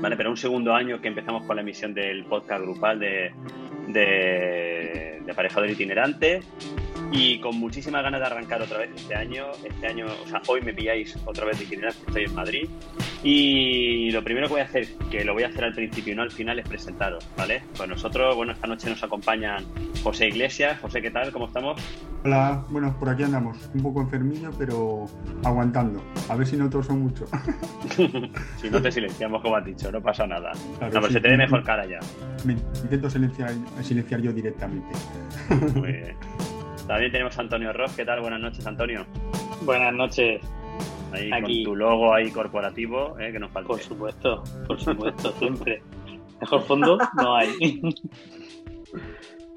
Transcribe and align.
¿vale? 0.02 0.16
Pero 0.16 0.30
un 0.30 0.36
segundo 0.36 0.74
año 0.74 1.00
que 1.00 1.08
empezamos 1.08 1.44
con 1.46 1.56
la 1.56 1.62
emisión 1.62 1.94
del 1.94 2.24
podcast 2.26 2.60
grupal 2.62 2.98
de, 3.00 3.32
de, 3.88 5.20
de 5.24 5.32
aparejador 5.32 5.70
itinerante 5.70 6.42
y 7.12 7.38
con 7.40 7.56
muchísimas 7.58 8.02
ganas 8.02 8.20
de 8.20 8.26
arrancar 8.26 8.62
otra 8.62 8.78
vez 8.78 8.90
este 8.96 9.14
año. 9.14 9.44
Este 9.62 9.86
año, 9.86 10.06
o 10.06 10.26
sea, 10.26 10.40
hoy 10.48 10.62
me 10.62 10.72
pilláis 10.72 11.16
otra 11.26 11.44
vez 11.44 11.58
de 11.58 11.64
itinerante, 11.64 12.00
estoy 12.06 12.24
en 12.24 12.34
Madrid. 12.34 12.68
Y 13.22 14.10
lo 14.10 14.24
primero 14.24 14.48
que 14.48 14.54
voy 14.54 14.62
a 14.62 14.64
hacer, 14.64 14.88
que 15.10 15.24
lo 15.24 15.34
voy 15.34 15.44
a 15.44 15.48
hacer 15.48 15.64
al 15.64 15.74
principio 15.74 16.12
y 16.12 16.16
no 16.16 16.22
al 16.22 16.30
final, 16.32 16.58
es 16.58 16.68
presentaros, 16.68 17.28
¿vale? 17.36 17.62
Pues 17.76 17.88
nosotros, 17.88 18.34
bueno, 18.34 18.52
esta 18.52 18.66
noche 18.66 18.88
nos 18.88 19.02
acompañan 19.02 19.64
José 20.02 20.28
Iglesias. 20.28 20.80
José, 20.80 21.02
¿qué 21.02 21.10
tal? 21.10 21.30
¿Cómo 21.30 21.46
estamos? 21.46 21.80
Hola, 22.24 22.64
bueno, 22.70 22.96
por 22.98 23.10
aquí 23.10 23.22
andamos. 23.22 23.58
Un 23.74 23.82
poco 23.82 24.00
enfermillo, 24.00 24.50
pero 24.58 25.06
aguantando. 25.44 26.02
A 26.28 26.34
ver 26.34 26.46
si 26.46 26.56
no 26.56 26.70
todos 26.70 26.86
son 26.86 27.00
mucho. 27.00 27.26
si 28.60 28.70
no 28.70 28.80
te 28.80 28.90
silenciamos, 28.90 29.42
como 29.42 29.56
has 29.56 29.64
dicho, 29.64 29.92
no 29.92 30.00
pasa 30.00 30.26
nada. 30.26 30.52
Claro, 30.78 30.94
no, 30.94 31.00
pero 31.00 31.06
sí. 31.08 31.12
se 31.14 31.20
te 31.20 31.28
ve 31.28 31.36
mejor 31.36 31.62
cara 31.62 31.84
ya. 31.84 32.00
Me 32.44 32.54
intento 32.54 33.10
silenciar, 33.10 33.52
silenciar 33.82 34.20
yo 34.20 34.32
directamente. 34.32 34.94
Muy 35.74 35.92
bien. 35.92 36.16
También 36.86 37.12
tenemos 37.12 37.38
a 37.38 37.40
Antonio 37.42 37.72
Ross. 37.72 37.92
¿Qué 37.96 38.04
tal? 38.04 38.20
Buenas 38.20 38.40
noches, 38.40 38.66
Antonio. 38.66 39.06
Buenas 39.62 39.94
noches, 39.94 40.40
Ahí 41.12 41.30
Aquí. 41.32 41.64
con 41.64 41.72
tu 41.72 41.76
logo 41.76 42.14
ahí 42.14 42.30
corporativo, 42.30 43.18
¿eh? 43.20 43.30
que 43.32 43.38
nos 43.38 43.50
falta. 43.52 43.68
por 43.68 43.80
supuesto, 43.80 44.42
por 44.66 44.80
supuesto, 44.80 45.32
siempre. 45.32 45.82
Mejor 46.40 46.62
fondo 46.62 46.98
no 47.16 47.36
hay. 47.36 47.80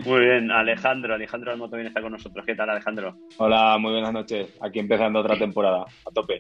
Muy 0.05 0.19
bien, 0.19 0.51
Alejandro. 0.51 1.15
Alejandro 1.15 1.51
Almoto 1.51 1.77
bien 1.77 1.87
está 1.87 2.01
con 2.01 2.11
nosotros. 2.11 2.45
¿Qué 2.45 2.53
tal, 2.53 2.69
Alejandro? 2.69 3.15
Hola, 3.37 3.77
muy 3.79 3.93
buenas 3.93 4.11
noches. 4.11 4.53
Aquí 4.61 4.79
empezando 4.79 5.19
otra 5.19 5.37
temporada, 5.37 5.83
a 5.83 6.11
tope. 6.13 6.39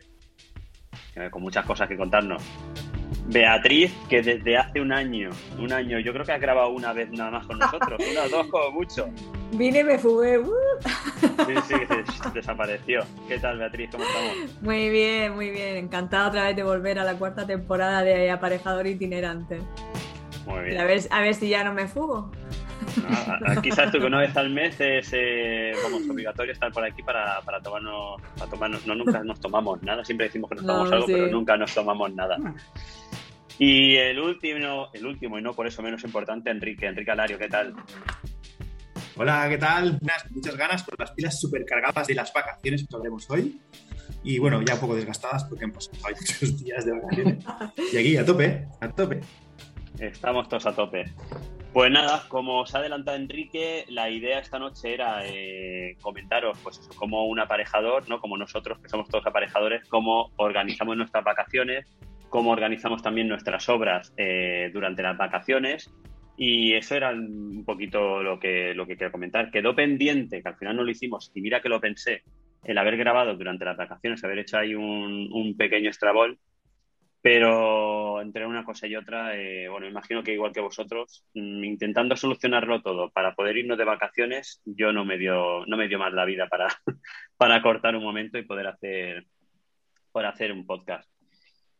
Con 1.31 1.41
muchas 1.41 1.65
cosas 1.65 1.87
que 1.87 1.95
contarnos. 1.97 2.41
Beatriz, 3.27 3.91
que 4.09 4.21
desde 4.21 4.57
hace 4.57 4.79
un 4.81 4.91
año, 4.91 5.29
un 5.57 5.71
año, 5.71 5.97
yo 5.99 6.13
creo 6.13 6.23
que 6.25 6.31
has 6.33 6.41
grabado 6.41 6.69
una 6.69 6.93
vez 6.93 7.09
nada 7.11 7.31
más 7.31 7.47
con 7.47 7.57
nosotros, 7.57 7.99
una, 8.11 8.27
dos, 8.27 8.45
como 8.47 8.71
mucho. 8.71 9.09
Vine 9.53 9.79
y 9.79 9.83
me 9.83 9.97
fugué. 9.97 10.37
¡uh! 10.39 10.51
Sí, 11.47 11.53
sí, 11.67 11.73
des- 11.89 12.33
desapareció. 12.33 13.03
¿Qué 13.27 13.39
tal, 13.39 13.57
Beatriz? 13.57 13.89
¿Cómo 13.91 14.03
estamos? 14.03 14.61
Muy 14.61 14.89
bien, 14.89 15.33
muy 15.33 15.49
bien. 15.49 15.77
Encantada 15.77 16.27
otra 16.27 16.43
vez 16.43 16.55
de 16.55 16.63
volver 16.63 16.99
a 16.99 17.03
la 17.03 17.15
cuarta 17.15 17.47
temporada 17.47 18.03
de 18.03 18.29
Aparejador 18.29 18.85
Itinerante. 18.85 19.59
Muy 20.45 20.65
bien. 20.65 20.79
a 20.79 20.85
ver, 20.85 21.01
a 21.09 21.21
ver 21.21 21.33
si 21.33 21.49
ya 21.49 21.63
no 21.63 21.73
me 21.73 21.87
fugo. 21.87 22.31
No, 23.01 23.51
aquí 23.51 23.71
sabes 23.71 23.91
tú 23.91 23.99
que 23.99 24.05
una 24.05 24.19
vez 24.19 24.35
al 24.37 24.49
mes 24.49 24.79
es 24.79 25.09
eh, 25.13 25.73
vamos, 25.83 26.07
obligatorio 26.09 26.53
estar 26.53 26.71
por 26.71 26.83
aquí 26.83 27.01
para, 27.03 27.41
para 27.41 27.59
tomarnos, 27.61 28.21
para 28.37 28.49
tomarnos, 28.49 28.85
no 28.87 28.95
nunca 28.95 29.23
nos 29.23 29.39
tomamos 29.39 29.81
nada, 29.83 30.03
siempre 30.05 30.27
decimos 30.27 30.49
que 30.49 30.55
nos 30.55 30.65
No, 30.65 30.73
tomamos 30.73 30.93
algo, 30.93 31.07
sí. 31.07 31.13
pero 31.13 31.27
nunca 31.27 31.57
nos 31.57 31.73
tomamos 31.73 32.13
nada. 32.13 32.37
Y 33.57 33.95
el 33.95 34.19
último, 34.19 34.89
el 34.93 35.05
último 35.05 35.39
y 35.39 35.41
no 35.41 35.53
por 35.53 35.67
eso 35.67 35.81
menos 35.81 36.03
importante, 36.03 36.49
Enrique, 36.49 36.85
Enrique 36.85 37.11
Alario, 37.11 37.37
¿qué 37.37 37.47
tal? 37.47 37.73
Hola, 39.17 39.47
¿qué 39.49 39.57
tal? 39.57 39.97
Unas, 40.01 40.29
muchas 40.31 40.57
ganas 40.57 40.83
con 40.83 40.95
las 40.99 41.11
pilas 41.11 41.39
súper 41.39 41.63
cargadas 41.65 42.07
de 42.07 42.15
las 42.15 42.33
vacaciones 42.33 42.81
que 42.81 42.95
hablaremos 42.95 43.29
hoy. 43.29 43.61
Y 44.23 44.39
bueno, 44.39 44.61
ya 44.61 44.73
un 44.73 44.79
poco 44.81 44.95
desgastadas 44.95 45.45
porque 45.45 45.65
han 45.65 45.71
pasado 45.71 45.97
muchos 46.19 46.59
días 46.63 46.85
de 46.85 46.91
vacaciones. 46.91 47.45
Y 47.93 47.97
aquí 47.97 48.17
a 48.17 48.25
tope, 48.25 48.67
a 48.81 48.89
tope. 48.89 49.21
Estamos 49.99 50.49
todos 50.49 50.65
a 50.65 50.75
tope. 50.75 51.05
Pues 51.75 51.91
nada, 51.91 52.23
como 52.29 52.61
os 52.61 52.73
ha 52.73 52.77
adelantado 52.79 53.17
Enrique, 53.17 53.83
la 53.89 54.09
idea 54.09 54.39
esta 54.39 54.57
noche 54.57 54.93
era 54.93 55.23
eh, 55.25 55.97
comentaros, 55.99 56.57
pues 56.63 56.79
como 56.95 57.25
un 57.25 57.37
aparejador, 57.37 58.07
¿no? 58.07 58.21
Como 58.21 58.37
nosotros, 58.37 58.79
que 58.79 58.87
somos 58.87 59.09
todos 59.09 59.27
aparejadores, 59.27 59.85
cómo 59.89 60.31
organizamos 60.37 60.95
nuestras 60.95 61.25
vacaciones, 61.25 61.85
cómo 62.29 62.51
organizamos 62.51 63.03
también 63.03 63.27
nuestras 63.27 63.67
obras 63.67 64.13
eh, 64.15 64.69
durante 64.71 65.03
las 65.03 65.17
vacaciones. 65.17 65.91
Y 66.37 66.75
eso 66.75 66.95
era 66.95 67.09
un 67.09 67.65
poquito 67.65 68.23
lo 68.23 68.39
que, 68.39 68.73
lo 68.73 68.87
que 68.87 68.95
quiero 68.95 69.11
comentar. 69.11 69.51
Quedó 69.51 69.75
pendiente, 69.75 70.41
que 70.41 70.47
al 70.47 70.55
final 70.55 70.77
no 70.77 70.83
lo 70.85 70.91
hicimos, 70.91 71.29
y 71.35 71.41
mira 71.41 71.61
que 71.61 71.67
lo 71.67 71.81
pensé, 71.81 72.23
el 72.63 72.77
haber 72.77 72.95
grabado 72.95 73.35
durante 73.35 73.65
las 73.65 73.75
vacaciones, 73.75 74.23
haber 74.23 74.39
hecho 74.39 74.57
ahí 74.57 74.75
un, 74.75 75.29
un 75.29 75.57
pequeño 75.57 75.89
extrabol, 75.89 76.39
pero 77.25 78.21
entre 78.21 78.45
una 78.45 78.63
cosa 78.63 78.85
y 78.85 78.95
otra, 78.95 79.35
eh, 79.35 79.67
bueno, 79.67 79.87
imagino 79.87 80.21
que 80.21 80.33
igual 80.33 80.53
que 80.53 80.59
vosotros, 80.61 81.25
mm, 81.33 81.63
intentando 81.63 82.15
solucionarlo 82.15 82.83
todo 82.83 83.09
para 83.09 83.33
poder 83.33 83.57
irnos 83.57 83.79
de 83.79 83.83
vacaciones, 83.83 84.61
yo 84.63 84.93
no 84.93 85.05
me 85.05 85.17
dio, 85.17 85.65
no 85.65 85.75
me 85.75 85.87
dio 85.87 85.97
más 85.97 86.13
la 86.13 86.23
vida 86.23 86.47
para, 86.47 86.67
para 87.35 87.63
cortar 87.63 87.95
un 87.95 88.03
momento 88.03 88.37
y 88.37 88.45
poder 88.45 88.67
hacer, 88.67 89.25
poder 90.11 90.27
hacer 90.27 90.51
un 90.51 90.67
podcast. 90.67 91.09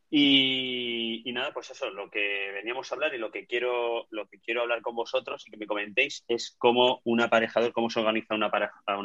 Y, 0.09 1.21
nada, 1.31 1.53
pues 1.53 1.69
eso, 1.69 1.91
lo 1.91 2.09
que 2.09 2.51
veníamos 2.51 2.91
a 2.91 2.95
hablar 2.95 3.13
y 3.13 3.19
lo 3.19 3.29
que 3.29 3.45
quiero, 3.45 4.07
lo 4.09 4.27
que 4.27 4.39
quiero 4.39 4.63
hablar 4.63 4.81
con 4.81 4.95
vosotros 4.95 5.47
y 5.47 5.51
que 5.51 5.57
me 5.57 5.67
comentéis 5.67 6.25
es 6.27 6.55
cómo 6.57 7.01
un 7.03 7.21
aparejador, 7.21 7.71
cómo 7.71 7.91
se 7.91 7.99
organiza 7.99 8.33
un 8.33 8.41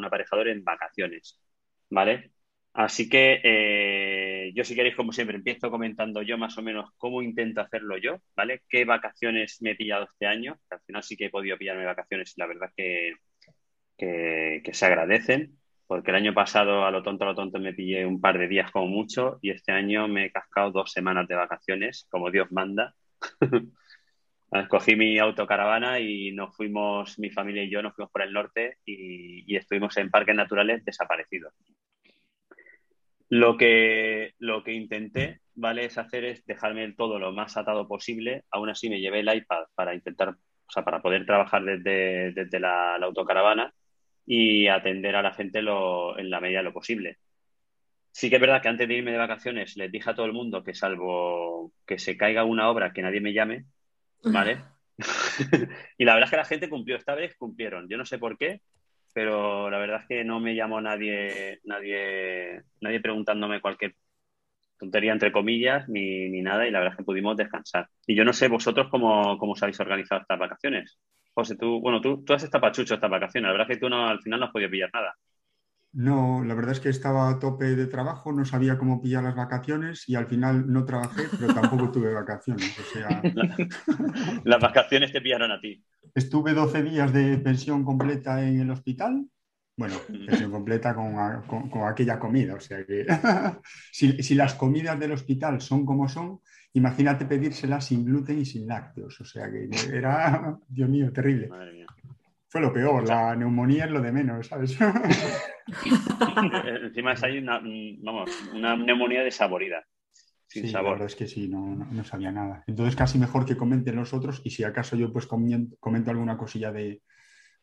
aparejador 0.05 0.47
en 0.47 0.63
vacaciones. 0.63 1.39
¿Vale? 1.91 2.31
Así 2.73 3.09
que 3.09 3.41
eh, 3.43 4.30
yo 4.53 4.63
si 4.63 4.75
queréis, 4.75 4.95
como 4.95 5.11
siempre, 5.11 5.37
empiezo 5.37 5.69
comentando 5.71 6.21
yo 6.21 6.37
más 6.37 6.57
o 6.57 6.61
menos 6.61 6.91
cómo 6.97 7.21
intento 7.21 7.61
hacerlo 7.61 7.97
yo, 7.97 8.21
¿vale? 8.35 8.61
¿Qué 8.69 8.85
vacaciones 8.85 9.61
me 9.61 9.71
he 9.71 9.75
pillado 9.75 10.05
este 10.05 10.25
año? 10.25 10.57
Al 10.69 10.79
final 10.81 11.03
sí 11.03 11.17
que 11.17 11.25
he 11.25 11.29
podido 11.29 11.57
pillarme 11.57 11.85
vacaciones 11.85 12.33
y 12.35 12.41
la 12.41 12.47
verdad 12.47 12.69
que, 12.75 13.13
que, 13.97 14.73
se 14.73 14.85
agradecen, 14.85 15.57
porque 15.87 16.11
el 16.11 16.17
año 16.17 16.33
pasado 16.33 16.85
a 16.85 16.91
lo 16.91 17.03
tonto, 17.03 17.23
a 17.25 17.27
lo 17.27 17.35
tonto 17.35 17.59
me 17.59 17.73
pillé 17.73 18.05
un 18.05 18.21
par 18.21 18.37
de 18.37 18.47
días 18.47 18.71
como 18.71 18.87
mucho 18.87 19.39
y 19.41 19.51
este 19.51 19.71
año 19.71 20.07
me 20.07 20.25
he 20.25 20.31
cascado 20.31 20.71
dos 20.71 20.91
semanas 20.91 21.27
de 21.27 21.35
vacaciones, 21.35 22.07
como 22.09 22.31
Dios 22.31 22.51
manda. 22.51 22.95
Cogí 24.69 24.95
mi 24.95 25.17
autocaravana 25.17 25.99
y 25.99 26.33
nos 26.33 26.55
fuimos, 26.55 27.17
mi 27.19 27.29
familia 27.29 27.63
y 27.63 27.69
yo 27.69 27.81
nos 27.81 27.95
fuimos 27.95 28.11
por 28.11 28.21
el 28.21 28.33
norte 28.33 28.77
y 28.85 29.55
estuvimos 29.55 29.95
en 29.97 30.09
parques 30.09 30.35
naturales 30.35 30.83
desaparecidos. 30.83 31.53
Lo 33.31 33.55
que, 33.55 34.33
lo 34.39 34.61
que 34.61 34.73
intenté, 34.73 35.39
¿vale? 35.55 35.85
Es 35.85 35.97
hacer 35.97 36.25
es 36.25 36.45
dejarme 36.45 36.83
el 36.83 36.97
todo 36.97 37.17
lo 37.17 37.31
más 37.31 37.55
atado 37.55 37.87
posible. 37.87 38.43
Aún 38.51 38.69
así 38.69 38.89
me 38.89 38.99
llevé 38.99 39.21
el 39.21 39.33
iPad 39.33 39.63
para 39.73 39.95
intentar 39.95 40.35
o 40.71 40.71
sea, 40.73 40.83
para 40.83 41.01
poder 41.01 41.25
trabajar 41.25 41.63
desde, 41.63 42.33
desde 42.33 42.59
la, 42.59 42.97
la 42.97 43.05
autocaravana 43.05 43.73
y 44.25 44.67
atender 44.67 45.15
a 45.15 45.21
la 45.21 45.33
gente 45.33 45.61
lo, 45.61 46.19
en 46.19 46.29
la 46.29 46.41
medida 46.41 46.57
de 46.57 46.65
lo 46.65 46.73
posible. 46.73 47.19
Sí 48.11 48.29
que 48.29 48.35
es 48.35 48.41
verdad 48.41 48.61
que 48.61 48.67
antes 48.67 48.85
de 48.85 48.95
irme 48.95 49.13
de 49.13 49.17
vacaciones 49.17 49.77
les 49.77 49.89
dije 49.89 50.09
a 50.09 50.13
todo 50.13 50.25
el 50.25 50.33
mundo 50.33 50.61
que 50.61 50.73
salvo 50.73 51.71
que 51.87 51.99
se 51.99 52.17
caiga 52.17 52.43
una 52.43 52.69
obra 52.69 52.91
que 52.91 53.01
nadie 53.01 53.21
me 53.21 53.31
llame, 53.31 53.63
¿vale? 54.25 54.61
y 55.97 56.03
la 56.03 56.15
verdad 56.15 56.27
es 56.27 56.31
que 56.31 56.37
la 56.37 56.45
gente 56.45 56.69
cumplió, 56.69 56.97
esta 56.97 57.15
vez 57.15 57.37
cumplieron. 57.37 57.87
Yo 57.87 57.97
no 57.97 58.05
sé 58.05 58.19
por 58.19 58.37
qué, 58.37 58.61
pero 59.13 59.69
la 59.69 59.77
verdad 59.79 60.01
es 60.01 60.07
que 60.07 60.23
no 60.23 60.39
me 60.39 60.55
llamó 60.55 60.81
nadie, 60.81 61.59
nadie, 61.65 62.63
nadie 62.81 62.99
preguntándome 63.01 63.61
cualquier 63.61 63.95
tontería 64.79 65.13
entre 65.13 65.31
comillas 65.31 65.87
ni, 65.89 66.29
ni 66.29 66.41
nada 66.41 66.67
y 66.67 66.71
la 66.71 66.79
verdad 66.79 66.93
es 66.93 66.97
que 66.99 67.03
pudimos 67.05 67.37
descansar. 67.37 67.87
Y 68.07 68.15
yo 68.15 68.25
no 68.25 68.33
sé 68.33 68.47
vosotros 68.47 68.87
cómo, 68.89 69.37
cómo 69.37 69.53
os 69.53 69.63
habéis 69.63 69.79
organizado 69.79 70.21
estas 70.21 70.39
vacaciones. 70.39 70.99
José, 71.33 71.55
tú, 71.57 71.79
bueno, 71.81 72.01
tú, 72.01 72.23
tú 72.25 72.33
has 72.33 72.43
estado 72.43 72.61
pachucho 72.61 72.95
estas 72.95 73.09
vacaciones, 73.09 73.47
la 73.47 73.53
verdad 73.53 73.71
es 73.71 73.77
que 73.77 73.81
tú 73.81 73.89
no, 73.89 74.07
al 74.07 74.21
final 74.21 74.39
no 74.39 74.45
has 74.47 74.51
podido 74.51 74.69
pillar 74.71 74.89
nada. 74.93 75.15
No, 75.93 76.41
la 76.45 76.53
verdad 76.53 76.71
es 76.71 76.79
que 76.79 76.87
estaba 76.89 77.29
a 77.29 77.37
tope 77.39 77.75
de 77.75 77.85
trabajo, 77.85 78.31
no 78.31 78.45
sabía 78.45 78.77
cómo 78.77 79.01
pillar 79.01 79.23
las 79.25 79.35
vacaciones 79.35 80.07
y 80.07 80.15
al 80.15 80.25
final 80.25 80.71
no 80.71 80.85
trabajé, 80.85 81.23
pero 81.37 81.53
tampoco 81.53 81.91
tuve 81.91 82.13
vacaciones. 82.13 82.73
O 82.79 82.83
sea, 82.83 83.21
Las 84.45 84.61
vacaciones 84.61 85.11
te 85.11 85.19
pillaron 85.21 85.51
a 85.51 85.59
ti. 85.59 85.83
estuve 86.15 86.53
12 86.53 86.83
días 86.83 87.11
de 87.11 87.37
pensión 87.39 87.83
completa 87.83 88.41
en 88.41 88.61
el 88.61 88.71
hospital. 88.71 89.25
Bueno, 89.77 89.95
pensión 90.07 90.51
completa 90.51 90.93
con, 90.95 91.17
a- 91.19 91.43
con- 91.47 91.69
con 91.69 91.87
aquella 91.87 92.19
comida. 92.19 92.55
O 92.55 92.59
sea 92.59 92.85
que 92.85 93.05
si, 93.91 94.21
si 94.23 94.35
las 94.35 94.53
comidas 94.53 94.97
del 94.99 95.11
hospital 95.11 95.59
son 95.59 95.85
como 95.85 96.07
son, 96.07 96.39
imagínate 96.73 97.25
pedírselas 97.25 97.85
sin 97.85 98.05
gluten 98.05 98.39
y 98.39 98.45
sin 98.45 98.67
lácteos. 98.67 99.19
O 99.19 99.25
sea 99.25 99.49
que 99.51 99.69
era, 99.91 100.57
Dios 100.69 100.89
mío, 100.89 101.11
terrible. 101.11 101.47
Madre 101.49 101.73
mía. 101.73 101.85
Fue 102.51 102.59
lo 102.59 102.73
peor, 102.73 103.07
la 103.07 103.33
neumonía 103.33 103.85
es 103.85 103.91
lo 103.91 104.01
de 104.01 104.11
menos, 104.11 104.47
¿sabes? 104.47 104.77
Encima 106.83 107.13
es 107.13 107.23
ahí 107.23 107.37
una, 107.37 107.61
vamos, 108.03 108.29
una 108.53 108.75
neumonía 108.75 109.23
desaborida, 109.23 109.85
sin 110.47 110.63
Sí, 110.63 110.67
la 110.67 110.71
sabor. 110.79 110.91
verdad 110.93 111.05
es 111.07 111.15
que 111.15 111.27
sí, 111.27 111.47
no, 111.47 111.61
no- 111.75 111.85
no 111.89 112.03
sabía 112.03 112.29
nada. 112.31 112.63
Entonces 112.67 112.97
casi 112.97 113.17
mejor 113.17 113.45
que 113.45 113.55
comenten 113.55 113.95
los 113.95 114.13
otros 114.13 114.41
y 114.43 114.49
si 114.49 114.65
acaso 114.65 114.97
yo 114.97 115.13
pues 115.13 115.27
comento 115.27 116.11
alguna 116.11 116.37
cosilla 116.37 116.73
de, 116.73 117.01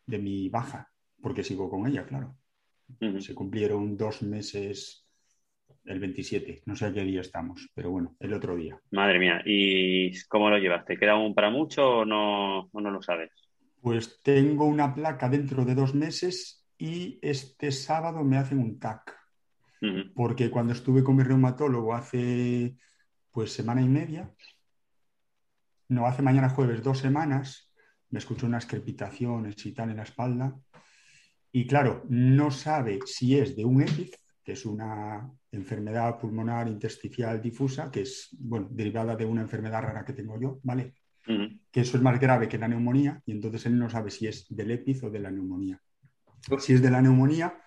de 0.06 0.19
mi 0.19 0.49
baja, 0.49 0.88
porque 1.20 1.44
sigo 1.44 1.69
con 1.69 1.87
ella, 1.87 2.06
claro. 2.06 2.35
Se 3.19 3.35
cumplieron 3.35 3.94
dos 3.99 4.23
meses 4.23 5.06
el 5.85 6.00
27, 6.00 6.62
no 6.64 6.75
sé 6.75 6.87
a 6.87 6.93
qué 6.94 7.02
día 7.02 7.20
estamos, 7.20 7.69
pero 7.75 7.90
bueno, 7.90 8.17
el 8.20 8.32
otro 8.32 8.56
día. 8.56 8.81
Madre 8.90 9.19
mía, 9.19 9.43
¿y 9.44 10.19
cómo 10.29 10.49
lo 10.49 10.56
llevaste? 10.56 10.96
¿Queda 10.96 11.12
aún 11.12 11.35
para 11.35 11.50
mucho 11.50 11.99
o 11.99 12.05
no, 12.06 12.61
o 12.73 12.81
no 12.81 12.90
lo 12.90 13.02
sabes? 13.02 13.31
Pues 13.81 14.21
tengo 14.23 14.65
una 14.65 14.95
placa 14.95 15.29
dentro 15.29 15.65
de 15.65 15.75
dos 15.75 15.95
meses 15.95 16.67
y 16.77 17.19
este 17.23 17.71
sábado 17.73 18.25
me 18.25 18.37
hacen 18.39 18.59
un 18.59 18.79
TAC, 18.79 19.17
porque 20.15 20.51
cuando 20.51 20.73
estuve 20.73 21.05
con 21.05 21.17
mi 21.17 21.23
reumatólogo 21.23 21.95
hace 21.95 22.77
pues 23.31 23.53
semana 23.53 23.81
y 23.83 23.89
media, 23.89 24.35
no, 25.89 26.07
hace 26.07 26.23
mañana 26.23 26.51
jueves 26.51 26.83
dos 26.83 26.99
semanas, 26.99 27.73
me 28.11 28.19
escuchó 28.19 28.47
unas 28.47 28.67
crepitaciones 28.67 29.65
y 29.65 29.73
tal 29.73 29.91
en 29.91 29.97
la 29.97 30.03
espalda. 30.03 30.59
Y 31.53 31.67
claro, 31.67 32.05
no 32.09 32.51
sabe 32.51 32.99
si 33.07 33.39
es 33.39 33.57
de 33.57 33.65
un 33.65 33.83
EPIC, 33.83 34.17
que 34.45 34.53
es 34.53 34.67
una 34.67 35.31
enfermedad 35.51 36.19
pulmonar 36.19 36.69
intersticial 36.69 37.41
difusa, 37.41 37.91
que 37.91 38.03
es, 38.03 38.29
bueno, 38.39 38.69
derivada 38.71 39.17
de 39.17 39.25
una 39.25 39.43
enfermedad 39.43 39.83
rara 39.83 40.05
que 40.05 40.13
tengo 40.13 40.39
yo, 40.39 40.59
¿vale? 40.63 40.95
Que 41.70 41.81
eso 41.81 41.97
es 41.97 42.03
más 42.03 42.19
grave 42.19 42.49
que 42.49 42.59
la 42.59 42.69
neumonía 42.69 43.23
y 43.26 43.32
entonces 43.32 43.67
él 43.67 43.79
no 43.79 43.91
sabe 43.91 44.11
si 44.11 44.26
es 44.26 44.47
del 44.49 44.70
EPIC 44.70 45.05
o 45.05 45.11
de 45.11 45.20
la 45.20 45.31
neumonía. 45.31 45.81
Si 46.59 46.73
es 46.73 46.81
de 46.82 46.91
la 46.91 47.03
neumonía, 47.03 47.61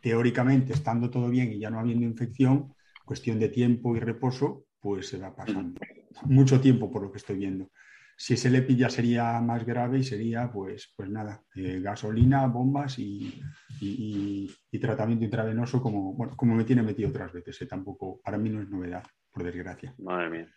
teóricamente, 0.00 0.72
estando 0.72 1.10
todo 1.10 1.28
bien 1.28 1.52
y 1.52 1.58
ya 1.58 1.70
no 1.70 1.80
habiendo 1.80 2.04
infección, 2.06 2.72
cuestión 3.04 3.38
de 3.40 3.48
tiempo 3.48 3.96
y 3.96 4.00
reposo, 4.00 4.66
pues 4.80 5.08
se 5.08 5.18
va 5.18 5.34
pasando. 5.34 5.80
Mucho 6.24 6.60
tiempo 6.60 6.90
por 6.90 7.02
lo 7.02 7.10
que 7.10 7.18
estoy 7.18 7.36
viendo. 7.36 7.70
Si 8.16 8.34
es 8.34 8.44
el 8.44 8.56
EPI 8.56 8.76
ya 8.76 8.90
sería 8.90 9.40
más 9.40 9.64
grave 9.64 9.98
y 10.00 10.02
sería, 10.04 10.50
pues, 10.52 10.92
pues 10.96 11.08
nada, 11.08 11.42
eh, 11.54 11.80
gasolina, 11.80 12.46
bombas 12.46 12.98
y, 12.98 13.32
y- 13.80 13.86
y- 13.88 14.50
y 14.72 14.78
tratamiento 14.80 15.24
intravenoso 15.24 15.80
como, 15.80 16.14
bueno, 16.14 16.36
como 16.36 16.54
me 16.56 16.64
tiene 16.64 16.82
metido 16.82 17.10
otras 17.10 17.32
veces. 17.32 17.62
eh, 17.62 17.66
Tampoco, 17.66 18.20
para 18.22 18.36
mí 18.38 18.50
no 18.50 18.60
es 18.60 18.68
novedad, 18.68 19.04
por 19.32 19.44
desgracia. 19.44 19.94
Madre 19.98 20.30
mía. 20.30 20.54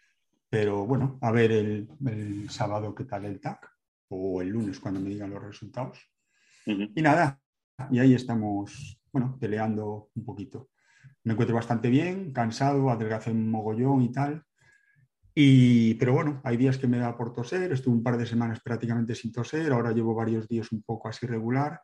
Pero 0.51 0.86
bueno, 0.86 1.18
a 1.21 1.31
ver 1.31 1.50
el, 1.53 1.88
el 2.06 2.50
sábado 2.50 2.94
qué 2.94 3.06
tal 3.06 3.24
el 3.24 3.39
TAC 3.39 3.71
o 4.09 4.42
el 4.42 4.50
lunes 4.50 4.81
cuando 4.81 5.00
me 5.00 5.07
digan 5.07 5.30
los 5.30 5.42
resultados. 5.42 5.98
Y 6.65 7.01
nada, 7.01 7.39
y 7.89 8.00
ahí 8.00 8.13
estamos, 8.13 9.01
bueno, 9.13 9.38
peleando 9.39 10.09
un 10.13 10.25
poquito. 10.25 10.71
Me 11.24 11.31
encuentro 11.31 11.56
bastante 11.56 11.89
bien, 11.89 12.33
cansado, 12.33 12.89
adelgacé 12.89 13.31
un 13.31 13.50
mogollón 13.50 14.01
y 14.01 14.12
tal. 14.12 14.44
Y, 15.33 15.94
pero 15.94 16.12
bueno, 16.12 16.42
hay 16.44 16.57
días 16.57 16.77
que 16.77 16.88
me 16.88 16.97
da 16.97 17.15
por 17.15 17.31
toser, 17.31 17.71
estuve 17.71 17.95
un 17.95 18.04
par 18.04 18.18
de 18.18 18.25
semanas 18.25 18.59
prácticamente 18.59 19.15
sin 19.15 19.31
toser, 19.31 19.71
ahora 19.71 19.94
llevo 19.94 20.13
varios 20.13 20.50
días 20.50 20.69
un 20.74 20.83
poco 20.83 21.07
así 21.07 21.25
regular, 21.25 21.81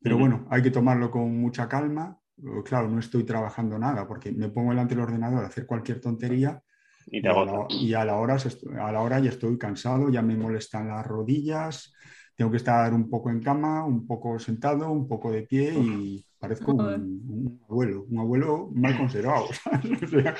pero 0.00 0.16
bueno, 0.16 0.46
hay 0.48 0.62
que 0.62 0.70
tomarlo 0.70 1.10
con 1.10 1.36
mucha 1.40 1.68
calma. 1.68 2.16
Claro, 2.64 2.88
no 2.88 3.00
estoy 3.00 3.24
trabajando 3.24 3.76
nada 3.80 4.06
porque 4.06 4.30
me 4.30 4.48
pongo 4.50 4.70
delante 4.70 4.94
del 4.94 5.02
ordenador 5.02 5.42
a 5.42 5.48
hacer 5.48 5.66
cualquier 5.66 6.00
tontería 6.00 6.62
Y 7.08 7.20
a, 7.26 7.32
la, 7.32 7.40
agota. 7.40 7.74
y 7.74 7.94
a 7.94 8.04
la 8.04 8.16
hora, 8.16 8.36
a 8.80 8.92
la 8.92 9.00
hora 9.00 9.18
ya 9.20 9.30
estoy 9.30 9.56
cansado, 9.58 10.10
ya 10.10 10.22
me 10.22 10.36
molestan 10.36 10.88
las 10.88 11.06
rodillas, 11.06 11.92
tengo 12.34 12.50
que 12.50 12.56
estar 12.58 12.92
un 12.92 13.08
poco 13.08 13.30
en 13.30 13.40
cama, 13.40 13.84
un 13.84 14.06
poco 14.06 14.38
sentado, 14.38 14.90
un 14.90 15.06
poco 15.08 15.30
de 15.30 15.42
pie 15.42 15.72
y 15.74 16.26
parezco 16.38 16.72
un, 16.74 17.60
abuelo, 17.68 18.04
un 18.10 18.18
abuelo 18.18 18.70
mal 18.74 18.96
conservado. 18.96 19.46
O 20.04 20.08
sea, 20.08 20.34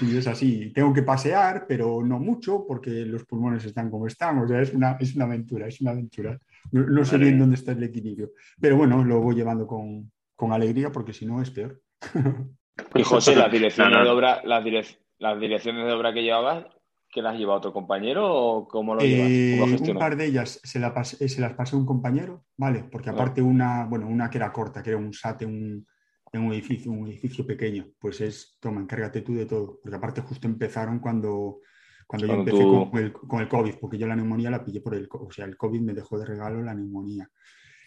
sí, 0.00 0.16
es 0.16 0.26
así. 0.26 0.72
Tengo 0.72 0.92
que 0.92 1.02
pasear, 1.02 1.64
pero 1.68 2.02
no 2.02 2.18
mucho 2.18 2.64
porque 2.66 2.90
los 3.04 3.24
pulmones 3.24 3.64
están 3.64 3.88
como 3.90 4.06
están. 4.08 4.38
O 4.38 4.48
sea, 4.48 4.60
es 4.60 4.72
una, 4.74 4.96
es 4.98 5.14
una 5.14 5.26
aventura, 5.26 5.68
es 5.68 5.80
una 5.80 5.92
aventura. 5.92 6.36
No, 6.72 6.84
no 6.86 7.04
sé 7.04 7.18
bien 7.18 7.38
dónde 7.38 7.54
está 7.54 7.70
el 7.72 7.82
equilibrio. 7.84 8.30
Pero 8.60 8.76
bueno, 8.76 9.04
lo 9.04 9.20
voy 9.20 9.36
llevando 9.36 9.64
con, 9.66 10.10
con 10.34 10.52
alegría 10.52 10.90
porque 10.90 11.12
si 11.12 11.24
no 11.26 11.40
es 11.42 11.50
peor. 11.50 11.80
Y 12.94 13.02
José, 13.04 13.34
las 13.36 13.50
direcciones 13.50 13.92
No, 13.92 13.98
no. 14.00 14.04
de 14.04 14.10
obra, 14.10 14.42
las, 14.44 14.62
direc- 14.64 14.98
las 15.18 15.40
direcciones 15.40 15.84
de 15.86 15.92
obra 15.92 16.12
que 16.12 16.22
llevabas, 16.22 16.66
¿que 17.10 17.22
las 17.22 17.38
lleva 17.38 17.54
otro 17.54 17.72
compañero 17.72 18.26
o 18.32 18.68
cómo 18.68 18.94
lo 18.94 19.02
llevas? 19.02 19.28
Eh, 19.30 19.50
¿Cómo 19.60 19.66
lo 19.66 19.92
un 19.92 19.98
par 19.98 20.16
de 20.16 20.26
ellas 20.26 20.60
se, 20.62 20.78
la 20.78 20.94
pas- 20.94 21.16
eh, 21.20 21.28
se 21.28 21.40
las 21.40 21.54
pasé 21.54 21.74
a 21.76 21.78
un 21.78 21.86
compañero, 21.86 22.44
¿vale? 22.56 22.84
Porque 22.90 23.10
aparte 23.10 23.40
una, 23.40 23.84
bueno, 23.86 24.06
una 24.08 24.28
que 24.28 24.38
era 24.38 24.52
corta, 24.52 24.82
que 24.82 24.90
era 24.90 24.98
un 24.98 25.12
SAT 25.12 25.42
en 25.42 25.48
un, 25.50 25.86
en 26.32 26.42
un 26.42 26.52
edificio, 26.52 26.90
un 26.92 27.06
edificio 27.06 27.46
pequeño, 27.46 27.86
pues 27.98 28.20
es, 28.20 28.58
toma, 28.60 28.80
encárgate 28.80 29.22
tú 29.22 29.34
de 29.34 29.46
todo. 29.46 29.78
Porque 29.82 29.96
aparte 29.96 30.20
justo 30.20 30.46
empezaron 30.46 30.98
cuando, 30.98 31.60
cuando 32.06 32.26
yo 32.26 32.34
Cuando 32.34 32.50
empecé 32.50 32.64
tú- 32.64 32.90
con, 32.90 33.00
el, 33.02 33.12
con 33.12 33.40
el 33.40 33.48
COVID, 33.48 33.74
porque 33.80 33.96
yo 33.98 34.06
la 34.06 34.16
neumonía 34.16 34.50
la 34.50 34.64
pillé 34.64 34.80
por 34.80 34.94
el 34.94 35.08
COVID, 35.08 35.26
o 35.28 35.30
sea, 35.30 35.44
el 35.46 35.56
COVID 35.56 35.80
me 35.80 35.94
dejó 35.94 36.18
de 36.18 36.26
regalo 36.26 36.62
la 36.62 36.74
neumonía. 36.74 37.30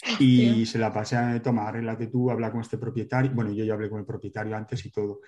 Y 0.19 0.65
se 0.65 0.79
la 0.79 0.91
pasé 0.93 1.17
a, 1.17 1.41
toma, 1.41 1.67
arréglate 1.67 2.07
tú, 2.07 2.31
habla 2.31 2.51
con 2.51 2.61
este 2.61 2.77
propietario. 2.77 3.31
Bueno, 3.35 3.51
yo 3.51 3.65
ya 3.65 3.73
hablé 3.73 3.89
con 3.89 3.99
el 3.99 4.05
propietario 4.05 4.55
antes 4.55 4.85
y 4.85 4.91
todo. 4.91 5.19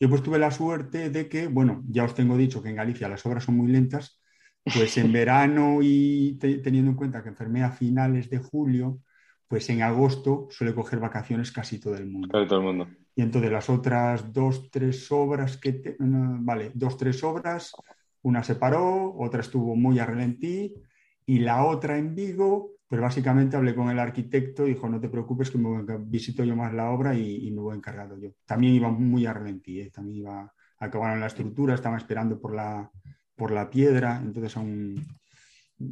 Y 0.00 0.06
pues 0.08 0.22
tuve 0.22 0.38
la 0.38 0.50
suerte 0.50 1.10
de 1.10 1.28
que, 1.28 1.46
bueno, 1.46 1.84
ya 1.86 2.04
os 2.04 2.14
tengo 2.14 2.36
dicho 2.38 2.62
que 2.62 2.70
en 2.70 2.76
Galicia 2.76 3.08
las 3.08 3.24
obras 3.26 3.44
son 3.44 3.56
muy 3.58 3.70
lentas, 3.70 4.20
pues 4.64 4.96
en 4.98 5.12
verano 5.12 5.80
y 5.82 6.38
te- 6.40 6.58
teniendo 6.58 6.90
en 6.92 6.96
cuenta 6.96 7.22
que 7.22 7.28
enfermé 7.28 7.62
a 7.62 7.70
finales 7.70 8.30
de 8.30 8.38
julio, 8.38 9.00
pues 9.46 9.68
en 9.68 9.82
agosto 9.82 10.48
suele 10.50 10.74
coger 10.74 11.00
vacaciones 11.00 11.52
casi 11.52 11.78
todo 11.78 11.96
el 11.96 12.06
mundo. 12.06 12.28
Casi 12.32 12.48
todo 12.48 12.60
el 12.60 12.64
mundo. 12.64 12.88
Y 13.14 13.22
entonces 13.22 13.52
las 13.52 13.68
otras 13.68 14.32
dos, 14.32 14.70
tres 14.70 15.12
obras 15.12 15.58
que, 15.58 15.72
te- 15.74 15.96
vale, 15.98 16.70
dos, 16.74 16.96
tres 16.96 17.22
obras, 17.22 17.72
una 18.22 18.42
se 18.42 18.54
paró, 18.54 19.14
otra 19.18 19.40
estuvo 19.40 19.76
muy 19.76 19.98
a 19.98 20.06
relentí 20.06 20.74
y 21.26 21.38
la 21.40 21.64
otra 21.66 21.98
en 21.98 22.14
Vigo, 22.14 22.70
pero 22.90 23.02
básicamente 23.02 23.56
hablé 23.56 23.74
con 23.74 23.90
el 23.90 24.00
arquitecto 24.00 24.66
y 24.66 24.74
dijo, 24.74 24.90
no 24.90 25.00
te 25.00 25.08
preocupes 25.10 25.50
que 25.50 25.58
me 25.58 25.70
voy 25.70 25.86
a- 25.88 25.98
visito 25.98 26.44
yo 26.44 26.56
más 26.56 26.74
la 26.74 26.90
obra 26.90 27.14
y, 27.14 27.46
y 27.48 27.52
me 27.52 27.62
voy 27.62 27.76
encargado 27.78 28.18
yo. 28.18 28.30
También 28.46 28.74
iba 28.74 28.90
muy 28.90 29.26
a 29.26 29.34
relentí, 29.34 29.80
¿eh? 29.80 29.90
también 29.92 30.18
iba, 30.18 30.52
acabaron 30.80 31.20
la 31.20 31.28
estructura, 31.28 31.74
estaba 31.76 31.98
esperando 31.98 32.40
por 32.40 32.54
la, 32.54 32.90
por 33.36 33.52
la 33.52 33.70
piedra, 33.70 34.20
entonces 34.22 34.56
aún, 34.58 34.96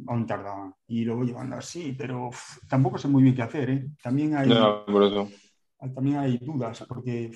aún 0.07 0.25
tardaba. 0.27 0.75
Y 0.87 1.05
lo 1.05 1.15
voy 1.17 1.27
llevando 1.27 1.55
así, 1.57 1.95
pero 1.97 2.29
tampoco 2.67 2.97
sé 2.97 3.07
muy 3.07 3.23
bien 3.23 3.35
qué 3.35 3.43
hacer, 3.43 3.69
¿eh? 3.69 3.87
También 4.03 4.35
hay... 4.35 4.49
No, 4.49 4.85
por 4.85 5.03
eso. 5.03 5.29
También 5.95 6.17
hay 6.17 6.37
dudas, 6.39 6.85
porque 6.87 7.31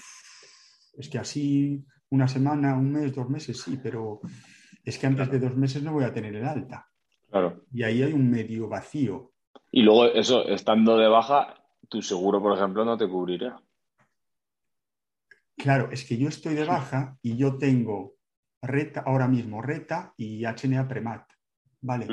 es 0.97 1.09
que 1.09 1.17
así 1.19 1.85
una 2.09 2.27
semana, 2.27 2.75
un 2.77 2.91
mes, 2.91 3.13
dos 3.15 3.29
meses, 3.29 3.59
sí, 3.61 3.79
pero 3.81 4.21
es 4.83 4.97
que 4.99 5.07
antes 5.07 5.31
de 5.31 5.39
dos 5.39 5.55
meses 5.55 5.81
no 5.83 5.93
voy 5.93 6.03
a 6.03 6.13
tener 6.13 6.35
el 6.35 6.45
alta. 6.45 6.87
Claro. 7.29 7.63
Y 7.71 7.83
ahí 7.83 8.03
hay 8.03 8.13
un 8.13 8.29
medio 8.29 8.69
vacío. 8.69 9.32
Y 9.75 9.81
luego, 9.81 10.05
eso, 10.05 10.47
estando 10.47 10.97
de 10.97 11.07
baja, 11.07 11.55
tu 11.89 12.03
seguro, 12.03 12.39
por 12.39 12.55
ejemplo, 12.55 12.85
no 12.85 12.95
te 12.95 13.07
cubrirá. 13.09 13.59
Claro, 15.57 15.89
es 15.91 16.05
que 16.07 16.15
yo 16.15 16.29
estoy 16.29 16.53
de 16.53 16.63
baja 16.63 17.17
y 17.23 17.37
yo 17.37 17.57
tengo 17.57 18.13
reta, 18.61 19.01
ahora 19.03 19.27
mismo 19.27 19.63
reta 19.63 20.13
y 20.15 20.43
HNA 20.45 20.87
Premat, 20.87 21.27
¿vale? 21.81 22.05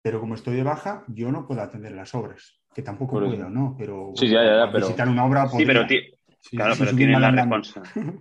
Pero 0.00 0.18
como 0.18 0.34
estoy 0.34 0.56
de 0.56 0.62
baja, 0.62 1.04
yo 1.08 1.30
no 1.30 1.46
puedo 1.46 1.60
atender 1.60 1.92
las 1.92 2.14
obras, 2.14 2.58
que 2.74 2.80
tampoco 2.80 3.12
Por 3.16 3.24
eso. 3.24 3.36
puedo, 3.36 3.50
¿no? 3.50 3.76
Pero 3.78 4.12
Sí, 4.16 4.26
ya, 4.28 4.42
ya, 4.42 4.64
ya, 4.64 4.72
pero- 4.72 4.86
visitar 4.86 5.10
una 5.10 5.26
obra 5.26 5.48
Sí, 5.48 5.64
pero, 5.66 5.82
podría. 5.82 5.86
ti- 6.02 6.12
Sí, 6.40 6.56
claro, 6.56 6.74
sí, 6.74 6.84
pero 6.84 7.10
mal 7.12 7.20
la 7.22 7.30
responsabilidad. 7.32 8.14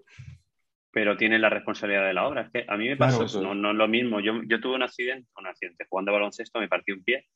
Pero 0.92 1.16
tienen 1.16 1.42
la 1.42 1.50
responsabilidad 1.50 2.06
de 2.08 2.14
la 2.14 2.28
obra. 2.28 2.42
Es 2.42 2.50
que 2.52 2.66
a 2.68 2.76
mí 2.76 2.88
me 2.90 2.98
Claro, 2.98 3.12
pasó, 3.14 3.26
eso. 3.26 3.42
no, 3.42 3.54
no 3.56 3.72
es 3.72 3.78
lo 3.78 3.88
mismo. 3.88 4.20
Yo, 4.20 4.42
yo 4.48 4.60
tuve 4.60 4.76
un 4.76 4.84
accidente, 4.84 5.30
un 5.38 5.48
accidente 5.48 5.86
jugando 5.90 6.12
a 6.12 6.16
baloncesto, 6.16 6.60
me 6.60 6.68
partí 6.68 6.92
un 6.92 7.04
pie 7.04 7.28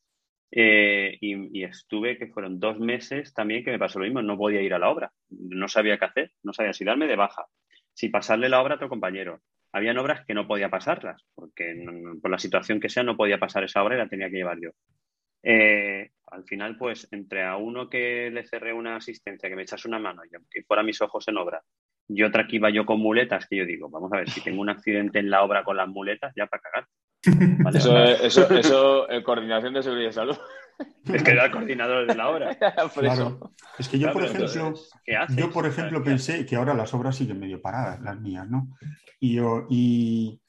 eh, 0.52 1.18
y, 1.22 1.64
estuve, 1.64 2.18
que 2.18 2.28
fueron 2.28 2.60
dos 2.60 2.80
meses 2.80 3.34
también 3.34 3.64
que 3.64 3.72
me 3.72 3.80
pasó 3.80 4.00
lo 4.00 4.06
mismo. 4.06 4.22
No 4.22 4.38
podía 4.38 4.62
ir 4.62 4.74
a 4.74 4.80
la 4.80 4.90
obra. 4.90 5.12
No 5.30 5.68
sabía 5.68 5.98
qué 5.98 6.06
hacer. 6.06 6.32
No 6.44 6.54
sabía 6.54 6.74
si 6.74 6.86
darme 6.86 7.08
de 7.08 7.16
baja, 7.16 7.46
si 7.94 8.10
pasarle 8.10 8.50
la 8.50 8.62
obra 8.62 8.74
a 8.74 8.78
otro 8.78 8.90
compañero. 8.90 9.42
Habían 9.72 10.00
obras 10.00 10.26
que 10.26 10.34
no 10.34 10.48
podía 10.48 10.70
pasarlas, 10.70 11.24
porque 11.36 11.86
por 12.22 12.32
la 12.32 12.40
situación 12.40 12.80
que 12.80 12.90
sea 12.90 13.04
no 13.04 13.16
podía 13.16 13.38
pasar 13.38 13.64
esa 13.64 13.84
obra 13.84 13.96
y 13.96 13.98
la 14.00 14.10
tenía 14.10 14.30
que 14.30 14.38
llevar 14.38 14.58
yo. 14.60 14.72
Eh, 15.44 16.10
al 16.28 16.44
final, 16.46 16.76
pues, 16.78 17.08
entre 17.12 17.44
a 17.44 17.56
uno 17.58 17.90
que 17.90 18.30
le 18.32 18.46
cerré 18.46 18.74
una 18.74 18.96
asistencia, 18.96 19.48
que 19.48 19.56
me 19.56 19.62
echase 19.62 19.88
una 19.88 20.00
mano 20.00 20.24
y 20.26 20.36
aunque 20.36 20.64
fuera 20.64 20.82
mis 20.82 21.02
ojos 21.02 21.28
en 21.28 21.38
obra, 21.38 21.62
y 22.08 22.24
otra 22.24 22.48
que 22.48 22.56
iba 22.56 22.72
yo 22.72 22.86
con 22.86 23.00
muletas, 23.00 23.48
que 23.48 23.58
yo 23.58 23.66
digo, 23.66 23.90
vamos 23.90 24.12
a 24.12 24.18
ver, 24.18 24.30
si 24.30 24.42
tengo 24.42 24.62
un 24.62 24.70
accidente 24.70 25.20
en 25.20 25.30
la 25.30 25.44
obra 25.44 25.64
con 25.64 25.78
las 25.78 25.88
muletas, 25.88 26.34
ya 26.36 26.48
para 26.48 26.62
cagar. 26.62 26.88
¿Vale? 27.26 27.78
Eso, 27.78 27.98
es- 28.04 28.22
eso, 28.22 28.50
eso, 28.52 29.10
eh, 29.10 29.24
coordinación 29.24 29.74
de 29.74 29.84
seguridad 29.84 30.10
y 30.10 30.14
salud. 30.14 30.38
Es 31.14 31.24
que 31.24 31.32
era 31.32 31.46
el 31.46 31.52
coordinador 31.52 32.08
de 32.08 32.16
la 32.16 32.30
obra. 32.30 32.58
Por 32.96 33.06
eso. 33.06 33.16
Claro. 33.16 33.54
Es 33.78 33.90
que 33.90 34.00
yo, 34.00 34.14
por 34.14 34.24
ejemplo, 34.24 34.46
entonces, 34.46 34.90
¿qué 35.04 35.18
haces? 35.18 35.36
Yo, 35.36 35.52
por 35.52 35.66
ejemplo, 35.66 36.02
¿qué 36.04 36.12
haces? 36.12 36.28
pensé 36.28 36.46
que 36.46 36.56
ahora 36.56 36.74
las 36.74 36.94
obras 36.94 37.18
siguen 37.18 37.38
medio 37.40 37.62
paradas, 37.62 38.00
las 38.02 38.18
mías, 38.22 38.50
¿no? 38.50 38.70
Y, 39.20 39.34
yo, 39.36 39.66
y, 39.70 40.42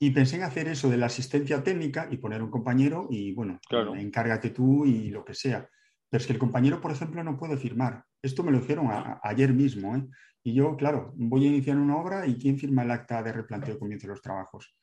y 0.00 0.10
pensé 0.10 0.36
en 0.36 0.42
hacer 0.42 0.66
eso 0.66 0.90
de 0.90 0.96
la 0.96 1.06
asistencia 1.06 1.62
técnica 1.62 2.08
y 2.10 2.16
poner 2.16 2.42
un 2.42 2.50
compañero 2.50 3.06
y, 3.10 3.32
bueno, 3.32 3.60
Claro. 3.68 3.94
encárgate 3.94 4.50
tú 4.50 4.84
y 4.86 5.10
lo 5.10 5.24
que 5.24 5.34
sea. 5.34 5.68
Pero 6.08 6.20
es 6.20 6.26
que 6.26 6.32
el 6.32 6.38
compañero, 6.40 6.80
por 6.80 6.90
ejemplo, 6.90 7.22
no 7.22 7.36
puede 7.36 7.56
firmar. 7.56 8.02
Esto 8.20 8.42
me 8.42 8.50
lo 8.50 8.60
a- 8.90 8.98
a- 8.98 9.20
ayer 9.22 9.52
mismo, 9.52 9.94
¿eh? 9.94 10.04
Y 10.42 10.54
yo, 10.54 10.76
claro, 10.76 11.12
voy 11.16 11.44
a 11.44 11.48
iniciar 11.48 11.76
una 11.76 11.96
obra 11.96 12.26
y 12.26 12.36
¿quién 12.36 12.58
firma 12.58 12.82
el 12.82 12.90
acta 12.90 13.22
de 13.22 13.32
replanteo 13.32 13.74
de 13.74 13.78
comienzo 13.78 14.06
de 14.08 14.14
los 14.14 14.22
trabajos? 14.22 14.74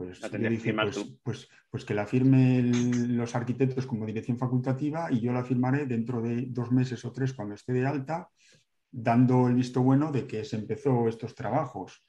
Pues 0.00 0.22
La 0.22 0.30
dije, 0.48 0.72
pues, 0.72 0.94
tú. 0.94 1.18
pues, 1.22 1.46
pues 1.68 1.84
que 1.84 1.92
la 1.92 2.06
firme 2.06 2.58
el- 2.60 3.18
los 3.18 3.34
arquitectos 3.34 3.84
como 3.86 4.06
dirección 4.06 4.38
facultativa 4.38 5.12
y 5.12 5.20
yo 5.20 5.30
la 5.30 5.44
firmaré 5.44 5.84
dentro 5.84 6.22
de 6.22 6.46
dos 6.48 6.72
meses 6.72 7.04
o 7.04 7.12
tres 7.12 7.34
cuando 7.34 7.54
esté 7.54 7.74
de 7.74 7.86
alta, 7.86 8.30
dando 8.90 9.46
el 9.48 9.56
visto 9.56 9.82
bueno 9.82 10.10
de 10.10 10.26
que 10.26 10.42
se 10.46 10.56
empezó 10.56 11.06
estos 11.06 11.34
trabajos. 11.34 12.02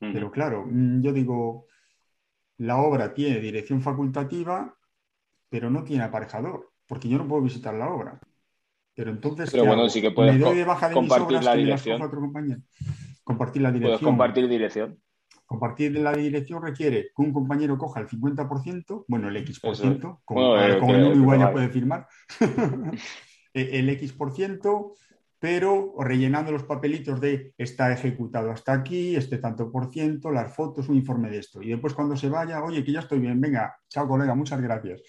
Pero 0.00 0.32
claro, 0.32 0.66
mm, 0.66 1.02
yo 1.02 1.12
digo, 1.12 1.66
la 2.58 2.78
obra 2.78 3.14
tiene 3.14 3.38
dirección 3.38 3.80
facultativa, 3.80 4.76
pero 5.48 5.70
no 5.70 5.84
tiene 5.84 6.02
aparejador, 6.02 6.72
porque 6.88 7.08
yo 7.08 7.16
no 7.16 7.28
puedo 7.28 7.42
visitar 7.42 7.74
la 7.74 7.90
obra. 7.90 8.18
Pero 8.96 9.12
entonces, 9.12 9.52
Pero 9.52 9.62
¿qué 9.62 9.68
bueno, 9.68 9.82
hago? 9.82 9.90
sí 9.90 10.00
que 10.02 10.10
puedes 10.10 10.34
¿Me 10.34 10.40
doy 10.40 10.56
de 10.56 10.64
baja 10.64 10.88
de 10.88 10.96
mis 10.96 11.08
compartir 11.08 11.26
obras 11.36 11.44
la 11.44 11.54
dirección. 11.54 12.02
otro? 12.02 12.20
Compartir 13.22 13.62
la 13.62 13.68
Puedes 13.70 13.82
dirección. 13.84 14.10
compartir 14.10 14.48
dirección. 14.48 15.00
Compartir 15.50 15.98
la 15.98 16.12
dirección 16.12 16.62
requiere 16.62 17.06
que 17.06 17.22
un 17.22 17.32
compañero 17.32 17.76
coja 17.76 17.98
el 17.98 18.06
50%, 18.06 19.04
bueno, 19.08 19.28
el 19.28 19.36
X%, 19.38 20.20
como, 20.24 20.50
Bueno, 20.50 20.64
el 20.64 20.80
uno 20.80 21.10
que 21.10 21.16
igual 21.16 21.40
ya 21.40 21.50
puede 21.50 21.68
firmar, 21.70 22.06
Eh, 23.52 23.80
el 23.80 23.88
X%, 23.88 24.92
pero 25.40 25.92
rellenando 25.98 26.52
los 26.52 26.62
papelitos 26.62 27.20
de 27.20 27.52
está 27.58 27.90
ejecutado 27.90 28.52
hasta 28.52 28.72
aquí, 28.72 29.16
este 29.16 29.38
tanto 29.38 29.72
por 29.72 29.90
ciento, 29.90 30.30
las 30.30 30.54
fotos, 30.54 30.88
un 30.88 30.94
informe 30.94 31.30
de 31.30 31.38
esto. 31.38 31.60
Y 31.60 31.70
después 31.70 31.94
cuando 31.94 32.16
se 32.16 32.28
vaya, 32.28 32.62
oye, 32.62 32.84
que 32.84 32.92
ya 32.92 33.00
estoy 33.00 33.18
bien, 33.18 33.40
venga, 33.40 33.76
chao 33.88 34.06
colega, 34.06 34.36
muchas 34.36 34.60
gracias. 34.60 35.02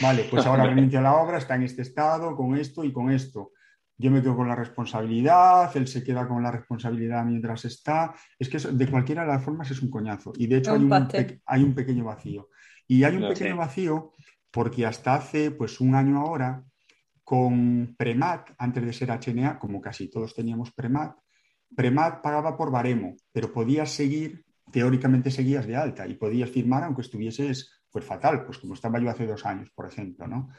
Vale, 0.00 0.24
pues 0.30 0.46
ahora 0.46 0.64
renuncio 0.74 1.00
a 1.00 1.02
la 1.02 1.16
obra, 1.16 1.36
está 1.36 1.54
en 1.56 1.64
este 1.64 1.82
estado, 1.82 2.34
con 2.34 2.56
esto 2.56 2.82
y 2.82 2.94
con 2.94 3.10
esto. 3.10 3.52
Yo 3.98 4.10
me 4.10 4.20
quedo 4.20 4.36
con 4.36 4.48
la 4.48 4.56
responsabilidad, 4.56 5.76
él 5.76 5.86
se 5.86 6.02
queda 6.02 6.26
con 6.26 6.42
la 6.42 6.50
responsabilidad 6.50 7.24
mientras 7.24 7.64
está. 7.64 8.14
Es 8.38 8.48
que 8.48 8.56
eso, 8.56 8.72
de 8.72 8.88
cualquiera 8.88 9.22
de 9.22 9.28
las 9.28 9.44
formas 9.44 9.70
es 9.70 9.80
un 9.82 9.90
coñazo. 9.90 10.32
Y 10.36 10.46
de 10.46 10.56
hecho 10.56 10.74
Un 10.74 10.92
hay 10.92 11.00
un, 11.00 11.40
hay 11.46 11.62
un 11.62 11.74
pequeño 11.74 12.04
vacío. 12.04 12.48
Y 12.88 13.04
hay 13.04 13.16
un 13.16 13.28
pequeño 13.28 13.56
vacío 13.56 14.12
porque 14.50 14.84
hasta 14.86 15.14
hace 15.14 15.50
pues 15.50 15.80
un 15.80 15.94
año 15.94 16.20
ahora, 16.20 16.62
con 17.24 17.94
Premat, 17.96 18.50
antes 18.58 18.84
de 18.84 18.92
ser 18.92 19.10
HNA, 19.10 19.58
como 19.58 19.80
casi 19.80 20.10
todos 20.10 20.34
teníamos 20.34 20.72
Premat, 20.72 21.16
Premat 21.74 22.20
pagaba 22.20 22.56
por 22.56 22.70
baremo, 22.70 23.16
pero 23.32 23.52
podías 23.52 23.90
seguir, 23.90 24.44
teóricamente 24.70 25.30
seguías 25.30 25.66
de 25.66 25.76
alta 25.76 26.06
y 26.06 26.14
podías 26.14 26.50
firmar 26.50 26.84
aunque 26.84 27.02
estuvieses 27.02 27.82
pues 27.90 28.04
fatal, 28.04 28.44
pues 28.44 28.58
como 28.58 28.74
estaba 28.74 28.98
yo 28.98 29.10
hace 29.10 29.26
dos 29.26 29.44
años, 29.46 29.70
por 29.74 29.86
ejemplo, 29.86 30.26
¿no? 30.26 30.50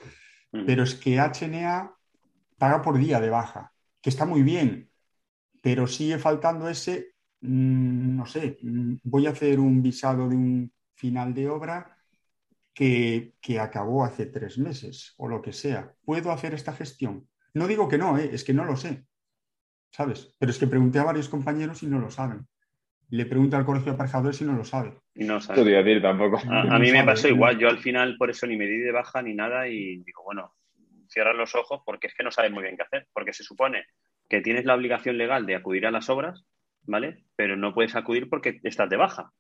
Ujú. 0.52 0.66
Pero 0.66 0.84
es 0.84 0.96
que 0.96 1.20
HNA 1.20 1.92
paga 2.64 2.82
por 2.82 2.98
día 2.98 3.20
de 3.20 3.30
baja, 3.30 3.74
que 4.02 4.10
está 4.10 4.26
muy 4.26 4.42
bien, 4.42 4.90
pero 5.62 5.86
sigue 5.86 6.18
faltando 6.18 6.70
ese, 6.70 7.16
mm, 7.42 8.16
no 8.16 8.26
sé, 8.26 8.58
mm, 8.62 9.00
voy 9.04 9.28
a 9.28 9.32
hacer 9.32 9.60
un 9.60 9.84
visado 9.84 10.30
de 10.30 10.36
un 10.38 10.72
final 10.96 11.34
de 11.34 11.50
obra 11.50 11.98
que, 12.74 13.34
que 13.42 13.60
acabó 13.60 14.06
hace 14.06 14.28
tres 14.28 14.58
meses 14.58 15.14
o 15.18 15.28
lo 15.28 15.42
que 15.42 15.52
sea. 15.52 15.94
¿Puedo 16.06 16.32
hacer 16.32 16.54
esta 16.54 16.72
gestión? 16.72 17.28
No 17.54 17.68
digo 17.68 17.90
que 17.90 17.98
no, 17.98 18.18
¿eh? 18.18 18.30
es 18.32 18.46
que 18.46 18.54
no 18.54 18.64
lo 18.64 18.78
sé, 18.78 19.08
¿sabes? 19.92 20.34
Pero 20.40 20.50
es 20.50 20.58
que 20.58 20.68
pregunté 20.68 21.00
a 21.00 21.04
varios 21.04 21.28
compañeros 21.28 21.84
y 21.84 21.88
no 21.88 22.00
lo 22.00 22.10
saben. 22.10 22.48
Le 23.10 23.26
pregunto 23.26 23.58
al 23.58 23.66
colegio 23.66 23.92
de 23.92 23.96
aparejadores 23.96 24.40
y 24.40 24.46
no 24.46 24.54
lo 24.54 24.64
sabe. 24.64 25.02
Y 25.16 25.26
no 25.26 25.42
sabes. 25.42 25.62
te 25.62 25.70
voy 25.70 25.76
a 25.76 25.84
decir 25.84 26.02
tampoco. 26.02 26.38
A, 26.38 26.62
a 26.62 26.80
mí 26.80 26.94
me 26.94 27.00
sabe, 27.00 27.06
pasó 27.08 27.28
¿no? 27.28 27.36
igual. 27.36 27.60
Yo 27.60 27.68
al 27.68 27.80
final, 27.80 28.16
por 28.18 28.30
eso 28.30 28.48
ni 28.48 28.56
me 28.56 28.68
di 28.68 28.78
de 28.78 28.94
baja 28.94 29.22
ni 29.22 29.34
nada 29.34 29.68
y 29.68 29.98
digo, 29.98 30.24
bueno, 30.24 30.54
cierras 31.14 31.36
los 31.38 31.56
ojos 31.56 31.82
porque 31.86 32.08
es 32.08 32.16
que 32.16 32.24
no 32.24 32.32
sabes 32.32 32.52
muy 32.52 32.64
bien 32.64 32.78
qué 32.78 32.84
hacer. 32.84 33.08
Porque 33.14 33.34
se 33.34 33.44
supone 33.44 33.86
que 34.30 34.42
tienes 34.42 34.66
la 34.66 34.76
obligación 34.76 35.18
legal 35.18 35.46
de 35.46 35.56
acudir 35.56 35.86
a 35.88 35.92
las 35.92 36.10
obras, 36.10 36.46
¿vale? 36.84 37.26
Pero 37.38 37.56
no 37.58 37.74
puedes 37.74 37.96
acudir 37.96 38.30
porque 38.30 38.60
estás 38.64 38.90
de 38.90 38.98
baja. 38.98 39.32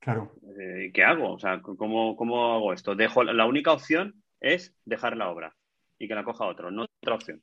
Claro, 0.00 0.32
Eh, 0.58 0.90
¿Qué 0.94 1.04
hago? 1.04 1.32
O 1.34 1.38
sea, 1.38 1.60
¿cómo, 1.62 2.16
¿cómo 2.16 2.54
hago 2.54 2.72
esto? 2.72 2.94
Dejo, 2.94 3.24
la 3.24 3.46
única 3.46 3.72
opción 3.72 4.22
es 4.40 4.74
dejar 4.84 5.16
la 5.16 5.28
obra 5.30 5.54
y 5.98 6.08
que 6.08 6.14
la 6.14 6.24
coja 6.24 6.46
otro, 6.46 6.70
no 6.70 6.86
otra 7.02 7.14
opción. 7.14 7.42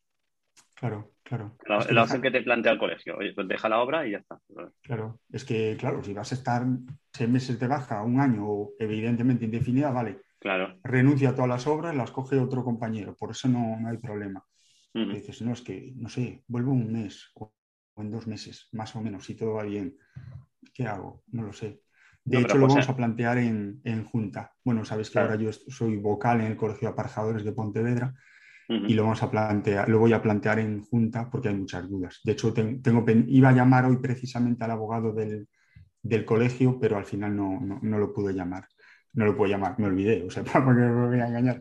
claro, 0.76 1.12
claro. 1.24 1.58
La, 1.66 1.78
Es 1.78 1.86
que 1.88 1.94
la 1.94 2.02
deja- 2.02 2.04
opción 2.04 2.22
que 2.22 2.32
te 2.32 2.42
plantea 2.42 2.72
el 2.72 2.80
colegio. 2.80 3.18
Oye, 3.18 3.34
pues 3.34 3.48
deja 3.48 3.70
la 3.70 3.80
obra 3.82 4.08
y 4.08 4.12
ya 4.12 4.18
está. 4.20 4.40
Claro, 4.82 5.20
es 5.32 5.44
que, 5.44 5.76
claro, 5.78 6.02
si 6.04 6.14
vas 6.14 6.32
a 6.32 6.36
estar 6.36 6.64
seis 7.14 7.30
meses 7.30 7.60
de 7.60 7.68
baja, 7.68 8.02
un 8.04 8.20
año 8.20 8.70
evidentemente 8.80 9.46
indefinida, 9.46 9.92
vale, 9.92 10.22
Claro. 10.40 10.78
renuncia 10.84 11.30
a 11.30 11.36
todas 11.36 11.50
las 11.50 11.68
obras, 11.68 11.96
las 11.96 12.12
coge 12.12 12.40
otro 12.40 12.64
compañero, 12.64 13.16
por 13.16 13.32
eso 13.32 13.48
no, 13.48 13.80
no 13.80 13.90
hay 13.90 13.98
problema. 13.98 14.44
Dices, 14.94 15.42
no, 15.44 15.54
es 15.54 15.62
que, 15.62 15.94
no 15.96 16.10
sé, 16.10 16.44
vuelvo 16.48 16.72
un 16.72 16.92
mes 16.92 17.30
o, 17.36 17.54
o 17.96 18.02
en 18.02 18.10
dos 18.10 18.26
meses, 18.28 18.68
más 18.72 18.96
o 18.96 19.02
menos, 19.02 19.26
si 19.26 19.36
todo 19.36 19.54
va 19.54 19.64
bien. 19.64 19.96
¿Qué 20.74 20.88
hago? 20.88 21.24
No 21.28 21.44
lo 21.44 21.54
sé. 21.54 21.82
De 22.26 22.38
No, 22.38 22.44
hecho, 22.44 22.58
lo 22.58 22.66
José- 22.68 22.74
vamos 22.76 22.90
a 22.90 22.96
plantear 22.96 23.38
en, 23.38 23.80
en 23.84 24.04
junta. 24.06 24.54
Bueno, 24.64 24.84
sabes 24.86 25.10
que 25.10 25.14
Claro. 25.14 25.30
ahora 25.32 25.42
yo 25.42 25.52
soy 25.54 25.98
vocal 25.98 26.42
en 26.42 26.48
el 26.48 26.58
Colegio 26.58 26.88
de 26.88 26.94
Aparejadores 26.94 27.44
de 27.44 27.52
Pontevedra 27.54 28.14
y 28.70 28.94
lo 28.96 29.04
vamos 29.04 29.24
a 29.24 29.32
plantear, 29.32 29.88
lo 29.88 30.00
voy 30.00 30.14
a 30.14 30.22
plantear 30.22 30.60
en 30.60 30.84
junta 30.84 31.30
porque 31.30 31.50
hay 31.50 31.56
muchas 31.56 31.88
dudas. 31.90 32.20
De 32.24 32.34
hecho, 32.34 32.54
ten- 32.54 32.82
tengo, 32.82 33.06
pen- 33.06 33.26
iba 33.30 33.50
a 33.50 33.54
llamar 33.54 33.86
hoy 33.86 33.98
precisamente 33.98 34.64
al 34.66 34.72
abogado 34.72 35.14
del, 35.14 35.48
del 36.02 36.26
colegio, 36.26 36.80
pero 36.80 36.98
al 36.98 37.06
final 37.06 37.36
no, 37.36 37.60
no, 37.62 37.80
no 37.82 37.98
lo 37.98 38.14
pude 38.14 38.34
llamar. 38.34 38.68
No 39.18 39.26
lo 39.26 39.36
puedo 39.36 39.52
llamar, 39.52 39.74
me 39.80 39.88
olvidé, 39.88 40.24
o 40.26 40.30
sea, 40.30 40.44
¿para 40.46 40.64
qué 40.66 40.72
me 40.82 41.08
voy 41.08 41.20
a 41.20 41.28
engañar? 41.28 41.60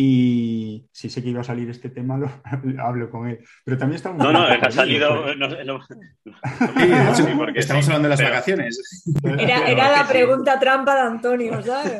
Y 0.00 0.86
si 0.92 1.10
sé 1.10 1.20
que 1.24 1.30
iba 1.30 1.40
a 1.40 1.44
salir 1.44 1.68
este 1.70 1.90
tema, 1.90 2.16
lo, 2.16 2.30
hablo 2.80 3.10
con 3.10 3.26
él. 3.28 3.40
Pero 3.64 3.76
también 3.76 3.96
está 3.96 4.12
muy 4.12 4.22
No, 4.24 4.32
no, 4.32 4.42
ha 4.44 4.70
salido. 4.70 5.34
no 5.34 5.48
no- 5.64 5.80
Sí, 5.82 7.14
Sí, 7.14 7.22
porque 7.36 7.58
estamos 7.58 7.84
sí, 7.84 7.90
hablando 7.90 8.06
de 8.06 8.10
las 8.10 8.20
pero- 8.20 8.30
vacaciones. 8.30 9.04
Era, 9.24 9.66
era 9.68 9.90
la 9.90 10.06
sí. 10.06 10.12
pregunta 10.12 10.60
trampa 10.60 10.94
de 10.94 11.00
Antonio, 11.00 11.60
¿sabes? 11.64 11.98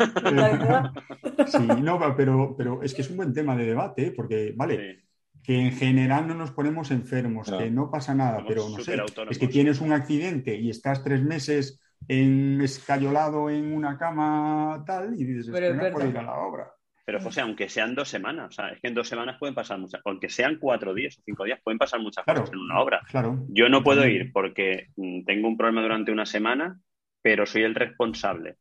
Sí, 1.49 1.67
no, 1.83 1.99
pero, 2.17 2.55
pero 2.57 2.83
es 2.85 2.95
que 2.95 3.03
es 3.03 3.11
un 3.11 3.17
buen 3.17 3.33
tema 3.33 3.57
de 3.57 3.67
debate, 3.67 4.07
¿eh? 4.07 4.13
porque, 4.15 4.53
vale, 4.57 4.77
Sí. 5.01 5.05
que 5.43 5.59
en 5.61 5.73
general 5.73 6.29
no 6.29 6.35
nos 6.35 6.53
ponemos 6.53 6.93
enfermos, 6.93 7.51
No. 7.51 7.59
que 7.59 7.69
no 7.71 7.91
pasa 7.91 8.15
nada, 8.15 8.37
Somos 8.37 8.49
pero 8.49 8.69
no 8.69 8.79
sé, 8.79 8.97
es 9.31 9.39
que 9.39 9.49
tienes 9.49 9.81
un 9.81 9.93
accidente 9.93 10.55
y 10.55 10.71
estás 10.71 11.03
tres 11.03 11.23
meses 11.23 11.81
en, 12.07 12.61
escayolado 12.61 13.51
en 13.51 13.75
una 13.75 13.99
cama 13.99 14.83
tal 14.87 15.15
y 15.15 15.25
dices, 15.25 15.51
Pero 15.53 15.67
"Es 15.67 15.73
es 15.75 15.79
que 15.81 15.87
no 15.87 15.93
puedo 15.93 16.09
ir 16.09 16.19
a 16.19 16.23
la 16.23 16.35
obra. 16.39 16.73
Pero 17.05 17.21
José, 17.21 17.41
aunque 17.41 17.71
sean 17.71 17.95
dos 17.95 18.07
semanas, 18.07 18.49
o 18.51 18.53
sea, 18.53 18.69
es 18.69 18.81
que 18.83 18.89
en 18.89 18.95
dos 18.95 19.09
semanas 19.09 19.39
pueden 19.39 19.55
pasar 19.55 19.79
muchas, 19.79 20.03
aunque 20.05 20.29
sean 20.29 20.59
cuatro 20.59 20.93
días 20.93 21.17
o 21.19 21.23
cinco 21.25 21.45
días, 21.45 21.59
pueden 21.65 21.79
pasar 21.79 22.01
muchas 22.01 22.23
Claro. 22.23 22.41
cosas 22.43 22.53
en 22.53 22.61
una 22.61 22.81
obra. 22.81 23.01
Claro. 23.09 23.47
Yo 23.49 23.71
no 23.71 23.83
puedo 23.83 24.07
ir 24.07 24.31
porque 24.31 24.89
mm, 24.97 25.25
tengo 25.25 25.49
un 25.49 25.57
problema 25.57 25.81
durante 25.81 26.13
una 26.13 26.27
semana, 26.27 26.79
pero 27.23 27.47
soy 27.47 27.63
el 27.63 27.75
responsable. 27.75 28.59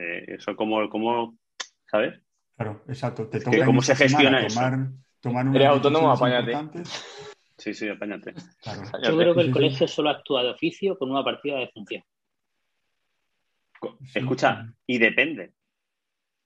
Eh, 0.00 0.24
eso 0.28 0.56
como, 0.56 0.88
como, 0.88 1.36
¿sabes? 1.90 2.18
Claro, 2.56 2.82
exacto. 2.88 3.28
Te 3.28 3.40
toca 3.40 3.66
¿cómo 3.66 3.82
se 3.82 3.94
gestiona 3.94 4.48
semana 4.48 4.80
tomar, 5.20 5.42
tomar 5.44 5.56
Eres 5.56 5.68
autónomo, 5.68 6.10
apáñate. 6.10 6.82
Sí, 7.58 7.74
sí, 7.74 7.86
apáñate. 7.86 8.32
Claro. 8.62 8.82
Yo 9.02 9.16
creo 9.18 9.34
que 9.34 9.40
el 9.42 9.46
sí, 9.48 9.52
colegio 9.52 9.86
solo 9.86 10.08
actúa 10.08 10.42
de 10.42 10.50
oficio 10.52 10.96
con 10.96 11.10
una 11.10 11.22
partida 11.22 11.58
de 11.58 11.68
función. 11.68 12.02
Escucha, 14.14 14.66
y 14.86 14.98
depende. 14.98 15.52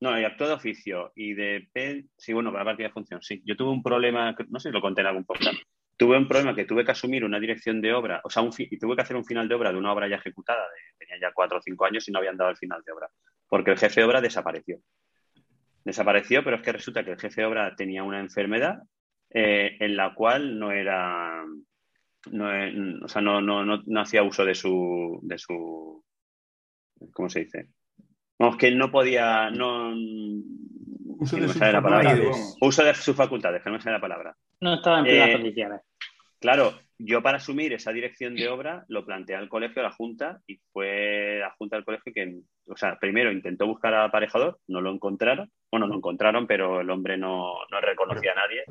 No, 0.00 0.18
y 0.20 0.24
actúa 0.24 0.48
de 0.48 0.54
oficio 0.54 1.12
y 1.14 1.34
de 1.34 1.68
P, 1.72 2.06
sí, 2.16 2.32
bueno, 2.32 2.50
para 2.52 2.64
la 2.64 2.70
partida 2.70 2.88
de 2.88 2.92
función, 2.92 3.22
sí. 3.22 3.42
Yo 3.46 3.56
tuve 3.56 3.70
un 3.70 3.82
problema, 3.82 4.34
no 4.48 4.60
sé 4.60 4.68
si 4.68 4.72
lo 4.72 4.80
conté 4.80 5.00
en 5.00 5.06
algún 5.06 5.24
podcast. 5.24 5.56
Tuve 5.96 6.18
un 6.18 6.26
problema 6.28 6.54
que 6.54 6.64
tuve 6.64 6.84
que 6.84 6.90
asumir 6.90 7.24
una 7.24 7.38
dirección 7.38 7.80
de 7.80 7.92
obra, 7.94 8.20
o 8.24 8.28
sea, 8.28 8.42
un 8.42 8.50
y 8.58 8.78
tuve 8.78 8.96
que 8.96 9.02
hacer 9.02 9.16
un 9.16 9.24
final 9.24 9.48
de 9.48 9.54
obra 9.54 9.70
de 9.72 9.78
una 9.78 9.92
obra 9.92 10.08
ya 10.08 10.16
ejecutada, 10.16 10.62
de- 10.62 11.06
tenía 11.06 11.20
ya 11.20 11.32
cuatro 11.32 11.58
o 11.58 11.62
cinco 11.62 11.84
años 11.86 12.06
y 12.08 12.12
no 12.12 12.18
habían 12.18 12.36
dado 12.36 12.50
el 12.50 12.56
final 12.56 12.82
de 12.84 12.92
obra, 12.92 13.08
porque 13.48 13.70
el 13.70 13.78
jefe 13.78 14.00
de 14.00 14.06
obra 14.06 14.20
desapareció. 14.20 14.78
Desapareció, 15.84 16.42
pero 16.42 16.56
es 16.56 16.62
que 16.62 16.72
resulta 16.72 17.04
que 17.04 17.12
el 17.12 17.20
jefe 17.20 17.42
de 17.42 17.46
obra 17.46 17.74
tenía 17.76 18.02
una 18.02 18.18
enfermedad 18.18 18.78
eh, 19.30 19.76
en 19.80 19.96
la 19.96 20.14
cual 20.14 20.58
no 20.58 20.72
era, 20.72 21.44
no, 22.32 22.52
eh, 22.54 22.74
o 23.02 23.08
sea, 23.08 23.22
no, 23.22 23.40
no, 23.40 23.64
no, 23.64 23.82
no 23.86 24.00
hacía 24.00 24.22
uso 24.22 24.44
de 24.44 24.54
su, 24.54 25.20
de 25.22 25.38
su, 25.38 26.04
¿cómo 27.12 27.28
se 27.28 27.40
dice? 27.40 27.68
Vamos, 28.38 28.56
que 28.56 28.68
él 28.68 28.78
no 28.78 28.90
podía, 28.90 29.50
no, 29.50 29.94
Uso 31.16 31.36
de 31.36 31.42
no 31.42 31.48
sus 31.48 31.60
la 31.60 31.80
palabra. 31.82 32.10
facultades. 32.10 32.56
Uso 32.60 32.84
de 32.84 32.94
sus 32.94 33.16
facultades, 33.16 33.62
que 33.62 33.70
no 33.70 33.76
me 33.76 33.80
sale 33.82 33.96
la 33.96 34.00
palabra. 34.00 34.36
No 34.60 34.74
estaba 34.74 34.98
en 34.98 35.04
plenas 35.04 35.28
Eh, 35.28 35.32
condiciones. 35.32 35.80
Claro, 36.40 36.74
yo 36.98 37.22
para 37.22 37.38
asumir 37.38 37.72
esa 37.72 37.92
dirección 37.92 38.34
de 38.34 38.48
obra 38.48 38.84
lo 38.88 39.06
planteé 39.06 39.36
al 39.36 39.48
colegio, 39.48 39.80
a 39.80 39.84
la 39.86 39.92
Junta, 39.92 40.40
y 40.46 40.58
fue 40.72 41.38
la 41.40 41.50
Junta 41.52 41.76
del 41.76 41.84
colegio 41.84 42.12
que, 42.12 42.40
o 42.66 42.76
sea, 42.76 42.98
primero 42.98 43.32
intentó 43.32 43.66
buscar 43.66 43.94
al 43.94 44.08
aparejador, 44.08 44.58
no 44.68 44.80
lo 44.80 44.90
encontraron, 44.92 45.50
bueno, 45.70 45.86
lo 45.86 45.94
encontraron, 45.96 46.46
pero 46.46 46.80
el 46.82 46.90
hombre 46.90 47.16
no, 47.16 47.54
no 47.70 47.80
reconocía 47.80 48.32
a 48.32 48.46
nadie, 48.46 48.64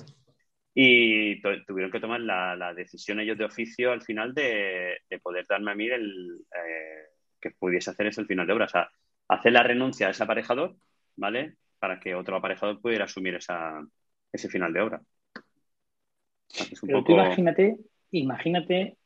y 0.75 1.41
tu- 1.41 1.63
tuvieron 1.65 1.91
que 1.91 1.99
tomar 1.99 2.21
la, 2.21 2.55
la 2.55 2.73
decisión 2.73 3.19
ellos 3.19 3.37
de 3.37 3.45
oficio 3.45 3.91
al 3.91 4.01
final 4.01 4.33
de, 4.33 4.97
de 5.09 5.19
poder 5.19 5.45
darme 5.47 5.71
a 5.71 5.75
mí 5.75 5.87
el, 5.87 6.41
eh, 6.55 7.05
que 7.43 7.51
pudiese 7.51 7.91
hacer 7.91 8.07
ese 8.07 8.21
el 8.21 8.27
final 8.27 8.47
de 8.47 8.53
obra, 8.53 8.65
o 8.65 8.69
sea, 8.69 8.89
hacer 9.27 9.51
la 9.51 9.63
renuncia 9.63 10.07
a 10.07 10.11
ese 10.11 10.23
aparejador, 10.23 10.75
¿vale? 11.17 11.55
Para 11.77 11.99
que 11.99 12.15
otro 12.15 12.37
aparejador 12.37 12.79
pudiera 12.79 13.05
asumir 13.05 13.35
esa, 13.35 13.85
ese 14.31 14.47
final 14.47 14.71
de 14.71 14.81
obra. 14.81 15.01
Es 16.49 16.81
un 16.81 16.87
Pero 16.87 16.99
poco... 16.99 17.07
tú 17.07 17.19
imagínate, 17.19 17.77
imagínate 18.11 18.97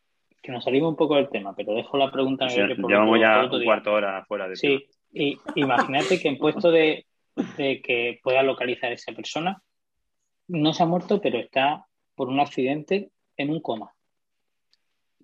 que 0.42 0.52
nos 0.52 0.64
salimos 0.64 0.90
un 0.90 0.96
poco 0.96 1.16
del 1.16 1.30
tema, 1.30 1.56
pero 1.56 1.74
dejo 1.74 1.98
la 1.98 2.12
pregunta 2.12 2.46
en 2.46 2.52
O 2.52 2.54
sea, 2.54 2.68
llevamos 2.68 3.20
ya 3.20 3.50
un 3.52 3.64
cuarto 3.64 3.94
hora 3.94 4.24
fuera 4.26 4.48
de. 4.48 4.56
Sí, 4.56 4.88
y 5.12 5.38
imagínate 5.56 6.20
que 6.20 6.28
en 6.28 6.38
puesto 6.40 6.70
de, 6.70 7.08
de 7.58 7.82
que 7.82 8.20
pueda 8.22 8.44
localizar 8.44 8.92
esa 8.92 9.14
persona, 9.14 9.62
no 10.48 10.74
se 10.74 10.84
ha 10.84 10.86
muerto, 10.86 11.20
pero 11.20 11.40
está 11.40 11.86
por 12.16 12.30
un 12.30 12.40
accidente 12.40 13.10
en 13.36 13.50
un 13.50 13.62
coma. 13.62 13.94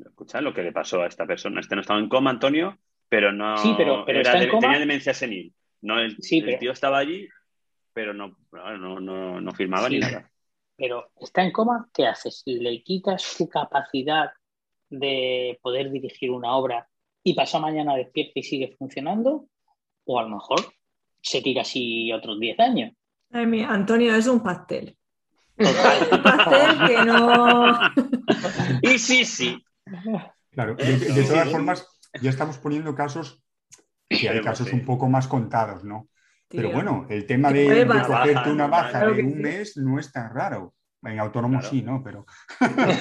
Escucha 0.03 0.41
lo 0.41 0.53
que 0.53 0.63
le 0.63 0.71
pasó 0.71 1.03
a 1.03 1.07
esta 1.07 1.25
persona. 1.25 1.59
Este 1.59 1.75
no 1.75 1.81
estaba 1.81 1.99
en 1.99 2.09
coma, 2.09 2.31
Antonio, 2.31 2.77
pero 3.13 3.31
no. 3.31 3.55
Sí, 3.57 3.75
pero- 3.77 4.03
pero 4.05 4.21
era 4.21 4.31
está 4.31 4.43
en 4.43 4.49
coma. 4.49 4.61
Tenía 4.61 4.79
demencia 4.79 5.13
senil. 5.13 5.53
No, 5.81 5.99
el, 5.99 6.17
Sí, 6.19 6.39
el 6.39 6.45
pero- 6.45 6.57
tío 6.57 6.71
estaba 6.71 6.97
allí, 6.97 7.29
pero 7.93 8.11
no, 8.11 8.35
no, 8.51 8.99
no, 8.99 9.39
no, 9.39 9.51
firmaba 9.51 9.87
Sí. 9.87 9.93
ni 9.93 9.99
nada. 9.99 10.31
Pero 10.75 11.11
está 11.21 11.43
en 11.43 11.51
coma, 11.51 11.87
¿qué 11.93 12.07
haces? 12.07 12.41
¿Le 12.47 12.81
quitas 12.81 13.21
su 13.21 13.47
capacidad 13.47 14.31
de 14.89 15.59
poder 15.61 15.91
dirigir 15.91 16.31
una 16.31 16.55
obra 16.55 16.87
y 17.23 17.35
pasado 17.35 17.61
mañana 17.61 17.95
despierta 17.95 18.31
y 18.39 18.41
sigue 18.43 18.75
funcionando? 18.79 19.45
O 20.05 20.19
a 20.19 20.23
lo 20.23 20.29
mejor 20.29 20.59
se 21.21 21.43
tira 21.43 21.61
así 21.61 22.11
otros 22.11 22.39
10 22.39 22.59
años. 22.59 22.93
Ay, 23.31 23.45
mira, 23.45 23.69
Antonio, 23.71 24.15
es 24.15 24.25
un 24.25 24.41
pastel. 24.41 24.97
Un 25.59 26.23
pastel 26.23 26.87
que 26.87 27.05
no. 27.05 27.77
Y 28.81 28.97
sí, 28.97 29.23
sí. 29.23 29.63
Claro, 30.49 30.73
de, 30.75 31.23
todas 31.27 31.51
formas, 31.51 31.92
ya 32.21 32.29
estamos 32.29 32.57
poniendo 32.57 32.95
casos 32.95 33.43
que 34.09 34.29
hay 34.29 34.41
casos 34.41 34.71
un 34.71 34.85
poco 34.85 35.09
más 35.09 35.27
contados, 35.27 35.83
¿no? 35.83 36.07
Pero 36.47 36.71
bueno, 36.71 37.07
el 37.09 37.25
tema 37.25 37.51
de, 37.51 37.85
de 37.85 37.85
cogerte 37.85 38.51
una 38.51 38.67
Baja, 38.67 39.07
de 39.07 39.23
un 39.23 39.41
mes 39.41 39.75
no 39.77 39.99
es 39.99 40.11
tan 40.11 40.33
raro. 40.33 40.73
En 41.01 41.19
autónomo 41.19 41.59
Claro. 41.59 41.69
sí, 41.69 41.81
¿no? 41.81 42.01
Pero, 42.01 42.25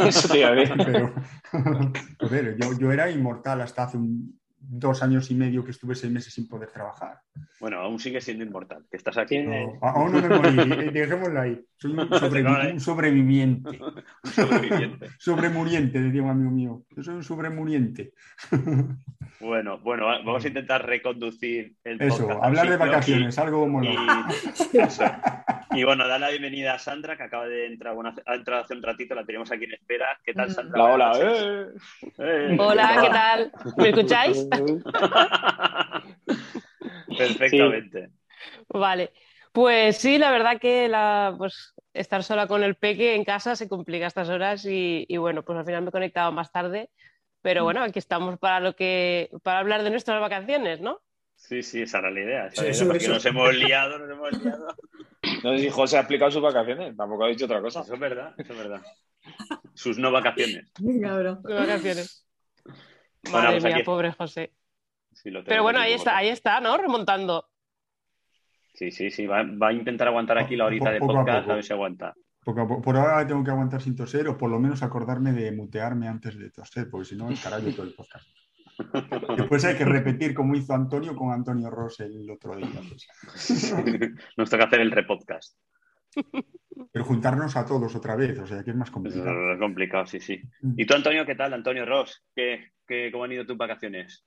Eso 0.06 0.28
te 0.28 0.38
iba 0.40 0.48
a 0.48 0.54
pero 0.84 1.14
joder, 2.20 2.56
yo, 2.60 2.76
yo 2.76 2.90
era 2.90 3.08
inmortal 3.10 3.60
hasta 3.60 3.84
hace 3.84 3.96
un- 3.96 4.40
dos 4.64 5.02
años 5.02 5.30
y 5.30 5.34
medio 5.34 5.64
que 5.64 5.72
estuve 5.72 5.94
seis 5.94 6.12
meses 6.12 6.32
sin 6.32 6.48
poder 6.48 6.70
trabajar. 6.70 7.18
Bueno, 7.60 7.78
aún 7.80 7.98
sigue 7.98 8.20
siendo 8.20 8.44
inmortal, 8.44 8.84
que 8.90 8.96
estás 8.96 9.16
aquí. 9.18 9.38
No, 9.40 9.78
aún 9.82 10.12
no 10.12 10.20
me 10.22 10.28
morí, 10.28 10.72
eh, 10.86 10.90
dejémoslo 10.92 11.40
ahí. 11.40 11.60
Soy 11.76 11.92
un, 11.92 11.98
sobrevi- 12.10 12.72
un 12.72 12.80
sobreviviente. 12.80 13.70
Un 14.24 14.30
sobreviviente. 14.30 15.08
Sobremuriente, 15.18 16.00
decía 16.00 16.22
un 16.22 16.30
amigo 16.30 16.50
mío. 16.50 16.82
Yo 16.96 17.02
soy 17.02 17.14
un 17.16 17.24
sobremuriente. 17.24 18.12
Bueno, 19.40 19.78
bueno, 19.78 20.06
va- 20.06 20.18
vamos 20.18 20.44
a 20.44 20.48
intentar 20.48 20.86
reconducir 20.86 21.74
el 21.84 22.00
Eso, 22.00 22.18
podcast 22.26 22.44
hablar 22.44 22.70
de 22.70 22.76
vacaciones, 22.76 23.38
algo 23.38 23.66
molón. 23.66 23.94
y- 24.72 24.78
eso. 24.78 25.04
Y 25.74 25.84
bueno, 25.84 26.06
da 26.06 26.18
la 26.18 26.28
bienvenida 26.30 26.74
a 26.74 26.78
Sandra, 26.78 27.16
que 27.16 27.22
acaba 27.24 27.46
de 27.46 27.66
entrar, 27.66 27.94
bueno, 27.94 28.14
ha 28.26 28.34
entrado 28.34 28.62
hace 28.62 28.74
un 28.74 28.82
ratito, 28.82 29.14
la 29.14 29.24
tenemos 29.24 29.50
aquí 29.50 29.64
en 29.64 29.72
espera. 29.72 30.06
¿Qué 30.24 30.34
tal, 30.34 30.50
Sandra? 30.50 30.84
Hola, 30.84 31.12
hola. 31.12 31.18
Eh. 31.22 31.66
Eh. 32.18 32.56
Hola, 32.60 32.98
¿qué 33.00 33.08
tal? 33.08 33.52
¿Me 33.78 33.88
escucháis? 33.88 34.46
Perfectamente. 37.16 38.10
Vale. 38.68 39.12
Pues 39.52 39.98
sí, 39.98 40.18
la 40.18 40.30
verdad 40.30 40.58
que 40.60 40.88
la, 40.88 41.34
pues, 41.36 41.74
estar 41.92 42.22
sola 42.24 42.46
con 42.46 42.62
el 42.62 42.76
peque 42.76 43.14
en 43.14 43.24
casa 43.24 43.54
se 43.56 43.68
complica 43.68 44.06
a 44.06 44.08
estas 44.08 44.28
horas 44.30 44.64
y, 44.64 45.04
y 45.08 45.16
bueno, 45.18 45.44
pues 45.44 45.58
al 45.58 45.66
final 45.66 45.82
me 45.82 45.88
he 45.90 45.92
conectado 45.92 46.32
más 46.32 46.50
tarde. 46.52 46.90
Pero 47.42 47.64
bueno, 47.64 47.82
aquí 47.82 47.98
estamos 47.98 48.38
para 48.38 48.60
lo 48.60 48.74
que, 48.76 49.30
para 49.42 49.58
hablar 49.60 49.82
de 49.82 49.90
nuestras 49.90 50.20
vacaciones, 50.20 50.80
¿no? 50.80 51.00
Sí, 51.34 51.62
sí, 51.62 51.82
esa 51.82 51.98
era 51.98 52.10
la 52.10 52.20
idea. 52.20 52.46
esa 52.46 52.56
Sí, 52.56 52.64
era 52.64 52.72
la 52.72 52.76
idea, 52.76 52.80
eso, 52.82 52.86
porque 52.86 52.96
eso. 52.96 53.08
nos 53.08 53.26
hemos 53.26 53.54
liado, 53.54 53.98
nos 53.98 54.10
hemos 54.10 54.42
liado. 54.42 54.66
No 55.42 55.52
sé 55.52 55.58
si 55.58 55.70
José 55.70 55.96
ha 55.96 56.00
explicado 56.00 56.30
sus 56.30 56.42
vacaciones, 56.42 56.96
tampoco 56.96 57.24
ha 57.24 57.28
dicho 57.28 57.44
otra 57.46 57.60
cosa. 57.60 57.80
Eso 57.82 57.94
es 57.94 58.00
verdad, 58.00 58.34
eso 58.38 58.52
es 58.52 58.58
verdad. 58.58 58.80
Sus 59.74 59.98
no 59.98 60.10
vacaciones. 60.12 60.70
Cabrón. 61.02 61.42
De 61.42 61.54
vacaciones. 61.54 62.26
Bueno, 63.24 63.38
Madre 63.38 63.52
pues 63.60 63.64
mía, 63.64 63.74
aquí- 63.76 63.84
pobre 63.84 64.12
José. 64.12 64.52
Sí, 65.12 65.30
lo 65.30 65.40
tenemos 65.40 65.48
Pero 65.48 65.62
bueno, 65.62 65.78
ahí 65.80 65.92
está, 65.92 66.16
ahí 66.16 66.28
está, 66.28 66.60
¿no? 66.60 66.76
Remontando. 66.76 67.48
Sí, 68.74 68.90
sí, 68.90 69.10
sí. 69.10 69.26
Va, 69.26 69.42
va 69.42 69.68
a 69.68 69.72
intentar 69.72 70.08
aguantar 70.08 70.38
aquí 70.38 70.56
la 70.56 70.64
horita 70.66 70.90
de 70.90 70.98
Poco 71.00 71.12
a 71.12 71.16
podcast, 71.16 71.40
poco. 71.42 71.52
a 71.52 71.54
ver 71.56 71.64
si 71.64 71.72
aguanta. 71.72 72.14
Porque 72.44 72.60
a 72.62 72.66
po- 72.66 72.80
por 72.82 72.96
ahora 72.96 73.24
tengo 73.26 73.44
que 73.44 73.50
aguantar 73.50 73.80
sin 73.82 73.94
toser 73.94 74.26
o 74.28 74.36
por 74.38 74.50
lo 74.50 74.58
menos 74.58 74.82
acordarme 74.82 75.32
de 75.32 75.52
mutearme 75.52 76.08
antes 76.08 76.36
de 76.38 76.50
toser, 76.50 76.88
porque 76.90 77.04
si 77.04 77.16
no, 77.16 77.30
encarallo 77.30 77.72
todo 77.74 77.86
el 77.86 77.94
podcast. 77.94 78.26
Después 79.36 79.64
hay 79.66 79.76
que 79.76 79.84
repetir 79.84 80.34
como 80.34 80.54
hizo 80.56 80.72
Antonio 80.72 81.14
con 81.14 81.30
Antonio 81.30 81.68
Ross 81.70 82.00
el 82.00 82.28
otro 82.30 82.56
día. 82.56 82.68
pues. 83.28 83.74
Nos 84.36 84.50
toca 84.50 84.64
hacer 84.64 84.80
el 84.80 84.90
repodcast. 84.90 85.56
Pero 86.92 87.04
juntarnos 87.04 87.56
a 87.56 87.66
todos 87.66 87.94
otra 87.94 88.16
vez, 88.16 88.38
o 88.38 88.46
sea 88.46 88.62
que 88.62 88.70
es 88.70 88.76
más 88.76 88.90
complicado. 88.90 89.52
Es 89.52 89.58
complicado, 89.58 90.06
sí, 90.06 90.20
sí. 90.20 90.40
¿Y 90.76 90.86
tú, 90.86 90.94
Antonio, 90.94 91.24
qué 91.24 91.34
tal? 91.34 91.52
Antonio 91.52 91.86
Ross, 91.86 92.24
¿qué, 92.34 92.72
qué, 92.86 93.10
¿cómo 93.10 93.24
han 93.24 93.32
ido 93.32 93.46
tus 93.46 93.56
vacaciones? 93.56 94.24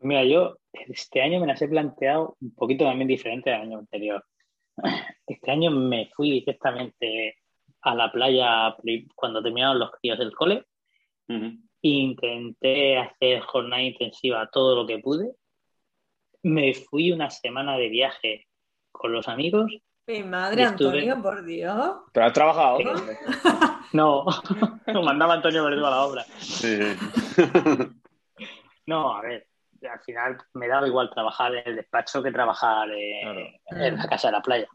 Mira, 0.00 0.24
yo 0.24 0.58
este 0.72 1.22
año 1.22 1.40
me 1.40 1.46
las 1.46 1.60
he 1.60 1.68
planteado 1.68 2.36
un 2.40 2.54
poquito 2.54 2.84
también 2.84 3.08
diferente 3.08 3.52
al 3.52 3.62
año 3.62 3.78
anterior. 3.78 4.24
Este 5.26 5.50
año 5.50 5.70
me 5.70 6.08
fui 6.14 6.30
directamente 6.30 7.36
a 7.82 7.94
la 7.94 8.10
playa 8.10 8.76
cuando 9.14 9.42
terminaron 9.42 9.78
los 9.78 9.90
críos 9.92 10.18
del 10.18 10.34
cole. 10.34 10.64
Intenté 11.82 12.96
hacer 12.96 13.40
jornada 13.40 13.82
intensiva 13.82 14.48
todo 14.50 14.74
lo 14.74 14.86
que 14.86 14.98
pude. 14.98 15.32
Me 16.42 16.74
fui 16.74 17.12
una 17.12 17.30
semana 17.30 17.76
de 17.76 17.88
viaje 17.88 18.46
con 18.92 19.12
los 19.12 19.28
amigos. 19.28 19.70
Mi 20.08 20.22
madre, 20.24 20.62
Estuve- 20.64 20.88
Antonio, 21.02 21.22
por 21.22 21.44
Dios. 21.44 21.96
Pero 22.12 22.26
has 22.26 22.32
trabajado. 22.32 22.78
No, 23.90 24.26
lo 24.86 25.02
mandaba 25.02 25.32
Antonio 25.34 25.64
Verdú 25.64 25.86
a 25.86 25.90
la 25.90 26.04
obra. 26.04 26.24
Sí. 26.40 26.78
No, 28.86 29.14
a 29.14 29.20
ver, 29.20 29.46
al 29.90 30.00
final 30.00 30.38
me 30.54 30.66
daba 30.66 30.86
igual 30.86 31.10
trabajar 31.10 31.54
en 31.54 31.68
el 31.68 31.76
despacho 31.76 32.22
que 32.22 32.32
trabajar 32.32 32.88
eh, 32.90 33.20
Claro. 33.22 33.84
en 33.84 33.96
la 33.98 34.06
casa 34.08 34.28
de 34.28 34.32
la 34.32 34.40
playa. 34.40 34.66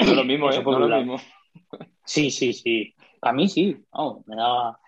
No 0.00 0.06
es 0.06 0.12
lo 0.16 0.24
mismo, 0.24 0.50
Eso 0.50 0.60
¿eh? 0.60 0.64
por 0.64 0.72
No 0.72 0.78
un 0.78 0.84
es 0.84 0.88
lo 0.90 0.96
lado. 0.96 1.02
mismo. 1.12 1.20
Sí, 2.04 2.32
sí, 2.32 2.52
sí. 2.52 2.92
A 3.22 3.32
mí 3.32 3.48
sí, 3.48 3.76
vamos, 3.92 4.26
me 4.26 4.34
daba. 4.34 4.80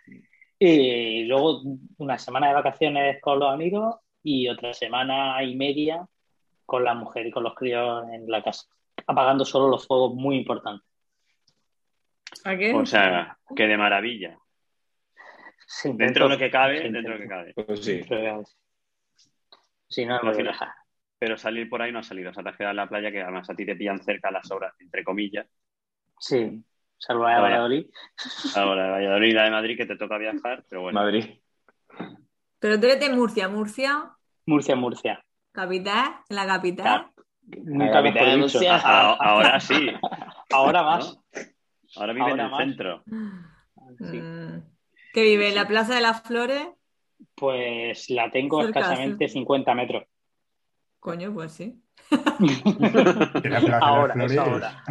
Y 0.58 1.24
luego 1.26 1.62
una 1.98 2.18
semana 2.18 2.48
de 2.48 2.54
vacaciones 2.54 3.20
con 3.22 3.38
los 3.38 3.52
amigos 3.52 3.96
y 4.24 4.48
otra 4.48 4.72
semana 4.74 5.40
y 5.44 5.54
media 5.54 6.04
con 6.66 6.82
la 6.82 6.94
mujer 6.94 7.26
y 7.26 7.30
con 7.30 7.44
los 7.44 7.54
críos 7.54 8.04
en 8.12 8.28
la 8.28 8.42
casa, 8.42 8.66
apagando 9.06 9.44
solo 9.44 9.68
los 9.68 9.86
fuegos 9.86 10.14
muy 10.14 10.36
importantes. 10.36 10.86
¿A 12.44 12.56
qué? 12.56 12.74
O 12.74 12.86
sea, 12.86 13.38
que 13.54 13.66
de 13.66 13.76
maravilla. 13.76 14.38
Dentro 15.84 16.24
de 16.24 16.34
lo 16.34 16.38
que 16.38 16.50
cabe, 16.50 16.80
dentro 16.80 17.02
de 17.02 17.08
lo 17.08 17.18
que 17.18 17.28
cabe. 17.28 17.54
Pues 17.54 17.84
sí. 17.84 18.00
Pero, 18.08 18.42
Si 19.88 20.04
no. 20.04 20.20
Pero 21.18 21.36
salir 21.36 21.68
por 21.68 21.80
ahí 21.80 21.92
no 21.92 22.00
ha 22.00 22.02
salido. 22.02 22.30
O 22.30 22.34
sea, 22.34 22.42
te 22.42 22.48
has 22.48 22.56
quedado 22.56 22.72
en 22.72 22.76
la 22.78 22.88
playa 22.88 23.12
que 23.12 23.22
además 23.22 23.48
a 23.48 23.54
ti 23.54 23.64
te 23.64 23.76
pillan 23.76 24.02
cerca 24.02 24.30
las 24.30 24.50
obras, 24.50 24.74
entre 24.80 25.04
comillas. 25.04 25.46
Sí, 26.18 26.62
salvo 26.98 27.26
a. 27.26 27.40
Valladolid. 27.40 27.86
Ahora, 28.56 28.84
de 28.84 28.90
Valladolid 28.90 29.28
y 29.28 29.32
la 29.32 29.44
de 29.44 29.50
Madrid 29.50 29.76
que 29.76 29.86
te 29.86 29.96
toca 29.96 30.18
viajar, 30.18 30.64
pero 30.68 30.82
bueno. 30.82 31.00
Madrid. 31.00 31.26
Pero 32.58 32.80
tú 32.80 32.86
eres 32.86 33.00
de 33.00 33.10
Murcia, 33.10 33.48
Murcia, 33.48 34.10
Murcia, 34.46 34.74
Murcia. 34.74 35.24
capital, 35.52 36.16
en 36.28 36.36
la 36.36 36.46
capital. 36.46 37.11
Nunca 37.46 38.00
La 38.00 38.02
mejor 38.02 38.44
dicho. 38.46 38.60
ahora 38.70 39.60
sí. 39.60 39.88
Ahora 40.52 40.82
más. 40.82 41.18
Ahora 41.96 42.12
vive 42.12 42.22
Ahora 42.30 42.34
en 42.34 42.40
el 42.40 42.50
más. 42.50 42.60
centro. 42.60 43.02
Sí. 43.98 44.18
Mm. 44.20 44.62
¿Que 45.12 45.22
vive 45.22 45.48
en 45.48 45.54
la 45.54 45.66
Plaza 45.66 45.94
de 45.94 46.00
las 46.00 46.22
Flores? 46.22 46.66
Pues 47.34 48.08
la 48.10 48.30
tengo 48.30 48.62
Cerca, 48.62 48.80
escasamente 48.80 49.28
50 49.28 49.74
metros. 49.74 50.04
Coño, 51.00 51.32
pues 51.34 51.52
sí. 51.52 51.78
La 52.10 52.20
Plaza 52.90 53.40
de 53.40 53.68
las 53.68 53.82
Ahora, 53.82 54.14
es 54.24 54.32
Flores. 54.32 54.38
ahora. 54.38 54.84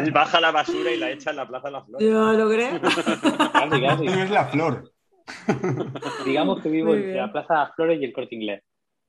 Él 0.00 0.10
baja 0.10 0.40
la 0.40 0.50
basura 0.50 0.90
y 0.90 0.98
la 0.98 1.10
echa 1.10 1.30
en 1.30 1.36
la 1.36 1.46
Plaza 1.48 1.68
de 1.68 1.72
las 1.72 1.86
Flores. 1.86 2.08
Yo 2.08 2.32
lo 2.32 2.48
creo. 2.50 2.80
Casi, 3.52 3.80
casi. 3.82 4.06
Es 4.06 4.30
la 4.30 4.46
flor. 4.46 4.92
Digamos 6.24 6.60
que 6.62 6.68
vivo 6.68 6.94
entre 6.94 7.14
la 7.16 7.30
Plaza 7.32 7.54
de 7.54 7.60
las 7.60 7.74
Flores 7.74 8.00
y 8.00 8.04
el 8.04 8.12
Corte 8.12 8.34
Inglés. 8.34 8.62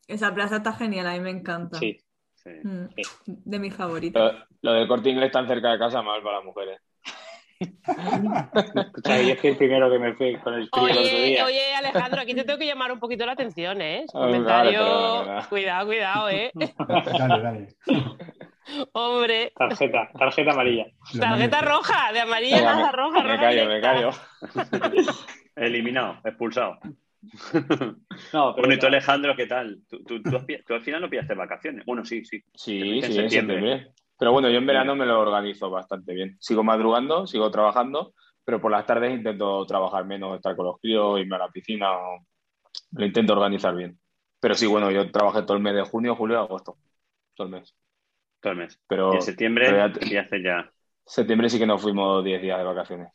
Esa 0.07 0.33
plaza 0.33 0.57
está 0.57 0.73
genial, 0.73 1.07
a 1.07 1.13
mí 1.13 1.19
me 1.21 1.29
encanta. 1.31 1.77
Sí. 1.79 1.97
Sí. 2.43 2.51
Mm, 2.63 2.87
Sí. 2.95 3.03
De 3.25 3.59
mis 3.59 3.73
favoritos. 3.75 4.33
Lo, 4.61 4.71
lo 4.71 4.73
de 4.79 4.87
corte 4.87 5.09
inglés 5.09 5.31
tan 5.31 5.47
cerca 5.47 5.71
de 5.71 5.79
casa, 5.79 6.01
mal 6.01 6.21
para 6.21 6.37
las 6.37 6.45
mujeres. 6.45 6.79
Escucha, 7.59 9.21
yo 9.21 9.35
fui 9.37 9.49
el 9.51 9.57
primero 9.57 9.89
que 9.89 9.99
me 9.99 10.13
fui 10.15 10.35
con 10.37 10.53
el 10.55 10.69
frío 10.69 10.87
el 10.87 10.91
otro 10.91 11.01
Oye, 11.01 11.25
día. 11.25 11.45
oye, 11.45 11.75
Alejandro, 11.75 12.21
aquí 12.21 12.33
te 12.33 12.43
tengo 12.43 12.59
que 12.59 12.65
llamar 12.65 12.91
un 12.91 12.99
poquito 12.99 13.25
la 13.25 13.31
atención, 13.33 13.81
¿eh? 13.81 14.05
Comentario. 14.11 14.81
Cuidado, 15.49 15.85
cuidado, 15.87 16.29
¿eh? 16.29 16.51
Dale, 16.87 17.41
dale. 17.43 17.67
Hombre. 18.93 19.51
Tarjeta, 19.55 20.09
tarjeta 20.17 20.51
amarilla. 20.51 20.85
Tarjeta 21.19 21.61
roja, 21.61 22.11
de 22.13 22.19
amarilla 22.21 22.57
Venga, 22.57 22.75
nada, 22.75 22.85
me, 22.87 22.91
roja, 22.91 23.23
me 23.23 23.29
roja. 23.29 23.39
callo, 23.41 23.65
me 23.67 23.81
callo. 23.81 24.09
Eliminado, 25.55 26.17
expulsado. 26.25 26.79
No, 28.33 28.53
pero 28.55 28.67
Bueno, 28.67 28.73
y 28.73 28.79
tú. 28.79 28.87
Alejandro, 28.87 29.35
¿qué 29.35 29.45
tal? 29.45 29.83
¿Tú, 29.87 30.03
tú, 30.05 30.21
tú 30.23 30.35
has 30.35 30.43
pi- 30.45 30.63
tú 30.65 30.73
al 30.73 30.81
final 30.83 31.01
no 31.01 31.09
pillaste 31.09 31.35
vacaciones? 31.35 31.85
Bueno, 31.85 32.03
sí, 32.03 32.25
sí. 32.25 32.43
Sí, 32.55 33.01
sí, 33.03 33.19
en 33.19 33.29
septiembre. 33.29 33.93
Pero 34.17 34.31
bueno, 34.31 34.49
yo 34.49 34.57
en 34.57 34.65
verano 34.67 34.95
me 34.95 35.05
lo 35.05 35.19
organizo 35.19 35.69
bastante 35.69 36.13
bien. 36.13 36.37
Sigo 36.39 36.63
madrugando, 36.63 37.27
sigo 37.27 37.49
trabajando, 37.51 38.13
pero 38.43 38.61
por 38.61 38.71
las 38.71 38.85
tardes 38.85 39.13
intento 39.13 39.65
trabajar 39.65 40.05
menos, 40.05 40.35
estar 40.35 40.55
con 40.55 40.65
los 40.65 40.79
críos, 40.79 41.19
irme 41.19 41.35
a 41.35 41.39
la 41.39 41.49
piscina. 41.51 41.91
o- 41.97 42.25
Lo 42.93 43.05
intento 43.05 43.33
organizar 43.33 43.75
bien. 43.75 43.99
Pero 44.39 44.55
sí, 44.55 44.67
bueno, 44.67 44.91
yo 44.91 45.11
trabajé 45.11 45.43
todo 45.43 45.57
el 45.57 45.63
mes 45.63 45.75
de 45.75 45.83
junio, 45.83 46.15
julio 46.15 46.37
y 46.37 46.39
agosto. 46.39 46.77
Todo 47.35 47.47
el 47.47 47.53
mes. 47.53 47.75
Todo 48.41 48.53
el 48.53 48.59
mes. 48.59 48.79
Pero 48.87 49.05
y 49.07 49.15
en 49.15 49.21
septiembre, 49.21 49.73
pero 49.73 49.77
ya 49.77 49.93
¿qué 50.07 50.19
haces 50.19 50.43
ya? 50.43 50.71
septiembre 51.05 51.49
sí 51.49 51.59
que 51.59 51.65
nos 51.67 51.81
fuimos 51.81 52.23
10 52.25 52.41
días 52.41 52.57
de 52.57 52.63
vacaciones. 52.65 53.09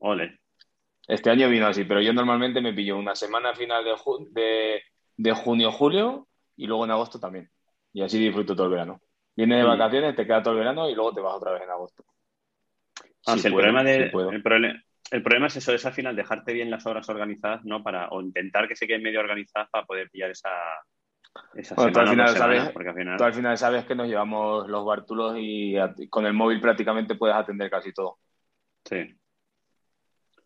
Ole. 0.00 0.38
Este 1.08 1.30
año 1.30 1.48
vino 1.48 1.66
así, 1.66 1.84
pero 1.84 2.00
yo 2.02 2.12
normalmente 2.12 2.60
me 2.60 2.72
pillo 2.74 2.96
una 2.98 3.14
semana 3.16 3.54
final 3.54 3.82
de, 3.84 3.94
ju- 3.94 4.28
de, 4.30 4.82
de 5.16 5.32
junio, 5.32 5.72
julio 5.72 6.28
y 6.56 6.66
luego 6.66 6.84
en 6.84 6.90
agosto 6.92 7.18
también. 7.18 7.50
Y 7.92 8.02
así 8.02 8.18
disfruto 8.18 8.54
todo 8.54 8.66
el 8.66 8.72
verano. 8.72 9.00
Vienes 9.34 9.58
de 9.58 9.64
Mm. 9.64 9.68
vacaciones, 9.68 10.14
te 10.16 10.26
queda 10.26 10.42
todo 10.42 10.52
el 10.54 10.60
verano 10.60 10.88
y 10.88 10.94
luego 10.94 11.14
te 11.14 11.20
vas 11.22 11.34
otra 11.34 11.52
vez 11.52 11.62
en 11.62 11.70
agosto. 11.70 12.04
Ah, 13.26 13.34
Sí 13.34 13.40
si 13.40 13.46
el, 13.48 13.52
puedo, 13.54 13.64
problema 13.66 13.82
de, 13.84 14.04
sí 14.04 14.10
puedo. 14.10 14.30
el, 14.30 14.42
problema 15.22 15.46
es 15.46 15.56
eso, 15.56 15.72
es 15.72 15.86
al 15.86 15.92
final 15.94 16.14
dejarte 16.14 16.52
bien 16.52 16.70
las 16.70 16.84
obras 16.86 17.08
organizadas, 17.08 17.64
¿no? 17.64 17.82
Para, 17.82 18.08
o 18.08 18.20
intentar 18.20 18.68
que 18.68 18.76
se 18.76 18.86
queden 18.86 19.02
medio 19.02 19.20
organizadas 19.20 19.68
para 19.70 19.86
poder 19.86 20.10
pillar 20.10 20.30
esa, 20.30 20.50
esa 21.54 21.74
Bueno, 21.74 21.92
tú 21.92 22.00
al 22.00 22.06
semana 22.08 22.24
o 22.24 22.34
final 22.34 22.36
sabes- 22.36 22.70
porque 22.72 22.88
al 22.90 22.94
final... 22.94 23.16
Tú 23.18 23.24
al 23.24 23.34
final 23.34 23.58
sabes 23.58 23.84
que 23.86 23.94
nos 23.94 24.08
llevamos 24.08 24.68
los 24.68 24.84
bártulos 24.84 25.36
y 25.38 25.76
a- 25.78 25.94
con 26.10 26.26
el 26.26 26.34
móvil 26.34 26.60
prácticamente 26.60 27.14
puedes 27.14 27.36
atender 27.36 27.70
casi 27.70 27.92
todo. 27.92 28.18
Sí. 28.84 29.17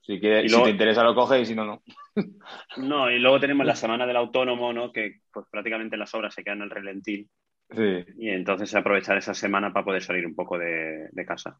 Si, 0.02 0.18
quieres, 0.20 0.44
Y 0.44 0.48
luego- 0.48 0.64
si 0.64 0.70
te 0.70 0.72
interesa 0.72 1.02
lo 1.04 1.14
coges 1.14 1.42
y 1.42 1.46
si 1.46 1.54
no, 1.54 1.64
no. 1.64 1.82
No, 2.76 3.10
y 3.10 3.18
luego 3.18 3.38
tenemos 3.40 3.64
la 3.66 3.76
semana 3.76 4.06
del 4.06 4.16
autónomo, 4.16 4.72
¿no? 4.72 4.92
Que 4.92 5.20
pues 5.32 5.46
prácticamente 5.50 5.96
las 5.96 6.12
obras 6.14 6.34
se 6.34 6.42
quedan 6.44 6.58
en 6.58 6.64
el 6.64 6.70
relentín 6.70 7.30
Sí. 7.70 8.04
y 8.18 8.28
entonces 8.30 8.74
aprovechar 8.74 9.16
esa 9.16 9.32
semana 9.32 9.72
para 9.72 9.84
poder 9.84 10.02
salir 10.02 10.26
un 10.26 10.34
poco 10.34 10.58
de, 10.58 11.08
de 11.10 11.24
casa. 11.24 11.58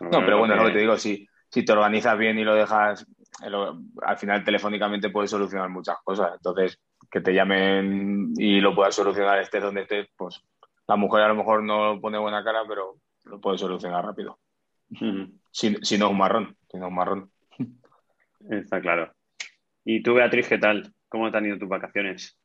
No, 0.00 0.10
pero 0.24 0.38
bueno, 0.38 0.54
es 0.54 0.60
lo 0.60 0.66
que 0.66 0.72
te 0.74 0.80
digo, 0.80 0.98
si, 0.98 1.26
si 1.48 1.64
te 1.64 1.72
organizas 1.72 2.18
bien 2.18 2.38
y 2.38 2.44
lo 2.44 2.54
dejas, 2.54 3.06
eh, 3.42 3.48
lo- 3.48 3.78
al 4.02 4.18
final 4.18 4.44
telefónicamente 4.44 5.08
puedes 5.10 5.30
solucionar 5.30 5.68
muchas 5.70 5.96
cosas. 6.04 6.32
Entonces, 6.34 6.78
que 7.10 7.20
te 7.20 7.32
llamen 7.32 8.32
y 8.36 8.60
lo 8.60 8.74
puedas 8.74 8.94
solucionar 8.96 9.38
estés 9.38 9.62
donde 9.62 9.82
estés, 9.82 10.08
pues 10.16 10.42
la 10.88 10.96
mujer 10.96 11.22
a 11.22 11.28
lo 11.28 11.36
mejor 11.36 11.62
no 11.62 11.98
pone 12.00 12.18
buena 12.18 12.42
cara, 12.44 12.62
pero 12.68 12.96
lo 13.24 13.40
puede 13.40 13.56
solucionar 13.56 14.04
rápido. 14.04 14.38
Si, 15.50 15.74
si 15.82 15.96
no 15.98 16.06
es 16.06 16.10
un 16.12 16.18
marrón, 16.18 16.56
si 16.70 16.76
no 16.78 16.86
es 16.86 16.90
un 16.90 16.96
marrón. 16.96 17.30
Está 18.48 18.80
claro. 18.80 19.12
¿Y 19.84 20.02
tú, 20.02 20.14
Beatriz, 20.14 20.48
qué 20.48 20.58
tal? 20.58 20.94
¿Cómo 21.08 21.30
te 21.30 21.38
han 21.38 21.46
ido 21.46 21.58
tus 21.58 21.68
vacaciones? 21.68 22.38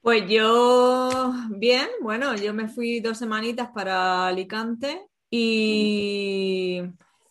Pues 0.00 0.28
yo, 0.28 1.32
bien, 1.50 1.88
bueno, 2.02 2.36
yo 2.36 2.52
me 2.52 2.68
fui 2.68 3.00
dos 3.00 3.18
semanitas 3.18 3.70
para 3.70 4.26
Alicante 4.28 5.08
y, 5.30 6.82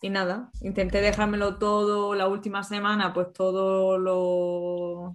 y 0.02 0.10
nada, 0.10 0.50
intenté 0.60 1.00
dejármelo 1.00 1.56
todo 1.58 2.14
la 2.16 2.26
última 2.28 2.64
semana, 2.64 3.12
pues 3.14 3.32
todo 3.32 3.96
lo... 3.98 5.14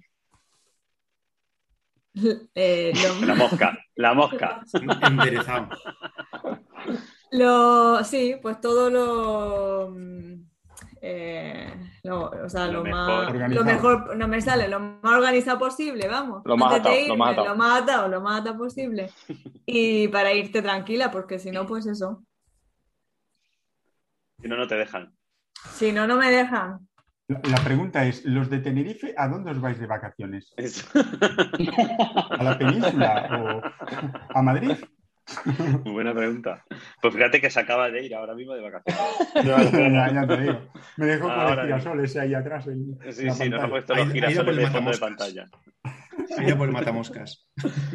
eh, 2.56 2.94
lo- 2.96 3.20
La 3.28 3.36
mosca, 3.36 3.78
la 3.96 4.14
mosca. 4.14 4.62
Enderezado. 5.02 5.70
Lo, 7.32 8.04
sí, 8.04 8.36
pues 8.42 8.60
todo 8.62 8.90
lo, 8.90 9.96
eh, 11.02 11.74
lo- 12.04 12.30
o 12.30 12.50
sea, 12.50 12.68
Lo 12.68 12.74
lo, 12.74 12.84
mejor 12.84 13.08
más, 13.08 13.28
organizado. 13.30 13.66
lo 13.66 13.72
mejor, 13.72 14.18
no 14.18 14.28
me 14.28 14.42
sale, 14.42 14.68
lo 14.68 14.80
más 14.80 15.14
organizado 15.18 15.60
posible, 15.60 16.08
vamos. 16.08 16.42
Lo 16.46 16.58
más 16.58 16.74
atado, 16.74 16.96
lo 16.96 17.02
irme, 17.02 17.18
más 17.18 17.32
atado. 17.34 17.48
lo 17.48 17.56
más 17.56 17.82
atado, 17.82 18.08
lo 18.08 18.22
más 18.22 18.42
atado 18.42 18.58
posible. 18.58 19.10
Y 19.72 20.08
para 20.08 20.34
irte 20.34 20.62
tranquila, 20.64 21.12
porque 21.12 21.38
si 21.38 21.52
no, 21.52 21.66
pues 21.68 21.86
eso. 21.86 22.24
Si 24.42 24.48
no, 24.48 24.58
no 24.58 24.68
te 24.68 24.76
dejan. 24.76 25.14
Si 25.74 25.92
no, 25.92 26.08
no 26.08 26.16
me 26.16 26.32
dejan. 26.32 26.80
La, 27.28 27.58
pregunta 27.64 28.06
es, 28.06 28.26
¿los 28.26 28.50
de 28.50 28.58
Tenerife 28.60 29.14
a 29.16 29.28
dónde 29.28 29.52
os 29.52 29.62
vais 29.62 29.80
de 29.80 29.86
vacaciones? 29.86 30.52
Es- 30.58 30.90
¿A 32.32 32.44
la 32.44 32.58
península 32.58 33.30
o 33.40 34.38
a 34.38 34.42
Madrid? 34.42 34.72
Muy 35.84 35.94
buena 35.94 36.14
pregunta. 36.14 36.64
Pues 37.02 37.14
fíjate 37.14 37.40
que 37.42 37.50
se 37.50 37.60
acaba 37.60 37.90
de 37.90 38.06
ir 38.06 38.16
ahora 38.16 38.34
mismo 38.36 38.54
de 38.54 38.62
vacaciones. 38.62 39.02
Ya, 39.36 39.64
ya- 39.90 40.14
ya 40.14 40.28
te 40.28 40.42
digo. 40.42 40.70
Me 40.98 41.06
dejó 41.06 41.28
con 41.34 41.60
el 41.60 41.66
girasol 41.66 42.04
ese 42.04 42.20
ahí 42.22 42.34
atrás. 42.34 42.68
en 42.68 42.98
Sí, 43.12 43.26
la 43.26 43.34
sí, 43.34 43.50
nos 43.50 43.64
ha 43.64 43.70
puesto 43.70 43.96
los 43.96 44.12
girasoles 44.12 44.56
de 44.56 44.68
fondo 44.68 44.92
de 44.92 44.98
pantalla. 44.98 45.46
Ahí 46.38 46.54
por 46.54 46.68
el 46.68 46.74
matamoscas. 46.74 47.48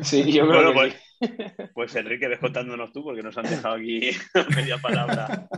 Sí, 0.03 0.33
yo 0.33 0.49
creo 0.49 0.63
Bueno, 0.63 0.69
que 0.73 0.75
pues, 0.75 0.95
sí. 1.21 1.69
pues 1.75 1.97
Enrique, 1.97 2.29
ves 2.29 2.39
contándonos 2.39 2.93
tú, 2.93 3.03
porque 3.05 3.23
nos 3.23 3.37
han 3.39 3.45
dejado 3.45 3.75
aquí 3.77 4.11
a 4.35 4.55
media 4.57 4.79
palabra. 4.79 5.49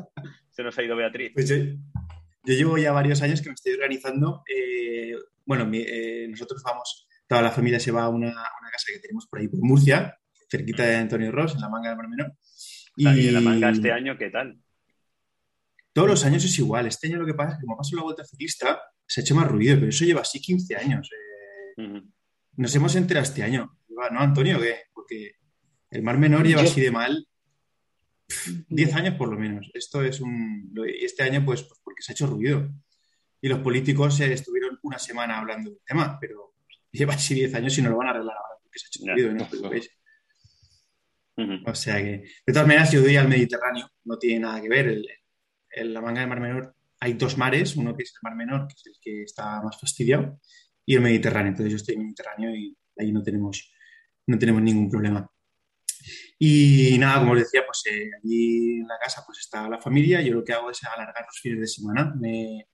Se 0.50 0.62
nos 0.62 0.76
ha 0.78 0.82
ido 0.82 0.96
Beatriz. 0.96 1.32
Pues 1.34 1.48
yo, 1.48 1.56
yo 1.56 2.54
llevo 2.54 2.78
ya 2.78 2.92
varios 2.92 3.22
años 3.22 3.40
que 3.42 3.48
me 3.50 3.54
estoy 3.54 3.74
organizando. 3.74 4.42
eh, 4.52 5.14
bueno, 5.44 5.64
mi- 5.66 5.84
eh, 5.86 6.26
nosotros 6.28 6.62
vamos, 6.64 7.06
toda 7.28 7.40
la 7.42 7.50
familia 7.52 7.78
se 7.78 7.92
va 7.92 8.02
a 8.04 8.08
una, 8.08 8.28
a 8.30 8.50
una 8.60 8.70
casa 8.72 8.86
que 8.92 8.98
tenemos 9.00 9.26
por 9.28 9.38
ahí 9.38 9.46
por 9.48 9.60
Murcia, 9.62 10.18
cerquita 10.48 10.84
de 10.84 10.96
Antonio 10.96 11.32
Ross, 11.32 11.54
en 11.54 11.60
la 11.60 11.68
manga 11.68 11.88
del 11.90 11.98
Mar 11.98 12.08
Menor. 12.08 12.32
Y 12.96 13.28
en 13.28 13.34
la 13.34 13.40
manga 13.40 13.70
este 13.70 13.92
año, 13.92 14.16
¿qué 14.18 14.30
tal? 14.30 14.58
Todos 15.92 16.08
los 16.08 16.24
años 16.24 16.44
es 16.44 16.58
igual. 16.58 16.86
Este 16.86 17.06
año 17.08 17.18
lo 17.18 17.26
que 17.26 17.34
pasa 17.34 17.52
es 17.52 17.58
que 17.58 17.66
como 17.66 17.76
paso 17.76 17.96
la 17.96 18.02
vuelta 18.02 18.24
ciclista, 18.24 18.80
se 19.06 19.20
ha 19.20 19.22
hecho 19.22 19.34
más 19.34 19.48
ruido, 19.48 19.76
pero 19.76 19.88
eso 19.88 20.04
lleva 20.04 20.20
así 20.22 20.40
15 20.40 20.76
años. 20.76 21.10
eh. 21.78 22.02
Nos 22.56 22.74
hemos 22.74 22.94
enterado 22.96 23.24
este 23.24 23.42
año. 23.42 23.78
¿No, 23.88 24.20
Antonio? 24.20 24.58
¿Qué? 24.60 24.76
Porque 24.94 25.32
el 25.90 26.02
Mar 26.02 26.18
Menor 26.18 26.46
lleva 26.46 26.62
Yo- 26.62 26.68
así 26.70 26.80
de 26.80 26.90
mal 26.90 27.26
pf, 28.26 28.64
10 28.68 28.94
años 28.94 29.14
por 29.16 29.30
lo 29.30 29.38
menos. 29.38 29.70
Esto 29.74 30.02
es 30.02 30.20
un... 30.20 30.72
Y 30.86 31.04
este 31.04 31.22
año, 31.22 31.44
pues, 31.44 31.62
pues 31.62 31.80
porque 31.84 32.02
se 32.02 32.12
ha 32.12 32.14
hecho 32.14 32.26
ruido. 32.26 32.68
Y 33.40 33.48
los 33.48 33.60
políticos 33.60 34.18
eh, 34.20 34.32
estuvieron 34.32 34.78
una 34.82 34.98
semana 34.98 35.38
hablando 35.38 35.70
del 35.70 35.80
tema, 35.86 36.18
pero 36.20 36.54
lleva 36.90 37.14
así 37.14 37.34
10 37.34 37.54
años 37.54 37.76
y 37.78 37.82
no 37.82 37.90
lo 37.90 37.98
van 37.98 38.08
a 38.08 38.10
arreglar 38.10 38.36
ahora 38.36 38.60
porque 38.62 38.78
se 38.78 38.86
ha 38.86 38.88
hecho 38.88 39.12
ruido, 39.12 39.32
no 39.32 39.44
O 41.66 41.74
sea 41.74 41.96
que, 41.98 42.24
de 42.46 42.52
todas 42.52 42.66
maneras, 42.66 42.92
yo 42.92 43.02
doy 43.02 43.16
al 43.16 43.28
Mediterráneo, 43.28 43.90
no 44.04 44.18
tiene 44.18 44.40
nada 44.40 44.60
que 44.60 44.68
ver. 44.68 44.88
El- 44.88 45.08
en 45.70 45.92
la 45.92 46.00
manga 46.00 46.20
del 46.20 46.28
Mar 46.30 46.40
Menor 46.40 46.74
hay 47.00 47.12
dos 47.14 47.36
mares, 47.36 47.76
uno 47.76 47.94
que 47.94 48.02
es 48.04 48.10
el 48.14 48.20
Mar 48.22 48.34
Menor, 48.36 48.66
que 48.68 48.74
es 48.74 48.86
el 48.86 48.94
que 49.00 49.22
está 49.22 49.60
más 49.62 49.78
fastidiado, 49.78 50.40
y 50.86 50.94
el 50.94 51.02
Mediterráneo. 51.02 51.50
Entonces 51.50 51.70
yo 51.72 51.76
estoy 51.76 51.94
en 51.96 52.00
el 52.00 52.06
Mediterráneo 52.06 52.54
y 52.56 52.76
ahí 52.98 53.12
no 53.12 53.22
tenemos, 53.22 53.70
no 54.26 54.38
tenemos 54.38 54.62
ningún 54.62 54.88
problema. 54.90 55.30
Y 56.38 56.96
nada, 56.98 57.20
como 57.20 57.32
os 57.32 57.38
decía, 57.40 57.62
pues 57.66 57.82
eh, 57.90 58.10
allí 58.22 58.80
en 58.80 58.86
la 58.88 58.98
casa 58.98 59.22
pues 59.26 59.38
está 59.40 59.68
la 59.68 59.80
familia. 59.80 60.20
Yo 60.22 60.34
lo 60.34 60.44
que 60.44 60.52
hago 60.52 60.70
es 60.70 60.82
alargar 60.84 61.24
los 61.26 61.40
fines 61.40 61.60
de 61.60 61.66
semana. 61.66 62.14
Me, 62.18 62.68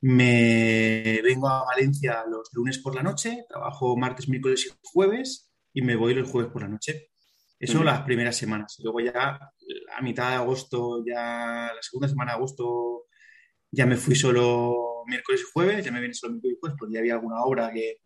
me 0.00 1.20
vengo 1.22 1.48
a 1.48 1.64
Valencia 1.64 2.24
los 2.28 2.50
lunes 2.52 2.78
por 2.78 2.94
la 2.94 3.02
noche, 3.02 3.44
trabajo 3.48 3.96
martes, 3.96 4.28
miércoles 4.28 4.66
y 4.66 4.70
jueves 4.82 5.50
y 5.72 5.82
me 5.82 5.96
voy 5.96 6.14
los 6.14 6.30
jueves 6.30 6.52
por 6.52 6.62
la 6.62 6.68
noche. 6.68 7.10
Eso 7.58 7.82
las 7.82 8.02
primeras 8.02 8.36
semanas. 8.36 8.76
Luego 8.82 9.00
ya 9.00 9.38
a 9.96 10.02
mitad 10.02 10.30
de 10.30 10.36
agosto, 10.36 11.02
ya 11.06 11.70
la 11.74 11.82
segunda 11.82 12.08
semana 12.08 12.32
de 12.32 12.36
agosto, 12.36 13.06
ya 13.70 13.86
me 13.86 13.96
fui 13.96 14.14
solo 14.14 15.02
miércoles 15.06 15.42
y 15.42 15.50
jueves, 15.52 15.84
ya 15.84 15.92
me 15.92 16.00
viene 16.00 16.14
solo 16.14 16.32
miércoles 16.34 16.56
y 16.56 16.60
jueves, 16.60 16.76
porque 16.78 16.94
ya 16.94 17.00
había 17.00 17.14
alguna 17.14 17.42
obra 17.42 17.72
que, 17.72 17.98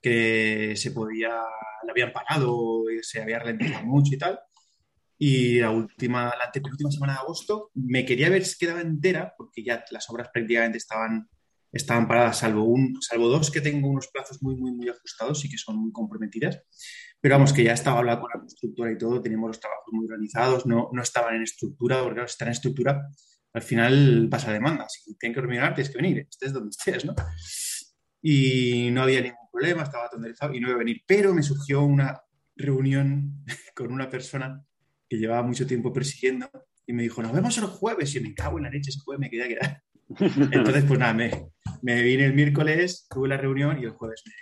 que 0.00 0.74
se 0.76 0.90
podía, 0.92 1.40
le 1.84 1.90
habían 1.90 2.12
parado, 2.12 2.84
se 3.02 3.20
había 3.20 3.38
ralentizado 3.38 3.86
mucho 3.86 4.14
y 4.14 4.18
tal. 4.18 4.38
Y 5.18 5.58
la 5.58 5.70
última, 5.70 6.32
la 6.38 6.44
antepenúltima 6.46 6.90
semana 6.90 7.14
de 7.14 7.18
agosto 7.20 7.70
me 7.74 8.04
quería 8.04 8.30
ver 8.30 8.44
si 8.44 8.56
quedaba 8.56 8.80
entera, 8.80 9.34
porque 9.36 9.64
ya 9.64 9.84
las 9.90 10.08
obras 10.10 10.28
prácticamente 10.32 10.78
estaban, 10.78 11.28
estaban 11.72 12.06
paradas, 12.06 12.38
salvo, 12.38 12.64
un, 12.64 12.96
salvo 13.00 13.28
dos 13.28 13.50
que 13.50 13.60
tengo 13.60 13.88
unos 13.88 14.08
plazos 14.08 14.40
muy, 14.42 14.54
muy, 14.54 14.72
muy 14.72 14.88
ajustados 14.88 15.44
y 15.44 15.50
que 15.50 15.58
son 15.58 15.76
muy 15.76 15.90
comprometidas. 15.90 16.62
Pero 17.20 17.34
vamos, 17.34 17.52
que 17.52 17.64
ya 17.64 17.72
estaba 17.72 17.98
hablando 17.98 18.22
con 18.22 18.30
la 18.32 18.40
constructora 18.40 18.92
y 18.92 18.98
todo, 18.98 19.20
teníamos 19.20 19.48
los 19.48 19.60
trabajos 19.60 19.92
muy 19.92 20.06
organizados, 20.06 20.66
no, 20.66 20.88
no 20.92 21.02
estaban 21.02 21.34
en 21.34 21.42
estructura, 21.42 22.00
porque 22.00 22.14
claro, 22.14 22.28
si 22.28 22.32
están 22.32 22.48
en 22.48 22.52
estructura, 22.52 23.08
al 23.52 23.62
final 23.62 24.28
pasa 24.30 24.52
demanda. 24.52 24.86
Si 24.88 25.16
tienen 25.16 25.34
que 25.34 25.40
hormigar, 25.40 25.74
tienes 25.74 25.90
que 25.90 26.00
venir, 26.00 26.26
estés 26.30 26.52
donde 26.52 26.70
estés, 26.70 27.04
¿no? 27.04 27.14
Y 28.22 28.90
no 28.92 29.02
había 29.02 29.20
ningún 29.20 29.48
problema, 29.50 29.82
estaba 29.82 30.08
tonderizado 30.10 30.54
y 30.54 30.60
no 30.60 30.68
iba 30.68 30.76
a 30.76 30.78
venir. 30.78 31.02
Pero 31.06 31.34
me 31.34 31.42
surgió 31.42 31.82
una 31.82 32.20
reunión 32.56 33.44
con 33.74 33.92
una 33.92 34.08
persona 34.08 34.64
que 35.08 35.16
llevaba 35.16 35.42
mucho 35.42 35.66
tiempo 35.66 35.92
persiguiendo 35.92 36.50
y 36.86 36.92
me 36.92 37.02
dijo, 37.02 37.22
nos 37.22 37.32
vemos 37.32 37.56
el 37.58 37.64
jueves. 37.64 38.14
Y 38.14 38.20
me 38.20 38.34
cago 38.34 38.58
en 38.58 38.64
la 38.64 38.70
leche, 38.70 38.90
ese 38.90 39.00
jueves 39.00 39.20
me 39.20 39.30
quedé 39.30 39.44
a 39.44 39.48
quedar. 39.48 39.82
Entonces, 40.52 40.84
pues 40.84 40.98
nada, 40.98 41.14
me, 41.14 41.30
me 41.82 42.02
vine 42.02 42.24
el 42.24 42.34
miércoles, 42.34 43.06
tuve 43.10 43.28
la 43.28 43.36
reunión 43.36 43.78
y 43.80 43.84
el 43.84 43.90
jueves 43.90 44.22
me. 44.26 44.32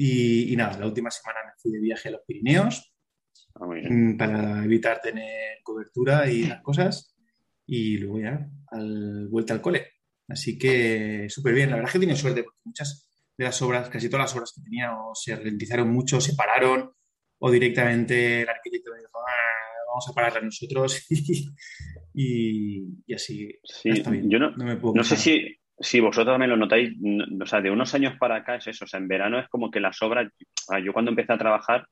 Y, 0.00 0.52
y, 0.52 0.56
nada, 0.56 0.78
la 0.78 0.86
última 0.86 1.10
semana 1.10 1.40
me 1.44 1.52
fui 1.60 1.72
de 1.72 1.80
viaje 1.80 2.08
a 2.08 2.12
los 2.12 2.20
Pirineos 2.26 2.94
Ah, 3.60 3.66
mm, 3.66 4.16
para 4.16 4.64
evitar 4.64 5.00
tener 5.00 5.58
cobertura 5.62 6.30
y 6.30 6.46
las 6.46 6.62
cosas. 6.62 7.14
Y 7.66 7.98
luego 7.98 8.20
ya, 8.20 8.48
al, 8.70 9.28
vuelta 9.28 9.52
al 9.54 9.60
cole. 9.60 9.86
Así 10.28 10.58
que 10.58 11.26
súper 11.28 11.54
bien. 11.54 11.70
La 11.70 11.76
verdad 11.76 11.88
es 11.88 11.92
que 11.94 11.98
tiene 11.98 12.16
suerte 12.16 12.42
porque 12.44 12.60
muchas 12.64 13.08
de 13.36 13.44
las 13.44 13.60
obras, 13.62 13.88
casi 13.88 14.08
todas 14.08 14.24
las 14.24 14.36
obras 14.36 14.52
que 14.54 14.62
tenía, 14.62 14.94
o 14.96 15.14
se 15.14 15.34
ralentizaron 15.36 15.90
mucho, 15.90 16.20
se 16.20 16.34
pararon, 16.34 16.92
o 17.38 17.50
directamente 17.50 18.42
el 18.42 18.48
arquitecto 18.48 18.92
me 18.92 18.98
dijo, 18.98 19.18
"Ah, 19.20 19.68
vamos 19.88 20.08
a 20.08 20.12
pararla 20.12 20.40
nosotros. 20.40 21.06
y, 22.14 22.84
y 23.06 23.14
así 23.14 23.58
Sí, 23.64 23.90
está 23.90 24.10
bien. 24.10 24.28
yo 24.30 24.38
no, 24.38 24.52
me 24.56 24.76
puedo 24.76 24.94
no 24.94 25.04
sé 25.04 25.16
si, 25.16 25.57
si 25.80 26.00
vosotros 26.00 26.34
también 26.34 26.50
lo 26.50 26.56
notáis, 26.56 26.92
no- 27.00 27.44
o 27.44 27.46
sea, 27.46 27.60
de 27.60 27.70
unos 27.70 27.94
años 27.94 28.14
para 28.18 28.36
acá 28.36 28.56
es 28.56 28.66
eso, 28.66 28.84
o 28.84 28.88
sea, 28.88 28.98
en 28.98 29.08
verano 29.08 29.38
es 29.38 29.48
como 29.48 29.70
que 29.70 29.80
las 29.80 30.00
obras, 30.02 30.30
yo 30.84 30.92
cuando 30.92 31.10
empecé 31.10 31.32
a 31.32 31.38
trabajar, 31.38 31.86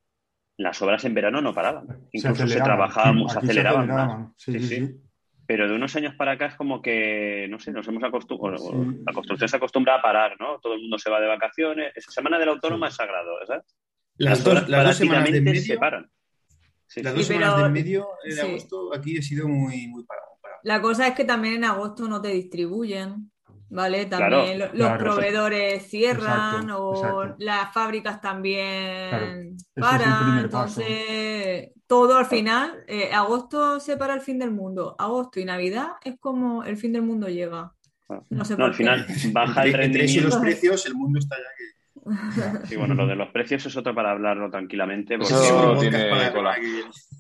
las 0.59 0.81
obras 0.83 1.05
en 1.05 1.15
verano 1.15 1.41
no 1.43 1.53
paraban, 1.55 1.87
incluso 2.13 2.35
se, 2.37 2.43
aceleraban. 2.45 2.65
trabajaba, 2.65 3.13
mu- 3.13 3.29
se 3.29 3.39
aceleraban 3.39 3.87
más. 3.89 3.97
aceleraban. 3.99 4.33
Sí, 4.37 4.53
Sí, 4.53 4.59
sí, 4.61 4.67
sí. 4.69 4.87
sí. 4.87 4.95
Pero 5.49 5.69
de 5.69 5.75
unos 5.77 5.95
años 5.95 6.15
para 6.17 6.33
acá 6.33 6.47
es 6.47 6.55
como 6.57 6.83
que, 6.83 7.47
no 7.49 7.61
sé, 7.61 7.71
nos 7.71 7.87
hemos 7.87 8.03
acostumbrado, 8.03 8.59
Sí. 8.71 9.01
la 9.07 9.13
construcción 9.13 9.49
se 9.49 9.57
acostumbra 9.57 9.95
a 9.97 10.03
parar, 10.03 10.35
¿no? 10.41 10.59
Todo 10.61 10.75
el 10.75 10.81
mundo 10.81 10.99
se 10.99 11.09
va 11.11 11.21
de 11.21 11.29
vacaciones, 11.29 11.93
esa 11.95 12.11
semana 12.11 12.39
del 12.39 12.49
autónoma 12.49 12.89
Sí. 12.89 12.93
es 12.93 12.97
sagrado, 12.97 13.31
¿sabes? 13.47 13.63
Las, 14.19 14.43
dos, 14.43 14.55
obras 14.55 14.69
las 14.69 14.85
dos 14.87 14.97
semanas 14.97 15.25
de 15.25 15.31
prácticamente 15.31 15.51
medio, 15.61 15.63
se 15.75 15.79
paran. 15.79 16.11
Sí, 16.89 17.03
las 17.03 17.13
sí. 17.13 17.19
dos 17.19 17.27
Sí, 17.29 17.33
semanas 17.35 17.55
pero- 17.55 17.67
de 17.69 17.73
medio 17.73 18.09
de 18.25 18.33
sí. 18.33 18.41
agosto 18.41 18.95
aquí 18.95 19.17
he 19.19 19.23
sido 19.23 19.47
muy, 19.47 19.87
muy 19.89 20.05
parado. 20.05 20.27
parado. 20.43 20.61
La 20.65 20.81
cosa 20.81 21.07
es 21.07 21.15
que 21.15 21.25
también 21.25 21.55
en 21.55 21.65
agosto 21.65 22.09
no 22.09 22.21
te 22.21 22.29
distribuyen, 22.29 23.31
¿vale? 23.71 24.07
También 24.07 24.59
lo- 24.59 24.67
los 24.67 24.73
claro. 24.75 24.99
proveedores 25.05 25.87
cierran 25.89 26.63
Exacto, 26.65 26.85
o 26.89 26.95
exacto. 27.25 27.37
las 27.45 27.73
fábricas 27.73 28.21
también 28.21 29.57
Claro, 29.75 30.05
paran. 30.05 30.51
paso. 30.51 30.81
Entonces, 30.81 31.71
todo 31.87 32.17
al 32.19 32.27
final, 32.27 32.85
eh, 32.87 33.11
agosto 33.13 33.79
se 33.81 33.97
para 33.97 34.15
el 34.15 34.21
fin 34.21 34.39
del 34.39 34.51
mundo. 34.51 34.95
Agosto 34.99 35.41
y 35.41 35.45
Navidad 35.45 35.89
es 36.05 36.17
como 36.19 36.65
el 36.65 36.77
fin 36.77 36.93
del 36.93 37.03
mundo 37.03 37.29
llega. 37.29 37.73
No 38.31 38.45
sé 38.45 38.53
No, 38.55 38.59
por 38.59 38.65
al 38.67 38.71
qué. 38.73 38.77
final 38.77 39.07
baja 39.33 39.63
el 39.65 39.69
eso 39.71 39.77
y 39.77 39.81
rendimiento. 39.81 40.29
los 40.29 40.37
precios, 40.39 40.87
el 40.87 40.95
mundo 40.95 41.19
está 41.19 41.37
ya 41.37 41.43
que... 41.57 41.77
Sí, 42.69 42.77
bueno, 42.77 42.95
lo 42.95 43.05
de 43.09 43.17
los 43.17 43.31
precios 43.31 43.67
es 43.67 43.77
otro 43.77 43.93
para 43.95 44.13
hablarlo 44.13 44.49
tranquilamente. 44.49 45.19
Porque 45.19 45.35
Eso 45.35 45.77
tiene 45.81 46.09
cola. 46.33 46.57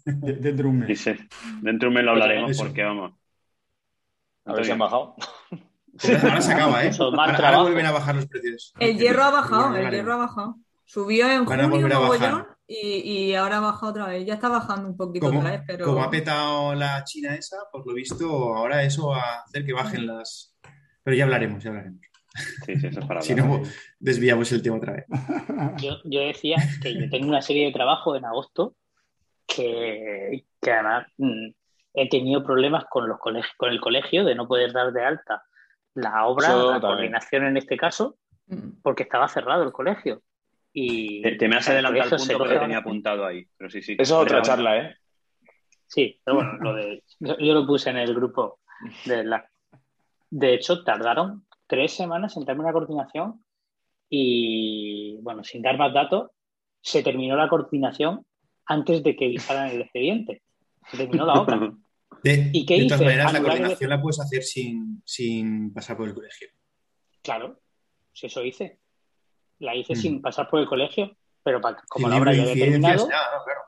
Dentro 0.05 0.53
de 0.53 0.63
un 0.71 0.79
mes. 0.79 0.89
Dice, 0.89 1.19
dentro 1.61 1.87
de 1.87 1.89
un 1.89 1.95
mes 1.95 2.05
lo 2.05 2.11
hablaremos 2.13 2.57
porque 2.57 2.85
vamos. 2.85 3.13
A 4.45 4.53
ver 4.53 4.65
si 4.65 4.71
han 4.71 4.79
bajado. 4.79 5.17
Ahora, 6.23 6.41
se 6.41 6.53
acaba, 6.53 6.85
¿eh? 6.85 6.91
Ahora, 6.99 7.23
ahora 7.23 7.37
trabajo. 7.37 7.63
vuelven 7.63 7.87
a 7.87 7.93
bajar 7.93 8.15
los 8.15 8.27
precios. 8.27 8.73
El 8.79 8.99
hierro 8.99 9.25
ha 9.25 9.31
bajado, 9.31 9.71
Bueno, 9.71 9.89
el 9.89 9.95
hierro 9.95 10.13
ha 10.15 10.17
bajado. 10.17 10.57
Subió 10.85 11.29
en 11.29 11.45
Van 11.45 11.69
junio 11.69 12.47
y, 12.69 13.29
y 13.29 13.35
ahora 13.35 13.61
baja 13.61 13.87
otra 13.87 14.07
vez. 14.07 14.27
Ya 14.27 14.35
está 14.35 14.49
bajando 14.49 14.89
un 14.89 14.97
poquito 14.97 15.27
Como, 15.27 15.41
otra 15.41 15.53
vez, 15.53 15.63
pero 15.67 15.85
como 15.85 16.03
ha 16.03 16.11
petado 16.11 16.75
la 16.75 17.05
China 17.05 17.35
esa, 17.35 17.57
por 17.71 17.87
lo 17.87 17.95
visto, 17.95 18.27
ahora 18.55 18.83
eso 18.83 19.09
va 19.09 19.21
a 19.21 19.41
hacer 19.43 19.65
que 19.65 19.73
bajen 19.73 20.07
las... 20.07 20.57
Pero 21.03 21.17
ya 21.17 21.25
hablaremos, 21.25 21.63
ya 21.63 21.71
hablaremos. 21.71 22.01
Sí, 22.65 22.77
sí, 22.77 22.87
eso 22.89 23.01
es 23.01 23.07
para 23.07 23.21
Si 23.23 23.35
no, 23.35 23.63
desviamos 23.99 24.51
el 24.53 24.63
tema 24.63 24.77
otra 24.77 24.93
vez. 24.93 25.07
Yo, 25.83 25.99
yo 26.05 26.21
decía 26.21 26.57
que 26.83 26.95
yo 26.95 27.09
tengo 27.09 27.29
una 27.29 27.43
serie 27.43 27.67
de 27.67 27.73
trabajos 27.73 28.17
en 28.19 28.25
agosto 28.25 28.75
que, 29.47 30.45
que 30.61 30.71
además 30.71 31.07
mm, 31.17 31.49
he 31.95 32.09
tenido 32.09 32.45
problemas 32.45 32.85
con, 32.91 33.09
los 33.09 33.19
colegios, 33.19 33.53
con 33.57 33.71
el 33.71 33.81
colegio 33.81 34.25
de 34.25 34.35
no 34.35 34.49
poder 34.49 34.73
dar 34.73 34.93
de 34.93 35.05
alta 35.05 35.43
la 35.97 36.27
obra, 36.27 36.47
Eso 36.49 36.57
la 36.59 36.81
también. 36.81 36.81
coordinación 36.81 37.47
en 37.47 37.57
este 37.57 37.77
caso, 37.77 38.17
Mm. 38.49 38.81
porque 38.83 39.03
estaba 39.03 39.27
cerrado 39.27 39.65
el 39.65 39.73
colegio. 39.73 40.23
Y 40.73 41.21
Te, 41.23 41.33
te 41.37 41.49
me 41.49 41.57
has 41.57 41.67
el 41.69 41.85
adelantado 41.85 42.15
al 42.15 42.29
punto 42.29 42.45
que 42.45 42.59
tenía 42.61 42.79
apuntado 42.79 43.27
ahí. 43.27 43.45
Pero 43.57 43.69
sí, 43.71 43.83
sí. 43.83 43.97
Eso 43.99 44.21
es 44.23 44.27
otra 44.27 44.43
charla, 44.43 44.79
¿eh? 44.79 44.97
Sí, 45.89 46.21
pero 46.23 46.37
bueno, 46.37 46.53
lo 46.61 46.75
de, 46.75 47.03
yo, 47.19 47.35
lo 47.39 47.67
puse 47.67 47.91
en 47.91 47.97
el 47.97 48.15
grupo 48.15 48.61
de 49.05 49.25
la... 49.25 49.49
De 50.31 50.55
hecho, 50.55 50.85
tardaron 50.85 51.45
tres 51.67 51.93
semanas 51.93 52.37
en 52.37 52.45
darme 52.45 52.63
una 52.63 52.73
coordinación 52.73 53.45
y, 54.09 55.19
bueno, 55.23 55.43
sin 55.43 55.63
dar 55.63 55.77
más 55.79 55.93
datos, 55.93 56.31
se 56.81 57.03
terminó 57.03 57.37
la 57.37 57.49
coordinación 57.49 58.25
antes 58.67 59.03
de 59.03 59.17
que 59.17 59.29
visaran 59.29 59.71
el 59.71 59.81
expediente. 59.83 60.43
Se 60.89 60.97
terminó 60.99 61.27
la 61.27 61.35
obra. 61.35 61.59
De, 62.23 62.51
¿Y 62.53 62.67
qué 62.67 62.75
de 62.81 62.85
todas 62.87 63.01
hice? 63.01 63.05
maneras, 63.05 63.33
la 63.33 63.41
coordinación 63.43 63.91
la 63.91 64.01
puedes 64.01 64.21
hacer 64.21 64.43
sin, 64.43 65.03
sin 65.05 65.73
pasar 65.73 65.97
por 65.97 66.09
el 66.09 66.15
colegio. 66.15 66.49
Claro, 67.23 67.61
si 68.13 68.27
eso 68.27 68.43
hice. 68.45 68.81
La 69.59 69.75
hice 69.75 69.95
Mm. 69.95 69.97
sin 69.97 70.23
pasar 70.23 70.49
por 70.49 70.61
el 70.61 70.67
colegio, 70.67 71.17
pero 71.43 71.61
como 71.89 72.09
la 72.09 72.17
obra 72.17 72.35
ya 72.35 72.43
había 72.43 72.55
terminado, 72.55 73.09
nada, 73.09 73.39
no, 73.39 73.45
claro. 73.45 73.61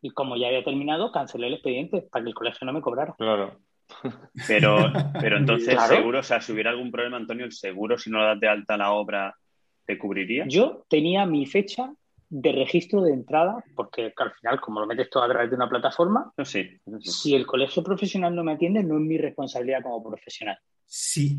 y 0.00 0.10
como 0.10 0.36
ya 0.36 0.48
había 0.48 0.64
terminado, 0.64 1.12
cancelé 1.12 1.46
el 1.48 1.54
expediente 1.54 2.02
para 2.02 2.24
que 2.24 2.28
el 2.30 2.34
colegio 2.34 2.64
no 2.66 2.72
me 2.72 2.80
cobrara. 2.80 3.14
Claro. 3.18 3.60
Pero, 4.48 4.90
pero 5.20 5.36
entonces, 5.36 5.74
Claro. 5.74 5.96
seguro, 5.96 6.20
o 6.20 6.22
sea, 6.22 6.40
si 6.40 6.52
hubiera 6.52 6.70
algún 6.70 6.90
problema, 6.90 7.18
Antonio, 7.18 7.44
el 7.44 7.52
seguro, 7.52 7.98
si 7.98 8.08
no 8.08 8.24
das 8.24 8.40
de 8.40 8.48
alta 8.48 8.76
la 8.78 8.92
obra, 8.92 9.36
¿te 9.84 9.98
cubriría? 9.98 10.44
Yo 10.48 10.86
tenía 10.88 11.26
mi 11.26 11.44
fecha 11.44 11.92
de 12.34 12.50
registro 12.52 13.02
de 13.02 13.12
entrada, 13.12 13.62
porque 13.76 14.10
al 14.16 14.32
final, 14.32 14.58
como 14.58 14.80
lo 14.80 14.86
metes 14.86 15.10
todo 15.10 15.22
a 15.22 15.28
través 15.28 15.50
de 15.50 15.56
una 15.56 15.68
plataforma, 15.68 16.32
sí. 16.44 16.60
eso 16.86 16.98
sí. 17.00 17.10
si 17.10 17.34
el 17.34 17.44
colegio 17.46 17.82
profesional 17.82 18.34
no 18.34 18.42
me 18.42 18.52
atiende, 18.52 18.82
no 18.82 18.94
es 18.96 19.02
mi 19.02 19.18
responsabilidad 19.18 19.82
como 19.82 20.02
profesional. 20.02 20.56
Si, 20.86 21.38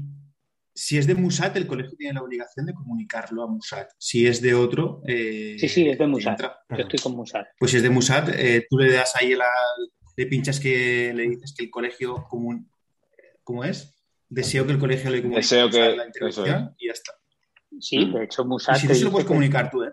si 0.72 1.00
es 1.00 1.08
de 1.08 1.16
Musat, 1.16 1.58
el 1.58 1.66
colegio 1.66 1.98
tiene 1.98 2.14
la 2.14 2.22
obligación 2.22 2.68
de 2.68 2.76
comunicarlo 2.76 3.42
a 3.42 3.48
Musat. 3.48 3.90
Si 3.98 4.28
es 4.28 4.40
de 4.40 4.54
otro... 4.54 5.02
eh, 5.08 5.56
Sí, 5.58 5.68
sí, 5.68 5.90
es 5.90 5.98
de 5.98 6.06
Musat. 6.06 6.40
Yo 6.70 6.76
estoy 6.78 7.00
con 7.00 7.16
Musar. 7.16 7.48
Pues 7.58 7.72
si 7.72 7.78
es 7.78 7.84
de 7.84 7.90
Musat, 7.90 8.30
eh, 8.30 8.68
tú 8.70 8.78
le 8.78 8.92
das 8.94 9.16
ahí 9.16 9.34
la, 9.34 9.50
le 10.16 10.26
pinchas 10.28 10.60
que 10.60 11.12
le 11.16 11.24
dices 11.24 11.56
que 11.58 11.66
el 11.66 11.72
colegio 11.72 12.24
común, 12.30 12.70
¿cómo 13.44 13.64
es? 13.64 13.96
Deseo 14.30 14.64
que 14.68 14.74
el 14.74 14.80
colegio 14.80 15.10
le 15.10 15.24
comunique 15.24 15.42
Deseo 15.42 15.66
Musat 15.68 15.82
que- 15.90 15.96
la 15.98 16.06
intervención 16.06 16.76
y 16.78 16.86
ya 16.88 16.94
está. 16.94 17.14
Sí, 17.80 18.12
de 18.12 18.26
hecho, 18.26 18.44
Y 18.44 18.46
Musar. 18.46 18.78
si 18.78 18.88
no 18.88 18.94
se 18.94 19.04
lo 19.06 19.10
puedes 19.10 19.26
que- 19.26 19.30
comunicar 19.30 19.72
tú, 19.72 19.84
¿eh? 19.84 19.90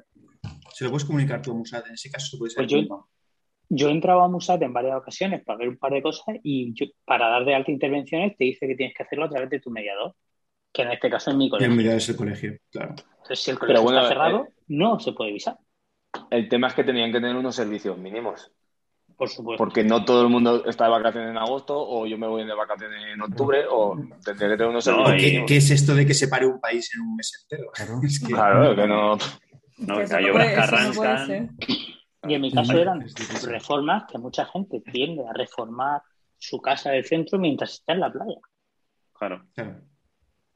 Se 0.73 0.85
lo 0.85 0.91
puedes 0.91 1.05
comunicar 1.05 1.41
tú 1.43 1.53
a 1.53 1.55
Musat, 1.55 1.87
en 1.87 1.95
ese 1.95 2.11
caso 2.11 2.27
se 2.29 2.39
puede 2.39 2.51
ser. 2.51 2.67
Pues 2.67 2.73
yo- 2.87 3.07
Yo 3.73 3.89
he 3.89 3.93
entrado 3.93 4.21
a 4.23 4.29
Musat 4.29 4.61
en 4.63 4.73
varias 4.73 4.97
ocasiones 4.97 5.45
para 5.45 5.59
ver 5.59 5.69
un 5.69 5.77
par 5.77 5.93
de 5.93 6.03
cosas 6.03 6.37
y 6.43 6.73
yo- 6.75 6.87
para 7.05 7.29
dar 7.29 7.45
de 7.45 7.55
alta 7.55 7.71
intervenciones 7.71 8.37
te 8.37 8.45
dice 8.45 8.67
que 8.67 8.75
tienes 8.75 8.97
que 8.97 9.05
hacerlo 9.05 9.27
a 9.27 9.29
través 9.31 9.49
de 9.49 9.61
tu 9.61 9.71
mediador, 9.71 10.15
que 10.73 10.83
en 10.83 10.91
este 10.91 11.09
caso 11.09 11.31
es 11.31 11.37
mi 11.37 11.49
colegio. 11.49 11.71
en 11.71 11.77
mediado 11.77 11.99
es 11.99 12.09
el 12.09 12.17
colegio, 12.17 12.57
claro. 12.73 12.95
Entonces, 13.19 13.39
si 13.41 13.51
el 13.53 13.59
colegio 13.61 13.83
bueno, 13.85 13.99
está 14.01 14.09
cerrado, 14.09 14.45
eh, 14.47 14.53
no 14.69 14.99
se 14.99 15.13
puede 15.13 15.33
visar, 15.33 15.57
El 16.31 16.49
tema 16.49 16.67
es 16.67 16.75
que 16.75 16.83
tenían 16.83 17.13
que 17.13 17.21
tener 17.21 17.37
unos 17.37 17.55
servicios 17.55 17.97
mínimos. 17.97 18.51
por 19.17 19.29
supuesto. 19.29 19.63
Porque 19.63 19.85
no 19.85 20.03
todo 20.05 20.23
el 20.23 20.31
mundo 20.31 20.65
está 20.65 20.85
de 20.85 20.91
vacaciones 20.93 21.31
en 21.31 21.37
agosto, 21.37 21.77
o 21.79 22.07
yo 22.07 22.17
me 22.17 22.27
voy 22.27 22.43
de 22.47 22.55
vacaciones 22.55 23.03
en 23.13 23.21
octubre, 23.21 23.65
o 23.71 23.95
tendría 24.25 24.49
que 24.49 24.57
tener 24.57 24.67
unos 24.69 24.87
No, 24.87 24.95
servicios 25.07 25.15
y- 25.15 25.21
¿Qué, 25.21 25.27
mínimos. 25.29 25.49
qué 25.49 25.57
es 25.59 25.71
esto 25.71 25.95
de 25.95 26.07
que 26.07 26.15
se 26.15 26.27
pare 26.29 26.47
un 26.47 26.59
país 26.59 26.91
en 26.95 27.03
un 27.03 27.17
mes 27.17 27.39
entero? 27.43 27.71
Claro. 27.73 28.01
Es 28.03 28.19
que- 28.19 28.33
Claro, 28.33 28.75
que 28.75 28.87
no. 28.89 29.19
No, 29.81 29.97
Que 29.97 30.15
hay 30.15 30.31
obras 30.31 30.49
que 30.49 30.57
no 30.57 30.63
arrancan. 30.63 31.57
Y 32.29 32.35
en 32.35 32.41
mi 32.41 32.53
caso 32.53 32.79
eran 32.79 33.05
reformas 33.45 34.05
que 34.11 34.19
mucha 34.19 34.45
gente 34.47 34.83
tiende 34.93 35.27
a 35.27 35.33
reformar 35.33 36.03
su 36.37 36.61
casa 36.61 36.91
del 36.91 37.05
centro 37.05 37.39
mientras 37.39 37.75
está 37.75 37.95
en 37.95 38.01
la 38.01 38.13
playa. 38.13 38.41
Claro. 39.13 39.45
Claro. 39.55 39.81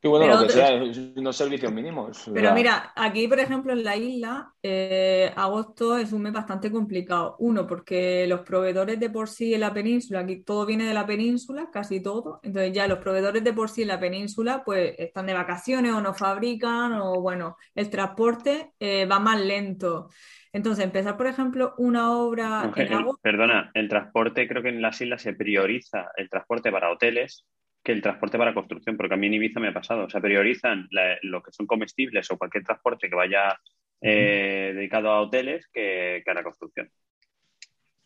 Y 0.04 0.08
bueno, 0.08 0.26
Pero 0.26 0.40
lo 0.42 0.46
que 0.46 0.52
sea, 0.52 0.74
es 0.82 0.98
unos 1.16 1.34
servicios 1.34 1.72
mínimos. 1.72 2.30
Pero 2.34 2.52
mira, 2.52 2.92
aquí, 2.94 3.26
por 3.26 3.40
ejemplo, 3.40 3.72
en 3.72 3.82
la 3.82 3.96
isla, 3.96 4.52
eh, 4.62 5.32
agosto 5.34 5.96
es 5.96 6.12
un 6.12 6.20
mes 6.20 6.32
bastante 6.34 6.70
complicado. 6.70 7.36
Uno, 7.38 7.66
porque 7.66 8.26
los 8.26 8.40
proveedores 8.40 9.00
de 9.00 9.08
por 9.08 9.30
sí 9.30 9.54
en 9.54 9.60
la 9.60 9.72
península, 9.72 10.20
aquí 10.20 10.42
todo 10.44 10.66
viene 10.66 10.84
de 10.84 10.92
la 10.92 11.06
península, 11.06 11.70
casi 11.72 12.02
todo. 12.02 12.38
Entonces 12.42 12.72
ya 12.74 12.86
los 12.86 12.98
proveedores 12.98 13.42
de 13.42 13.54
por 13.54 13.70
sí 13.70 13.80
en 13.80 13.88
la 13.88 13.98
península, 13.98 14.62
pues 14.62 14.94
están 14.98 15.24
de 15.24 15.32
vacaciones 15.32 15.92
o 15.94 16.02
no 16.02 16.12
fabrican, 16.12 16.92
o 17.00 17.22
bueno, 17.22 17.56
el 17.74 17.88
transporte 17.88 18.72
eh, 18.78 19.06
va 19.06 19.18
más 19.20 19.40
lento. 19.40 20.10
Entonces, 20.52 20.84
empezar, 20.84 21.16
por 21.16 21.28
ejemplo, 21.28 21.72
una 21.78 22.12
obra 22.12 22.70
en 22.76 22.86
el- 22.88 22.92
agosto. 22.92 23.20
perdona, 23.22 23.70
el 23.72 23.88
transporte 23.88 24.46
creo 24.46 24.62
que 24.62 24.68
en 24.68 24.82
las 24.82 25.00
islas 25.00 25.22
se 25.22 25.32
prioriza 25.32 26.10
el 26.18 26.28
transporte 26.28 26.70
para 26.70 26.92
hoteles 26.92 27.46
que 27.84 27.92
el 27.92 28.02
transporte 28.02 28.38
para 28.38 28.54
construcción, 28.54 28.96
porque 28.96 29.14
a 29.14 29.16
mí 29.16 29.26
en 29.28 29.34
Ibiza 29.34 29.60
me 29.60 29.68
ha 29.68 29.74
pasado. 29.74 30.06
O 30.06 30.10
sea, 30.10 30.20
priorizan 30.20 30.88
la- 30.90 31.18
lo 31.22 31.42
que 31.42 31.52
son 31.52 31.66
comestibles 31.66 32.30
o 32.30 32.38
cualquier 32.38 32.64
transporte 32.64 33.08
que 33.08 33.14
vaya 33.14 33.60
eh, 34.00 34.72
dedicado 34.74 35.10
a 35.10 35.20
hoteles 35.20 35.68
que, 35.72 36.22
que 36.24 36.30
a 36.30 36.34
la 36.34 36.42
construcción. 36.42 36.90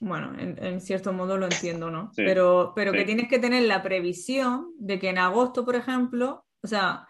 Bueno, 0.01 0.33
en, 0.39 0.63
en 0.65 0.81
cierto 0.81 1.13
modo 1.13 1.37
lo 1.37 1.47
entiendo, 1.47 1.91
¿no? 1.91 2.13
Sí, 2.13 2.23
Pero, 2.25 2.73
pero 2.77 2.93
que 2.93 3.05
tienes 3.05 3.29
que 3.29 3.39
tener 3.41 3.65
la 3.65 3.83
previsión 3.83 4.73
de 4.79 4.99
que 4.99 5.09
en 5.09 5.19
agosto, 5.19 5.65
por 5.65 5.75
ejemplo, 5.75 6.45
o 6.63 6.67
sea, 6.69 7.07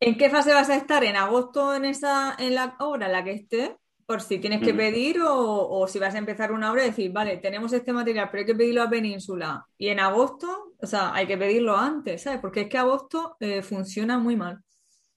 ¿en 0.00 0.16
qué 0.18 0.30
fase 0.30 0.52
vas 0.52 0.68
a 0.70 0.76
estar 0.76 1.04
en 1.04 1.16
agosto 1.16 1.74
en 1.74 1.84
esa, 1.84 2.34
en 2.38 2.54
la 2.56 2.74
obra 2.80 3.06
en 3.06 3.12
la 3.12 3.22
que 3.22 3.32
estés? 3.32 3.70
Por 4.10 4.22
si 4.22 4.40
tienes 4.40 4.60
que 4.60 4.74
pedir 4.74 5.20
o, 5.22 5.68
o 5.68 5.86
si 5.86 6.00
vas 6.00 6.16
a 6.16 6.18
empezar 6.18 6.50
una 6.50 6.72
obra 6.72 6.82
y 6.82 6.88
decir, 6.88 7.12
vale, 7.12 7.36
tenemos 7.36 7.72
este 7.72 7.92
material, 7.92 8.26
pero 8.28 8.40
hay 8.40 8.46
que 8.46 8.56
pedirlo 8.56 8.82
a 8.82 8.90
Península. 8.90 9.64
Y 9.78 9.86
en 9.86 10.00
agosto, 10.00 10.74
o 10.82 10.84
sea, 10.84 11.14
hay 11.14 11.28
que 11.28 11.38
pedirlo 11.38 11.76
antes, 11.76 12.22
¿sabes? 12.22 12.40
Porque 12.40 12.62
es 12.62 12.68
que 12.68 12.76
agosto 12.76 13.36
eh, 13.38 13.62
funciona 13.62 14.18
muy 14.18 14.34
mal. 14.34 14.64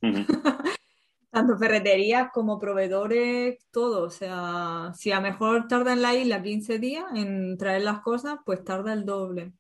Tanto 1.32 1.58
ferreterías 1.58 2.30
como 2.32 2.60
proveedores, 2.60 3.66
todo. 3.72 4.04
O 4.04 4.12
sea, 4.12 4.92
si 4.94 5.12
a 5.12 5.16
lo 5.16 5.24
mejor 5.24 5.68
tarda 5.68 5.94
en 5.94 6.04
la 6.04 6.14
isla 6.14 6.44
15 6.44 6.78
días 6.78 7.06
en 7.16 7.58
traer 7.58 7.82
las 7.82 8.02
cosas, 8.02 8.38
pues 8.46 8.64
tarda 8.64 8.94
el 8.94 9.06
doble. 9.06 9.54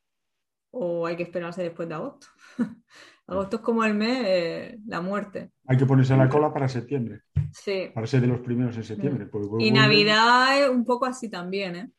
O 0.69 1.08
hay 1.08 1.15
que 1.15 1.24
esperarse 1.24 1.63
después 1.63 1.89
de 1.89 1.96
agosto. 1.96 2.28
Agosto 3.27 3.55
es 3.57 3.62
como 3.62 3.83
el 3.86 3.93
mes, 3.93 4.19
eh, 4.25 4.79
la 4.88 4.99
muerte. 5.01 5.51
Hay 5.67 5.77
que 5.77 5.86
ponerse 5.86 6.15
la 6.17 6.27
cola 6.27 6.51
para 6.53 6.67
septiembre, 6.67 7.21
Sí. 7.53 7.89
para 7.93 8.05
ser 8.05 8.21
de 8.21 8.27
los 8.27 8.41
primeros 8.41 8.75
en 8.75 8.83
septiembre. 8.83 9.25
porque 9.27 9.63
Y 9.63 9.71
Navidad 9.71 10.62
es 10.62 10.69
un 10.69 10.83
poco 10.86 11.05
así 11.05 11.29
también, 11.29 11.75
¿eh? 11.75 11.89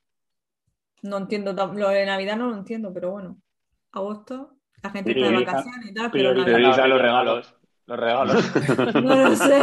No 1.03 1.19
entiendo, 1.19 1.53
lo 1.53 1.89
de 1.89 2.07
Navidad 2.07 2.37
no 2.37 2.49
lo 2.49 2.57
entiendo, 2.57 2.93
pero 2.93 3.11
bueno. 3.13 3.39
Agosto, 3.93 4.57
la 4.83 4.91
gente 4.91 5.13
está 5.13 5.29
de 5.31 5.45
vacaciones 5.45 5.91
y 5.91 5.95
tal, 5.95 6.11
pero 6.11 6.35
Navidad, 6.35 6.89
los 6.89 7.01
regalos. 7.01 7.57
Los 7.87 7.99
regalos. 8.01 8.55
no 9.05 9.17
lo 9.29 9.37
sé. 9.37 9.63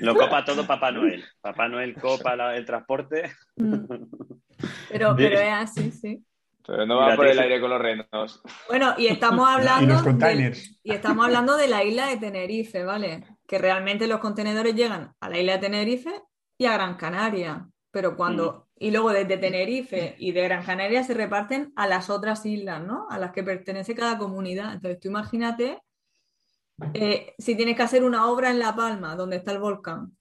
Lo 0.00 0.14
copa 0.16 0.44
todo 0.44 0.66
Papá 0.66 0.90
Noel. 0.90 1.24
Papá 1.40 1.68
Noel 1.68 1.94
copa 1.94 2.34
la- 2.36 2.56
el 2.56 2.64
transporte. 2.66 3.30
Mm. 3.56 3.84
Pero, 4.90 5.14
pero 5.16 5.38
es 5.40 5.52
así, 5.52 5.90
sí. 5.92 6.24
Pero 6.66 6.86
no 6.86 6.98
va 6.98 7.16
por 7.16 7.26
el 7.26 7.38
aire 7.38 7.60
con 7.60 7.70
los 7.70 7.80
renos. 7.80 8.42
Bueno, 8.68 8.94
y 8.96 9.06
estamos 9.08 9.48
Y 9.48 9.52
hablando 9.54 9.94
los 9.94 10.58
y 10.82 10.92
estamos 10.92 11.24
hablando 11.24 11.56
de 11.56 11.68
la 11.68 11.84
isla 11.84 12.06
de 12.06 12.16
Tenerife, 12.16 12.84
¿vale? 12.84 13.24
Que 13.46 13.58
realmente 13.58 14.06
los 14.06 14.20
contenedores 14.20 14.74
llegan 14.74 15.14
a 15.20 15.28
la 15.28 15.38
isla 15.38 15.52
de 15.54 15.58
Tenerife 15.58 16.22
y 16.58 16.66
a 16.66 16.74
Gran 16.74 16.96
Canaria, 16.96 17.68
pero 17.90 18.16
cuando 18.16 18.68
y 18.76 18.90
luego 18.90 19.10
desde 19.10 19.36
Tenerife 19.36 20.16
y 20.18 20.32
de 20.32 20.42
Gran 20.42 20.64
Canaria 20.64 21.04
se 21.04 21.14
reparten 21.14 21.72
a 21.76 21.86
las 21.86 22.10
otras 22.10 22.44
islas, 22.46 22.82
¿no? 22.82 23.06
A 23.10 23.18
las 23.18 23.32
que 23.32 23.44
pertenece 23.44 23.94
cada 23.94 24.18
comunidad. 24.18 24.74
Entonces 24.74 24.98
tú 24.98 25.08
imagínate 25.08 25.80
eh, 26.94 27.34
si 27.38 27.54
tienes 27.54 27.76
que 27.76 27.82
hacer 27.82 28.04
una 28.04 28.26
obra 28.26 28.50
en 28.50 28.58
La 28.58 28.74
Palma, 28.74 29.14
donde 29.14 29.36
está 29.36 29.52
el 29.52 29.58
volcán. 29.58 30.16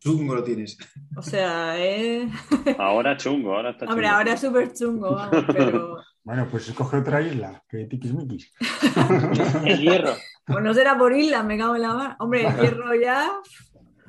Chungo 0.00 0.34
lo 0.36 0.44
tienes. 0.44 0.78
O 1.16 1.22
sea, 1.22 1.76
es... 1.78 2.30
Ahora 2.78 3.16
chungo, 3.16 3.54
ahora 3.54 3.70
está 3.70 3.86
Hombre, 3.86 4.06
chungo. 4.06 4.16
ahora 4.16 4.32
es 4.34 4.40
súper 4.40 4.72
chungo, 4.72 5.14
vamos, 5.14 5.44
pero... 5.52 5.96
Bueno, 6.22 6.46
pues 6.50 6.68
escoge 6.68 6.98
otra 6.98 7.22
isla, 7.22 7.62
que 7.66 7.86
tiquismiquis. 7.86 8.52
El 9.64 9.80
hierro. 9.80 10.12
Pues 10.44 10.62
no 10.62 10.74
será 10.74 10.98
por 10.98 11.14
islas, 11.16 11.42
me 11.42 11.56
cago 11.56 11.74
en 11.76 11.82
la 11.82 11.94
mar. 11.94 12.16
Hombre, 12.18 12.46
el 12.46 12.54
hierro 12.60 12.94
ya... 12.94 13.30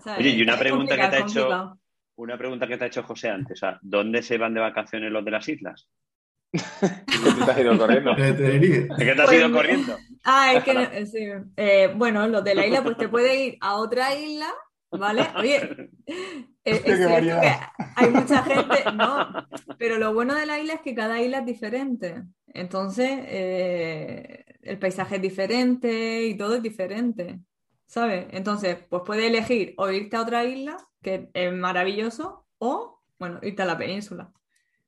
¿sabes? 0.03 0.19
Oye, 0.19 0.29
y 0.31 0.41
una 0.41 0.57
pregunta 0.59 0.97
que 0.97 1.07
te 1.07 1.15
ha 1.15 1.19
hecho-. 1.19 1.79
Una 2.17 2.37
pregunta 2.37 2.67
que 2.67 2.77
te 2.77 2.83
ha 2.83 2.87
hecho 2.87 3.03
José 3.03 3.29
antes. 3.29 3.57
O 3.57 3.59
sea, 3.65 3.79
¿dónde 3.81 4.21
se 4.21 4.37
van 4.37 4.53
de 4.53 4.59
vacaciones 4.59 5.09
los 5.13 5.23
de 5.23 5.31
las 5.31 5.47
islas? 5.47 5.87
Te 6.51 7.51
has 7.51 7.59
ido 7.59 7.77
corriendo. 7.77 8.13
De 8.15 8.33
Tenerife. 8.33 8.87
¿Es 8.91 8.97
que 8.97 9.05
te 9.15 9.21
has 9.21 9.25
Pues 9.27 9.39
ido 9.39 9.51
corriendo? 9.53 9.97
Ah, 10.25 10.53
es 10.55 10.63
que 10.65 10.73
no- 10.73 10.81
eh, 10.81 11.05
sí. 11.05 11.25
Eh, 11.55 11.93
bueno, 11.95 12.27
los 12.27 12.43
de 12.43 12.53
la 12.55 12.65
isla, 12.65 12.83
pues 12.83 12.97
te 12.97 13.07
puede 13.07 13.45
ir 13.45 13.57
a 13.61 13.75
otra 13.75 14.13
isla, 14.13 14.47
¿vale? 14.91 15.27
Oye, 15.37 15.91
eh, 16.05 16.47
es 16.63 16.81
cierto 16.83 17.41
que 17.41 17.51
hay 17.95 18.09
mucha 18.09 18.43
gente, 18.43 18.91
no, 18.95 19.47
pero 19.77 19.97
lo 19.97 20.13
bueno 20.13 20.35
de 20.35 20.45
la 20.45 20.59
isla 20.59 20.73
es 20.75 20.81
que 20.81 20.95
cada 20.95 21.21
isla 21.21 21.39
es 21.39 21.45
diferente. 21.45 22.23
Entonces, 22.47 23.09
eh, 23.25 24.45
el 24.61 24.79
paisaje 24.79 25.17
es 25.17 25.21
diferente 25.21 26.25
y 26.25 26.37
todo 26.37 26.55
es 26.55 26.63
diferente, 26.63 27.39
¿sabes? 27.85 28.27
Entonces, 28.31 28.77
pues 28.89 29.03
puedes 29.05 29.25
elegir 29.25 29.73
o 29.77 29.89
irte 29.89 30.15
a 30.17 30.21
otra 30.21 30.43
isla, 30.43 30.77
que 31.01 31.29
es 31.33 31.53
maravilloso, 31.53 32.45
o, 32.57 33.01
bueno, 33.19 33.39
irte 33.41 33.61
a 33.61 33.65
la 33.65 33.77
península, 33.77 34.31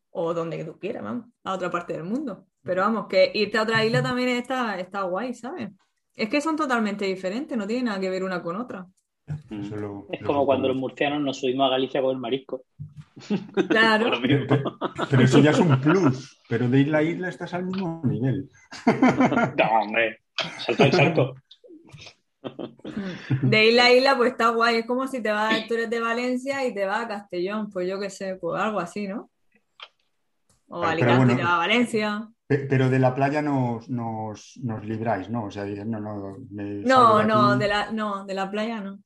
o 0.10 0.34
donde 0.34 0.64
tú 0.66 0.78
quieras, 0.80 1.04
vamos, 1.04 1.28
a 1.44 1.54
otra 1.54 1.70
parte 1.70 1.94
del 1.94 2.04
mundo. 2.04 2.48
Pero 2.64 2.82
vamos, 2.82 3.08
que 3.08 3.32
irte 3.34 3.58
a 3.58 3.64
otra 3.64 3.84
isla 3.86 4.04
también 4.04 4.30
está, 4.30 4.80
está 4.80 5.04
guay, 5.04 5.34
¿sabes? 5.34 5.70
Es 6.16 6.30
que 6.30 6.42
son 6.42 6.56
totalmente 6.56 7.06
diferentes, 7.06 7.58
no 7.58 7.66
tienen 7.66 7.86
nada 7.86 8.00
que 8.00 8.10
ver 8.10 8.24
una 8.24 8.42
con 8.44 8.56
otra. 8.58 8.88
Eso 9.50 9.76
lo- 9.76 10.08
Es 10.12 10.22
lo 10.22 10.28
como 10.28 10.46
cuando 10.46 10.68
los 10.68 10.78
murcianos 10.78 11.22
nos 11.22 11.40
subimos 11.40 11.68
a 11.68 11.72
Galicia 11.72 12.02
con 12.02 12.12
el 12.12 12.18
marisco. 12.18 12.64
Claro. 13.70 14.12
Pero 15.10 15.22
eso 15.24 15.40
ya 15.40 15.52
es 15.52 15.60
un 15.60 15.80
plus. 15.80 16.42
Pero 16.50 16.68
de 16.70 16.80
isla 16.82 16.98
a 17.00 17.04
isla 17.04 17.30
estás 17.30 17.54
al 17.54 17.66
mismo 17.66 18.02
nivel. 18.06 18.50
No, 19.58 19.66
hombre. 19.82 20.20
Salto 20.66 20.84
el 20.86 20.92
salto. 20.94 21.36
De 23.44 23.68
isla 23.70 23.86
a 23.86 23.94
isla, 23.94 24.18
pues 24.18 24.32
está 24.32 24.50
guay. 24.50 24.78
Es 24.78 24.86
como 24.88 25.08
si 25.08 25.22
te 25.22 25.32
vas, 25.32 25.68
tú 25.68 25.74
eres 25.76 25.90
de 25.90 26.00
Valencia 26.00 26.66
y 26.66 26.74
te 26.74 26.86
vas 26.86 27.06
a 27.06 27.08
Castellón, 27.08 27.70
pues 27.70 27.88
yo 27.88 28.00
qué 28.00 28.10
sé, 28.10 28.36
pues 28.36 28.62
algo 28.62 28.80
así, 28.80 29.08
¿no? 29.08 29.30
O 30.72 30.80
Pero 30.80 30.92
Alicante 30.92 31.18
bueno. 31.18 31.36
te 31.38 31.44
vas 31.44 31.52
a 31.54 31.58
Valencia. 31.58 32.30
Pe- 32.48 32.66
Pero 32.70 32.90
de 32.90 33.00
la 33.00 33.14
playa 33.16 33.42
nos, 33.42 33.90
nos, 33.90 34.60
nos 34.64 34.86
libráis, 34.86 35.30
¿no? 35.30 35.46
O 35.46 35.52
sea, 35.52 35.66
no, 35.66 36.00
no, 36.00 36.38
me 36.52 36.82
No, 36.82 37.24
no, 37.24 37.58
de 37.58 37.68
la, 37.68 37.92
no, 37.92 38.26
de 38.26 38.34
la 38.34 38.50
playa 38.50 38.82
no. 38.82 39.00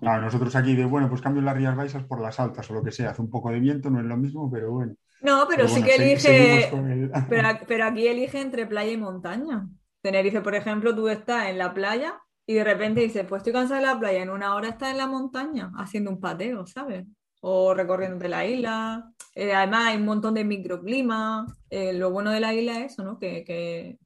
Claro, 0.00 0.22
nosotros 0.22 0.54
aquí 0.56 0.74
de, 0.74 0.84
bueno, 0.84 1.08
pues 1.08 1.20
cambio 1.20 1.42
las 1.42 1.56
Rías 1.56 1.76
Baixas 1.76 2.04
por 2.04 2.20
las 2.20 2.40
altas 2.40 2.70
o 2.70 2.74
lo 2.74 2.82
que 2.82 2.92
sea. 2.92 3.10
Hace 3.10 3.22
un 3.22 3.30
poco 3.30 3.50
de 3.50 3.60
viento, 3.60 3.90
no 3.90 4.00
es 4.00 4.06
lo 4.06 4.16
mismo, 4.16 4.50
pero 4.50 4.70
bueno. 4.72 4.94
No, 5.20 5.46
pero, 5.48 5.66
sí 5.66 5.80
bueno, 5.80 5.86
que 5.86 5.94
elige, 5.96 6.68
el- 6.68 7.10
pero, 7.28 7.48
pero 7.66 7.84
aquí 7.84 8.06
elige 8.06 8.40
entre 8.40 8.66
playa 8.66 8.92
y 8.92 8.96
montaña. 8.96 9.66
Tenerife, 10.02 10.40
por 10.40 10.54
ejemplo, 10.54 10.94
tú 10.94 11.08
estás 11.08 11.46
en 11.48 11.58
la 11.58 11.74
playa 11.74 12.18
y 12.46 12.54
de 12.54 12.64
repente 12.64 13.00
dices, 13.00 13.26
pues 13.28 13.40
estoy 13.40 13.52
cansada 13.52 13.80
de 13.80 13.86
la 13.86 13.98
playa, 13.98 14.22
en 14.22 14.30
una 14.30 14.54
hora 14.54 14.68
estás 14.68 14.90
en 14.92 14.98
la 14.98 15.06
montaña 15.06 15.72
haciendo 15.76 16.10
un 16.10 16.20
pateo, 16.20 16.66
¿sabes? 16.66 17.04
O 17.48 17.74
recorriendo 17.74 18.18
de 18.18 18.28
la 18.28 18.44
isla. 18.44 19.12
Eh, 19.32 19.52
además 19.54 19.86
hay 19.86 19.96
un 19.98 20.04
montón 20.04 20.34
de 20.34 20.42
microclimas. 20.44 21.48
Eh, 21.70 21.92
lo 21.92 22.10
bueno 22.10 22.32
de 22.32 22.40
la 22.40 22.52
isla 22.52 22.80
es 22.80 22.92
eso, 22.92 23.04
¿no? 23.04 23.20
Que, 23.20 23.44
que, 23.44 23.98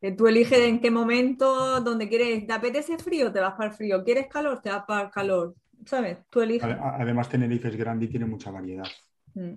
que 0.00 0.12
tú 0.12 0.28
eliges 0.28 0.60
en 0.60 0.80
qué 0.80 0.88
momento, 0.92 1.80
donde 1.80 2.08
quieres, 2.08 2.46
¿te 2.46 2.52
apetece 2.52 2.96
frío? 2.98 3.32
Te 3.32 3.40
vas 3.40 3.54
para 3.54 3.70
el 3.70 3.74
frío. 3.76 4.04
¿Quieres 4.04 4.28
calor? 4.28 4.60
Te 4.62 4.70
vas 4.70 4.84
para 4.86 5.06
el 5.06 5.10
calor. 5.10 5.56
¿Sabes? 5.84 6.18
Tú 6.30 6.40
eliges. 6.42 6.62
Ade- 6.68 6.78
Además, 6.80 7.28
Tenerife 7.28 7.68
es 7.68 7.76
grande 7.76 8.04
y 8.04 8.08
tiene 8.08 8.26
mucha 8.26 8.50
variedad, 8.52 8.86
Mm. 9.34 9.54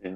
Sí. 0.00 0.08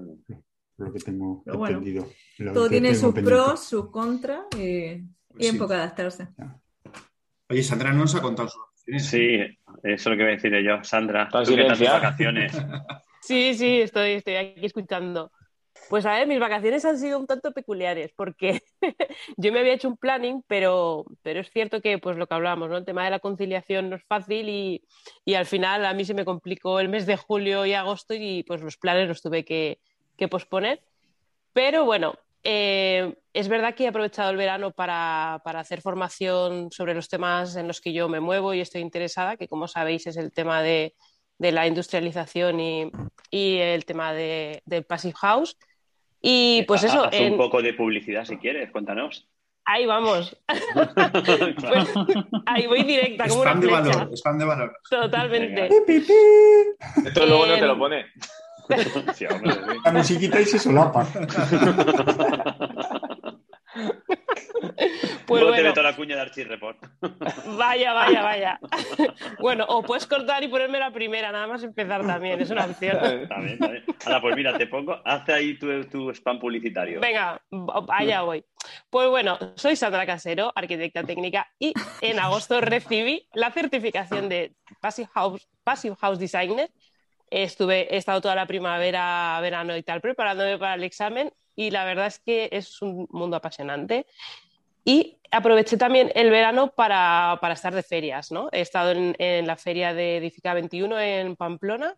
lo 0.78 0.92
que 0.92 0.98
tengo 1.00 1.42
Pero 1.44 1.66
entendido. 1.66 2.06
Todo 2.54 2.64
que 2.64 2.70
tiene 2.70 2.94
sus 2.94 3.12
pros, 3.14 3.64
sus 3.64 3.90
contras 3.90 4.44
y, 4.56 4.60
y 4.60 5.08
Pues 5.28 5.46
en 5.46 5.52
sí. 5.52 5.58
poco 5.58 5.74
adaptarse. 5.74 6.28
Oye, 7.50 7.62
Sandra 7.62 7.92
no 7.92 7.98
nos 8.00 8.14
ha 8.14 8.22
contado 8.22 8.48
sus. 8.48 8.62
Sí, 8.98 9.36
eso 9.36 9.56
es 9.82 10.06
lo 10.06 10.16
que 10.16 10.22
voy 10.22 10.32
a 10.32 10.36
decir 10.36 10.52
yo. 10.60 10.82
Sandra, 10.82 11.28
¿tú 11.28 11.54
qué 11.54 11.64
tal 11.64 11.78
tus 11.78 11.88
vacaciones? 11.88 12.52
Sí, 13.22 13.52
sí, 13.54 13.82
estoy, 13.82 14.12
estoy 14.12 14.36
aquí 14.36 14.64
escuchando. 14.64 15.30
Pues 15.88 16.06
a 16.06 16.14
ver, 16.14 16.26
mis 16.26 16.40
vacaciones 16.40 16.84
han 16.84 16.98
sido 16.98 17.18
un 17.18 17.26
tanto 17.26 17.52
peculiares 17.52 18.12
porque 18.16 18.62
yo 19.36 19.52
me 19.52 19.60
había 19.60 19.74
hecho 19.74 19.88
un 19.88 19.96
planning, 19.96 20.42
pero, 20.46 21.04
pero 21.22 21.40
es 21.40 21.50
cierto 21.50 21.80
que 21.80 21.98
pues 21.98 22.16
lo 22.16 22.26
que 22.26 22.34
hablábamos, 22.34 22.70
¿no? 22.70 22.76
El 22.76 22.84
tema 22.84 23.04
de 23.04 23.10
la 23.10 23.18
conciliación 23.18 23.90
no 23.90 23.96
es 23.96 24.04
fácil 24.04 24.48
y, 24.48 24.84
y 25.24 25.34
al 25.34 25.46
final 25.46 25.84
a 25.84 25.94
mí 25.94 26.04
se 26.04 26.14
me 26.14 26.24
complicó 26.24 26.80
el 26.80 26.88
mes 26.88 27.06
de 27.06 27.16
julio 27.16 27.66
y 27.66 27.74
agosto 27.74 28.14
y 28.14 28.42
pues 28.44 28.62
los 28.62 28.76
planes 28.76 29.08
los 29.08 29.20
tuve 29.20 29.44
que, 29.44 29.80
que 30.16 30.28
posponer. 30.28 30.80
Pero 31.52 31.84
bueno, 31.84 32.14
eh, 32.42 33.14
es 33.32 33.48
verdad 33.48 33.74
que 33.74 33.84
he 33.84 33.88
aprovechado 33.88 34.30
el 34.30 34.36
verano 34.36 34.70
para, 34.72 35.40
para 35.44 35.60
hacer 35.60 35.80
formación 35.82 36.70
sobre 36.72 36.94
los 36.94 37.08
temas 37.08 37.56
en 37.56 37.66
los 37.68 37.80
que 37.80 37.92
yo 37.92 38.08
me 38.08 38.20
muevo 38.20 38.54
y 38.54 38.60
estoy 38.60 38.80
interesada, 38.80 39.36
que 39.36 39.48
como 39.48 39.68
sabéis 39.68 40.06
es 40.06 40.16
el 40.16 40.32
tema 40.32 40.62
de, 40.62 40.94
de 41.38 41.52
la 41.52 41.66
industrialización 41.66 42.60
y, 42.60 42.90
y 43.30 43.56
el 43.58 43.84
tema 43.84 44.12
de, 44.12 44.62
del 44.64 44.84
Passive 44.84 45.14
House. 45.20 45.56
Y 46.22 46.64
pues 46.66 46.84
eso, 46.84 47.04
Haz 47.06 47.12
en- 47.14 47.32
un 47.32 47.38
poco 47.38 47.62
de 47.62 47.72
publicidad 47.74 48.24
si 48.24 48.36
quieres, 48.36 48.70
cuéntanos. 48.70 49.26
Ahí 49.64 49.86
vamos. 49.86 50.36
Pues, 51.12 51.88
ahí 52.46 52.66
voy 52.66 52.82
directa, 52.82 53.28
como 53.28 53.42
una 53.42 53.50
Spam 53.52 53.60
de 53.60 53.66
valor, 53.70 54.10
spam 54.16 54.38
de 54.38 54.44
valor. 54.44 54.76
Totalmente. 54.88 55.68
Esto 57.06 57.26
luego 57.26 57.46
no 57.46 57.54
te 57.54 57.66
lo 57.66 57.78
pone. 57.78 58.06
Sí, 59.14 59.26
hombre, 59.26 59.52
sí. 59.52 59.60
La 59.84 59.92
musiquita 59.92 60.40
y 60.40 60.44
se 60.44 60.58
solapa. 60.58 61.06
Pues 65.26 65.42
Luego 65.42 65.56
te 65.56 65.62
meto 65.62 65.82
la 65.82 65.94
cuña 65.94 66.16
de 66.16 66.22
Archie 66.22 66.44
Report. 66.44 66.76
vaya, 67.56 67.92
vaya, 67.92 68.22
vaya. 68.22 68.60
Bueno, 69.38 69.64
o 69.68 69.82
puedes 69.82 70.06
cortar 70.06 70.42
y 70.42 70.48
ponerme 70.48 70.78
la 70.80 70.92
primera, 70.92 71.30
nada 71.30 71.46
más 71.46 71.62
empezar 71.62 72.04
también, 72.04 72.40
es 72.40 72.50
una 72.50 72.64
opción. 72.64 73.28
También, 73.28 73.58
también. 73.58 73.84
Ahora, 74.04 74.20
pues 74.20 74.36
mira, 74.36 74.58
te 74.58 74.66
pongo, 74.66 74.96
haz 75.04 75.28
ahí 75.28 75.56
tu, 75.58 75.84
tu 75.84 76.10
spam 76.10 76.40
publicitario. 76.40 77.00
Venga, 77.00 77.40
allá 77.88 78.22
voy. 78.22 78.44
Pues 78.90 79.08
bueno, 79.08 79.38
soy 79.54 79.76
Sandra 79.76 80.04
Casero, 80.04 80.52
arquitecta 80.54 81.04
técnica, 81.04 81.46
y 81.58 81.72
en 82.00 82.18
agosto 82.18 82.60
recibí 82.60 83.28
la 83.32 83.50
certificación 83.52 84.28
de 84.28 84.54
Passive 84.80 85.08
House, 85.14 85.48
Passive 85.62 85.96
House 86.00 86.18
Designer. 86.18 86.70
Estuve, 87.30 87.94
he 87.94 87.96
estado 87.96 88.20
toda 88.20 88.34
la 88.34 88.46
primavera, 88.46 89.38
verano 89.40 89.76
y 89.76 89.82
tal 89.82 90.00
preparándome 90.00 90.58
para 90.58 90.74
el 90.74 90.82
examen 90.84 91.32
y 91.54 91.70
la 91.70 91.84
verdad 91.84 92.06
es 92.06 92.18
que 92.18 92.48
es 92.52 92.82
un 92.82 93.06
mundo 93.10 93.36
apasionante. 93.36 94.06
Y 94.84 95.18
aproveché 95.30 95.76
también 95.76 96.10
el 96.14 96.30
verano 96.30 96.72
para, 96.72 97.38
para 97.40 97.54
estar 97.54 97.74
de 97.74 97.82
ferias, 97.82 98.32
¿no? 98.32 98.48
He 98.50 98.62
estado 98.62 98.92
en, 98.92 99.14
en 99.18 99.46
la 99.46 99.56
feria 99.56 99.92
de 99.94 100.16
Edifica 100.16 100.54
21 100.54 100.98
en 100.98 101.36
Pamplona, 101.36 101.96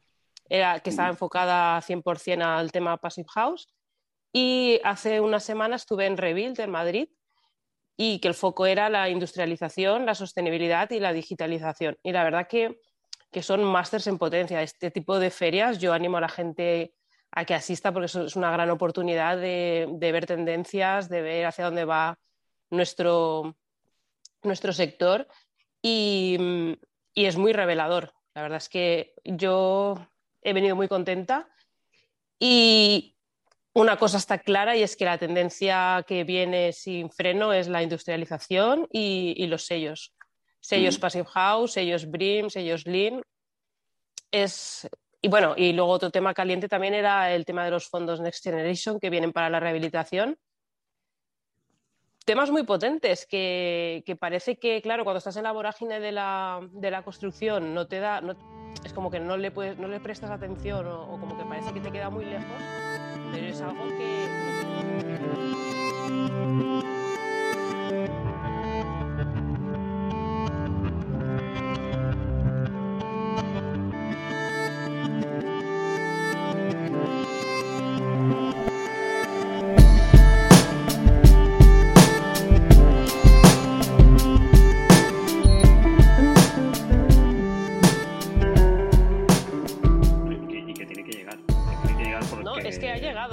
era- 0.48 0.80
que 0.80 0.90
estaba 0.90 1.08
enfocada 1.08 1.80
100% 1.80 2.42
al 2.42 2.72
tema 2.72 2.96
Passive 2.98 3.28
House. 3.32 3.68
Y 4.32 4.80
hace 4.84 5.20
una 5.20 5.40
semana 5.40 5.76
estuve 5.76 6.06
en 6.06 6.16
Rebuild, 6.16 6.58
en 6.60 6.70
Madrid, 6.70 7.08
y 7.96 8.18
que 8.18 8.28
el 8.28 8.34
foco 8.34 8.66
era 8.66 8.88
la 8.88 9.08
industrialización, 9.08 10.06
la 10.06 10.14
sostenibilidad 10.14 10.90
y 10.90 10.98
la 10.98 11.12
digitalización. 11.12 11.98
Y 12.02 12.12
la 12.12 12.24
verdad 12.24 12.48
que, 12.48 12.80
que 13.32 13.42
son 13.42 13.64
másters 13.64 14.06
en 14.06 14.18
potencia. 14.18 14.62
Este 14.62 14.90
tipo 14.90 15.18
de 15.18 15.30
ferias 15.30 15.78
yo 15.78 15.92
animo 15.92 16.18
a 16.18 16.20
la 16.20 16.28
gente 16.28 16.94
a 17.32 17.46
que 17.46 17.54
asista 17.54 17.90
porque 17.92 18.06
es 18.06 18.36
una 18.36 18.52
gran 18.52 18.70
oportunidad 18.70 19.38
de, 19.38 19.88
ver 19.98 20.26
tendencias, 20.26 21.08
de 21.08 21.22
ver 21.22 21.46
hacia 21.46 21.64
dónde 21.64 21.86
va 21.86 22.18
nuestro, 22.70 23.56
nuestro 24.42 24.74
sector 24.74 25.26
y, 25.80 26.76
y 27.14 27.24
es 27.24 27.38
muy 27.38 27.54
revelador. 27.54 28.12
La 28.34 28.42
verdad 28.42 28.58
es 28.58 28.68
que 28.68 29.14
yo 29.24 29.96
he 30.42 30.52
venido 30.52 30.76
muy 30.76 30.88
contenta 30.88 31.48
y 32.38 33.16
una 33.72 33.96
cosa 33.96 34.18
está 34.18 34.38
clara 34.38 34.76
y 34.76 34.82
es 34.82 34.94
que 34.94 35.06
la 35.06 35.16
tendencia 35.16 36.04
que 36.06 36.24
viene 36.24 36.74
sin 36.74 37.10
freno 37.10 37.54
es 37.54 37.66
la 37.68 37.82
industrialización 37.82 38.88
y 38.92 39.46
los 39.46 39.64
sellos. 39.64 40.14
Sellos 40.62 40.96
Mm. 40.96 41.00
Passive 41.00 41.26
House, 41.34 41.72
sellos 41.72 42.06
BRIM, 42.10 42.48
sellos 42.48 42.86
Lean. 42.86 43.20
Es, 44.30 44.88
y 45.20 45.28
bueno, 45.28 45.54
y 45.56 45.72
luego 45.72 45.90
otro 45.90 46.10
tema 46.10 46.32
caliente 46.32 46.68
también 46.68 46.94
era 46.94 47.34
el 47.34 47.44
tema 47.44 47.64
de 47.64 47.72
los 47.72 47.88
fondos 47.88 48.20
Next 48.20 48.42
Generation 48.44 48.98
que 49.00 49.10
vienen 49.10 49.32
para 49.32 49.50
la 49.50 49.60
rehabilitación. 49.60 50.38
Temas 52.24 52.52
muy 52.52 52.62
potentes 52.62 53.26
que, 53.26 54.04
que 54.06 54.14
parece 54.14 54.56
que, 54.56 54.80
claro, 54.80 55.02
cuando 55.02 55.18
estás 55.18 55.36
en 55.36 55.42
la 55.42 55.50
vorágine 55.52 55.98
de 55.98 56.12
la, 56.12 56.60
de 56.70 56.90
la 56.92 57.02
construcción 57.02 57.74
no 57.74 57.88
te 57.88 57.98
da, 57.98 58.20
no- 58.20 58.36
es 58.84 58.92
como 58.92 59.10
que 59.10 59.18
no 59.18 59.36
le, 59.36 59.50
puedes, 59.50 59.76
no 59.76 59.88
le 59.88 59.98
prestas 59.98 60.30
atención 60.30 60.86
o, 60.86 61.12
o 61.12 61.18
como 61.20 61.36
que 61.36 61.44
parece 61.44 61.74
que 61.74 61.80
te 61.80 61.90
queda 61.90 62.08
muy 62.10 62.24
lejos, 62.24 62.62
pero 63.32 63.46
es 63.46 63.60
algo 63.60 63.88
que... 63.98 64.28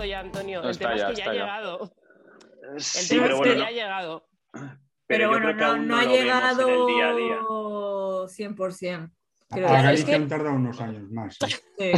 llegado 0.01 0.05
ya, 0.05 0.19
Antonio. 0.19 0.61
No, 0.61 0.69
el 0.69 0.77
tema 0.77 0.95
ya, 0.95 1.09
es 1.09 1.15
que 1.15 1.21
ya 1.25 1.29
ha 1.29 1.33
llegado. 1.33 1.91
El 2.75 2.81
Sí, 2.81 3.09
tema 3.09 3.23
pero 3.23 3.33
es 3.33 3.37
bueno, 3.39 3.53
que 3.53 3.57
no- 3.59 3.63
ya 3.63 3.67
ha 3.67 3.71
llegado. 3.71 4.27
Pero, 5.07 5.29
bueno, 5.29 5.53
creo 5.55 5.77
no, 5.77 5.83
no 5.83 5.97
ha 5.97 6.05
llegado 6.05 6.67
el 6.69 6.87
día 6.95 7.13
día. 7.15 7.37
100%. 8.27 9.11
A 9.51 9.55
Quiero 9.55 9.67
Claro, 9.67 9.77
es 9.79 9.83
Galicia 9.83 10.05
que- 10.05 10.15
han 10.15 10.27
tardado 10.27 10.55
unos 10.55 10.79
años 10.81 11.09
más. 11.11 11.37
sí. 11.39 11.55
Sí. 11.77 11.91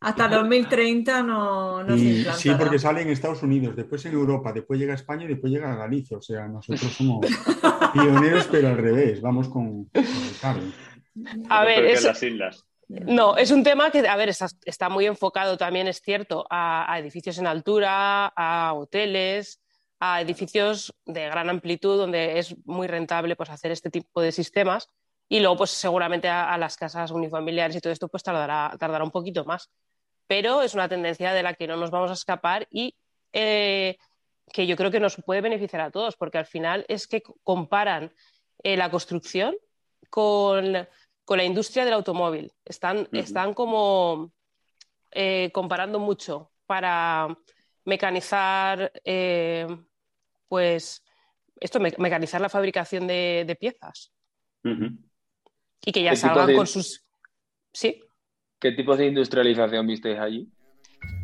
Hasta 0.00 0.28
2030 0.28 1.22
no, 1.24 1.82
no 1.82 1.98
se 1.98 2.04
Y- 2.04 2.24
sí, 2.36 2.50
porque 2.56 2.78
sale 2.78 3.02
en 3.02 3.08
Estados 3.10 3.42
Unidos, 3.42 3.74
después 3.74 4.06
en 4.06 4.12
Europa, 4.14 4.52
después 4.52 4.78
llega 4.78 4.92
a 4.92 4.94
España 4.96 5.24
y 5.24 5.28
después 5.28 5.52
llega 5.52 5.72
a 5.72 5.76
Galicia. 5.76 6.16
O 6.18 6.22
sea, 6.22 6.46
nosotros 6.46 6.92
somos 6.92 7.18
pioneros, 7.92 8.46
pero 8.50 8.68
al 8.68 8.78
revés, 8.78 9.20
vamos 9.20 9.48
con, 9.48 9.86
con 9.86 10.04
retardo. 10.04 10.62
A 11.50 11.64
ver, 11.64 11.74
Peor 11.80 11.86
que 11.88 11.92
es, 11.94 12.00
en 12.02 12.06
las 12.06 12.22
islas. 12.22 12.67
No, 12.88 13.36
es 13.36 13.50
un 13.50 13.62
tema 13.62 13.90
que, 13.90 14.06
a 14.08 14.16
ver, 14.16 14.30
está, 14.30 14.48
está 14.64 14.88
muy 14.88 15.06
enfocado 15.06 15.58
también, 15.58 15.88
es 15.88 16.00
cierto, 16.00 16.46
a, 16.48 16.90
a 16.90 16.98
edificios 16.98 17.38
en 17.38 17.46
altura, 17.46 18.32
a 18.34 18.72
hoteles, 18.72 19.60
a 20.00 20.20
edificios 20.22 20.94
de 21.04 21.26
gran 21.26 21.50
amplitud 21.50 21.98
donde 21.98 22.38
es 22.38 22.56
muy 22.64 22.86
rentable 22.86 23.36
pues, 23.36 23.50
hacer 23.50 23.72
este 23.72 23.90
tipo 23.90 24.20
de 24.22 24.32
sistemas. 24.32 24.88
Y 25.28 25.40
luego, 25.40 25.58
pues 25.58 25.70
seguramente 25.70 26.28
a, 26.28 26.50
a 26.52 26.56
las 26.56 26.76
casas 26.76 27.10
unifamiliares 27.10 27.76
y 27.76 27.80
todo 27.80 27.92
esto, 27.92 28.08
pues 28.08 28.22
tardará, 28.22 28.74
tardará 28.78 29.04
un 29.04 29.10
poquito 29.10 29.44
más. 29.44 29.70
Pero 30.26 30.62
es 30.62 30.74
una 30.74 30.88
tendencia 30.88 31.34
de 31.34 31.42
la 31.42 31.54
que 31.54 31.66
no 31.66 31.76
nos 31.76 31.90
vamos 31.90 32.10
a 32.10 32.14
escapar 32.14 32.66
y 32.70 32.96
eh, 33.32 33.98
que 34.52 34.66
yo 34.66 34.76
creo 34.76 34.90
que 34.90 35.00
nos 35.00 35.16
puede 35.16 35.42
beneficiar 35.42 35.82
a 35.82 35.90
todos, 35.90 36.16
porque 36.16 36.38
al 36.38 36.46
final 36.46 36.86
es 36.88 37.06
que 37.06 37.22
comparan 37.42 38.12
eh, 38.62 38.76
la 38.76 38.90
construcción 38.90 39.54
con, 40.08 40.88
con 41.28 41.36
la 41.36 41.44
industria 41.44 41.84
del 41.84 41.92
automóvil. 41.92 42.50
Están, 42.64 43.06
están 43.12 43.52
como 43.52 44.32
eh, 45.10 45.50
comparando 45.52 45.98
mucho 45.98 46.52
para 46.64 47.28
mecanizar, 47.84 48.90
eh, 49.04 49.66
pues, 50.48 51.04
esto, 51.60 51.80
me- 51.80 51.92
mecanizar 51.98 52.40
la 52.40 52.48
fabricación 52.48 53.06
de, 53.06 53.44
de 53.46 53.56
piezas 53.56 54.10
y 55.84 55.92
que 55.92 56.02
ya 56.02 56.10
¿Qué 56.12 56.16
tipo 56.16 56.28
salgan 56.28 56.46
de- 56.46 56.54
con 56.56 56.66
sus... 56.66 57.04
Sí, 57.74 58.00
¿Qué 58.58 58.72
tipos 58.72 58.96
de 58.96 59.06
industrialización 59.08 59.86
visteis 59.86 60.18
allí? 60.18 60.48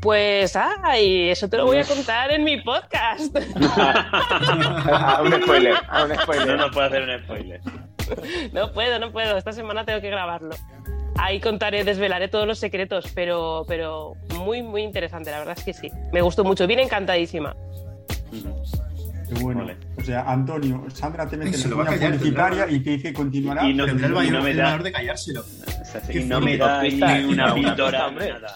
pues, 0.03 0.55
ay, 0.55 1.31
eso 1.31 1.49
te 1.49 1.57
lo 1.57 1.65
voy 1.65 1.79
a 1.79 1.85
contar 1.89 2.31
en 2.31 2.45
mi 2.45 2.61
podcast. 2.61 3.35
a 3.79 5.23
un 5.23 5.33
spoiler, 5.43 5.77
a 5.89 6.03
un 6.05 6.11
No 6.11 6.21
spoiler. 6.23 6.57
nos 6.59 6.71
puede 6.75 6.87
hacer 6.89 7.03
un 7.09 7.25
spoiler. 7.25 7.61
No 8.53 8.73
puedo, 8.73 8.99
no 8.99 9.11
puedo. 9.13 9.37
Esta 9.37 9.53
semana 9.53 9.85
tengo 9.85 10.01
que 10.01 10.11
grabarlo. 10.11 10.55
Ahí 11.17 11.41
contaré, 11.41 11.85
desvelaré 11.85 12.29
todos 12.29 12.47
los 12.47 12.59
secretos, 12.59 13.07
pero, 13.15 13.65
pero 13.69 14.15
muy, 14.37 14.63
muy 14.63 14.83
interesante. 14.83 15.31
La 15.31 15.39
verdad 15.39 15.55
es 15.57 15.65
que 15.65 15.73
sí. 15.73 15.91
Me 16.13 16.21
gustó 16.23 16.43
mucho. 16.45 16.67
Viene 16.67 16.83
encantadísima. 16.83 17.55
Qué 19.29 19.41
bueno. 19.41 19.61
Vale. 19.61 19.77
O 19.97 20.03
sea, 20.03 20.23
Antonio, 20.31 20.85
Sandra 20.93 21.27
te 21.27 21.37
mete 21.37 21.57
la 21.57 21.75
cuña 21.87 22.11
publicitaria 22.11 22.67
y 22.69 22.81
te 22.81 22.91
dice 22.91 23.13
continuará. 23.13 23.65
Y 23.69 23.73
no- 23.75 23.87
Tendrá 23.87 24.07
el 24.09 24.33
no 24.33 24.43
me 24.43 24.51
el 24.51 24.57
da- 24.57 24.65
valor 24.65 24.83
de 24.83 24.93
callárselo. 24.93 25.41
O 25.41 25.85
sea, 25.85 26.03
y 26.13 26.25
no 26.25 26.41
me 26.41 26.57
da 26.59 26.81
pista, 26.81 27.19
ni 27.19 27.25
una 27.33 27.55
nada. 27.55 28.53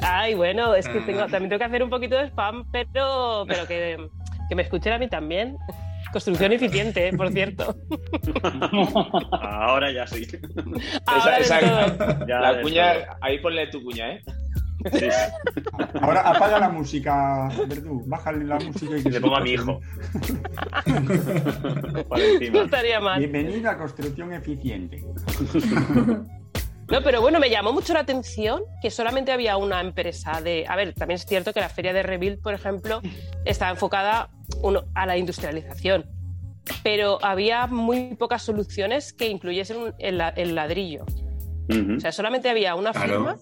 Ay, 0.00 0.34
bueno, 0.34 0.74
es 0.74 0.86
que 0.88 0.98
Ah. 0.98 1.02
tengo, 1.06 1.20
también 1.22 1.48
tengo 1.48 1.58
que 1.58 1.64
hacer 1.64 1.82
un 1.82 1.90
poquito 1.90 2.16
de 2.16 2.24
spam, 2.26 2.64
pero, 2.70 3.44
pero 3.48 3.66
que, 3.66 4.08
que 4.48 4.54
me 4.54 4.62
escuchen 4.62 4.92
a 4.92 4.98
mí 4.98 5.08
también. 5.08 5.56
Construcción 6.12 6.52
eficiente, 6.52 7.08
eh, 7.08 7.12
por 7.16 7.30
cierto. 7.32 7.76
Ahora 9.32 9.90
ya 9.92 10.06
sí. 10.06 10.26
Ahora 11.06 11.38
Esa- 11.38 11.56
del 11.56 11.64
esa- 11.64 11.96
todo. 11.96 12.26
Ya 12.26 12.40
La 12.40 12.62
cuña, 12.62 12.92
todo. 12.94 13.04
ahí 13.20 13.38
ponle 13.40 13.66
tu 13.68 13.82
cuña, 13.82 14.12
¿eh? 14.12 14.22
Sí. 14.92 15.08
Ahora 16.00 16.22
apaga 16.22 16.58
la 16.58 16.70
música, 16.70 17.50
Verdú. 17.68 18.02
Bájale 18.06 18.44
la 18.46 18.58
música 18.58 18.96
y 18.96 19.02
que 19.02 19.10
Le 19.10 19.14
se 19.16 19.20
pongo 19.20 19.36
a 19.36 19.40
mi 19.40 19.50
hijo. 19.50 19.78
No 22.52 22.62
estaría 22.62 23.00
mal. 23.00 23.18
Bienvenida 23.18 23.72
a 23.72 23.78
Construcción 23.78 24.32
Eficiente. 24.32 25.04
No, 26.88 27.02
pero 27.04 27.20
bueno, 27.20 27.38
me 27.38 27.50
llamó 27.50 27.72
mucho 27.72 27.92
la 27.94 28.00
atención 28.00 28.62
que 28.82 28.90
solamente 28.90 29.30
había 29.30 29.56
una 29.56 29.80
empresa 29.80 30.40
de... 30.40 30.64
A 30.68 30.74
ver, 30.76 30.92
también 30.94 31.16
es 31.16 31.26
cierto 31.26 31.52
que 31.52 31.60
la 31.60 31.68
feria 31.68 31.92
de 31.92 32.02
Rebuild, 32.02 32.40
por 32.42 32.54
ejemplo, 32.54 33.00
estaba 33.44 33.70
enfocada 33.70 34.30
uno, 34.62 34.84
a 34.94 35.06
la 35.06 35.16
industrialización, 35.16 36.06
pero 36.82 37.18
había 37.24 37.66
muy 37.66 38.14
pocas 38.16 38.42
soluciones 38.42 39.12
que 39.12 39.28
incluyesen 39.28 39.76
un- 39.78 39.94
el, 39.98 40.18
la- 40.18 40.30
el 40.30 40.54
ladrillo. 40.54 41.04
O 41.96 42.00
sea, 42.00 42.10
solamente 42.10 42.48
había 42.50 42.74
una 42.74 42.90
Claro. 42.92 43.12
firma. 43.14 43.36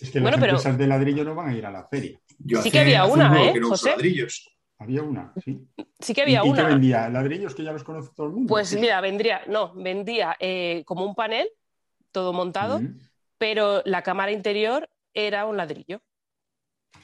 Es 0.00 0.10
que 0.10 0.20
Bueno, 0.20 0.36
las 0.36 0.40
pero- 0.44 0.52
empresas 0.56 0.78
de 0.78 0.86
ladrillo 0.86 1.24
no 1.24 1.34
van 1.34 1.48
a 1.48 1.54
ir 1.54 1.66
a 1.66 1.70
la 1.70 1.86
feria. 1.88 2.18
Yo 2.38 2.58
Sí 2.62 2.68
hace- 2.68 2.70
que 2.70 2.78
había 2.80 3.04
una, 3.06 3.44
¿eh, 3.44 3.52
que 3.54 3.60
no 3.60 3.66
uso 3.68 3.76
José? 3.76 3.90
ladrillos. 3.90 4.52
Había 4.78 5.02
una, 5.02 5.32
sí. 5.42 5.66
Sí 5.98 6.12
que 6.12 6.20
había 6.22 6.42
¿Y, 6.44 6.46
y 6.48 6.50
una. 6.50 6.62
qué 6.62 6.68
vendía? 6.68 7.08
¿Ladrillos 7.08 7.54
que 7.54 7.64
ya 7.64 7.72
los 7.72 7.82
conoce 7.82 8.10
todo 8.14 8.26
el 8.26 8.32
mundo? 8.34 8.48
Pues 8.48 8.78
mira, 8.78 9.00
vendría, 9.00 9.40
no, 9.48 9.72
vendía 9.74 10.36
eh, 10.38 10.82
como 10.84 11.04
un 11.06 11.14
panel, 11.14 11.48
todo 12.12 12.32
montado, 12.34 12.80
pero 13.38 13.80
la 13.86 14.02
cámara 14.02 14.32
interior 14.32 14.88
era 15.14 15.46
un 15.46 15.56
ladrillo. 15.56 16.02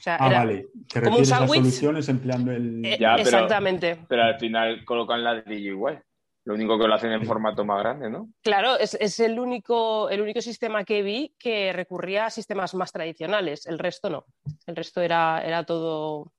O 0.03 0.05
sea, 0.05 0.17
Ah, 0.19 0.27
era 0.27 0.39
vale. 0.39 0.67
Te 0.91 1.01
como 1.01 1.17
un 1.19 1.25
sándwich. 1.25 1.59
soluciones 1.61 2.09
empleando 2.09 2.51
el... 2.51 2.83
eh, 2.85 2.97
Ya, 2.99 3.13
pero- 3.15 3.21
exactamente. 3.29 3.99
Pero 4.09 4.23
al 4.23 4.37
final 4.37 4.83
colocan 4.83 5.23
ladrillo 5.23 5.71
igual. 5.71 6.03
Lo 6.43 6.55
único 6.55 6.77
que 6.77 6.89
lo 6.89 6.93
hacen 6.93 7.13
en 7.13 7.25
formato 7.25 7.63
más 7.63 7.79
grande, 7.79 8.09
¿no? 8.09 8.27
Claro, 8.41 8.77
es, 8.77 8.95
es 8.95 9.21
el, 9.21 9.39
único, 9.39 10.09
el 10.09 10.19
único 10.19 10.41
sistema 10.41 10.83
que 10.83 11.01
vi 11.01 11.33
que 11.39 11.71
recurría 11.71 12.25
a 12.25 12.29
sistemas 12.29 12.73
más 12.75 12.91
tradicionales. 12.91 13.65
El 13.65 13.79
resto 13.79 14.09
no. 14.09 14.25
El 14.67 14.75
resto 14.75 14.99
era, 14.99 15.41
era 15.41 15.63
todo 15.63 16.33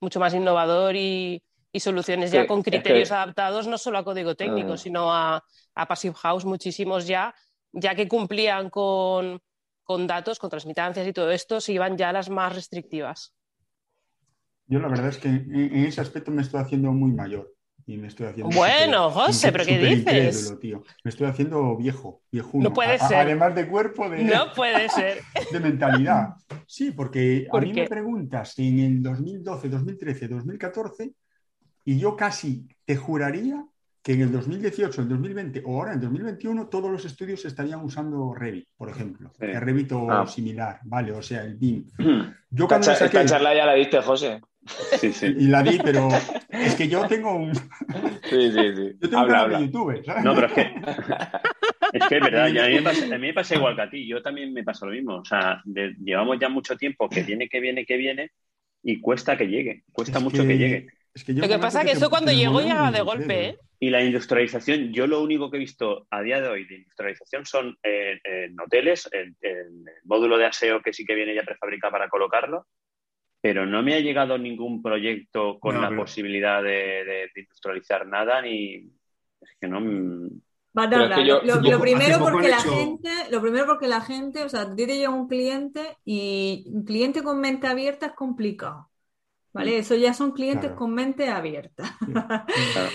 mucho 0.00 0.20
más 0.20 0.32
innovador 0.32 0.94
y, 0.94 1.42
y 1.72 1.80
soluciones 1.80 2.30
ya 2.30 2.42
Sí, 2.42 2.46
con 2.46 2.60
es 2.60 2.64
que- 2.64 2.70
criterios 2.70 3.10
adaptados 3.10 3.66
no 3.66 3.76
solo 3.76 3.98
a 3.98 4.04
código 4.04 4.36
técnico, 4.36 4.74
Ah. 4.74 4.78
sino 4.78 5.12
a, 5.12 5.42
a 5.74 5.88
Passive 5.88 6.14
House, 6.14 6.44
muchísimos 6.44 7.08
ya, 7.08 7.34
ya 7.72 7.96
que 7.96 8.06
cumplían 8.06 8.70
con, 8.70 9.42
con 9.90 10.06
datos, 10.06 10.38
con 10.38 10.50
transmitancias 10.50 11.04
y 11.04 11.12
todo 11.12 11.32
esto, 11.32 11.60
se 11.60 11.72
iban 11.72 11.96
ya 11.98 12.12
las 12.12 12.30
más 12.30 12.54
restrictivas. 12.54 13.34
Yo 14.68 14.78
la 14.78 14.86
verdad 14.86 15.08
es 15.08 15.18
que 15.18 15.26
en, 15.26 15.52
en 15.52 15.84
ese 15.84 16.00
aspecto 16.00 16.30
me 16.30 16.42
estoy 16.42 16.60
haciendo 16.60 16.92
muy 16.92 17.10
mayor. 17.10 17.52
Y 17.86 17.96
me 17.96 18.06
estoy 18.06 18.28
haciendo 18.28 18.54
Bueno, 18.54 19.10
José, 19.10 19.50
¿pero 19.50 19.64
qué 19.64 19.78
dices? 19.78 20.56
tío. 20.60 20.84
Me 21.02 21.08
estoy 21.08 21.26
haciendo 21.26 21.76
viejo, 21.76 22.22
viejuno. 22.30 22.68
No 22.68 22.72
puede 22.72 22.94
A- 22.94 23.08
ser. 23.08 23.18
Además 23.26 23.52
de 23.56 23.68
cuerpo, 23.68 24.08
de, 24.08 24.22
No 24.22 24.52
puede 24.52 24.88
ser. 24.90 25.22
de 25.52 25.58
mentalidad. 25.58 26.34
Sí, 26.68 26.92
porque 26.92 27.48
a 27.48 27.50
¿Por 27.50 27.62
mí 27.64 27.72
qué? 27.74 27.82
me 27.82 27.88
preguntas 27.88 28.52
si 28.54 28.68
en 28.68 28.78
el 28.78 29.02
2012, 29.02 29.68
2013, 29.68 30.28
2014, 30.28 31.14
y 31.84 31.98
yo 31.98 32.14
casi 32.14 32.68
te 32.84 32.94
juraría 32.94 33.66
que 34.02 34.12
en 34.14 34.22
el 34.22 34.32
2018, 34.32 35.02
el 35.02 35.08
2020 35.08 35.62
o 35.66 35.76
ahora 35.76 35.90
en 35.92 35.96
el 35.98 36.02
2021 36.04 36.68
todos 36.68 36.90
los 36.90 37.04
estudios 37.04 37.44
estarían 37.44 37.80
usando 37.84 38.34
Revit, 38.34 38.66
por 38.76 38.88
ejemplo. 38.88 39.30
Sí. 39.38 39.44
El 39.46 39.60
Revit 39.60 39.92
o 39.92 40.10
Ah. 40.10 40.26
similar, 40.26 40.80
¿vale? 40.84 41.12
O 41.12 41.20
sea, 41.22 41.42
el 41.44 41.56
BIM. 41.56 41.84
Yo 41.98 42.64
Esta, 42.64 42.66
cuando 42.66 42.86
lo 42.88 42.94
saqué, 42.94 43.04
esta 43.18 43.24
charla 43.26 43.54
ya 43.54 43.66
la 43.66 43.74
diste, 43.74 44.00
José. 44.00 44.40
Sí, 45.00 45.12
sí. 45.12 45.26
y 45.26 45.46
la 45.46 45.62
di, 45.62 45.78
pero 45.82 46.08
es 46.50 46.74
que 46.74 46.86
yo 46.86 47.06
tengo 47.08 47.34
un, 47.34 47.54
Sí, 47.54 48.52
sí, 48.52 48.74
sí. 48.76 48.96
yo 49.00 49.08
tengo 49.08 49.24
un 49.24 49.30
Habla, 49.30 49.32
canal 49.32 49.44
habla. 49.44 49.58
de 49.58 49.64
YouTube, 49.66 50.04
¿sabes? 50.04 50.22
No, 50.24 50.34
pero 50.34 50.46
es 50.48 50.52
que 50.52 50.60
es 51.92 52.06
que 52.08 52.16
es 52.16 52.22
verdad, 52.22 52.48
y 52.48 52.58
a 52.58 52.66
mí, 52.68 52.74
me 52.74 52.82
pasa, 52.82 53.04
a 53.06 53.08
mí 53.08 53.26
me 53.26 53.32
pasa 53.34 53.54
igual 53.54 53.74
que 53.74 53.82
a 53.82 53.90
ti, 53.90 54.06
yo 54.06 54.20
también 54.22 54.52
me 54.52 54.62
pasa 54.62 54.84
lo 54.84 54.92
mismo, 54.92 55.16
o 55.16 55.24
sea, 55.24 55.62
de- 55.64 55.94
llevamos 56.04 56.38
ya 56.38 56.48
mucho 56.50 56.76
tiempo 56.76 57.08
que 57.08 57.22
viene, 57.22 57.48
que 57.48 57.58
viene, 57.58 57.86
que 57.86 57.96
viene 57.96 58.30
y 58.82 59.00
cuesta 59.00 59.36
que 59.36 59.46
llegue, 59.48 59.84
cuesta 59.92 60.18
Es 60.18 60.24
mucho 60.24 60.46
que, 60.46 60.58
llegue. 60.58 60.86
es 61.14 61.24
que 61.24 61.34
yo 61.34 61.40
Lo 61.42 61.48
que 61.48 61.58
pasa 61.58 61.80
es 61.80 61.86
que 61.86 61.92
eso 61.92 62.10
cuando 62.10 62.30
llegó 62.30 62.60
muy 62.60 62.92
de 62.92 63.00
golpe. 63.00 63.48
¿eh? 63.48 63.58
Y 63.82 63.88
la 63.88 64.02
industrialización, 64.02 64.92
yo 64.92 65.06
lo 65.06 65.22
único 65.22 65.50
que 65.50 65.56
he 65.56 65.60
visto 65.60 66.06
a 66.10 66.20
día 66.20 66.38
de 66.40 66.48
hoy 66.48 66.66
de 66.66 66.74
industrialización 66.76 67.46
son 67.46 67.78
eh, 67.82 68.20
en 68.24 68.60
hoteles, 68.60 69.08
el, 69.10 69.34
el 69.40 69.84
módulo 70.04 70.36
de 70.36 70.44
aseo 70.44 70.82
que 70.82 70.92
sí 70.92 71.04
que 71.06 71.14
viene 71.14 71.34
ya 71.34 71.42
prefabricado 71.44 71.90
para 71.92 72.10
colocarlo, 72.10 72.66
pero 73.40 73.64
no 73.64 73.82
me 73.82 73.94
ha 73.94 74.00
llegado 74.00 74.36
ningún 74.36 74.82
proyecto 74.82 75.58
con 75.58 75.76
No, 75.76 75.80
la 75.80 75.88
pero- 75.88 76.02
posibilidad 76.02 76.62
de, 76.62 76.68
de- 76.70 77.30
de 77.34 77.40
industrializar 77.40 78.06
nada, 78.06 78.42
ni 78.42 78.74
es 79.40 79.56
que 79.58 79.66
no. 79.66 79.78
es 80.28 81.16
que 81.16 81.24
yo- 81.26 81.40
lo, 81.42 81.46
yo 81.46 81.60
lo 81.62 81.68
hace 81.68 81.78
primero 81.78 82.18
porque 82.18 82.48
la 82.50 82.58
hecho- 82.58 82.70
gente, 82.76 83.08
lo 83.30 83.40
primero 83.40 83.64
porque 83.66 83.88
la 83.88 84.02
gente, 84.02 84.44
o 84.44 84.48
sea, 84.50 84.60
a 84.60 84.76
ti 84.76 84.86
te 84.86 84.94
llega 84.98 85.08
un 85.08 85.26
cliente 85.26 85.96
y 86.04 86.64
un 86.66 86.84
cliente 86.84 87.22
con 87.22 87.40
mente 87.40 87.66
abierta 87.66 88.04
es 88.08 88.12
complicado. 88.12 88.89
¿Vale? 89.52 89.78
Eso 89.78 89.96
ya 89.96 90.14
son 90.14 90.30
clientes 90.30 90.66
Claro. 90.66 90.76
con 90.76 90.94
mente 90.94 91.28
abierta. 91.28 91.84
Sí. 91.84 92.12
claro. 92.12 92.90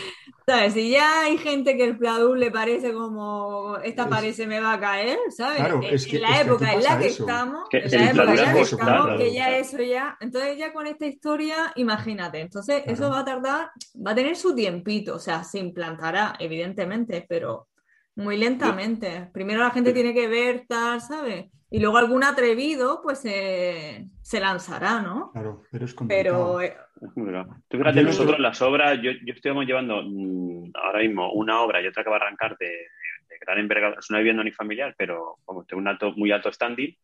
¿Sabes? 0.47 0.73
Si 0.73 0.89
ya 0.91 1.21
hay 1.21 1.37
gente 1.39 1.75
que 1.75 1.83
el 1.83 1.97
Pladur 1.97 2.37
le 2.37 2.51
parece 2.51 2.93
como 2.93 3.77
esta 3.83 4.03
Es- 4.03 4.07
pared 4.09 4.33
se 4.33 4.45
me 4.47 4.59
va 4.61 4.73
a 4.73 4.79
caer, 4.79 5.17
¿sabes? 5.35 5.57
Claro, 5.57 5.81
en, 5.83 5.93
es 5.95 6.05
que- 6.05 6.17
en 6.17 6.21
la 6.21 6.27
es 6.29 6.33
que 6.35 6.39
aquí 6.41 6.49
época 6.49 6.73
en 6.73 6.83
la 6.83 6.99
que 6.99 7.07
eso. 7.07 7.23
estamos, 7.23 7.69
Que 7.69 7.77
en 7.79 7.91
la 7.91 8.05
época 8.11 8.21
en 8.23 8.35
la 8.37 8.53
que 8.53 8.61
estamos, 8.61 8.75
claro, 8.85 9.17
que 9.17 9.33
ya 9.33 9.45
claro. 9.47 9.61
eso 9.61 9.81
ya, 9.81 10.17
entonces 10.21 10.57
ya 10.57 10.71
con 10.71 10.85
esta 10.87 11.05
historia, 11.07 11.55
imagínate, 11.75 12.39
entonces 12.41 12.83
eso 12.85 13.09
va 13.09 13.19
a 13.19 13.25
tardar, 13.25 13.71
va 14.05 14.11
a 14.11 14.15
tener 14.15 14.35
su 14.35 14.53
tiempito, 14.55 15.15
o 15.15 15.19
sea, 15.19 15.43
se 15.43 15.57
implantará, 15.59 16.35
evidentemente, 16.39 17.25
pero 17.27 17.67
muy 18.15 18.37
lentamente. 18.37 19.29
Primero 19.33 19.61
la 19.61 19.71
gente 19.71 19.91
tiene 19.93 20.13
que 20.13 20.27
ver 20.27 20.65
tal, 20.69 21.01
¿sabes? 21.01 21.47
Y 21.75 21.79
luego 21.79 21.97
algún 21.97 22.23
atrevido, 22.23 23.01
pues 23.03 23.19
se 23.19 24.07
se 24.21 24.39
lanzará, 24.39 25.01
¿no? 25.01 25.31
Claro, 25.33 25.63
pero 25.71 25.85
es 25.85 25.93
complicado. 25.93 26.57
Pero 26.57 26.61
eh, 26.61 26.73
Es 27.01 27.17
muy 27.17 27.27
bravo. 27.27 27.55
Tú 27.67 27.77
fíjate, 27.77 28.01
nosotros 28.03 28.39
las 28.39 28.61
obras, 28.61 28.97
yo, 29.01 29.11
yo 29.11 29.33
estamos 29.33 29.65
llevando 29.65 30.01
mm, 30.03 30.71
ahora 30.75 30.99
mismo 30.99 31.31
una 31.33 31.61
obra 31.61 31.81
y 31.81 31.87
otra 31.87 32.03
que 32.03 32.09
va 32.09 32.15
a 32.15 32.19
arrancar 32.19 32.57
de, 32.57 32.67
de 32.67 33.37
gran 33.41 33.59
envergadura. 33.59 33.99
Es 33.99 34.09
una 34.09 34.19
vivienda 34.19 34.41
unifamiliar, 34.41 34.95
pero 34.97 35.37
vamos, 35.45 35.67
de 35.67 35.75
un 35.75 35.87
alto, 35.87 36.13
muy 36.15 36.31
alto 36.31 36.51
standing. 36.51 36.95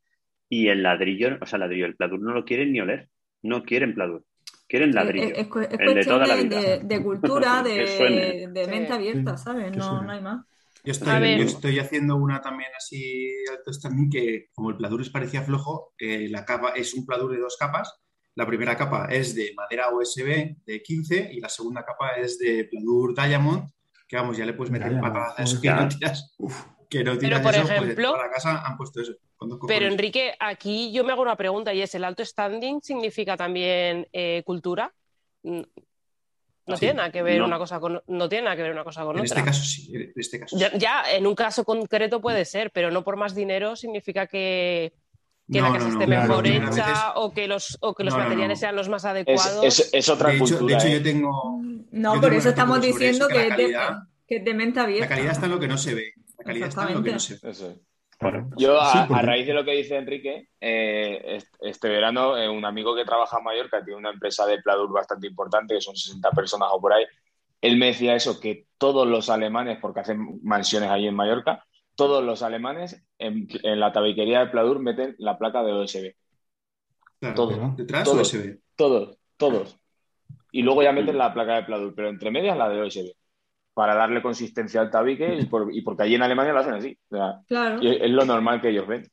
Y 0.49 0.67
el 0.69 0.83
ladrillo, 0.83 1.37
o 1.41 1.45
sea, 1.45 1.57
el 1.57 1.61
ladrillo, 1.61 1.85
el 1.85 1.95
pladur 1.97 2.21
no 2.21 2.31
lo 2.33 2.45
quieren 2.45 2.71
ni 2.71 2.79
oler. 2.81 3.09
No 3.43 3.63
quieren 3.63 3.93
pladur. 3.93 4.23
Quieren 4.67 4.93
ladrillo. 4.95 5.33
es, 5.35 5.37
es 5.39 5.47
cu- 5.47 5.59
es 5.59 5.69
el 5.71 5.77
de 5.79 5.85
cuestión 5.93 6.15
toda 6.15 6.27
la 6.27 6.35
de, 6.37 6.43
vida. 6.43 6.61
de- 6.61 6.79
de 6.83 7.03
cultura, 7.03 7.63
de, 7.63 8.47
de 8.51 8.67
mente 8.67 8.87
Sí. 8.87 8.93
abierta, 8.93 9.37
¿sabes? 9.37 9.75
No, 9.75 10.01
no 10.01 10.11
hay 10.11 10.21
más. 10.21 10.45
Yo 10.83 10.91
estoy, 10.91 11.07
yo 11.37 11.43
estoy 11.45 11.79
haciendo 11.79 12.15
una 12.15 12.41
también 12.41 12.69
así 12.75 13.31
alto 13.51 13.71
standing 13.71 14.09
que 14.09 14.47
como 14.53 14.69
el 14.71 14.77
pladur 14.77 14.99
les 14.99 15.09
parecía 15.09 15.41
flojo, 15.43 15.93
eh, 15.99 16.27
la 16.29 16.43
capa 16.45 16.71
es 16.75 16.93
un 16.93 17.05
pladur 17.05 17.31
de 17.31 17.39
dos 17.39 17.55
capas. 17.57 17.93
La 18.35 18.47
primera 18.47 18.75
capa 18.77 19.07
es 19.09 19.35
de 19.35 19.53
madera 19.55 19.89
USB 19.93 20.55
de 20.65 20.81
15 20.81 21.29
y 21.33 21.39
la 21.39 21.49
segunda 21.49 21.83
capa 21.85 22.11
es 22.13 22.39
de 22.39 22.65
pladur 22.65 23.13
Diamond, 23.15 23.69
que 24.07 24.15
vamos, 24.15 24.37
ya 24.37 24.45
le 24.45 24.53
puedes 24.53 24.71
meter 24.71 24.99
patadas 25.01 25.59
que 25.61 25.69
no 25.69 25.87
tiras. 25.89 26.33
Uf, 26.37 26.65
Que 26.89 27.03
no 27.03 27.17
tiras 27.17 27.41
por 27.41 27.53
eso, 27.53 27.63
pues 27.67 27.81
ejemplo- 27.83 28.17
la 28.17 28.29
casa 28.29 28.61
han 28.65 28.77
puesto 28.77 29.01
eso. 29.01 29.13
Pero 29.67 29.85
Enrique, 29.87 30.33
aquí 30.39 30.91
yo 30.93 31.03
me 31.03 31.11
hago 31.13 31.21
una 31.23 31.35
pregunta 31.35 31.73
y 31.73 31.81
es, 31.81 31.93
¿el 31.95 32.03
alto 32.03 32.23
standing 32.23 32.79
significa 32.81 33.35
también 33.37 34.07
eh, 34.13 34.43
cultura? 34.45 34.93
No 36.71 36.77
Sí. 36.77 36.81
tiene 36.81 36.95
nada 36.95 37.11
que 37.11 37.21
ver 37.23 37.39
No. 37.39 37.45
una 37.45 37.57
cosa 37.57 37.79
con 37.79 38.01
no 38.07 38.29
tiene 38.29 38.45
nada 38.45 38.55
que 38.55 38.63
ver 38.63 38.71
una 38.71 38.83
cosa 38.83 39.03
con 39.03 39.15
en 39.17 39.23
otra. 39.23 39.39
este 39.39 39.43
caso 39.43 39.63
sí, 39.63 39.91
en 39.95 40.13
este 40.15 40.39
caso 40.39 40.57
sí. 40.57 40.61
Ya, 40.61 40.75
ya, 40.77 41.03
en 41.13 41.27
un 41.27 41.35
caso 41.35 41.63
concreto 41.63 42.19
puede 42.21 42.45
ser, 42.45 42.71
pero 42.71 42.89
no 42.91 43.03
por 43.03 43.15
más 43.17 43.35
dinero 43.35 43.75
significa 43.75 44.27
que, 44.27 44.93
que 45.51 45.59
No, 45.59 45.67
la 45.67 45.73
casa 45.73 45.87
no, 45.87 45.93
esté 45.93 46.05
claro, 46.05 46.27
mejor 46.27 46.47
hecha 46.47 46.69
veces- 46.87 47.03
o 47.15 47.33
que 47.33 47.47
los, 47.47 47.77
o 47.81 47.93
que 47.93 48.03
los 48.03 48.15
materiales 48.15 48.57
no. 48.57 48.61
sean 48.61 48.75
los 48.75 48.89
más 48.89 49.05
adecuados. 49.05 49.63
es- 49.65 49.89
es 49.93 50.09
otra 50.09 50.29
De 50.29 50.37
hecho, 50.37 50.65
de 50.65 50.73
hecho, 50.73 50.87
¿eh? 50.87 50.91
yo 50.93 51.03
tengo 51.03 51.61
No, 51.91 52.15
Yo 52.15 52.21
por 52.21 52.29
tengo 52.29 52.39
eso 52.39 52.49
estamos 52.49 52.81
diciendo 52.81 53.25
eso, 53.25 53.27
que 53.27 53.33
que, 53.33 53.41
es 53.41 53.49
de, 53.49 53.55
calidad- 53.63 53.97
que 54.27 54.35
es 54.37 54.45
de 54.45 54.53
mente 54.53 54.79
abierta. 54.79 55.05
La 55.05 55.09
calidad 55.15 55.31
está 55.33 55.45
en 55.47 55.51
lo 55.51 55.59
que 55.59 55.67
no 55.67 55.77
se 55.77 55.93
ve. 55.93 56.13
La 56.37 56.43
calidad 56.45 56.69
está 56.69 56.87
en 56.87 56.93
lo 56.93 57.03
que 57.03 57.11
no 57.11 57.19
se 57.19 57.33
ve. 57.35 57.51
Eso 57.51 57.75
es. 58.21 58.31
claro. 58.31 58.49
Yo, 58.57 58.79
a, 58.81 58.91
Sí, 58.91 59.13
a 59.13 59.21
raíz 59.21 59.47
de 59.47 59.53
lo 59.53 59.63
que 59.65 59.71
dice 59.71 59.95
Enrique, 59.97 60.49
eh, 60.59 61.21
est- 61.37 61.55
este 61.61 61.89
verano 61.89 62.37
eh, 62.37 62.47
un 62.49 62.63
amigo 62.65 62.95
que 62.95 63.05
trabaja 63.05 63.37
en 63.39 63.43
Mallorca 63.43 63.83
tiene 63.83 63.99
una 63.99 64.11
empresa 64.11 64.45
de 64.45 64.61
pladur 64.61 64.91
bastante 64.91 65.27
importante, 65.27 65.75
que 65.75 65.81
son 65.81 65.95
60 65.95 66.31
personas 66.31 66.69
o 66.71 66.79
por 66.81 66.93
ahí. 66.93 67.05
Él 67.61 67.77
me 67.77 67.87
decía 67.87 68.15
eso, 68.15 68.39
que 68.39 68.65
todos 68.77 69.07
los 69.07 69.29
alemanes, 69.29 69.77
porque 69.81 69.99
hacen 69.99 70.39
mansiones 70.43 70.89
ahí 70.89 71.07
en 71.07 71.15
Mallorca, 71.15 71.63
todos 71.95 72.23
los 72.23 72.41
alemanes 72.41 73.05
en, 73.19 73.47
en 73.63 73.79
la 73.79 73.91
tabiquería 73.91 74.39
de 74.39 74.47
pladur 74.47 74.79
meten 74.79 75.15
la 75.19 75.37
placa 75.37 75.61
de 75.63 75.73
OSB. 75.73 76.15
Claro, 77.19 77.35
Todo. 77.35 77.73
Detrás 77.77 78.03
Todo. 78.03 78.21
USB. 78.21 78.57
Todos, 78.75 79.17
todos. 79.37 79.77
Y 80.51 80.63
luego 80.63 80.81
ya 80.83 80.91
meten 80.91 81.17
la 81.17 81.33
placa 81.33 81.55
de 81.55 81.63
pladur, 81.63 81.93
pero 81.95 82.09
entre 82.09 82.31
medias 82.31 82.57
la 82.57 82.67
de 82.69 82.81
OSB. 82.81 83.11
Para 83.73 83.95
darle 83.95 84.21
consistencia 84.21 84.81
al 84.81 84.91
tabique 84.91 85.33
y, 85.33 85.45
por- 85.45 85.73
y 85.73 85.81
porque 85.81 86.03
allí 86.03 86.15
en 86.15 86.23
Alemania 86.23 86.51
lo 86.53 86.59
hacen 86.59 86.73
así. 86.73 86.97
O 87.09 87.15
sea, 87.15 87.39
Claro. 87.47 87.81
y 87.81 87.87
es, 87.87 88.01
es 88.01 88.11
lo 88.11 88.25
normal 88.25 88.61
que 88.61 88.69
ellos 88.69 88.87
ven. 88.87 89.03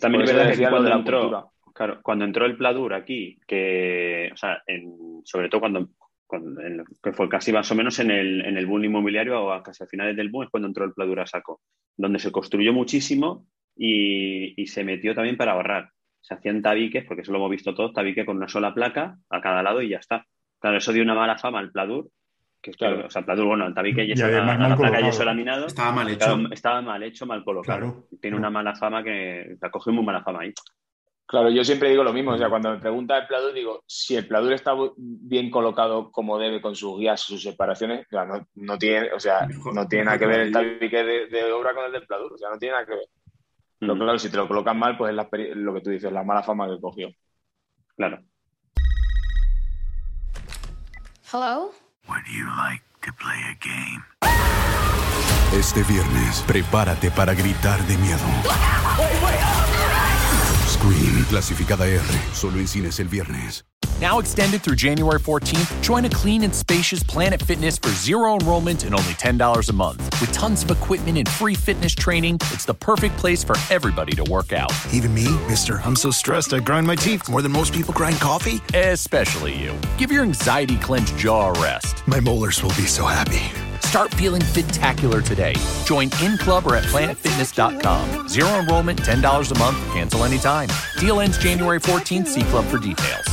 También 0.00 0.24
es 0.24 0.32
verdad 0.34 0.54
que 0.56 0.68
cuando 0.68 0.92
entró, 0.92 1.52
claro, 1.74 2.00
cuando 2.02 2.24
entró 2.24 2.46
el 2.46 2.56
Pladur 2.56 2.94
aquí, 2.94 3.38
que, 3.46 4.30
o 4.32 4.36
sea, 4.36 4.62
en- 4.66 5.20
sobre 5.24 5.48
todo 5.48 5.60
cuando, 5.60 5.88
cuando- 6.26 6.60
en 6.60 6.76
lo 6.78 6.84
que 7.02 7.12
fue 7.12 7.28
casi 7.28 7.52
más 7.52 7.70
o 7.72 7.74
menos 7.74 7.98
en 7.98 8.10
el, 8.10 8.44
en 8.44 8.56
el 8.56 8.66
boom 8.66 8.84
inmobiliario 8.84 9.42
o 9.44 9.52
a 9.52 9.62
casi 9.62 9.82
a 9.82 9.86
finales 9.86 10.16
del 10.16 10.28
boom 10.30 10.44
es 10.44 10.50
cuando 10.50 10.68
entró 10.68 10.84
el 10.84 10.92
Pladur 10.92 11.20
a 11.20 11.26
saco, 11.26 11.60
donde 11.96 12.18
se 12.20 12.30
construyó 12.30 12.72
muchísimo 12.72 13.46
y, 13.76 14.60
y 14.60 14.66
se 14.66 14.84
metió 14.84 15.14
también 15.14 15.36
para 15.36 15.52
ahorrar. 15.52 15.90
Se 16.20 16.34
hacían 16.34 16.60
tabiques, 16.62 17.04
porque 17.04 17.22
eso 17.22 17.32
lo 17.32 17.38
hemos 17.38 17.50
visto 17.50 17.74
todos, 17.74 17.92
tabique 17.92 18.26
con 18.26 18.36
una 18.36 18.48
sola 18.48 18.74
placa 18.74 19.16
a 19.30 19.40
cada 19.40 19.62
lado 19.62 19.80
y 19.82 19.88
ya 19.90 19.98
está. 19.98 20.26
Claro, 20.60 20.76
eso 20.78 20.92
dio 20.92 21.02
una 21.02 21.14
mala 21.14 21.38
fama 21.38 21.60
al 21.60 21.70
Pladur, 21.70 22.08
que 22.60 22.72
Claro. 22.72 23.06
o 23.06 23.10
sea, 23.10 23.20
el 23.20 23.26
Pladur, 23.26 23.46
bueno, 23.46 23.66
el 23.66 23.74
tabique 23.74 24.02
Y 24.04 24.08
yeso, 24.08 24.24
además 24.24 24.46
la, 24.46 24.58
mal 24.58 24.70
la 24.70 24.76
placa 24.76 24.90
colocado. 24.92 25.06
yeso 25.12 25.24
laminado, 25.24 25.66
Estaba 25.66 25.92
mal 25.92 26.08
hecho. 26.08 26.18
claro, 26.26 26.48
estaba 26.52 26.82
mal 26.82 27.02
hecho, 27.02 27.26
mal 27.26 27.44
colocado. 27.44 27.78
Claro. 27.78 28.06
Tiene 28.20 28.36
una 28.36 28.50
mala 28.50 28.74
fama 28.74 29.02
que 29.04 29.56
la 29.60 29.70
cogió 29.70 29.92
muy 29.92 30.04
mala 30.04 30.22
fama 30.22 30.40
ahí. 30.40 30.52
Claro, 31.26 31.50
yo 31.50 31.62
siempre 31.62 31.90
digo 31.90 32.02
lo 32.02 32.12
mismo. 32.14 32.32
O 32.32 32.38
sea, 32.38 32.48
cuando 32.48 32.70
me 32.70 32.78
pregunta 32.78 33.18
el 33.18 33.26
pladur, 33.26 33.52
digo, 33.52 33.82
si 33.86 34.16
el 34.16 34.26
pladur 34.26 34.54
está 34.54 34.72
bien 34.96 35.50
colocado 35.50 36.10
como 36.10 36.38
debe, 36.38 36.60
con 36.62 36.74
sus 36.74 36.98
guías, 36.98 37.20
sus 37.20 37.42
separaciones, 37.42 38.06
o 38.06 38.10
sea, 38.10 38.24
no, 38.24 38.46
no 38.54 38.78
tiene, 38.78 39.12
o 39.12 39.20
sea, 39.20 39.46
no 39.74 39.86
tiene 39.86 40.06
nada 40.06 40.18
que 40.18 40.26
ver 40.26 40.40
el 40.40 40.52
tabique 40.52 41.04
de, 41.04 41.26
de 41.26 41.52
obra 41.52 41.74
con 41.74 41.84
el 41.84 41.92
del 41.92 42.06
pladur. 42.06 42.32
O 42.32 42.38
sea, 42.38 42.48
no 42.50 42.58
tiene 42.58 42.72
nada 42.74 42.86
que 42.86 42.92
ver. 42.94 43.06
Pero 43.78 43.94
Mm, 43.94 43.98
claro, 43.98 44.18
si 44.18 44.30
te 44.30 44.36
lo 44.38 44.48
colocan 44.48 44.78
mal, 44.78 44.96
pues 44.96 45.10
es 45.10 45.16
la 45.16 45.28
lo 45.54 45.74
que 45.74 45.80
tú 45.82 45.90
dices, 45.90 46.10
la 46.10 46.24
mala 46.24 46.42
fama 46.42 46.66
que 46.66 46.80
cogió. 46.80 47.10
claro. 47.94 48.20
Hello? 51.30 51.70
Would 52.08 52.26
you 52.26 52.46
like 52.46 52.82
to 53.02 53.12
play 53.12 53.38
a 53.50 53.54
game? 53.60 54.02
Este 55.52 55.82
viernes, 55.82 56.42
prepárate 56.46 57.10
para 57.10 57.34
gritar 57.34 57.82
de 57.86 57.98
miedo. 57.98 58.24
Scream, 60.78 61.24
clasificada 61.24 61.86
R, 61.86 62.34
solo 62.34 62.58
en 62.58 62.68
cines 62.68 63.00
el 63.00 63.08
viernes. 63.08 63.64
Now 64.00 64.20
extended 64.20 64.62
through 64.62 64.76
January 64.76 65.18
14th, 65.18 65.82
join 65.82 66.04
a 66.04 66.08
clean 66.08 66.44
and 66.44 66.54
spacious 66.54 67.02
Planet 67.02 67.42
Fitness 67.42 67.78
for 67.78 67.88
zero 67.88 68.38
enrollment 68.38 68.84
and 68.84 68.94
only 68.94 69.14
$10 69.14 69.68
a 69.68 69.72
month. 69.72 70.20
With 70.20 70.30
tons 70.30 70.62
of 70.62 70.70
equipment 70.70 71.18
and 71.18 71.28
free 71.28 71.56
fitness 71.56 71.96
training, 71.96 72.36
it's 72.52 72.64
the 72.64 72.74
perfect 72.74 73.16
place 73.16 73.42
for 73.42 73.56
everybody 73.70 74.12
to 74.12 74.24
work 74.30 74.52
out. 74.52 74.72
Even 74.92 75.12
me, 75.12 75.26
mister. 75.48 75.80
I'm 75.84 75.96
so 75.96 76.12
stressed 76.12 76.52
I 76.52 76.60
grind 76.60 76.86
my 76.86 76.94
teeth 76.94 77.28
more 77.28 77.42
than 77.42 77.50
most 77.50 77.74
people 77.74 77.92
grind 77.92 78.20
coffee. 78.20 78.60
Especially 78.72 79.56
you. 79.60 79.76
Give 79.96 80.12
your 80.12 80.22
anxiety 80.22 80.76
clenched 80.76 81.16
jaw 81.16 81.52
a 81.52 81.60
rest. 81.60 82.06
My 82.06 82.20
molars 82.20 82.62
will 82.62 82.76
be 82.76 82.86
so 82.86 83.04
happy. 83.04 83.67
Start 83.80 84.12
feeling 84.14 84.42
fit-tacular 84.42 85.24
today. 85.24 85.54
Join 85.84 86.10
in 86.22 86.38
club 86.38 86.66
or 86.66 86.76
at 86.76 86.84
planetfitness.com. 86.84 88.28
Zero 88.28 88.48
enrollment, 88.48 89.00
$10 89.00 89.50
a 89.50 89.58
month, 89.58 89.78
cancel 89.92 90.24
anytime. 90.24 90.68
Deal 90.98 91.20
ends 91.20 91.38
January 91.38 91.80
14th. 91.80 92.26
See 92.26 92.42
club 92.42 92.64
for 92.66 92.78
details. 92.78 93.26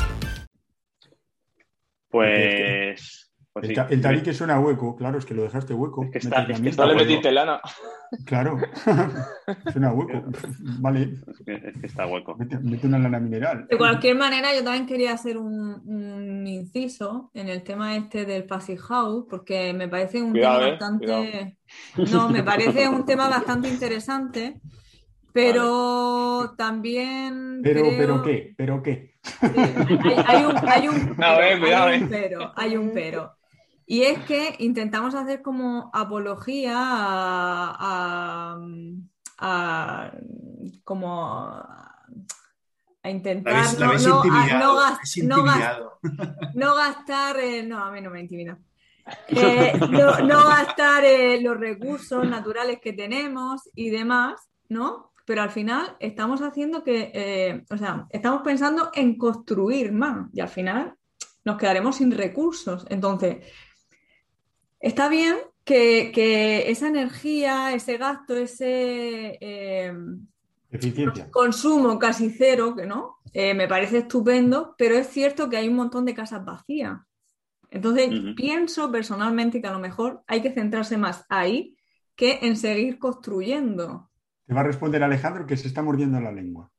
Pues. 2.11 3.24
Pues 3.55 3.69
el, 3.69 3.75
sí. 3.75 3.81
el 3.89 4.01
tabique 4.01 4.33
suena 4.33 4.59
hueco, 4.59 4.97
claro, 4.97 5.17
es 5.17 5.25
que 5.25 5.33
lo 5.33 5.43
dejaste 5.43 5.73
hueco. 5.73 6.03
Es 6.03 6.11
que 6.11 6.17
está- 6.17 6.41
es 6.49 6.59
que 6.75 6.85
le 6.85 6.95
metiste 6.95 7.31
lana. 7.31 7.61
Claro, 8.25 8.57
suena 9.71 9.93
hueco. 9.93 10.23
Vale, 10.79 11.13
Es 11.27 11.45
que, 11.45 11.53
es 11.69 11.79
que 11.79 11.87
está 11.87 12.05
hueco. 12.05 12.35
mete, 12.35 12.59
mete 12.59 12.85
una 12.87 12.99
lana 12.99 13.19
mineral. 13.19 13.65
De 13.69 13.77
cualquier 13.77 14.17
manera, 14.17 14.53
yo 14.53 14.61
también 14.63 14.85
quería 14.85 15.13
hacer 15.13 15.37
un, 15.37 15.81
un 15.85 16.45
inciso 16.45 17.31
en 17.33 17.47
el 17.47 17.63
tema 17.63 17.95
este 17.95 18.25
del 18.25 18.43
Passy 18.43 18.75
House, 18.75 19.25
porque 19.29 19.73
me 19.73 19.87
parece 19.87 20.21
un 20.21 20.31
Cuidado, 20.31 20.59
tema 20.59 20.67
eh, 20.67 20.71
bastante. 20.71 21.57
No, 22.11 22.29
me 22.29 22.43
parece 22.51 22.89
un 22.89 23.05
tema 23.05 23.29
bastante 23.29 23.69
interesante, 23.69 24.59
pero 25.33 26.53
también. 26.57 27.61
Pero, 27.63 27.81
creo- 27.81 27.97
pero 27.97 28.21
qué, 28.21 28.53
pero 28.57 28.83
qué. 28.83 29.15
Hay, 29.41 29.55
hay 30.27 30.45
un, 30.45 30.55
hay 30.69 30.87
un 30.87 31.59
cuidado, 31.59 31.87
hay 31.87 32.01
eh. 32.03 32.07
pero, 32.09 32.51
hay 32.55 32.77
un 32.77 32.91
pero. 32.93 33.31
Y 33.87 34.01
es 34.03 34.19
que 34.25 34.55
intentamos 34.59 35.13
hacer 35.15 35.41
como 35.41 35.89
apología 35.93 36.73
a, 36.77 37.75
a- 37.79 38.59
a- 39.37 40.11
como 40.83 41.33
a 43.03 43.09
intentar 43.09 43.53
La 43.53 43.59
habéis, 43.59 43.79
la 43.79 43.87
no, 44.09 44.23
no- 44.59 44.71
no 45.27 45.43
no 46.55 46.75
gastar, 46.75 47.37
eh, 47.39 47.63
no, 47.63 47.83
a 47.83 47.91
mí 47.91 48.01
no 48.01 48.09
me 48.09 48.21
intimida. 48.21 48.57
Eh, 49.27 49.73
no, 49.91 50.17
no 50.21 50.47
gastar 50.47 51.05
eh, 51.05 51.39
los 51.39 51.59
recursos 51.59 52.27
naturales 52.27 52.79
que 52.81 52.91
tenemos 52.91 53.69
y 53.75 53.91
demás, 53.91 54.49
¿no? 54.67 55.11
Pero 55.27 55.43
al 55.43 55.51
final 55.51 55.95
estamos 55.99 56.41
haciendo 56.41 56.83
que, 56.83 57.11
eh, 57.13 57.63
o 57.69 57.77
sea, 57.77 58.07
estamos 58.09 58.41
pensando 58.41 58.89
en 58.95 59.15
construir 59.15 59.91
más 59.91 60.27
y 60.33 60.39
al 60.41 60.49
final 60.49 60.95
nos 61.43 61.57
quedaremos 61.57 61.97
sin 61.97 62.11
recursos. 62.11 62.87
Entonces, 62.89 63.45
está 64.89 65.09
bien 65.09 65.35
que, 65.63 66.11
que 66.13 66.69
esa 66.69 66.87
energía, 66.87 67.73
ese 67.73 67.97
gasto, 67.97 68.35
ese... 68.35 69.37
eh, 69.41 69.93
consumo 71.31 71.97
casi 71.99 72.29
cero, 72.29 72.75
que 72.75 72.85
no, 72.85 73.17
Eh, 73.37 73.53
me 73.53 73.67
parece 73.67 73.97
estupendo, 73.97 74.75
pero 74.77 74.95
es 74.95 75.07
cierto 75.09 75.49
que 75.49 75.57
hay 75.57 75.67
un 75.67 75.75
montón 75.75 76.05
de 76.05 76.13
casas 76.13 76.45
vacías. 76.45 76.95
Entonces, 77.69 78.07
pienso 78.35 78.89
personalmente 78.89 79.59
que 79.59 79.67
a 79.67 79.73
lo 79.73 79.79
mejor 79.79 80.23
hay 80.25 80.41
que 80.41 80.53
centrarse 80.53 80.95
más 80.97 81.25
ahí 81.27 81.75
que 82.15 82.39
en 82.43 82.55
seguir 82.55 82.97
construyendo. 82.97 84.09
Te 84.47 84.53
va 84.53 84.61
a 84.61 84.63
responder 84.63 85.03
Alejandro 85.03 85.45
que 85.45 85.57
se 85.57 85.67
está 85.67 85.81
mordiendo 85.81 86.17
la 86.21 86.31
lengua. 86.31 86.71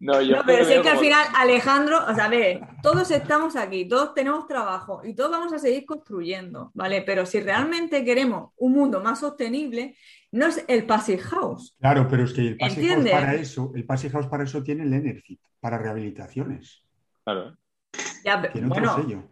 No, 0.00 0.20
yo 0.20 0.36
No, 0.36 0.42
pero 0.44 0.58
lo 0.60 0.64
si 0.64 0.72
es 0.72 0.76
veo 0.76 0.82
que 0.82 0.88
al 0.90 0.98
final, 0.98 1.26
Alejandro, 1.36 1.98
o 2.08 2.14
sea, 2.14 2.24
a 2.24 2.28
ver, 2.28 2.60
todos 2.82 3.10
estamos 3.10 3.56
aquí, 3.56 3.86
todos 3.88 4.14
tenemos 4.14 4.46
trabajo 4.46 5.00
y 5.04 5.14
todos 5.14 5.30
vamos 5.30 5.52
a 5.52 5.58
seguir 5.58 5.84
construyendo, 5.86 6.70
¿vale? 6.74 7.02
Pero 7.02 7.24
si 7.26 7.40
realmente 7.40 8.04
queremos 8.04 8.52
un 8.56 8.72
mundo 8.72 9.00
más 9.00 9.20
sostenible, 9.20 9.96
no 10.32 10.46
es 10.46 10.64
el 10.68 10.86
passive 10.86 11.22
house. 11.22 11.76
Claro, 11.78 12.06
pero 12.08 12.24
es 12.24 12.32
que 12.32 12.40
el 12.48 12.56
Passive 12.56 12.88
House 12.88 13.10
para 13.10 13.34
eso, 13.34 13.72
el 13.74 13.84
Passive 13.84 14.12
House 14.12 14.26
para 14.26 14.44
eso 14.44 14.62
tiene 14.62 14.84
el 14.84 14.92
Enerfit, 14.92 15.40
para 15.60 15.78
rehabilitaciones. 15.78 16.84
Claro. 17.24 17.56
Ya, 18.24 18.40
pero- 18.40 18.52
Tiene 18.52 18.68
otro 18.68 18.80
bueno, 18.82 18.96
sello. 18.96 19.22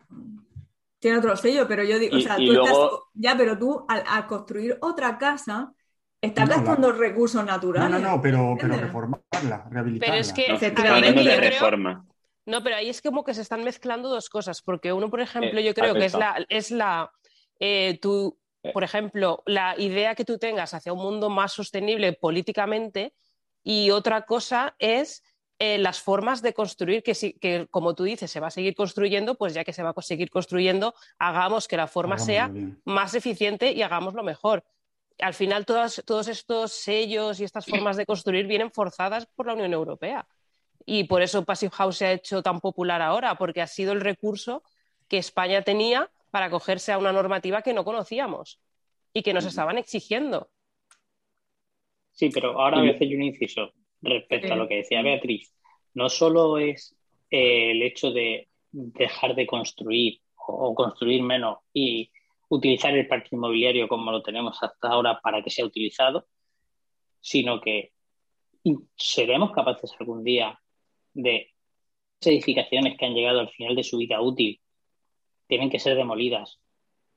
Tiene 0.99 1.17
otro 1.19 1.35
sello, 1.37 1.67
pero 1.67 1.83
yo 1.83 1.99
digo, 1.99 2.17
o 2.17 2.21
sea, 2.21 2.37
tú 2.37 2.43
luego- 2.43 2.67
estás, 2.67 3.01
ya, 3.15 3.35
pero 3.37 3.59
tú 3.59 3.87
al, 3.89 4.05
al 4.07 4.27
construir 4.27 4.77
otra 4.83 5.17
casa 5.17 5.73
estás 6.21 6.49
No, 6.49 6.55
la- 6.57 6.61
gastando 6.63 6.93
recursos 6.93 7.45
No, 7.45 7.51
naturales. 7.51 7.91
no, 7.91 7.99
no, 7.99 8.21
pero, 8.23 8.39
pero 8.39 8.51
¿entiendes? 8.53 8.81
reformarla, 8.81 9.69
rehabilitarla. 9.71 10.13
Pero 10.15 10.21
es 10.21 10.33
que, 10.33 10.49
No, 10.49 10.55
Efectivamente. 10.55 11.23
creo- 11.23 11.41
reforma. 11.41 12.07
No, 12.47 12.63
pero 12.63 12.77
ahí 12.77 12.89
es 12.89 13.01
como 13.03 13.23
que 13.23 13.35
se 13.35 13.43
están 13.43 13.63
mezclando 13.65 14.09
dos 14.09 14.29
cosas, 14.29 14.63
porque 14.63 14.93
uno, 14.93 15.09
por 15.11 15.21
ejemplo, 15.21 15.61
Eh, 15.61 15.65
yo 15.65 15.75
creo 15.75 15.93
que 15.95 16.01
es 16.07 16.15
está. 16.15 16.19
la, 16.39 16.47
es 16.49 16.71
la 16.71 17.11
eh, 17.61 17.99
tu, 18.01 18.39
Eh. 18.63 18.73
por 18.73 18.83
ejemplo, 18.85 19.43
la 19.47 19.75
idea 19.79 20.15
que 20.15 20.25
tú 20.25 20.39
tengas 20.39 20.73
hacia 20.75 20.93
un 20.93 20.99
mundo 21.01 21.29
más 21.31 21.53
sostenible 21.53 22.13
políticamente, 22.15 23.13
y 23.63 23.91
otra 23.91 24.23
cosa 24.23 24.75
es 24.79 25.23
eh, 25.63 25.77
las 25.77 26.01
formas 26.01 26.41
de 26.41 26.55
construir, 26.55 27.03
que, 27.03 27.15
sí, 27.15 27.35
que 27.35 27.67
como 27.71 27.95
tú 27.95 28.05
dices, 28.05 28.31
se 28.31 28.41
va 28.41 28.47
a 28.47 28.51
seguir 28.51 28.75
construyendo, 28.75 29.35
pues 29.35 29.53
ya 29.53 29.63
que 29.63 29.75
se 29.75 29.83
va 29.83 29.93
a 29.95 30.03
seguir 30.03 30.31
construyendo, 30.31 30.95
hagamos 31.19 31.69
que 31.69 31.77
la 31.77 31.87
forma 31.87 32.17
sea 32.19 32.49
bien. 32.49 32.81
más 32.87 33.15
eficiente 33.15 33.71
y 33.73 33.83
hagámoslo 33.83 34.23
mejor. 34.23 34.65
Al 35.21 35.35
final, 35.35 35.67
todas- 35.67 36.03
todos 36.07 36.29
estos 36.29 36.73
sellos 36.73 37.41
y 37.41 37.45
estas 37.45 37.67
formas 37.67 37.97
de 37.97 38.07
construir 38.07 38.47
vienen 38.47 38.71
forzadas 38.71 39.27
por 39.27 39.47
la 39.47 39.55
Unión 39.55 39.73
Europea. 39.73 40.27
Y 40.87 41.05
por 41.05 41.23
eso 41.23 41.45
Passive 41.45 41.73
House 41.73 41.99
se 41.99 42.07
ha 42.07 42.13
hecho 42.13 42.43
tan 42.43 42.61
popular 42.61 43.03
ahora, 43.03 43.35
porque 43.37 43.61
ha 43.61 43.67
sido 43.67 43.93
el 43.93 44.01
recurso 44.01 44.63
que 45.09 45.19
España 45.19 45.63
tenía 45.63 46.11
para 46.31 46.47
acogerse 46.47 46.93
a 46.93 46.99
una 46.99 47.13
normativa 47.13 47.63
que 47.63 47.75
no 47.75 47.85
conocíamos 47.85 48.61
y 49.13 49.23
que 49.23 49.33
nos 49.35 49.45
estaban 49.45 49.77
exigiendo. 49.79 50.51
Sí, 52.13 52.31
pero 52.31 52.61
ahora 52.61 52.79
voy 52.79 52.91
a 52.91 52.93
hacer 52.93 53.09
yo 53.09 53.17
un 53.17 53.25
inciso 53.25 53.73
respecto 54.03 54.53
a 54.53 54.57
lo 54.57 54.69
que 54.69 54.77
decía 54.77 55.03
Beatriz. 55.03 55.53
No 55.95 56.09
solo 56.09 56.59
es 56.59 56.97
eh, 57.31 57.73
el 57.73 57.83
hecho 57.83 58.11
de 58.13 58.49
dejar 58.71 59.35
de 59.35 59.47
construir 59.47 60.21
o, 60.37 60.69
o 60.69 60.75
construir 60.75 61.23
menos 61.23 61.59
y 61.75 62.11
utilizar 62.51 62.93
el 62.97 63.07
parque 63.07 63.29
inmobiliario 63.33 63.89
como 63.89 64.11
lo 64.11 64.23
tenemos 64.23 64.61
hasta 64.63 64.89
ahora 64.89 65.21
para 65.23 65.43
que 65.43 65.51
sea 65.51 65.65
utilizado, 65.65 66.27
sino 67.21 67.61
que 67.61 67.93
seremos 68.97 69.53
capaces 69.53 69.93
algún 69.99 70.23
día 70.25 70.59
de 71.15 71.53
esas 72.21 72.33
edificaciones 72.35 72.99
que 72.99 73.07
han 73.07 73.15
llegado 73.15 73.41
al 73.41 73.51
final 73.51 73.75
de 73.77 73.85
su 73.85 73.97
vida 73.99 74.21
útil 74.21 74.61
tienen 75.47 75.71
que 75.71 75.79
ser 75.79 75.97
demolidas, 75.97 76.61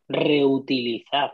reutilizar. 0.08 1.32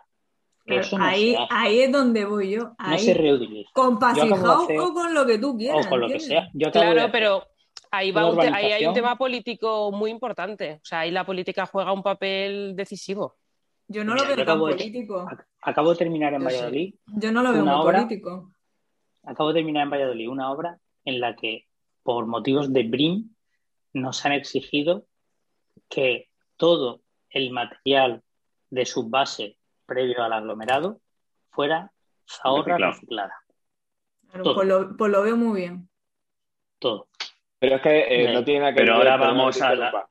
Que 0.65 0.75
Pero 0.75 0.81
eso 0.81 0.97
no 0.97 1.05
ahí, 1.05 1.35
ahí 1.49 1.79
es 1.81 1.91
donde 1.91 2.25
voy 2.25 2.51
yo. 2.51 2.61
no 2.63 2.75
Ahí, 2.77 2.99
se 2.99 3.13
reutiliza. 3.13 3.69
con 3.73 3.97
hacer- 4.03 4.79
o 4.79 4.93
con 4.93 5.13
lo 5.13 5.25
que 5.25 5.37
tú 5.37 5.57
quieras. 5.57 5.85
o 5.85 5.89
con 5.89 5.99
lo 6.01 6.07
que 6.07 6.19
sea. 6.19 6.49
Yo 6.53 6.67
acabo 6.67 6.85
de 6.85 6.91
Claro, 6.93 7.11
pero 7.11 7.43
ahí, 7.91 8.11
va 8.11 8.25
una 8.25 8.31
un 8.33 8.39
te- 8.39 8.47
ahí 8.55 8.71
hay 8.71 8.85
un 8.85 8.93
tema 8.93 9.17
político 9.17 9.91
muy 9.91 10.11
importante. 10.11 10.73
O 10.75 10.85
sea, 10.85 11.01
ahí 11.01 11.11
la 11.11 11.25
política 11.25 11.65
juega 11.65 11.91
un 11.93 12.03
papel 12.03 12.75
decisivo. 12.75 13.35
Yo 13.91 14.03
no 14.03 14.13
lo 14.15 14.23
veo 14.23 14.35
tan 14.45 14.45
de- 14.45 14.55
político. 14.75 15.27
Acabo 15.61 15.91
de 15.91 15.97
terminar 15.97 16.33
en 16.33 16.41
Yo 16.43 16.49
sí. 16.49 16.55
Valladolid, 16.55 16.93
Yo 17.07 17.31
no 17.31 17.43
lo 17.43 17.51
veo 17.53 17.63
una 17.63 17.75
muy 17.77 17.85
obra- 17.85 17.97
político. 18.03 18.51
acabo 19.23 19.49
de 19.49 19.55
terminar 19.59 19.83
en 19.83 19.89
Valladolid 19.89 20.29
una 20.29 20.51
obra 20.51 20.79
en 21.05 21.19
la 21.19 21.35
que 21.35 21.67
por 22.03 22.25
motivos 22.27 22.71
de 22.71 22.83
BRIM 22.83 23.29
nos 23.93 24.25
han 24.25 24.31
exigido 24.33 25.05
que 25.89 26.29
todo 26.57 27.01
el 27.31 27.51
material 27.51 28.21
de 28.69 28.85
su 28.85 29.09
base 29.09 29.57
previo 29.85 30.23
al 30.23 30.33
aglomerado 30.33 31.01
fuera 31.49 31.91
zahorra 32.27 32.77
Reciclado. 32.77 32.91
reciclada. 32.93 33.33
Claro, 34.31 34.53
pues, 34.53 34.67
lo, 34.67 34.95
pues 34.97 35.11
lo 35.11 35.23
veo 35.23 35.35
muy 35.35 35.61
bien. 35.61 35.89
Todo. 36.77 37.07
Pero 37.57 37.75
es 37.77 37.81
que 37.81 37.99
eh, 38.07 38.27
Sí. 38.27 38.33
no 38.33 38.43
tiene 38.43 38.59
nada 38.61 38.71
que 38.73 38.79
Pero 38.81 38.99
ver. 38.99 39.07
ahora 39.07 39.17
perdona 39.19 39.37
vamos 39.39 39.61
a 39.61 39.75
la-. 39.75 40.09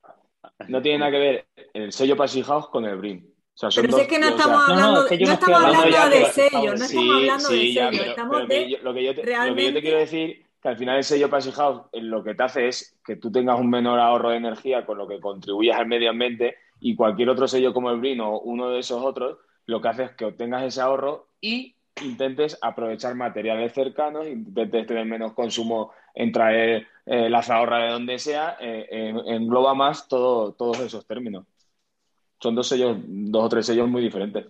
No 0.67 0.83
tiene 0.83 0.99
nada 0.99 1.11
que 1.13 1.19
ver 1.19 1.49
el 1.73 1.93
sello 1.93 2.17
Passive 2.17 2.45
House 2.47 2.67
con 2.69 2.85
el 2.85 2.97
BRIM. 2.97 3.25
O 3.59 3.61
sea, 3.61 3.71
son 3.73 3.83
Pero 3.83 3.93
si 3.97 3.99
dos- 3.99 4.01
es 4.03 4.09
que 4.09 4.19
no 4.21 4.29
estamos 4.29 4.57
No, 4.57 4.67
no, 4.69 4.73
hablando, 4.73 5.03
es 5.03 5.09
que 5.09 5.19
yo 5.19 5.25
no 5.25 5.27
no 5.27 5.35
estoy 5.35 5.53
estamos 5.53 5.67
hablando 5.67 5.97
hablando 5.97 6.17
ya 6.17 6.25
de 6.27 6.33
sello, 6.33 6.59
no 6.59 6.75
estamos 6.75 6.89
Sí, 6.89 7.11
hablando 7.11 7.49
de 7.49 7.59
sello, 7.59 7.89
pero, 7.91 8.05
estamos 8.05 8.37
pero 8.37 8.49
que 8.49 8.55
de 8.55 8.71
yo- 8.71 8.79
lo, 8.83 8.95
que 8.95 9.05
yo 9.05 9.15
te, 9.15 9.17
lo 9.21 9.25
que 9.25 9.31
yo 9.33 9.37
realmente- 9.39 9.73
te 9.73 9.81
quiero 9.83 9.99
decir 9.99 10.47
que 10.63 10.69
al 10.69 10.77
final 10.79 10.97
el 10.97 11.05
sello 11.05 11.29
Passive 11.31 11.55
House 11.57 11.83
eh, 11.93 12.01
lo 12.03 12.23
que 12.23 12.35
te 12.37 12.43
hace 12.45 12.69
es 12.69 12.97
que 13.05 13.17
tú 13.17 13.33
tengas 13.33 13.59
un 13.59 13.69
menor 13.69 13.99
ahorro 13.99 14.31
de 14.31 14.37
energía 14.37 14.87
con 14.87 14.97
lo 14.97 15.09
que 15.09 15.19
contribuyes 15.19 15.75
al 15.75 15.87
medio 15.89 16.11
ambiente 16.11 16.55
y 16.81 16.95
cualquier 16.95 17.31
otro 17.31 17.49
sello 17.49 17.73
como 17.75 17.91
el 17.91 17.99
BRIN 17.99 18.21
o 18.21 18.39
uno 18.39 18.71
de 18.71 18.79
esos 18.79 19.03
otros 19.05 19.39
lo 19.67 19.81
que 19.81 19.89
hace 19.89 20.05
es 20.05 20.11
que 20.13 20.25
obtengas 20.27 20.63
ese 20.63 20.81
ahorro 20.81 21.27
y 21.41 21.75
intentes 22.05 22.57
aprovechar 22.63 23.17
materiales 23.17 23.73
cercanos, 23.73 24.27
intentes 24.29 24.87
tener 24.87 25.05
menos 25.05 25.33
consumo 25.33 25.91
en 26.15 26.31
traer 26.31 26.87
eh, 27.07 27.29
la 27.29 27.43
zahorra 27.43 27.79
de 27.85 27.91
donde 27.91 28.19
sea, 28.21 28.57
eh, 28.61 28.87
en- 28.89 29.19
engloba 29.27 29.75
más 29.75 30.07
todo, 30.07 30.53
todos 30.53 30.79
esos 30.79 31.05
términos. 31.07 31.45
Son 32.41 32.55
dos 32.55 32.69
sellos, 32.69 32.97
dos 33.05 33.45
o 33.45 33.49
tres 33.49 33.67
sellos 33.67 33.89
muy 33.89 34.03
diferentes. 34.03 34.47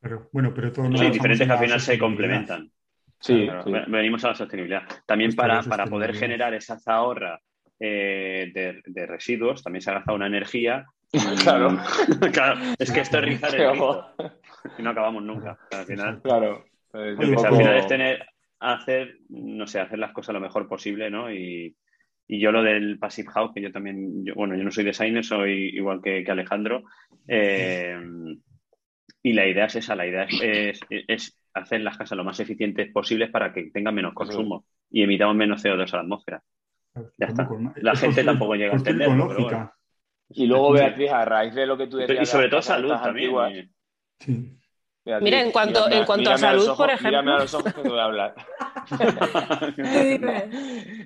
Pero, 0.00 0.28
bueno, 0.32 0.52
pero 0.54 0.72
todos 0.72 0.88
Sí, 0.98 1.10
diferentes 1.10 1.40
en 1.42 1.46
que 1.48 1.52
al 1.52 1.58
final 1.60 1.80
se 1.80 1.98
complementan. 1.98 2.70
Sí, 3.20 3.44
Claro, 3.46 3.62
sí. 3.64 3.70
ve- 3.70 3.84
venimos 3.86 4.24
a 4.24 4.28
la 4.28 4.34
sostenibilidad. 4.34 4.82
También 5.06 5.30
Pues 5.30 5.36
para 5.36 5.62
para, 5.62 5.86
poder 5.86 6.14
generar 6.14 6.54
esa 6.54 6.78
zahorra 6.78 7.40
eh, 7.78 8.50
de, 8.52 8.82
de 8.84 9.06
residuos, 9.06 9.62
también 9.62 9.80
se 9.82 9.90
ha 9.90 9.94
gastado 9.94 10.16
una 10.16 10.26
energía. 10.26 10.86
Claro. 11.42 11.78
Claro, 12.32 12.60
es 12.78 12.90
que 12.90 13.00
esto 13.00 13.18
es 13.18 13.24
rizar 13.26 13.54
el. 13.54 13.78
Y 14.78 14.82
no 14.82 14.90
acabamos 14.90 15.22
nunca. 15.22 15.58
Al 15.70 15.84
final, 15.86 16.20
Claro. 16.22 16.64
Es 16.94 17.18
Yo 17.18 17.24
un 17.26 17.30
que 17.30 17.38
sé, 17.38 17.46
al 17.46 17.50
poco- 17.50 17.56
final 17.56 17.76
es 17.78 17.86
tener, 17.86 18.26
hacer, 18.60 19.18
no 19.28 19.66
sé, 19.66 19.80
hacer 19.80 19.98
las 19.98 20.12
cosas 20.12 20.32
lo 20.34 20.40
mejor 20.40 20.68
posible, 20.68 21.10
¿no? 21.10 21.32
Y, 21.32 21.76
y 22.28 22.40
yo 22.40 22.52
lo 22.52 22.62
del 22.62 22.98
Passive 22.98 23.28
House, 23.30 23.52
que 23.54 23.60
yo 23.62 23.70
también, 23.72 24.24
yo- 24.24 24.34
bueno, 24.34 24.54
yo 24.56 24.64
no 24.64 24.70
soy 24.70 24.84
designer, 24.84 25.24
soy 25.24 25.70
igual 25.76 26.00
que, 26.02 26.24
que 26.24 26.30
Alejandro. 26.30 26.84
eh, 27.28 27.96
y 29.24 29.32
la 29.34 29.46
idea 29.46 29.66
es 29.66 29.76
esa, 29.76 29.94
la 29.94 30.06
idea 30.06 30.24
es, 30.24 30.40
es- 30.42 30.80
es 31.08 31.38
hacer 31.54 31.80
las 31.82 31.96
casas 31.98 32.16
lo 32.16 32.24
más 32.24 32.40
eficientes 32.40 32.90
posibles 32.92 33.30
para 33.30 33.52
que 33.52 33.70
tengan 33.70 33.94
menos 33.94 34.14
consumo 34.14 34.64
y 34.90 35.02
emitamos 35.02 35.36
menos 35.36 35.62
CO2 35.64 35.92
a 35.92 35.96
la 35.96 36.02
atmósfera. 36.02 36.42
Ya 37.18 37.26
está. 37.26 37.48
La 37.76 37.94
gente 37.94 38.24
tampoco 38.24 38.54
llega 38.54 38.72
a 38.72 38.76
entenderlo, 38.76 39.28
pero 39.28 39.42
bueno. 39.44 39.72
Y 40.30 40.46
luego. 40.46 40.72
Beatriz, 40.72 41.10
a 41.10 41.24
raíz 41.24 41.54
de 41.54 41.66
lo 41.66 41.76
que 41.76 41.86
tú 41.86 41.98
decías. 41.98 42.22
Y 42.22 42.26
sobre 42.26 42.48
todo 42.48 42.62
salud 42.62 42.88
también. 42.90 43.26
antiguas, 43.26 43.52
eh. 43.54 43.68
Sí. 44.20 44.58
Mira, 45.04 45.40
en 45.40 45.50
cuanto- 45.50 45.80
mírame- 45.86 45.98
en 45.98 46.04
cuanto 46.04 46.30
a 46.30 46.38
salud, 46.38 46.76
por 46.76 46.88
ojos- 46.90 47.02
Mírame 47.02 47.32
a 47.32 47.36
ejemplo. 47.36 47.42
los 47.42 47.54
ojos 47.54 47.72
que 47.74 47.82
te 47.82 47.88
voy 47.88 47.98
a 47.98 48.04
hablar. 48.04 48.34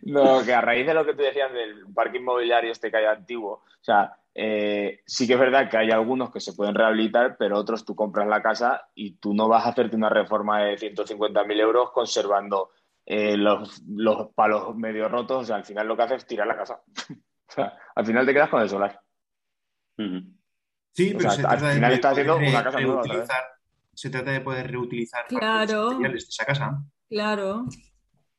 No, 0.02 0.42
que 0.44 0.54
a 0.54 0.60
raíz 0.60 0.86
de 0.86 0.94
lo 0.94 1.04
que 1.04 1.14
tú 1.14 1.22
decías 1.22 1.52
del 1.52 1.84
parque 1.94 2.18
inmobiliario 2.18 2.72
este 2.72 2.90
que 2.90 2.96
hay 2.98 3.04
antiguo, 3.06 3.62
o 3.64 3.84
sea, 3.84 4.16
eh, 4.34 5.00
sí 5.06 5.26
que 5.26 5.34
es 5.34 5.38
verdad 5.40 5.68
que 5.70 5.78
hay 5.78 5.90
algunos 5.90 6.30
que 6.30 6.40
se 6.40 6.52
pueden 6.52 6.74
rehabilitar, 6.74 7.36
pero 7.38 7.58
otros 7.58 7.84
tú 7.84 7.94
compras 7.96 8.26
la 8.28 8.42
casa 8.42 8.88
y 8.94 9.12
tú 9.12 9.32
no 9.34 9.48
vas 9.48 9.64
a 9.64 9.70
hacerte 9.70 9.96
una 9.96 10.10
reforma 10.10 10.62
de 10.62 10.76
150.000 10.76 11.58
euros 11.60 11.90
conservando 11.92 12.70
eh, 13.06 13.36
los, 13.36 13.82
los 13.88 14.28
palos 14.34 14.76
medio 14.76 15.08
rotos, 15.08 15.42
o 15.42 15.44
sea, 15.44 15.56
al 15.56 15.64
final 15.64 15.86
lo 15.88 15.96
que 15.96 16.02
haces 16.02 16.18
es 16.18 16.26
tirar 16.26 16.46
la 16.46 16.56
casa. 16.56 16.82
o 17.48 17.52
sea, 17.52 17.76
al 17.94 18.04
final 18.06 18.26
te 18.26 18.34
quedas 18.34 18.50
con 18.50 18.60
el 18.62 18.68
solar. 18.68 19.00
Sí, 20.92 21.14
O 21.14 21.18
pero 21.18 21.30
sea, 21.30 21.30
se 21.30 21.42
al 21.42 21.48
trata 21.48 21.66
de 21.68 21.74
final 21.74 21.80
poder 21.80 21.92
estás 21.94 22.12
haciendo 22.12 22.36
una 22.36 22.64
casa 22.64 22.80
nueva. 22.80 23.02
Se 23.96 24.10
trata 24.10 24.30
de 24.30 24.40
poder 24.42 24.70
reutilizar 24.70 25.24
Claro. 25.26 25.86
materiales 25.86 26.24
de 26.24 26.28
esa 26.28 26.44
casa. 26.44 26.82
Claro. 27.08 27.64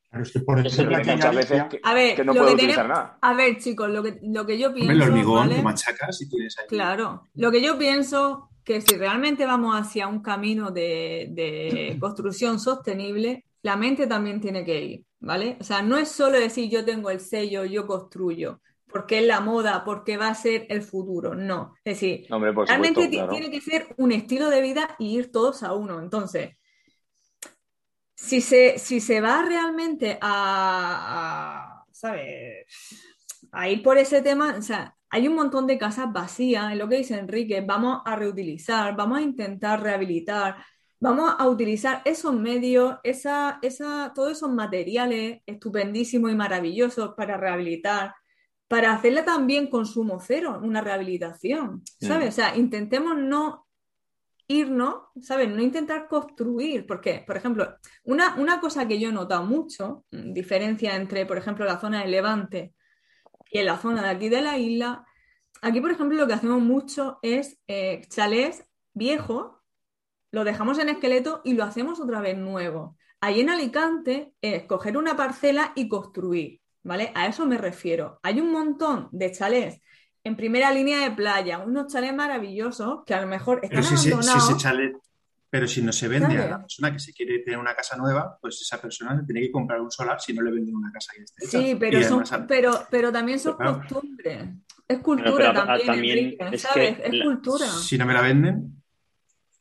Claro, 0.09 0.23
es 0.23 0.31
que 0.31 0.39
por 0.39 0.65
Eso 0.65 0.85
muchas 0.85 1.35
veces 1.35 1.63
que, 1.69 1.79
A 1.83 1.93
ver, 1.93 2.15
que 2.15 2.23
no 2.23 2.33
lo 2.33 2.39
puedo 2.39 2.47
que 2.49 2.53
utilizar 2.55 2.83
tenemos- 2.85 3.03
nada. 3.03 3.17
A 3.21 3.33
ver, 3.33 3.57
chicos, 3.57 3.89
lo 3.89 4.03
que, 4.03 4.19
lo 4.23 4.45
que 4.45 4.57
yo 4.57 4.73
pienso. 4.73 4.91
El 4.93 5.01
hormigón 5.01 5.49
¿vale? 5.49 5.61
machacas 5.61 6.21
y 6.21 6.29
tienes 6.29 6.57
ahí. 6.59 6.65
Claro, 6.67 7.23
lo 7.33 7.51
que 7.51 7.61
yo 7.61 7.77
pienso 7.77 8.49
que 8.63 8.81
si 8.81 8.95
realmente 8.97 9.45
vamos 9.45 9.75
hacia 9.75 10.07
un 10.07 10.21
camino 10.21 10.71
de, 10.71 11.27
de 11.31 11.97
construcción 11.99 12.59
sostenible, 12.59 13.45
la 13.63 13.75
mente 13.75 14.07
también 14.07 14.39
tiene 14.39 14.63
que 14.63 14.81
ir, 14.81 15.05
¿vale? 15.19 15.57
O 15.59 15.63
sea, 15.63 15.81
no 15.81 15.97
es 15.97 16.09
solo 16.09 16.39
decir 16.39 16.69
yo 16.69 16.85
tengo 16.85 17.09
el 17.09 17.19
sello, 17.19 17.65
yo 17.65 17.85
construyo, 17.87 18.61
porque 18.87 19.19
es 19.19 19.25
la 19.25 19.41
moda, 19.41 19.83
porque 19.83 20.17
va 20.17 20.29
a 20.29 20.35
ser 20.35 20.65
el 20.69 20.81
futuro, 20.81 21.35
no. 21.35 21.75
Es 21.83 21.95
decir, 21.95 22.25
hombre, 22.31 22.53
realmente 22.53 23.09
claro. 23.09 23.31
tiene 23.31 23.51
que 23.51 23.61
ser 23.61 23.93
un 23.97 24.11
estilo 24.11 24.49
de 24.49 24.61
vida 24.61 24.95
y 24.97 25.17
ir 25.17 25.31
todos 25.31 25.63
a 25.63 25.73
uno. 25.73 25.99
Entonces, 25.99 26.55
si 28.15 28.41
se, 28.41 28.79
si 28.79 28.99
se 28.99 29.21
va 29.21 29.43
realmente 29.43 30.17
a, 30.21 31.81
a, 31.81 31.85
¿sabes? 31.91 32.65
a 33.51 33.69
ir 33.69 33.83
por 33.83 33.97
ese 33.97 34.21
tema, 34.21 34.55
o 34.57 34.61
sea, 34.61 34.95
hay 35.09 35.27
un 35.27 35.35
montón 35.35 35.67
de 35.67 35.77
casas 35.77 36.11
vacías, 36.11 36.71
es 36.71 36.77
lo 36.77 36.89
que 36.89 36.97
dice 36.97 37.17
Enrique, 37.17 37.61
vamos 37.61 38.01
a 38.05 38.15
reutilizar, 38.15 38.95
vamos 38.95 39.19
a 39.19 39.21
intentar 39.21 39.81
rehabilitar, 39.81 40.57
vamos 40.99 41.33
a 41.37 41.47
utilizar 41.47 42.01
esos 42.05 42.33
medios, 42.33 42.97
esa, 43.03 43.59
esa, 43.61 44.11
todos 44.13 44.33
esos 44.33 44.51
materiales 44.51 45.41
estupendísimos 45.45 46.31
y 46.31 46.35
maravillosos 46.35 47.13
para 47.15 47.37
rehabilitar, 47.37 48.15
para 48.67 48.93
hacerle 48.93 49.23
también 49.23 49.67
consumo 49.67 50.19
cero, 50.19 50.59
una 50.61 50.81
rehabilitación, 50.81 51.83
¿sabes? 51.99 52.29
O 52.29 52.31
sea, 52.31 52.55
intentemos 52.57 53.17
no 53.17 53.67
irnos, 54.47 54.95
¿sabes? 55.21 55.49
No 55.49 55.61
intentar 55.61 56.07
construir, 56.07 56.85
porque, 56.85 57.23
por 57.25 57.37
ejemplo, 57.37 57.75
una, 58.03 58.35
una 58.35 58.59
cosa 58.59 58.87
que 58.87 58.99
yo 58.99 59.09
he 59.09 59.13
notado 59.13 59.43
mucho, 59.43 60.05
mm, 60.11 60.33
diferencia 60.33 60.95
entre, 60.95 61.25
por 61.25 61.37
ejemplo, 61.37 61.65
la 61.65 61.79
zona 61.79 62.01
de 62.01 62.07
Levante 62.07 62.73
y 63.51 63.59
en 63.59 63.65
la 63.65 63.77
zona 63.77 64.03
de 64.03 64.09
aquí 64.09 64.29
de 64.29 64.41
la 64.41 64.57
isla, 64.57 65.05
aquí, 65.61 65.81
por 65.81 65.91
ejemplo, 65.91 66.17
lo 66.17 66.27
que 66.27 66.33
hacemos 66.33 66.61
mucho 66.61 67.19
es 67.21 67.59
eh, 67.67 68.01
chalés 68.09 68.63
viejos, 68.93 69.51
lo 70.31 70.43
dejamos 70.43 70.79
en 70.79 70.89
esqueleto 70.89 71.41
y 71.43 71.53
lo 71.53 71.63
hacemos 71.63 71.99
otra 71.99 72.21
vez 72.21 72.37
nuevo. 72.37 72.97
Ahí 73.21 73.41
en 73.41 73.49
Alicante 73.49 74.33
es 74.41 74.63
coger 74.63 74.97
una 74.97 75.15
parcela 75.15 75.71
y 75.75 75.87
construir, 75.87 76.61
¿vale? 76.87 77.11
A 77.13 77.27
eso 77.27 77.45
me 77.45 77.57
refiero. 77.57 78.19
Hay 78.23 78.39
un 78.39 78.51
montón 78.51 79.09
de 79.11 79.31
chalés 79.31 79.81
en 80.23 80.35
primera 80.35 80.71
línea 80.71 81.01
de 81.01 81.11
playa, 81.11 81.59
unos 81.59 81.91
chalés 81.93 82.13
maravillosos 82.13 83.03
que 83.05 83.13
a 83.13 83.21
lo 83.21 83.27
mejor 83.27 83.59
están 83.63 83.69
Pero 83.69 83.83
si, 83.83 83.95
se, 83.97 84.03
si 84.03 84.11
abandonados. 84.13 84.49
ese 84.49 84.57
chalet, 84.57 84.93
pero 85.49 85.67
si 85.67 85.81
no 85.81 85.93
se 85.93 86.07
vende 86.09 86.37
a 86.37 86.49
la 86.49 86.59
persona 86.59 86.91
que 86.91 86.99
se 86.99 87.13
quiere 87.13 87.39
tener 87.39 87.57
una 87.59 87.73
casa 87.75 87.95
nueva, 87.95 88.37
pues 88.41 88.59
esa 88.61 88.81
persona 88.81 89.23
tiene 89.25 89.39
que 89.41 89.51
comprar 89.51 89.79
un 89.79 89.89
solar 89.91 90.19
si 90.19 90.33
no 90.33 90.41
le 90.41 90.51
venden 90.51 90.75
una 90.75 90.91
casa 90.91 91.13
que 91.15 91.23
esté 91.23 91.45
hecha. 91.45 91.59
Sí, 91.59 91.75
pero, 91.79 91.99
Y 91.99 92.03
son, 92.03 92.23
además, 92.23 92.45
pero, 92.47 92.71
pero 92.91 93.11
también 93.11 93.39
son 93.39 93.55
Claro. 93.55 93.79
costumbres. 93.79 94.49
Es 94.87 95.01
Bueno, 95.01 95.03
cultura 95.03 95.37
pero 95.37 95.49
a- 95.49 95.65
también, 95.65 95.85
también 95.87 96.17
Enrique, 96.17 96.49
es 96.51 96.61
¿sabes? 96.61 96.97
que 96.97 97.07
Es 97.07 97.13
la- 97.13 97.25
cultura. 97.25 97.65
Si 97.67 97.97
no 97.97 98.05
me 98.05 98.13
la 98.13 98.21
venden. 98.21 98.76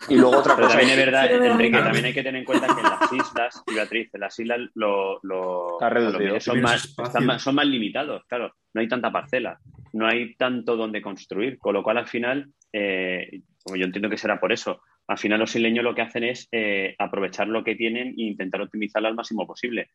Y 0.08 0.16
luego 0.16 0.38
otra 0.38 0.54
Pero 0.56 0.66
cosa 0.68 0.78
también 0.78 0.98
es 0.98 1.04
verdad, 1.06 1.28
Sí. 1.28 1.34
Enrique, 1.46 1.78
también 1.78 2.04
hay 2.04 2.12
que 2.12 2.22
tener 2.22 2.38
en 2.40 2.44
cuenta 2.44 2.66
que 2.66 2.80
en 2.80 2.82
las 2.82 3.12
islas, 3.12 3.62
y 3.66 3.74
Beatriz, 3.74 4.14
en 4.14 4.20
las 4.20 4.38
islas 4.38 4.60
lo, 4.74 5.18
lo- 5.22 5.72
Está 5.74 5.90
reducido. 5.90 6.18
los 6.18 6.26
medios 6.28 6.44
son 6.44 6.60
más, 6.60 6.84
espacio. 6.84 7.04
están 7.08 7.26
más- 7.26 7.42
son 7.42 7.54
más 7.54 7.66
limitados, 7.66 8.22
claro. 8.26 8.54
No 8.74 8.80
hay 8.82 8.88
tanta 8.88 9.10
parcela, 9.10 9.58
no 9.94 10.06
hay 10.06 10.34
tanto 10.36 10.76
donde 10.76 11.00
construir, 11.00 11.58
con 11.58 11.72
lo 11.74 11.82
cual 11.82 11.96
al 11.98 12.06
final, 12.08 12.46
eh, 12.72 13.40
como 13.64 13.76
yo 13.76 13.86
entiendo 13.86 14.10
que 14.10 14.18
será 14.18 14.38
por 14.38 14.52
eso, 14.52 14.82
al 15.08 15.18
final 15.18 15.40
los 15.40 15.54
isleños 15.56 15.82
lo 15.84 15.94
que 15.94 16.02
hacen 16.02 16.24
es 16.24 16.46
eh, 16.52 16.94
aprovechar 16.98 17.48
lo 17.48 17.64
que 17.64 17.74
tienen 17.74 18.08
e 18.08 18.22
intentar 18.24 18.60
optimizarlo 18.60 19.08
al 19.08 19.14
máximo 19.14 19.46
posible. 19.46 19.88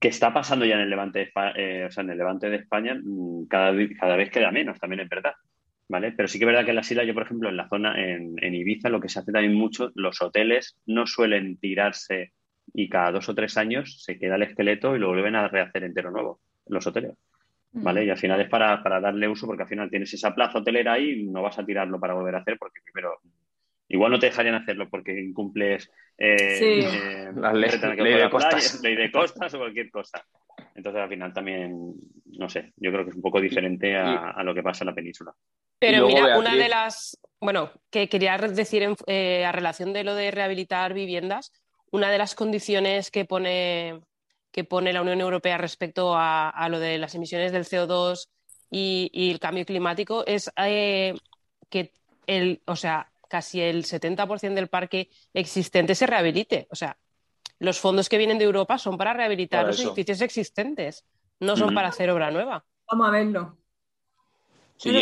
Que 0.00 0.08
está 0.08 0.32
pasando 0.34 0.64
ya 0.66 0.74
en 0.74 0.80
el 0.82 0.90
levante 0.90 1.20
de 1.20 1.24
España, 1.26 1.52
o 1.86 1.90
sea, 1.90 2.02
en 2.02 2.10
el 2.10 2.18
levante 2.18 2.50
de 2.50 2.56
España 2.56 2.98
mm, 3.02 3.46
cada, 3.46 3.72
cada 3.98 4.16
vez 4.16 4.30
queda 4.30 4.50
menos, 4.50 4.78
también 4.80 5.00
es 5.00 5.08
verdad. 5.08 5.32
¿Vale? 5.88 6.12
Pero 6.12 6.26
sí 6.26 6.38
que 6.38 6.44
es 6.44 6.46
verdad 6.48 6.64
que 6.64 6.70
en 6.70 6.76
las 6.76 6.90
islas, 6.90 7.06
yo 7.06 7.14
por 7.14 7.22
ejemplo, 7.22 7.48
en 7.48 7.56
la 7.56 7.68
zona, 7.68 7.94
en, 8.02 8.34
en 8.42 8.54
Ibiza, 8.54 8.88
lo 8.88 9.00
que 9.00 9.08
se 9.08 9.20
hace 9.20 9.30
también 9.30 9.54
mucho, 9.54 9.92
los 9.94 10.20
hoteles 10.20 10.76
no 10.86 11.06
suelen 11.06 11.58
tirarse 11.58 12.32
y 12.74 12.88
cada 12.88 13.12
dos 13.12 13.28
o 13.28 13.34
tres 13.36 13.56
años 13.56 14.02
se 14.02 14.18
queda 14.18 14.34
el 14.34 14.42
esqueleto 14.42 14.96
y 14.96 14.98
lo 14.98 15.08
vuelven 15.08 15.36
a 15.36 15.46
rehacer 15.46 15.84
entero 15.84 16.10
nuevo, 16.10 16.40
los 16.66 16.86
hoteles. 16.86 17.12
¿Vale? 17.78 18.04
Y 18.06 18.10
al 18.10 18.16
final 18.16 18.40
es 18.40 18.48
para, 18.48 18.82
para 18.82 19.00
darle 19.00 19.28
uso, 19.28 19.46
porque 19.46 19.64
al 19.64 19.68
final 19.68 19.90
tienes 19.90 20.12
esa 20.14 20.34
plaza 20.34 20.58
hotelera 20.58 20.94
ahí 20.94 21.10
y 21.20 21.22
no 21.24 21.42
vas 21.42 21.58
a 21.58 21.66
tirarlo 21.66 22.00
para 22.00 22.14
volver 22.14 22.34
a 22.34 22.38
hacer, 22.38 22.56
porque 22.58 22.80
primero, 22.82 23.20
igual 23.88 24.12
no 24.12 24.18
te 24.18 24.26
dejarían 24.26 24.54
hacerlo 24.54 24.88
porque 24.88 25.20
incumples 25.20 25.90
eh, 26.16 26.56
Sí. 26.58 26.64
eh, 26.98 27.30
La 27.36 27.52
de 28.24 28.30
costas. 28.30 28.82
ley 28.82 28.96
de 28.96 29.10
costas 29.12 29.52
o 29.54 29.58
cualquier 29.58 29.90
cosa. 29.90 30.24
Entonces 30.76 31.02
al 31.02 31.08
final 31.08 31.32
también, 31.32 31.94
no 32.26 32.48
sé, 32.48 32.72
yo 32.76 32.92
creo 32.92 33.04
que 33.04 33.10
es 33.10 33.16
un 33.16 33.22
poco 33.22 33.40
diferente 33.40 33.96
a, 33.96 34.30
a 34.30 34.44
lo 34.44 34.54
que 34.54 34.62
pasa 34.62 34.84
en 34.84 34.88
la 34.88 34.94
península. 34.94 35.32
Pero 35.78 36.06
mira, 36.06 36.38
una 36.38 36.54
de 36.54 36.68
las, 36.68 37.18
bueno, 37.40 37.70
que 37.90 38.08
quería 38.08 38.36
decir 38.36 38.82
en, 38.82 38.96
eh, 39.06 39.44
a 39.44 39.52
relación 39.52 39.92
de 39.92 40.04
lo 40.04 40.14
de 40.14 40.30
rehabilitar 40.30 40.92
viviendas, 40.94 41.52
una 41.90 42.10
de 42.10 42.18
las 42.18 42.34
condiciones 42.34 43.10
que 43.10 43.24
pone, 43.24 44.00
que 44.50 44.64
pone 44.64 44.92
la 44.92 45.02
Unión 45.02 45.20
Europea 45.20 45.58
respecto 45.58 46.14
a, 46.14 46.50
a 46.50 46.68
lo 46.68 46.78
de 46.78 46.98
las 46.98 47.14
emisiones 47.14 47.52
del 47.52 47.64
CO2 47.64 48.28
y, 48.70 49.10
y 49.12 49.30
el 49.30 49.38
cambio 49.38 49.64
climático 49.64 50.24
es 50.26 50.50
eh, 50.56 51.14
que 51.70 51.92
el, 52.26 52.62
o 52.66 52.76
sea, 52.76 53.10
casi 53.28 53.60
el 53.60 53.84
70% 53.84 54.54
del 54.54 54.68
parque 54.68 55.08
existente 55.32 55.94
se 55.94 56.06
rehabilite. 56.06 56.66
O 56.70 56.76
sea, 56.76 56.98
los 57.58 57.78
fondos 57.80 58.08
que 58.08 58.18
vienen 58.18 58.38
de 58.38 58.44
Europa 58.44 58.78
son 58.78 58.96
para 58.98 59.12
rehabilitar 59.14 59.60
Para 59.60 59.68
los 59.68 59.78
eso. 59.80 59.88
edificios 59.88 60.20
existentes, 60.20 61.04
no 61.40 61.56
son 61.56 61.74
para 61.74 61.88
hacer 61.88 62.10
obra 62.10 62.30
nueva. 62.30 62.64
Vamos 62.90 63.08
a 63.08 63.10
verlo. 63.10 63.58
Sí. 64.78 64.92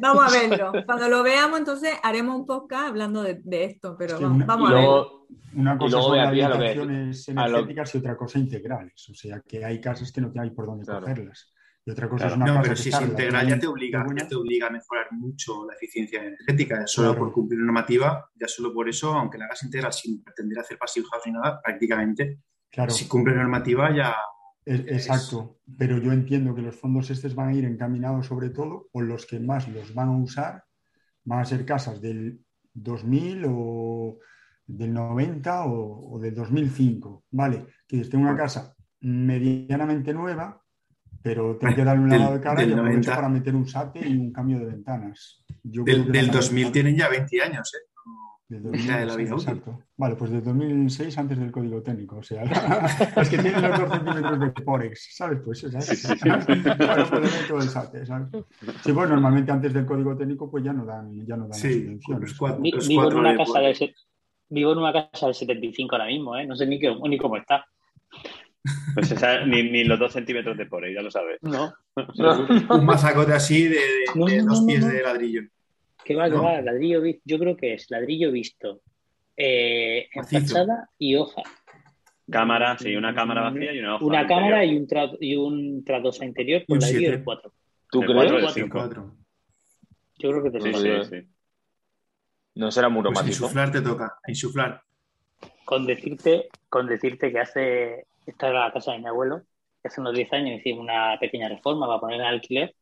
Vamos 0.00 0.24
a 0.34 0.40
verlo. 0.48 0.72
Cuando 0.84 1.08
lo 1.08 1.22
veamos, 1.22 1.58
entonces 1.60 1.94
haremos 2.02 2.34
un 2.36 2.46
podcast 2.46 2.88
hablando 2.88 3.22
de, 3.22 3.40
de 3.44 3.64
esto, 3.64 3.94
pero 3.96 4.14
Es 4.14 4.18
que 4.18 4.24
vamos, 4.24 4.36
una- 4.36 4.46
vamos 4.46 4.70
a 4.70 4.74
verlo. 4.74 5.26
Una 5.54 5.78
cosa 5.78 6.02
son 6.02 6.12
que- 6.14 6.18
rehabilitaciones 6.20 7.28
a 7.28 7.32
lo- 7.32 7.42
energéticas 7.58 7.94
y 7.94 7.98
otra 7.98 8.16
cosa 8.16 8.38
integrales. 8.40 9.08
O 9.10 9.14
sea, 9.14 9.40
que 9.46 9.64
hay 9.64 9.80
casas 9.80 10.10
que 10.10 10.20
no 10.20 10.32
hay 10.42 10.50
por 10.50 10.66
dónde 10.66 10.84
Claro. 10.84 11.02
cogerlas. 11.02 11.52
Y 11.88 11.90
otra 11.90 12.06
cosa 12.06 12.26
Claro. 12.26 12.34
es 12.34 12.42
una 12.50 12.54
No, 12.58 12.62
pero 12.62 12.76
si 12.76 12.90
está 12.90 13.02
es 13.02 13.08
integral 13.08 13.48
ya 13.48 13.58
te 13.58 13.66
obliga, 13.66 14.04
ya 14.14 14.28
te 14.28 14.34
obliga 14.34 14.66
a 14.66 14.70
mejorar 14.70 15.06
mucho 15.12 15.64
la 15.66 15.72
eficiencia 15.72 16.22
energética. 16.22 16.86
Solo 16.86 17.08
Claro. 17.12 17.24
por 17.24 17.32
cumplir 17.32 17.60
normativa, 17.60 18.28
ya 18.38 18.46
solo 18.46 18.74
por 18.74 18.90
eso, 18.90 19.14
aunque 19.14 19.38
la 19.38 19.46
hagas 19.46 19.62
integral 19.62 19.92
sin 19.94 20.22
pretender 20.22 20.58
hacer 20.58 20.76
passive 20.76 21.06
house 21.10 21.22
ni 21.24 21.32
nada, 21.32 21.62
prácticamente, 21.62 22.40
Claro. 22.70 22.90
si 22.90 23.08
cumple 23.08 23.34
normativa 23.34 23.90
ya, 23.96 24.14
Es- 24.66 24.80
exacto, 24.86 25.60
pero 25.78 25.96
yo 25.96 26.12
entiendo 26.12 26.54
que 26.54 26.60
los 26.60 26.76
fondos 26.76 27.08
estos 27.08 27.34
van 27.34 27.48
a 27.48 27.54
ir 27.54 27.64
encaminados 27.64 28.26
sobre 28.26 28.50
todo, 28.50 28.90
o 28.92 29.00
los 29.00 29.24
que 29.24 29.40
más 29.40 29.66
los 29.68 29.94
van 29.94 30.08
a 30.08 30.16
usar, 30.18 30.64
van 31.24 31.38
a 31.40 31.44
ser 31.46 31.64
casas 31.64 32.02
del 32.02 32.44
2000 32.74 33.46
o 33.48 34.18
del 34.66 34.92
90 34.92 35.64
o, 35.64 36.16
o 36.16 36.18
del 36.18 36.34
2005, 36.34 37.24
¿vale? 37.30 37.64
Que 37.86 38.00
esté 38.02 38.18
una 38.18 38.36
casa 38.36 38.74
medianamente 39.00 40.12
nueva, 40.12 40.62
pero 41.22 41.56
tengo 41.56 41.74
que 41.74 41.84
darle 41.84 42.02
un 42.04 42.08
lavado 42.10 42.34
de 42.34 42.40
cara 42.40 42.62
y 42.62 42.66
del 42.66 42.74
aprovecho 42.78 42.96
90. 43.10 43.14
para 43.16 43.28
meter 43.28 43.54
un 43.56 43.66
SATE 43.68 44.08
y 44.08 44.16
un 44.16 44.32
cambio 44.32 44.58
de 44.58 44.66
ventanas. 44.66 45.44
Yo 45.62 45.84
creo 45.84 45.96
Del, 45.96 46.06
que 46.06 46.12
del 46.12 46.26
van 46.28 46.34
a- 46.36 46.38
2000 46.40 46.72
tienen 46.72 46.96
ya 46.96 47.08
20 47.08 47.42
años, 47.42 47.72
¿eh? 47.74 47.84
Del 48.50 48.62
Mitad 48.62 49.00
de 49.00 49.04
la 49.04 49.12
2006, 49.12 49.18
vida 49.18 49.34
útil. 49.34 49.48
exacto. 49.48 49.84
Vale, 49.98 50.14
pues 50.16 50.30
del 50.30 50.42
2006 50.42 51.18
antes 51.18 51.38
del 51.38 51.50
código 51.52 51.82
técnico. 51.82 52.16
O 52.16 52.22
sea, 52.22 52.42
es 53.20 53.28
que 53.28 53.36
tienen 53.36 53.60
los 53.60 53.78
dos 53.78 53.90
centímetros 53.90 54.40
de 54.40 54.50
Porex, 54.62 55.08
¿sabes? 55.16 55.40
Pues 55.44 55.64
eso, 55.64 55.76
pues 55.76 56.00
el 57.64 57.68
SATE, 57.68 58.06
¿sabes? 58.06 58.28
Sí, 58.84 58.92
pues 58.92 59.10
normalmente 59.10 59.52
antes 59.52 59.74
del 59.74 59.84
código 59.84 60.16
técnico 60.16 60.50
pues 60.50 60.64
ya 60.64 60.72
no 60.72 60.86
dan, 60.86 61.26
ya 61.26 61.36
no 61.36 61.44
dan 61.46 61.54
Sí, 61.54 61.82
subvenciones. 61.84 62.30
los 62.30 62.38
cuatro, 62.38 62.62
Vi- 62.62 62.70
los 62.72 62.88
vivo, 62.88 63.10
en 63.10 63.16
una 63.18 63.36
casa 63.36 63.60
de 63.60 63.94
vivo 64.50 64.72
en 64.72 64.78
una 64.78 64.92
casa 65.10 65.26
del 65.26 65.34
75 65.34 65.94
ahora 65.96 66.06
mismo, 66.06 66.34
¿eh? 66.36 66.46
No 66.46 66.56
sé 66.56 66.66
ni, 66.66 66.78
qué, 66.78 66.94
ni 67.06 67.18
cómo 67.18 67.36
está. 67.36 67.66
Pues 68.94 69.14
ni, 69.46 69.62
ni 69.70 69.84
los 69.84 69.98
dos 69.98 70.12
centímetros 70.12 70.56
de 70.58 70.66
por 70.66 70.84
ahí, 70.84 70.94
ya 70.94 71.02
lo 71.02 71.10
sabes. 71.10 71.38
No. 71.42 71.72
Un 72.70 72.84
mazacote 72.84 73.32
así 73.32 73.64
de, 73.64 73.70
de- 73.76 74.04
No, 74.14 74.26
de 74.26 74.38
no, 74.38 74.44
dos 74.50 74.60
no, 74.62 74.66
pies 74.66 74.80
no. 74.80 74.88
de 74.88 75.02
ladrillo. 75.02 75.42
Que 76.04 76.14
va, 76.14 76.24
que 76.24 76.36
No. 76.36 76.42
va, 76.44 76.60
ladrillo 76.60 77.00
visto. 77.02 77.22
Yo 77.24 77.38
creo 77.38 77.56
que 77.56 77.74
es 77.74 77.90
ladrillo 77.90 78.30
visto 78.32 78.82
eh, 79.36 80.08
fachada 80.30 80.90
y 80.98 81.14
hoja. 81.16 81.42
Cámara, 82.30 82.76
sí, 82.78 82.94
una 82.96 83.14
cámara 83.14 83.42
vacía 83.42 83.72
y 83.72 83.78
una 83.78 83.96
hoja. 83.96 84.04
Una 84.04 84.26
cámara 84.26 84.64
interior. 84.64 84.74
y 84.74 84.76
un, 84.78 84.86
tra- 84.88 85.16
y 85.20 85.36
un 85.36 85.84
tradosa 85.84 86.24
interior 86.26 86.64
con 86.66 86.78
ladrillo 86.78 86.98
siete. 87.00 87.16
de 87.18 87.24
4. 87.24 87.52
¿Tú 87.90 88.00
crees? 88.00 88.14
cuatro 88.14 88.36
de 88.36 88.42
Cuatro. 88.42 88.62
cinco. 88.62 88.78
Cuatro. 88.78 89.16
Yo 90.18 90.30
creo 90.30 90.42
que 90.42 90.50
te 90.50 90.60
Sí, 90.60 90.72
lo 90.72 91.04
sí, 91.04 91.10
sí. 91.22 91.28
No 92.56 92.70
será 92.72 92.88
muro 92.88 93.12
Pues 93.12 93.26
insuflar 93.26 93.70
te 93.70 93.80
toca, 93.80 94.18
insuflar. 94.26 94.82
con 95.64 95.86
decirte, 95.86 96.48
con 96.68 96.86
decirte 96.88 97.30
que 97.30 97.38
hace, 97.38 98.06
esta 98.30 98.48
era 98.48 98.66
la 98.66 98.72
casa 98.72 98.92
de 98.92 98.98
mi 98.98 99.06
abuelo, 99.06 99.42
hace 99.84 100.00
unos 100.00 100.14
10 100.14 100.32
años 100.32 100.60
hicimos 100.60 100.82
una 100.82 101.16
pequeña 101.18 101.48
reforma 101.48 101.86
para 101.86 102.00
poner 102.00 102.20
en 102.20 102.26
alquiler 102.26 102.74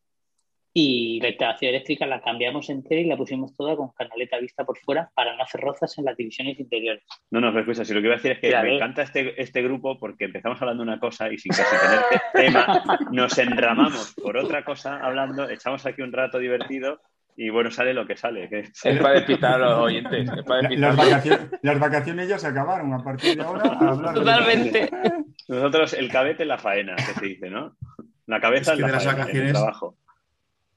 y 0.73 1.19
la 1.23 1.29
instalación 1.29 1.71
eléctrica 1.71 2.05
la 2.05 2.21
cambiamos 2.21 2.69
entera 2.69 3.01
y 3.01 3.07
la 3.07 3.17
pusimos 3.17 3.57
toda 3.57 3.77
con 3.77 3.93
canaleta 3.93 4.39
vista 4.39 4.63
por 4.65 4.77
fuera 4.79 5.11
para 5.15 5.35
no 5.35 5.43
hacer 5.43 5.63
rozas 5.63 5.97
en 5.97 6.05
las 6.05 6.17
divisiones 6.19 6.61
interiores. 6.61 7.03
No, 7.31 7.41
no, 7.41 7.49
pero 7.49 7.61
escucha, 7.61 7.85
si 7.85 7.95
lo 7.95 8.01
que 8.01 8.07
iba 8.07 8.15
a 8.15 8.19
decir 8.19 8.33
es 8.33 8.41
que 8.41 8.51
me 8.51 8.75
encanta 8.77 9.03
este, 9.03 9.41
este 9.41 9.63
grupo 9.63 9.99
porque 9.99 10.27
empezamos 10.27 10.61
hablando 10.61 10.85
de 10.85 10.91
una 10.91 11.01
cosa 11.01 11.33
y 11.33 11.39
sin 11.39 11.51
casi 11.53 11.63
tener 11.79 12.01
te- 12.11 12.21
tema, 12.53 12.83
nos 13.11 13.39
enramamos 13.39 14.15
por 14.23 14.37
otra 14.37 14.65
cosa 14.65 14.99
hablando, 15.03 15.49
echamos 15.49 15.87
aquí 15.87 16.03
un 16.03 16.13
rato 16.13 16.39
divertido 16.39 17.01
y 17.37 17.51
bueno, 17.51 17.71
sale 17.71 17.93
lo 17.95 18.07
que 18.07 18.17
sale. 18.17 18.49
que- 18.49 18.61
Es 18.61 18.99
para 19.01 19.15
despistar 19.15 19.55
a 19.55 19.59
los 19.59 19.79
oyentes. 19.79 20.29
Es 20.37 20.43
para. 20.45 20.71
Las 20.71 20.97
vacaciones, 20.97 21.51
las 21.63 21.79
vacaciones 21.79 22.29
ya 22.29 22.39
se 22.39 22.47
acabaron. 22.47 22.93
A 22.95 23.03
partir 23.05 23.37
de 23.37 23.43
ahora, 23.43 23.63
a 23.65 23.89
hablar 23.91 24.15
de- 24.15 24.21
Totalmente. 24.21 24.91
Nosotros 25.49 25.93
el 25.95 26.11
cabete 26.11 26.43
en 26.43 26.49
la 26.49 26.59
faena, 26.59 26.97
que 26.97 27.03
se 27.03 27.27
dice, 27.27 27.51
¿no? 27.51 27.77
La 28.27 28.41
cabeza 28.41 28.73
Es 28.73 28.79
que 28.79 28.81
en 28.81 28.81
la 28.83 28.87
de 28.89 28.93
las 28.93 29.05
faena, 29.05 29.13
en 29.13 29.21
el 29.21 29.27
vacaciones- 29.27 29.53
trabajo. 29.53 29.97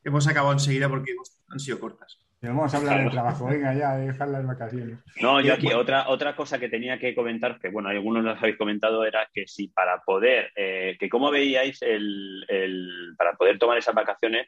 Hemos 0.03 0.27
acabado 0.27 0.53
enseguida 0.53 0.87
porque 0.89 1.11
hemos- 1.11 1.41
han 1.49 1.59
sido 1.59 1.79
cortas. 1.79 2.17
Vamos 2.41 2.73
a 2.73 2.77
hablar 2.77 2.93
Claro. 2.93 3.03
del 3.03 3.11
trabajo. 3.11 3.45
Venga, 3.47 3.73
ya, 3.73 3.97
dejar 3.97 4.29
las 4.29 4.47
vacaciones. 4.47 4.97
No, 5.21 5.41
yo 5.41 5.49
Eh, 5.51 5.55
aquí 5.55 5.65
bueno. 5.65 5.81
otra, 5.81 6.07
otra 6.07 6.35
cosa 6.37 6.57
que 6.57 6.69
tenía 6.69 6.97
que 6.97 7.13
comentar, 7.13 7.59
que 7.59 7.67
bueno, 7.69 7.89
algunos 7.89 8.23
los 8.23 8.37
habéis 8.37 8.57
comentado, 8.57 9.03
era 9.03 9.27
que 9.33 9.45
si 9.45 9.67
para 9.67 9.99
poder, 10.03 10.49
eh, 10.55 10.95
que 10.97 11.09
cómo 11.09 11.31
veíais 11.31 11.81
el, 11.81 12.45
el- 12.47 13.13
para 13.17 13.33
poder 13.33 13.59
tomar 13.59 13.77
esas 13.77 13.93
vacaciones, 13.93 14.47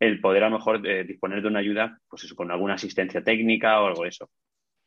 el 0.00 0.20
poder 0.20 0.44
a 0.44 0.48
lo 0.48 0.58
mejor 0.58 0.86
eh, 0.86 1.04
disponer 1.04 1.42
de 1.42 1.48
una 1.48 1.60
ayuda, 1.60 1.98
pues 2.08 2.24
eso, 2.24 2.34
con 2.34 2.50
alguna 2.50 2.74
asistencia 2.74 3.22
técnica 3.22 3.80
o 3.80 3.86
algo 3.86 4.02
de 4.02 4.08
eso. 4.08 4.30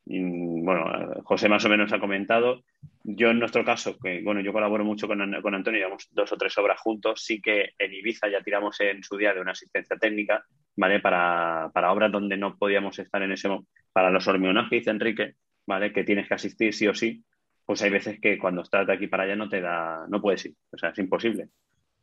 Y, 0.05 0.19
bueno, 0.19 0.85
José 1.23 1.47
más 1.47 1.63
o 1.63 1.69
menos 1.69 1.93
ha 1.93 1.99
comentado. 1.99 2.63
Yo 3.03 3.29
en 3.29 3.39
nuestro 3.39 3.63
caso, 3.63 3.97
que 3.97 4.21
bueno, 4.21 4.41
yo 4.41 4.51
colaboro 4.51 4.83
mucho 4.83 5.07
con, 5.07 5.19
con 5.41 5.55
Antonio, 5.55 5.79
llevamos 5.79 6.09
dos 6.11 6.31
o 6.33 6.37
tres 6.37 6.57
obras 6.57 6.81
juntos, 6.81 7.23
sí 7.23 7.41
que 7.41 7.69
en 7.77 7.93
Ibiza 7.93 8.27
ya 8.27 8.41
tiramos 8.41 8.79
en 8.81 9.03
su 9.03 9.15
día 9.15 9.33
de 9.33 9.39
una 9.39 9.51
asistencia 9.51 9.95
técnica, 9.97 10.43
¿vale? 10.75 10.99
Para, 10.99 11.69
para 11.73 11.91
obras 11.91 12.11
donde 12.11 12.35
no 12.35 12.57
podíamos 12.57 12.97
estar 12.99 13.21
en 13.21 13.31
ese 13.31 13.47
momento, 13.47 13.69
para 13.93 14.09
los 14.09 14.27
hormionajes, 14.27 14.87
Enrique, 14.87 15.35
¿vale? 15.67 15.93
Que 15.93 16.03
tienes 16.03 16.27
que 16.27 16.33
asistir 16.33 16.73
sí 16.73 16.87
o 16.87 16.95
sí, 16.95 17.23
pues 17.65 17.81
hay 17.83 17.91
veces 17.91 18.19
que 18.19 18.37
cuando 18.37 18.63
estás 18.63 18.87
de 18.87 18.93
aquí 18.93 19.07
para 19.07 19.23
allá 19.23 19.35
no 19.35 19.47
te 19.47 19.61
da, 19.61 20.05
no 20.09 20.21
puedes 20.21 20.45
ir, 20.45 20.55
o 20.71 20.77
sea, 20.77 20.89
es 20.89 20.97
imposible. 20.97 21.49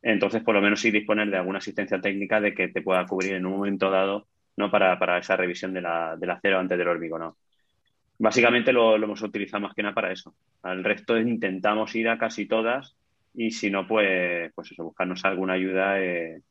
Entonces, 0.03 0.43
por 0.43 0.55
lo 0.55 0.63
menos 0.63 0.81
sí 0.81 0.91
disponer 0.91 1.31
de 1.31 1.37
alguna 1.37 1.59
asistencia 1.59 2.01
técnica 2.01 2.41
de 2.41 2.55
que 2.55 2.69
te 2.69 2.83
pueda 2.83 3.07
cubrir 3.07 3.35
en 3.35 3.47
un 3.47 3.53
momento 3.53 3.91
dado, 3.91 4.29
¿no? 4.57 4.71
Para, 4.71 4.99
para 4.99 5.19
esa 5.19 5.37
revisión 5.37 5.75
de 5.75 5.83
la, 5.83 6.17
del 6.17 6.31
acero 6.31 6.59
antes 6.59 6.79
del 6.79 6.89
hormigón, 6.89 7.21
¿no? 7.23 7.37
Básicamente 8.19 8.73
lo, 8.73 8.99
lo 8.99 9.07
hemos 9.07 9.23
utilizado 9.23 9.63
más 9.63 9.75
que 9.75 9.83
nada 9.83 9.95
para 9.95 10.13
eso. 10.13 10.35
Al 10.63 10.85
resto 10.85 11.19
intentamos 11.19 11.95
ir 11.95 12.09
a 12.09 12.19
casi 12.19 12.47
todas 12.47 12.97
y 13.35 13.51
si 13.53 13.71
no, 13.71 13.87
pues, 13.87 14.53
pues 14.55 14.73
eso, 14.73 14.85
buscarnos 14.85 15.25
alguna 15.25 15.55
ayuda 15.55 16.01
eh, 16.01 16.43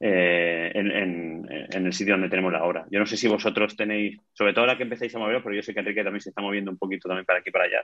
eh, 0.00 0.72
en, 0.74 0.90
en- 0.90 1.46
en 1.50 1.86
el 1.86 1.92
sitio 1.92 2.14
donde 2.14 2.28
tenemos 2.30 2.52
la 2.52 2.64
obra. 2.64 2.86
Yo 2.90 2.98
no 3.00 3.06
sé 3.06 3.16
si 3.16 3.28
vosotros 3.28 3.76
tenéis, 3.76 4.18
sobre 4.32 4.52
todo 4.52 4.62
ahora 4.64 4.76
que 4.76 4.84
empecéis 4.84 5.14
a 5.14 5.18
moveros, 5.18 5.42
pero 5.42 5.54
yo 5.56 5.62
sé 5.62 5.74
que 5.74 5.80
Enrique 5.80 6.04
también 6.04 6.20
se 6.22 6.30
está 6.30 6.42
moviendo 6.42 6.70
un 6.70 6.78
poquito 6.78 7.08
también 7.08 7.26
para 7.26 7.40
aquí 7.40 7.50
y 7.50 7.52
para 7.52 7.64
allá. 7.66 7.82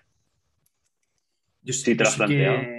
Yo 1.62 1.72
Sí, 1.74 1.94
te 1.96 2.04
lo 2.04 2.10
has 2.10 2.16
planteado. 2.16 2.58
que- 2.60 2.75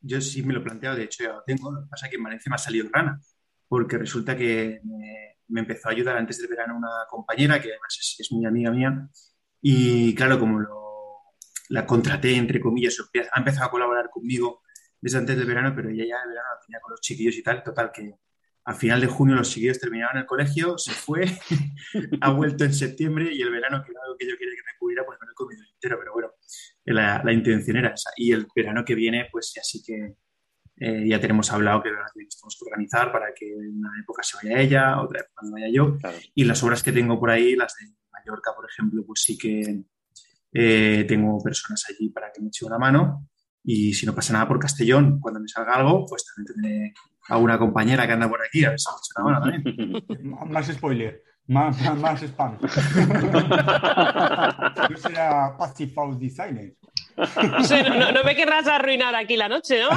yo 0.00 0.20
sí 0.20 0.42
me 0.42 0.52
lo 0.54 0.60
he 0.60 0.62
planteado, 0.62 0.96
de 0.96 1.04
hecho 1.04 1.24
ya 1.24 1.32
lo 1.32 1.42
tengo. 1.44 1.72
Lo 1.72 1.82
que 1.82 1.88
pasa 1.90 2.06
es 2.06 2.10
que 2.10 2.16
en 2.16 2.22
Valencia 2.24 2.50
me 2.50 2.54
ha 2.56 2.58
salido 2.58 2.88
rana, 2.92 3.20
porque 3.68 3.98
resulta 3.98 4.36
que 4.36 4.80
me, 4.84 5.36
me 5.48 5.60
empezó 5.60 5.88
a 5.88 5.92
ayudar 5.92 6.16
antes 6.16 6.38
del 6.38 6.48
verano 6.48 6.76
una 6.76 6.90
compañera, 7.08 7.60
que 7.60 7.70
además 7.70 7.96
es, 8.00 8.16
es 8.20 8.32
muy 8.32 8.44
amiga 8.46 8.70
mía, 8.70 9.08
y 9.62 10.14
claro, 10.14 10.38
como 10.38 10.60
lo- 10.60 10.78
la 11.68 11.86
contraté, 11.86 12.36
entre 12.36 12.60
comillas, 12.60 12.96
ha 13.32 13.38
empezado 13.38 13.66
a 13.66 13.70
colaborar 13.70 14.10
conmigo 14.10 14.62
desde 15.00 15.18
antes 15.18 15.36
del 15.36 15.46
verano, 15.46 15.72
pero 15.74 15.88
ella 15.90 16.04
ya 16.04 16.16
el 16.24 16.28
verano 16.30 16.48
lo 16.54 16.60
tenía 16.66 16.80
con 16.80 16.90
los 16.92 17.00
chiquillos 17.00 17.36
y 17.36 17.42
tal, 17.42 17.62
total 17.62 17.90
que 17.92 18.14
a 18.64 18.74
final 18.74 19.00
de 19.00 19.06
junio 19.06 19.36
los 19.36 19.50
chiquillos 19.50 19.78
terminaron 19.80 20.18
el 20.18 20.26
colegio, 20.26 20.76
se 20.78 20.92
fue, 20.92 21.24
ha 22.20 22.30
vuelto 22.32 22.64
en 22.64 22.74
septiembre 22.74 23.32
y 23.32 23.40
el 23.42 23.50
verano, 23.50 23.82
que 23.84 23.92
era 23.92 24.00
algo 24.04 24.16
que 24.18 24.26
yo 24.28 24.36
quería 24.36 24.54
que 24.54 24.62
me 24.72 24.78
cubriera, 24.78 25.04
pues 25.06 25.18
me 25.20 25.26
lo 25.26 25.32
he 25.32 25.34
comido 25.34 25.62
entero, 25.74 25.96
pero 25.98 26.12
bueno, 26.12 26.30
la, 26.84 27.22
la 27.24 27.32
intención 27.32 27.76
era 27.76 27.94
esa. 27.94 28.10
Y 28.16 28.32
el 28.32 28.46
verano 28.54 28.84
que 28.84 28.94
viene, 28.94 29.28
pues 29.30 29.52
ya 29.54 29.62
sí 29.62 29.82
que 29.82 30.14
eh, 30.82 31.04
ya 31.06 31.20
tenemos 31.20 31.52
hablado 31.52 31.82
que 31.82 31.88
el 31.88 31.94
verano 31.94 32.10
que 32.14 32.20
viene 32.20 32.30
tenemos 32.30 32.56
que 32.58 32.64
organizar 32.64 33.12
para 33.12 33.26
que 33.34 33.54
una 33.54 33.90
época 34.00 34.22
se 34.22 34.38
vaya 34.38 34.60
ella, 34.60 35.02
otra 35.02 35.20
época 35.20 35.42
me 35.44 35.52
vaya 35.52 35.68
yo. 35.70 35.98
Claro. 35.98 36.16
Y 36.34 36.44
las 36.44 36.62
obras 36.62 36.82
que 36.82 36.92
tengo 36.92 37.20
por 37.20 37.30
ahí, 37.30 37.54
las 37.54 37.74
de 37.76 37.92
Mallorca, 38.10 38.52
por 38.56 38.66
ejemplo, 38.68 39.04
pues 39.06 39.22
sí 39.22 39.36
que 39.36 39.84
eh, 40.52 41.04
tengo 41.06 41.38
personas 41.42 41.84
allí 41.88 42.08
para 42.08 42.32
que 42.32 42.40
me 42.40 42.48
echen 42.48 42.68
una 42.68 42.78
mano. 42.78 43.28
Y 43.62 43.92
si 43.92 44.06
no 44.06 44.14
pasa 44.14 44.32
nada 44.32 44.48
por 44.48 44.58
Castellón, 44.58 45.20
cuando 45.20 45.38
me 45.38 45.48
salga 45.48 45.74
algo, 45.74 46.06
pues 46.06 46.24
también 46.24 46.54
tendré 46.54 46.94
a 47.28 47.36
una 47.36 47.58
compañera 47.58 48.06
que 48.06 48.14
anda 48.14 48.28
por 48.28 48.40
aquí 48.42 48.64
a 48.64 48.70
ver 48.70 48.80
si 48.80 48.88
me 48.88 48.96
echa 48.96 49.22
una 49.22 49.40
mano 49.40 49.62
también. 49.62 50.50
Más 50.50 50.66
spoiler, 50.66 51.22
más, 51.50 51.80
más, 51.82 51.98
más 51.98 52.22
spam. 52.22 52.56
Yo 54.88 54.96
será 54.96 55.56
Passive 55.58 55.92
House 55.96 56.18
Designer. 56.18 56.74
No, 57.16 57.64
sé, 57.64 57.82
no, 57.82 58.12
no 58.12 58.24
me 58.24 58.36
querrás 58.36 58.68
arruinar 58.68 59.14
aquí 59.14 59.36
la 59.36 59.48
noche, 59.48 59.80
¿no? 59.80 59.90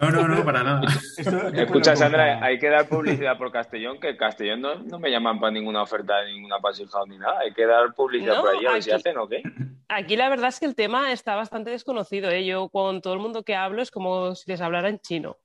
No, 0.00 0.10
no, 0.10 0.28
no, 0.28 0.44
para 0.44 0.62
nada. 0.64 0.82
Esto 1.16 1.48
Escucha, 1.48 1.94
Sandra, 1.94 2.44
hay 2.44 2.58
que 2.58 2.68
dar 2.68 2.88
publicidad 2.88 3.38
por 3.38 3.52
Castellón, 3.52 4.00
que 4.00 4.16
Castellón 4.16 4.60
no, 4.60 4.74
no 4.74 4.98
me 4.98 5.10
llaman 5.10 5.38
para 5.38 5.52
ninguna 5.52 5.82
oferta 5.82 6.18
de 6.18 6.32
ninguna 6.32 6.58
Passive 6.58 6.90
House 6.90 7.08
ni 7.08 7.18
nada. 7.18 7.38
Hay 7.38 7.54
que 7.54 7.64
dar 7.64 7.94
publicidad 7.94 8.34
No, 8.34 8.40
por 8.42 8.56
allí, 8.56 8.66
a 8.66 8.72
ver 8.72 8.82
si 8.82 8.90
hacen 8.90 9.16
o 9.18 9.28
qué. 9.28 9.42
Aquí 9.88 10.16
la 10.16 10.28
verdad 10.28 10.48
es 10.48 10.58
que 10.58 10.66
el 10.66 10.74
tema 10.74 11.12
está 11.12 11.36
bastante 11.36 11.70
desconocido. 11.70 12.30
¿eh? 12.30 12.44
Yo 12.44 12.68
con 12.68 13.00
todo 13.00 13.14
el 13.14 13.20
mundo 13.20 13.44
que 13.44 13.54
hablo 13.54 13.80
es 13.80 13.92
como 13.92 14.34
si 14.34 14.50
les 14.50 14.60
hablara 14.60 14.88
en 14.88 14.98
chino. 14.98 15.38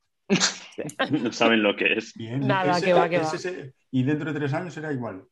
No 1.12 1.32
saben 1.32 1.64
lo 1.64 1.76
que 1.76 1.94
es. 1.94 2.14
Bien, 2.16 2.46
Nada, 2.48 2.78
ese- 2.78 2.86
que 2.86 2.94
va, 2.94 3.10
que 3.10 3.20
va. 3.20 3.32
ese- 3.34 3.74
y 3.92 4.04
dentro 4.04 4.32
de 4.34 4.40
tres 4.40 4.54
años 4.54 4.74
será 4.74 4.92
igual. 4.92 5.24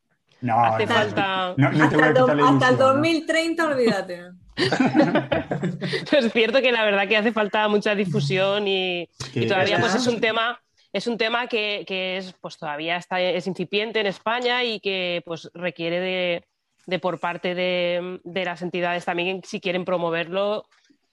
No, 0.41 0.63
Hace 0.63 0.85
no, 0.85 0.93
falta- 0.93 1.53
no, 1.57 1.71
no 1.71 1.89
te 1.89 1.95
voy 1.95 2.03
Hasta, 2.03 2.05
a 2.05 2.07
el 2.09 2.13
do- 2.13 2.25
quitar 2.25 2.35
la 2.37 2.43
hasta 2.49 2.67
el 2.67 2.73
ilusión, 2.73 2.77
¿no? 2.79 2.93
2030, 2.93 3.65
olvídate. 3.67 4.21
es 6.17 6.31
cierto 6.33 6.61
que 6.61 6.71
la 6.71 6.83
verdad 6.83 7.07
que 7.07 7.17
hace 7.17 7.31
falta 7.31 7.67
mucha 7.67 7.95
difusión 7.95 8.67
y, 8.67 9.07
Que- 9.33 9.41
y 9.43 9.47
todavía 9.47 9.79
pues 9.79 9.95
es 9.95 10.07
un 10.07 10.19
tema 10.21 10.59
es 10.93 11.07
un 11.07 11.17
tema 11.17 11.47
que, 11.47 11.83
que 11.85 12.17
es 12.17 12.33
pues 12.39 12.57
todavía 12.57 12.95
está 12.95 13.19
es 13.19 13.47
incipiente 13.47 13.99
en 13.99 14.07
España 14.07 14.63
y 14.63 14.79
que 14.79 15.21
pues 15.25 15.49
requiere 15.53 15.99
de, 15.99 16.45
de 16.85 16.99
por 16.99 17.19
parte 17.19 17.53
de, 17.53 18.19
de 18.23 18.45
las 18.45 18.61
entidades 18.61 19.03
también 19.03 19.41
si 19.43 19.59
quieren 19.59 19.83
promoverlo 19.83 20.65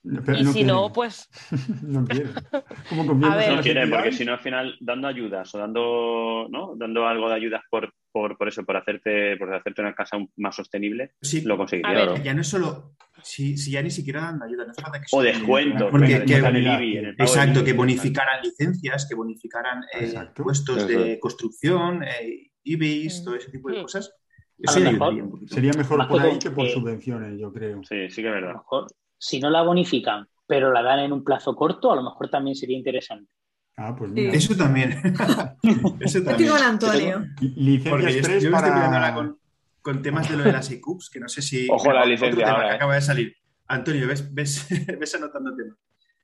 Pero 0.05 0.39
y 0.39 0.45
si 0.47 0.53
quieren. 0.53 0.67
no 0.67 0.93
pues 0.93 1.29
No 1.83 2.05
quieren. 2.05 2.33
¿Cómo 2.89 3.27
A 3.27 3.37
ver. 3.37 3.51
en 3.51 3.57
No 3.57 3.63
quieren, 3.63 3.91
porque 3.91 4.13
si 4.13 4.25
no 4.25 4.33
al 4.33 4.41
final 4.41 4.77
dando 4.81 5.07
ayudas 5.09 5.55
o 5.55 5.59
dando, 5.59 6.49
¿no? 6.51 6.75
dando 6.77 7.07
algo 7.07 7.29
de 7.29 7.35
ayudas 7.37 7.63
por, 7.71 7.93
por, 8.11 8.37
por 8.37 8.49
eso, 8.49 8.65
por 8.65 8.77
hacerte, 8.77 9.37
por 9.37 9.55
hacerte 9.55 9.81
una 9.81 9.95
casa 9.95 10.19
más 10.37 10.57
sostenible, 10.57 11.13
Sí. 11.23 11.43
lo 11.43 11.57
conseguiría. 11.57 12.17
Ya 12.23 12.35
no 12.35 12.41
es 12.41 12.49
solo, 12.49 12.97
si, 13.23 13.57
si 13.57 13.71
ya 13.71 13.83
ni 13.83 13.91
siquiera 13.91 14.23
dan 14.23 14.43
ayuda, 14.43 14.65
no 14.67 14.75
falta 14.75 15.01
que 15.01 15.07
O 15.13 15.23
descuentos, 15.23 15.91
porque- 15.91 16.19
que 16.21 16.25
que- 16.25 16.35
metan 16.37 16.57
el 16.57 16.67
IBI, 16.67 16.97
en 16.99 17.05
el 17.07 17.15
exacto, 17.19 17.65
que 17.65 17.73
bonificaran 17.73 18.43
licencias, 18.43 19.07
que 19.09 19.15
bonificaran 19.15 19.85
eh, 19.99 20.13
puestos 20.35 20.89
de 20.89 21.13
es. 21.15 21.21
construcción, 21.21 22.03
eh, 22.03 22.51
IBIs, 22.65 23.23
todo 23.25 23.37
ese 23.37 23.51
tipo 23.53 23.71
de 23.71 23.79
Mm. 23.79 23.83
cosas. 23.83 24.13
Eso 24.59 24.79
mejor. 24.81 25.15
Sería 25.49 25.73
mejor 25.73 26.07
por 26.07 26.21
que 26.23 26.29
ahí 26.29 26.39
que 26.39 26.51
por 26.51 26.69
subvenciones, 26.69 27.41
yo 27.41 27.53
creo. 27.53 27.83
Sí, 27.85 28.09
sí 28.11 28.23
que 28.23 28.29
es 28.29 28.35
A 28.35 28.41
lo 28.41 28.47
verdad. 28.47 28.53
mejor, 28.55 28.87
si 29.23 29.39
no 29.39 29.51
la 29.51 29.63
bonifican, 29.63 30.27
pero 30.47 30.73
la 30.73 30.83
dan 30.83 30.99
en 30.99 31.13
un 31.13 31.23
plazo 31.23 31.55
corto, 31.55 31.93
a 31.93 31.97
lo 31.97 32.03
mejor 32.03 32.29
también 32.29 32.57
sería 32.57 32.77
interesante. 32.77 33.31
Ah, 33.77 33.95
pues 33.97 34.11
Sí. 34.11 34.15
mira. 34.21 34.33
Eso 34.33 34.57
también. 34.57 34.91
Eso 36.01 36.19
Estoy 36.19 36.25
también. 36.25 36.51
con 36.51 36.63
Antonio. 36.63 37.25
Licencias 37.41 37.91
Porque 37.91 38.13
yo, 38.15 38.23
3 38.23 38.43
yo 38.43 38.51
me 38.51 38.57
estoy 38.57 38.71
para... 38.73 38.87
ahora 38.87 39.15
con, 39.15 39.39
con 39.81 40.03
temas 40.03 40.29
de 40.29 40.37
lo 40.37 40.43
de 40.45 40.53
las 40.53 40.71
ECUPs, 40.71 41.09
que 41.09 41.21
no 41.21 41.29
sé 41.29 41.41
si. 41.41 41.69
Ojo 41.71 41.93
la 41.93 42.05
licencia 42.05 42.51
ahora, 42.51 42.67
que 42.67 42.73
eh. 42.73 42.77
acaba 42.77 42.95
de 42.97 43.01
salir. 43.01 43.37
Antonio, 43.69 44.07
ves, 44.09 44.35
ves, 44.35 44.67
ves 45.01 45.15
anotando 45.15 45.55
temas. 45.55 45.77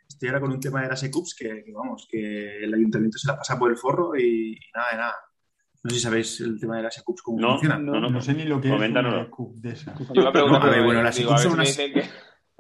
Estoy 0.09 0.29
ahora 0.31 0.41
con 0.41 0.53
un 0.53 0.61
tema 0.61 0.83
de 0.83 0.89
las 0.89 1.03
ECUPs 1.05 1.35
que, 1.39 1.63
que, 1.65 1.73
vamos, 1.73 2.07
que 2.11 2.65
el 2.65 2.75
ayuntamiento 2.75 3.17
se 3.19 3.29
la 3.29 3.37
pasa 3.39 3.59
por 3.59 3.71
el 3.71 3.77
forro 3.77 4.17
y, 4.17 4.53
y 4.53 4.59
nada 4.75 4.89
de 4.91 4.97
nada. 4.99 5.15
No 5.85 5.91
sé 5.91 5.97
si 5.97 6.03
sabéis 6.03 6.41
el 6.41 6.59
tema 6.59 6.77
de 6.79 6.83
las 6.83 6.99
ECUPs, 6.99 7.23
cómo 7.23 7.39
No, 7.41 7.51
funciona. 7.53 7.79
no, 7.79 8.01
no. 8.01 8.11
No 8.11 8.21
sé 8.21 8.35
ni 8.35 8.45
lo 8.45 8.61
que 8.61 8.69
es 8.69 8.75
Coméntanoslo. 8.75 9.21
una 9.21 9.31
CUP 9.31 9.57
de 9.59 9.71
esa. 9.71 9.95
Yo 10.13 10.23
me 10.25 10.33
pregunto, 10.33 10.59
No, 10.59 10.65
a 10.67 10.71
ver, 10.71 10.83
bueno, 10.83 11.03
las 11.03 11.17
ver 11.17 11.39
son 11.39 11.53
unas-. 11.53 11.79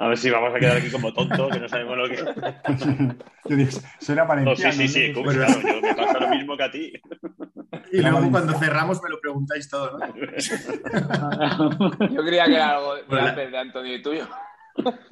A 0.01 0.07
ver 0.09 0.17
si 0.17 0.31
vamos 0.31 0.55
a 0.55 0.61
quedar 0.61 0.77
aquí 0.77 0.91
como 0.91 1.13
tontos, 1.13 1.53
que 1.53 1.59
no 1.59 1.69
sabemos 1.69 1.97
lo 1.99 2.09
que. 2.09 2.17
Yo 3.49 3.57
digo, 3.57 3.71
suena 4.01 4.23
No, 4.23 4.29
valenciano. 4.29 4.73
sí, 4.73 4.87
sí, 4.89 5.07
sí, 5.07 5.13
¿no? 5.13 5.23
claro, 5.25 5.61
yo 5.61 5.83
me 5.83 5.95
pasa 5.95 6.21
lo 6.21 6.29
mismo 6.29 6.57
que 6.57 6.63
a 6.63 6.71
ti. 6.71 6.93
Y 7.93 8.01
luego 8.01 8.31
cuando 8.31 8.57
cerramos 8.59 9.03
me 9.03 9.11
lo 9.11 9.21
preguntáis 9.21 9.69
todo, 9.69 9.99
¿no? 9.99 10.07
Yo 12.15 12.23
creía 12.25 12.45
que 12.45 12.55
era 12.55 12.77
algo 12.77 12.95
de 12.95 13.03
Bueno, 13.05 13.25
la- 13.25 13.31
antes 13.31 13.51
de 13.51 13.59
Antonio 13.59 13.95
y 13.95 14.03
tuyo. 14.03 14.29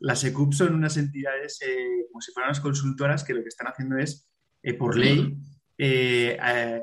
Las 0.00 0.24
ECUP 0.24 0.52
son 0.52 0.74
unas 0.74 0.96
entidades 0.96 1.60
eh, 1.62 2.06
como 2.10 2.20
si 2.20 2.32
fueran 2.32 2.48
unas 2.50 2.60
consultoras 2.60 3.22
que 3.24 3.32
lo 3.34 3.42
que 3.42 3.48
están 3.48 3.68
haciendo 3.68 3.96
es, 3.96 4.28
eh, 4.62 4.74
por 4.74 4.96
ley, 4.98 5.36
eh, 5.78 6.36
eh, 6.42 6.82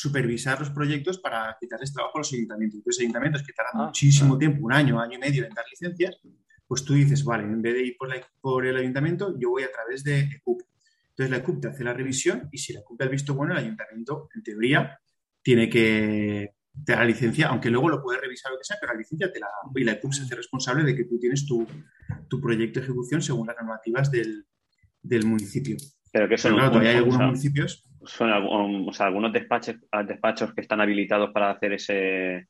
supervisar 0.00 0.58
los 0.58 0.70
proyectos 0.70 1.18
para 1.18 1.56
quitarles 1.60 1.92
trabajo 1.92 2.16
a 2.16 2.20
los 2.20 2.32
ayuntamientos. 2.32 2.78
Entonces, 2.78 3.00
ayuntamientos 3.02 3.42
que 3.42 3.52
tardan 3.52 3.72
Ah, 3.74 3.86
muchísimo 3.86 4.38
tiempo, 4.38 4.64
un 4.64 4.72
año, 4.72 4.98
año 5.00 5.16
y 5.16 5.20
medio 5.20 5.44
en 5.44 5.52
dar 5.52 5.64
licencias, 5.70 6.16
pues 6.66 6.84
tú 6.84 6.94
dices, 6.94 7.22
vale, 7.24 7.44
en 7.44 7.60
vez 7.60 7.74
de 7.74 7.82
ir 7.88 7.96
por, 7.98 8.08
la- 8.08 8.26
por 8.40 8.64
el 8.66 8.76
ayuntamiento, 8.76 9.36
yo 9.38 9.50
voy 9.50 9.62
a 9.64 9.70
través 9.72 10.02
de 10.02 10.20
ECUP. 10.20 10.62
Entonces, 11.10 11.30
la 11.30 11.36
ECUP 11.38 11.60
te 11.60 11.68
hace 11.68 11.84
la 11.84 11.92
revisión 11.92 12.48
y 12.50 12.58
si 12.58 12.72
la 12.72 12.80
ECUP 12.80 12.98
te 12.98 13.04
ha 13.04 13.08
visto 13.08 13.34
bueno, 13.34 13.52
el 13.52 13.58
ayuntamiento, 13.58 14.28
en 14.34 14.42
teoría, 14.42 14.98
tiene 15.42 15.68
que 15.68 16.54
te 16.84 16.92
da 16.92 17.00
la 17.00 17.04
licencia, 17.04 17.48
aunque 17.48 17.68
luego 17.68 17.88
lo 17.90 18.00
puedes 18.02 18.22
revisar 18.22 18.52
lo 18.52 18.56
que 18.58 18.64
sea, 18.64 18.76
pero 18.80 18.92
la 18.94 18.98
licencia 19.00 19.30
te 19.30 19.38
la 19.40 19.48
y 19.74 19.84
la 19.84 19.92
ECUP 19.92 20.12
se 20.12 20.22
hace 20.22 20.34
responsable 20.36 20.84
de 20.84 20.94
que 20.96 21.04
tú 21.04 21.18
tienes 21.18 21.44
tu, 21.44 21.66
tu 22.28 22.40
proyecto 22.40 22.78
de 22.80 22.86
ejecución 22.86 23.20
según 23.20 23.48
las 23.48 23.56
normativas 23.56 24.10
del, 24.10 24.46
del 25.02 25.26
municipio. 25.26 25.76
Pero 26.12 26.28
que 26.28 26.36
Pero 26.42 26.54
claro, 26.54 26.70
todavía 26.70 26.90
hay 26.90 26.96
un- 26.98 27.02
algunos 27.02 27.26
municipios 27.26 27.84
son 28.04 28.30
algún- 28.30 28.88
o 28.88 29.02
algunos 29.02 29.32
despachos, 29.32 29.76
despachos 30.06 30.54
que 30.54 30.60
están 30.62 30.80
habilitados 30.80 31.30
para 31.32 31.50
hacer 31.50 31.72
ese, 31.74 32.48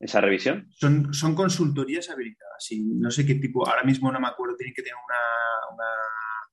esa 0.00 0.20
revisión. 0.20 0.66
Son, 0.70 1.12
son 1.14 1.34
consultorías 1.34 2.10
habilitadas 2.10 2.70
y 2.72 2.84
no 2.84 3.10
sé 3.10 3.24
qué 3.26 3.36
tipo, 3.36 3.66
ahora 3.68 3.82
mismo 3.84 4.12
no 4.12 4.20
me 4.20 4.28
acuerdo, 4.28 4.56
tienen 4.56 4.74
que 4.74 4.82
tener 4.82 4.96
una, 4.96 5.74
una- 5.74 6.50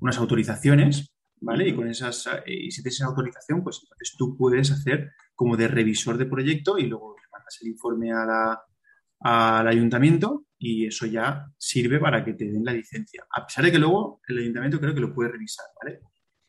unas 0.00 0.18
autorizaciones, 0.18 1.14
¿vale? 1.40 1.68
Y 1.68 1.74
con 1.74 1.88
esas, 1.88 2.26
eh, 2.26 2.42
y 2.46 2.70
si 2.70 2.82
tienes 2.82 2.96
esa 3.00 3.06
autorización, 3.06 3.62
pues 3.62 3.80
entonces 3.82 4.14
tú 4.18 4.36
puedes 4.36 4.70
hacer 4.70 5.12
como 5.34 5.56
de 5.56 5.68
revisor 5.68 6.18
de 6.18 6.26
proyecto 6.26 6.78
y 6.78 6.86
luego 6.86 7.16
le 7.16 7.28
mandas 7.32 7.58
el 7.62 7.68
informe 7.68 8.12
a 8.12 8.24
la- 8.26 8.62
al 9.24 9.68
ayuntamiento 9.68 10.46
y 10.58 10.86
eso 10.86 11.06
ya 11.06 11.46
sirve 11.58 11.98
para 12.00 12.24
que 12.24 12.34
te 12.34 12.44
den 12.46 12.64
la 12.64 12.72
licencia. 12.72 13.24
A 13.36 13.46
pesar 13.46 13.64
de 13.64 13.72
que 13.72 13.78
luego 13.78 14.20
el 14.28 14.38
ayuntamiento 14.38 14.80
creo 14.80 14.94
que 14.94 15.00
lo 15.00 15.14
puede 15.14 15.30
revisar, 15.30 15.66
¿vale? 15.82 16.00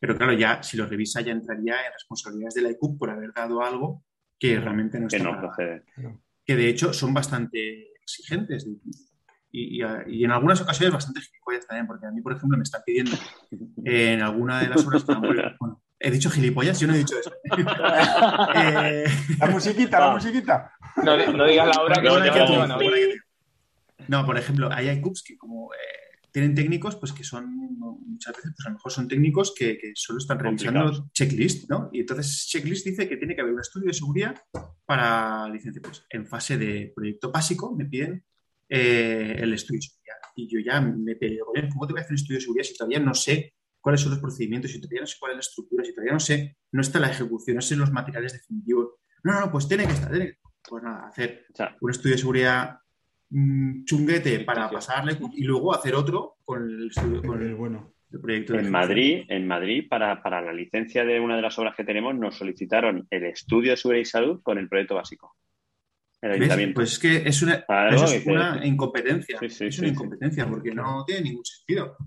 Pero 0.04 0.18
claro, 0.18 0.34
ya 0.34 0.62
si 0.62 0.76
lo 0.76 0.86
revisa 0.86 1.22
ya 1.22 1.32
entraría 1.32 1.76
en 1.86 1.94
responsabilidades 1.94 2.56
de 2.56 2.62
la 2.62 2.72
ICUP 2.72 3.00
por 3.00 3.10
haber 3.10 3.32
dado 3.32 3.62
algo 3.64 4.04
que 4.38 4.60
realmente 4.60 5.00
no 5.00 5.08
Que 5.08 5.16
está 5.16 5.30
no 5.30 5.36
para- 5.38 5.48
procede. 5.48 5.84
que 6.46 6.56
de 6.58 6.68
hecho 6.68 6.92
son 6.92 7.14
bastante 7.14 7.94
exigentes 8.02 8.68
y, 9.50 9.80
y- 9.82 9.82
y 10.08 10.24
en 10.26 10.32
algunas 10.32 10.60
ocasiones 10.60 10.94
bastante 10.94 11.22
gilipollas 11.22 11.66
también, 11.66 11.88
porque 11.88 12.06
a 12.06 12.12
mí, 12.12 12.20
por 12.22 12.34
ejemplo, 12.36 12.58
me 12.58 12.64
están 12.64 12.82
pidiendo 12.86 13.16
en 13.86 14.22
alguna 14.22 14.60
de 14.62 14.68
las 14.68 14.86
obras 14.86 15.06
que 15.06 15.14
bueno, 15.14 15.82
he 16.00 16.12
dicho 16.12 16.30
gilipollas, 16.30 16.78
yo 16.82 16.88
no 16.88 16.96
he 16.96 16.98
dicho 16.98 17.16
eso. 17.18 17.32
Eh, 18.56 19.06
La 19.40 19.48
musiquita, 19.48 20.00
la 20.02 20.12
musiquita. 20.12 20.74
No, 21.02 21.16
di- 21.16 21.32
no 21.34 21.46
digas 21.46 21.68
la 21.74 21.82
hora 21.82 21.96
que 22.02 22.10
No, 22.10 22.20
no 22.68 22.74
a 22.74 22.78
oír. 22.78 23.22
no, 24.10 24.26
por 24.26 24.38
ejemplo, 24.38 24.70
hay 24.70 24.90
ICUPs 24.90 25.24
que 25.24 25.38
como 25.38 25.74
eh, 25.74 25.78
tienen 26.34 26.56
técnicos, 26.56 26.96
pues 26.96 27.14
que 27.14 27.24
son 27.24 27.46
muchas 27.78 28.36
veces, 28.36 28.52
pues 28.56 28.66
a 28.66 28.70
lo 28.70 28.76
mejor 28.76 28.92
son 28.92 29.08
técnicos 29.08 29.54
que, 29.56 29.78
que 29.78 29.92
solo 29.94 30.18
están 30.18 30.40
revisando 30.40 31.10
checklist, 31.14 31.70
¿no? 31.70 31.90
Y 31.94 32.00
entonces 32.02 32.48
checklist 32.50 32.86
dice 32.86 33.08
que 33.08 33.18
tiene 33.18 33.36
que 33.36 33.42
haber 33.42 33.54
un 33.54 33.60
estudio 33.62 33.88
de 33.88 33.94
seguridad 33.94 34.36
para 34.86 35.48
licencia. 35.50 35.82
Pues 35.82 36.04
en 36.10 36.26
fase 36.26 36.58
de 36.58 36.92
proyecto 36.96 37.32
básico 37.32 37.76
me 37.76 37.86
piden 37.86 38.24
eh, 38.68 39.36
el 39.38 39.54
estudio 39.54 39.78
de 39.80 39.84
seguridad. 39.84 40.16
Y 40.36 40.48
yo 40.48 40.60
ya 40.60 40.82
me 40.82 41.16
peleo 41.16 41.46
con 41.46 41.58
él, 41.58 41.70
¿cómo 41.70 41.86
te 41.86 41.94
voy 41.94 42.00
a 42.00 42.02
hacer 42.02 42.14
un 42.14 42.16
estudio 42.16 42.38
de 42.38 42.42
seguridad 42.42 42.64
si 42.66 42.74
todavía 42.76 43.00
no 43.00 43.14
sé 43.14 43.54
cuáles 43.80 44.02
son 44.02 44.12
los 44.12 44.20
procedimientos, 44.20 44.72
si 44.72 44.82
todavía 44.82 45.02
no 45.02 45.08
sé 45.08 45.18
cuál 45.20 45.32
es 45.34 45.36
la 45.36 45.42
estructura, 45.42 45.84
si 45.86 45.94
todavía 45.94 46.14
no 46.14 46.20
sé, 46.20 46.58
no 46.72 46.82
está 46.82 47.00
la 47.00 47.12
ejecución, 47.12 47.56
no 47.58 47.62
sé 47.62 47.76
los 47.76 47.92
materiales 47.92 48.34
definitivos? 48.34 48.94
No, 49.24 49.34
no, 49.34 49.40
no, 49.42 49.52
pues 49.52 49.68
tiene 49.68 49.86
que 49.86 49.94
estar, 49.94 50.10
tiene 50.10 50.26
que- 50.32 50.38
Pues 50.68 50.82
nada, 50.84 51.08
hacer 51.08 51.46
un 51.82 51.92
estudio 51.92 52.16
de 52.16 52.20
seguridad 52.20 52.80
chunguete 53.86 54.40
para 54.42 54.70
pasarle 54.70 55.18
y 55.34 55.44
luego 55.44 55.74
hacer 55.74 55.96
otro 55.96 56.36
con 56.46 56.70
el, 56.70 56.92
con 57.26 57.58
bueno. 57.58 57.94
el 58.12 58.20
proyecto. 58.22 58.54
de 58.54 58.60
en. 58.60 58.72
Madrid, 58.72 59.24
en 59.28 59.48
Madrid 59.48 59.86
para, 59.90 60.22
para 60.22 60.42
la 60.42 60.54
licencia 60.54 61.04
de 61.04 61.20
una 61.20 61.36
de 61.36 61.42
las 61.42 61.58
obras 61.58 61.76
que 61.76 61.84
tenemos, 61.84 62.14
nos 62.16 62.36
solicitaron 62.38 63.08
el 63.10 63.24
estudio 63.26 63.72
de 63.72 63.78
seguridad 63.78 64.02
y 64.02 64.06
salud 64.06 64.42
con 64.44 64.58
el 64.58 64.70
proyecto 64.70 64.96
básico. 64.96 65.36
El 66.22 66.32
ayuntamiento. 66.32 66.76
Pues 66.76 66.94
es 66.94 67.00
que 67.00 67.16
es 67.28 67.42
una, 67.42 67.66
Claro, 67.66 67.96
eso 67.96 68.06
que 68.06 68.16
es 68.18 68.26
una 68.28 68.66
incompetencia. 68.66 69.38
Sí, 69.40 69.50
sí, 69.50 69.66
es 69.66 69.80
una 69.80 69.88
sí. 69.90 69.94
incompetencia 69.94 70.48
porque 70.48 70.72
no 70.72 71.04
tiene 71.06 71.22
ningún 71.24 71.44
sentido. 71.44 71.98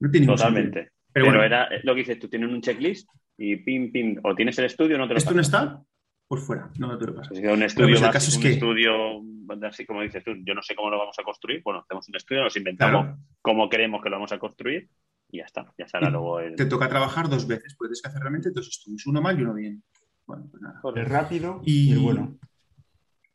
No 0.00 0.10
tiene 0.10 0.26
ningún 0.26 0.36
Totalmente. 0.36 0.78
sentido. 0.80 0.94
Pero, 1.12 1.26
Pero, 1.26 1.26
bueno, 1.26 1.42
era 1.44 1.68
lo 1.82 1.94
que 1.94 2.00
dices, 2.00 2.18
tú 2.18 2.28
tienes 2.28 2.50
un 2.50 2.60
checklist 2.60 3.08
y 3.36 3.56
pim, 3.56 3.90
pim, 3.92 4.20
o 4.22 4.34
tienes 4.34 4.58
el 4.58 4.66
estudio 4.66 4.96
o 4.96 4.98
no 4.98 5.08
te 5.08 5.14
lo 5.14 5.18
esto 5.18 5.32
no 5.34 5.40
está 5.40 5.80
por 6.28 6.40
fuera, 6.40 6.70
no 6.78 6.96
te 6.98 7.06
lo 7.06 7.14
pasa. 7.14 7.28
Pues 7.30 7.40
que 7.40 7.48
un 7.48 7.62
estudio 7.62 7.88
pues 7.88 8.00
el 8.00 8.06
básico, 8.06 8.12
caso 8.12 8.30
es 8.30 8.36
un 8.36 8.42
que- 8.42 8.50
estudio, 8.52 9.20
así 9.66 9.84
como 9.86 10.02
dices 10.02 10.22
tú, 10.24 10.32
yo 10.44 10.54
no 10.54 10.62
sé 10.62 10.74
cómo 10.74 10.90
lo 10.90 10.98
vamos 10.98 11.18
a 11.18 11.22
construir, 11.22 11.62
bueno, 11.64 11.80
hacemos 11.80 12.08
un 12.08 12.16
estudio, 12.16 12.42
nos 12.44 12.56
inventamos 12.56 13.02
Claro. 13.04 13.18
cómo 13.42 13.68
queremos 13.68 14.02
que 14.02 14.10
lo 14.10 14.16
vamos 14.16 14.32
a 14.32 14.38
construir 14.38 14.88
y 15.30 15.38
ya 15.38 15.44
está, 15.44 15.72
ya 15.78 15.86
será 15.88 16.10
luego 16.10 16.40
el... 16.40 16.54
Te 16.56 16.66
toca 16.66 16.88
trabajar 16.88 17.28
dos 17.28 17.46
veces, 17.46 17.74
puedes 17.76 18.00
que 18.02 18.08
hacer 18.08 18.20
realmente 18.20 18.50
dos 18.52 18.68
estudios, 18.68 19.06
uno 19.06 19.20
mal 19.20 19.38
y 19.38 19.42
uno 19.42 19.54
bien. 19.54 19.82
Bueno, 20.26 20.46
pues 20.50 20.62
nada. 20.62 20.80
El 20.94 21.06
rápido 21.06 21.60
Y- 21.64 21.90
y 21.90 21.92
el 21.92 21.98
bueno. 21.98 22.38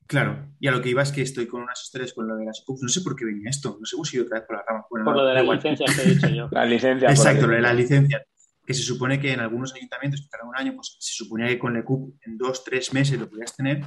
Claro, 0.08 0.48
y 0.60 0.68
a 0.68 0.72
lo 0.72 0.82
que 0.82 0.90
iba 0.90 1.04
es 1.04 1.12
que 1.12 1.22
estoy 1.22 1.46
con 1.46 1.62
unas 1.62 1.84
historias 1.84 2.14
con 2.14 2.28
lo 2.28 2.36
de 2.36 2.46
las 2.46 2.62
ECUPs. 2.62 2.82
No 2.82 2.90
sé 2.90 3.02
por 3.02 3.16
qué 3.16 3.26
venía 3.26 3.50
esto, 3.52 3.78
no 3.80 3.86
sé 3.86 3.96
si 4.06 4.16
he 4.16 4.20
ido 4.20 4.26
otra 4.26 4.40
vez 4.40 4.48
por 4.48 4.56
la 4.58 4.64
rama. 4.68 4.86
Bueno, 4.90 5.06
Por 5.06 5.16
lo 5.18 5.26
de 5.26 5.40
igual. 5.40 5.58
licencias 5.58 5.96
que 5.96 6.02
he 6.02 6.14
dicho 6.16 6.28
yo. 6.30 6.48
La 6.52 6.66
licencia. 6.66 7.10
Exacto, 7.10 7.46
lo 7.46 7.54
de 7.54 7.62
la 7.62 7.74
licencia. 7.74 8.26
Que 8.66 8.74
se 8.74 8.82
supone 8.82 9.20
que 9.20 9.32
en 9.34 9.40
algunos 9.40 9.74
ayuntamientos 9.76 10.22
que 10.22 10.28
tardan 10.30 10.50
un 10.50 10.56
año, 10.56 10.74
pues 10.74 10.96
se 11.00 11.14
suponía 11.14 11.48
que 11.48 11.60
con 11.60 11.74
la 11.74 11.80
ECUP 11.82 12.16
en 12.26 12.38
dos, 12.40 12.64
tres 12.64 12.92
meses 12.92 13.20
lo 13.20 13.30
podías 13.30 13.56
tener. 13.56 13.82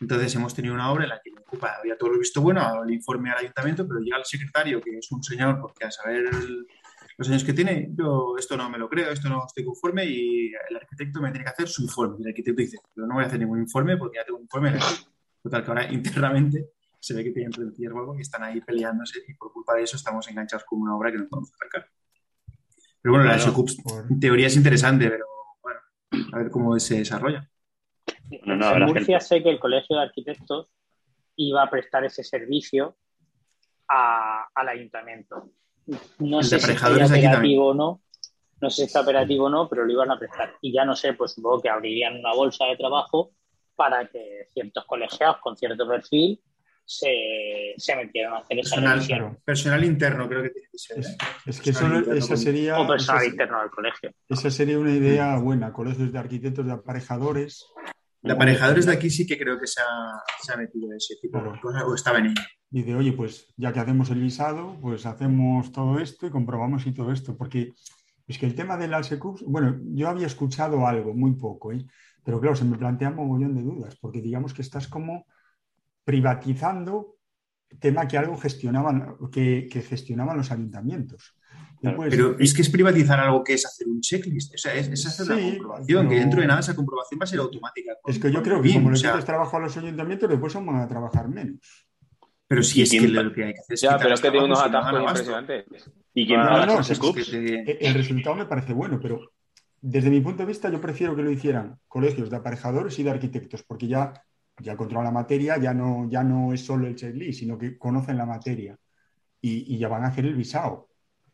Entonces 0.00 0.34
hemos 0.36 0.54
tenido 0.54 0.74
una 0.74 0.90
obra 0.92 1.04
en 1.04 1.10
la 1.10 1.20
que 1.22 1.30
la 1.30 1.40
ECUP 1.40 1.64
había 1.64 1.98
todo 1.98 2.10
lo 2.10 2.18
visto 2.18 2.40
bueno, 2.40 2.84
el 2.84 2.92
informe 2.92 3.30
al 3.30 3.38
ayuntamiento, 3.38 3.86
pero 3.86 4.00
llega 4.00 4.16
el 4.18 4.24
secretario, 4.24 4.80
que 4.80 4.96
es 4.98 5.10
un 5.10 5.22
señor, 5.22 5.60
porque 5.60 5.84
a 5.86 5.90
saber 5.90 6.26
el- 6.26 6.66
los 7.16 7.28
años 7.28 7.42
que 7.42 7.52
tiene, 7.52 7.90
yo 7.96 8.36
esto 8.38 8.56
no 8.56 8.70
me 8.70 8.78
lo 8.78 8.88
creo, 8.88 9.10
esto 9.10 9.28
no 9.28 9.44
estoy 9.44 9.64
conforme 9.64 10.04
y 10.06 10.52
el 10.70 10.76
arquitecto 10.76 11.20
me 11.20 11.30
tiene 11.32 11.44
que 11.44 11.50
hacer 11.50 11.68
su 11.68 11.82
informe. 11.82 12.16
Y 12.18 12.22
el 12.22 12.28
arquitecto 12.28 12.60
dice, 12.62 12.78
yo 12.94 13.06
no 13.06 13.14
voy 13.14 13.24
a 13.24 13.26
hacer 13.26 13.40
ningún 13.40 13.58
informe 13.60 13.96
porque 13.96 14.18
ya 14.18 14.24
tengo 14.24 14.36
un 14.38 14.44
informe. 14.44 14.70
la 14.70 14.76
ECUP". 14.76 15.08
Total, 15.42 15.64
que 15.64 15.68
ahora 15.70 15.92
internamente 15.92 16.66
se 17.00 17.14
ve 17.14 17.24
que 17.24 17.30
tienen 17.32 17.52
rencillas 17.52 17.92
o 17.92 17.98
algo 17.98 18.16
y 18.18 18.20
están 18.22 18.42
ahí 18.44 18.60
peleándose 18.60 19.20
y 19.26 19.34
por 19.34 19.52
culpa 19.52 19.74
de 19.74 19.82
eso 19.82 19.96
estamos 19.96 20.28
enganchados 20.28 20.64
con 20.64 20.80
una 20.80 20.94
obra 20.96 21.10
que 21.10 21.18
no 21.18 21.26
podemos 21.28 21.52
acercar. 21.54 21.88
Pero 23.02 23.12
bueno, 23.12 23.24
la 23.24 23.32
de 23.32 23.36
Claro. 23.38 23.52
Socups 23.52 23.76
Por- 23.82 24.06
en 24.10 24.20
teoría 24.20 24.46
es 24.48 24.56
interesante, 24.56 25.08
pero 25.10 25.24
bueno, 25.62 25.80
a 26.32 26.38
ver 26.38 26.50
cómo 26.50 26.78
se 26.78 26.98
desarrolla. 26.98 27.48
No, 28.44 28.56
no, 28.56 28.76
en 28.76 28.82
Murcia 28.84 29.04
gente- 29.18 29.20
sé 29.24 29.42
que 29.42 29.50
el 29.50 29.58
Colegio 29.60 29.96
de 29.96 30.02
Arquitectos 30.02 30.68
iba 31.36 31.62
a 31.62 31.70
prestar 31.70 32.04
ese 32.04 32.22
servicio 32.24 32.96
a- 33.88 34.46
al 34.54 34.68
ayuntamiento. 34.68 35.50
No 36.18 36.40
El 36.40 36.44
sé 36.44 36.58
si 36.60 36.72
está 36.72 36.88
operativo 36.90 37.68
o 37.68 37.74
no, 37.74 38.02
no 38.60 38.70
sé 38.70 38.76
si 38.76 38.82
está 38.84 39.00
operativo 39.00 39.46
o 39.46 39.50
no, 39.50 39.68
pero 39.68 39.84
lo 39.84 39.92
iban 39.92 40.10
a 40.10 40.18
prestar. 40.18 40.54
Y 40.60 40.72
ya 40.72 40.84
no 40.84 40.94
sé, 40.94 41.14
pues 41.14 41.32
supongo 41.32 41.62
que 41.62 41.70
abrirían 41.70 42.18
una 42.18 42.34
bolsa 42.34 42.66
de 42.66 42.76
trabajo 42.76 43.32
para 43.76 44.06
que 44.08 44.46
ciertos 44.52 44.84
colegiados 44.84 45.38
con 45.38 45.56
cierto 45.56 45.86
perfil 45.88 46.40
se, 46.84 47.74
se 47.76 47.94
metieran 47.96 48.32
a 48.34 48.38
hacer 48.38 48.58
esa 48.58 48.76
Personal, 48.76 48.94
revisión. 48.96 49.38
personal 49.44 49.84
interno 49.84 50.28
creo 50.28 50.42
que 50.42 50.50
tiene 50.50 50.68
que 50.72 50.78
ser. 50.78 50.98
Es, 50.98 51.08
¿eh? 51.10 51.16
es 51.46 51.60
que 51.60 51.70
eso- 51.70 52.12
esa 52.12 52.36
sería, 52.36 52.80
O 52.80 52.86
personal 52.86 53.22
esa, 53.22 53.30
interno 53.30 53.60
del 53.60 53.70
colegio. 53.70 54.10
esa 54.28 54.50
sería 54.50 54.78
una 54.78 54.92
idea 54.92 55.36
buena. 55.38 55.72
Colegios 55.72 56.12
de 56.12 56.18
arquitectos, 56.18 56.66
de 56.66 56.72
aparejadores. 56.72 57.66
De 58.22 58.32
aparejadores 58.32 58.86
de 58.86 58.92
aquí 58.92 59.10
sí 59.10 59.26
que 59.26 59.38
creo 59.38 59.58
que 59.60 59.66
se 59.66 59.80
ha, 59.80 60.22
se 60.42 60.52
ha 60.52 60.56
metido 60.56 60.92
ese 60.92 61.16
tipo 61.22 61.40
de 61.40 61.60
cosas 61.60 61.84
o 61.84 61.94
estaba 61.94 62.18
en 62.18 62.26
ello. 62.26 62.42
dice, 62.68 62.94
oye, 62.94 63.12
pues 63.12 63.52
ya 63.56 63.72
que 63.72 63.80
hacemos 63.80 64.10
el 64.10 64.20
visado, 64.20 64.76
pues 64.80 65.06
hacemos 65.06 65.70
todo 65.72 65.98
esto 66.00 66.26
y 66.26 66.30
comprobamos 66.30 66.86
y 66.86 66.92
todo 66.92 67.12
esto, 67.12 67.36
porque 67.36 67.72
es 68.26 68.38
que 68.38 68.46
el 68.46 68.54
tema 68.54 68.76
del 68.76 68.94
ALSECUPS, 68.94 69.42
bueno, 69.46 69.78
yo 69.94 70.08
había 70.08 70.26
escuchado 70.26 70.86
algo, 70.86 71.14
muy 71.14 71.34
poco, 71.34 71.72
¿eh? 71.72 71.86
pero 72.24 72.40
claro, 72.40 72.56
se 72.56 72.64
me 72.64 72.76
plantea 72.76 73.10
un 73.10 73.28
montón 73.28 73.54
de 73.54 73.62
dudas, 73.62 73.96
porque 74.00 74.20
digamos 74.20 74.52
que 74.52 74.62
estás 74.62 74.88
como 74.88 75.26
privatizando 76.04 77.16
tema 77.80 78.08
que 78.08 78.18
algo 78.18 78.36
gestionaban, 78.36 79.16
que, 79.30 79.68
que 79.70 79.82
gestionaban 79.82 80.36
los 80.36 80.50
ayuntamientos. 80.50 81.37
Pues- 81.80 82.10
pero 82.10 82.36
es 82.38 82.52
que 82.54 82.62
es 82.62 82.70
privatizar 82.70 83.20
algo 83.20 83.44
que 83.44 83.54
es 83.54 83.64
hacer 83.66 83.86
un 83.86 84.00
checklist. 84.00 84.54
O 84.54 84.58
sea, 84.58 84.74
es, 84.74 84.88
es 84.88 85.06
hacer 85.06 85.26
Sí, 85.26 85.32
una 85.32 85.42
comprobación, 85.50 86.02
que 86.04 86.08
pero- 86.08 86.20
dentro 86.20 86.40
de 86.40 86.46
nada 86.46 86.60
esa 86.60 86.74
comprobación 86.74 87.20
va 87.20 87.24
a 87.24 87.26
ser 87.26 87.38
automática. 87.40 87.92
Es 88.06 88.18
que 88.18 88.30
yo 88.32 88.42
creo 88.42 88.56
que 88.56 88.68
BIM, 88.68 88.74
como 88.74 88.88
o 88.88 88.90
le 88.92 88.96
sea, 88.96 89.12
quites 89.12 89.24
trabajo 89.26 89.56
a 89.56 89.60
los 89.60 89.76
ayuntamientos, 89.76 90.28
después 90.28 90.54
van 90.54 90.76
a 90.76 90.88
trabajar 90.88 91.28
menos. 91.28 91.86
Pero 92.48 92.62
si 92.62 92.80
¿Y 92.80 92.82
es 92.84 92.90
que 92.90 93.08
lo 93.08 93.32
que 93.32 93.44
hay 93.44 93.52
que 93.54 93.60
hacer 93.60 93.74
es 93.74 93.80
Ya, 93.82 93.98
pero 93.98 94.14
es 94.14 94.20
que 94.20 94.30
tiene 94.30 94.46
unos 94.46 94.58
no 94.70 94.78
abasto. 94.78 95.00
impresionantes. 95.00 95.90
¿Y 96.14 96.26
quién 96.26 96.40
Ah, 96.40 96.66
no, 96.66 96.82
scoops? 96.82 97.18
Es 97.20 97.28
que 97.30 97.62
te- 97.64 97.86
El 97.86 97.94
resultado 97.94 98.34
me 98.36 98.46
parece 98.46 98.72
bueno, 98.72 98.98
pero 99.00 99.20
desde 99.80 100.10
mi 100.10 100.20
punto 100.20 100.42
de 100.42 100.46
vista 100.46 100.68
yo 100.70 100.80
prefiero 100.80 101.14
que 101.14 101.22
lo 101.22 101.30
hicieran 101.30 101.78
colegios 101.86 102.30
de 102.30 102.36
aparejadores 102.36 102.98
y 102.98 103.02
de 103.04 103.10
arquitectos, 103.10 103.62
porque 103.62 103.86
ya, 103.86 104.12
ya 104.60 104.76
controlan 104.76 105.04
la 105.04 105.10
materia, 105.12 105.58
ya 105.58 105.72
no, 105.74 106.08
ya 106.10 106.24
no 106.24 106.52
es 106.52 106.62
solo 106.64 106.86
el 106.88 106.96
checklist, 106.96 107.38
sino 107.40 107.56
que 107.58 107.78
conocen 107.78 108.16
la 108.16 108.26
materia 108.26 108.76
y, 109.40 109.74
y 109.74 109.78
ya 109.78 109.86
van 109.88 110.04
a 110.04 110.08
hacer 110.08 110.24
el 110.24 110.34
visado. 110.34 110.87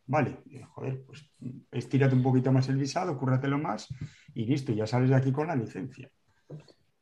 Vale, 0.07 0.39
eh, 0.51 0.63
joder, 0.69 1.03
pues 1.07 1.31
estírate 1.73 2.15
un 2.15 2.23
poquito 2.23 2.53
más 2.53 2.69
el 2.69 2.77
visado, 2.77 3.17
cúrratelo 3.19 3.59
más 3.59 3.89
y 4.35 4.45
listo, 4.45 4.73
ya 4.73 4.87
sales 4.87 5.09
de 5.11 5.17
aquí 5.17 5.33
con 5.33 5.47
la 5.47 5.57
licencia. 5.57 6.11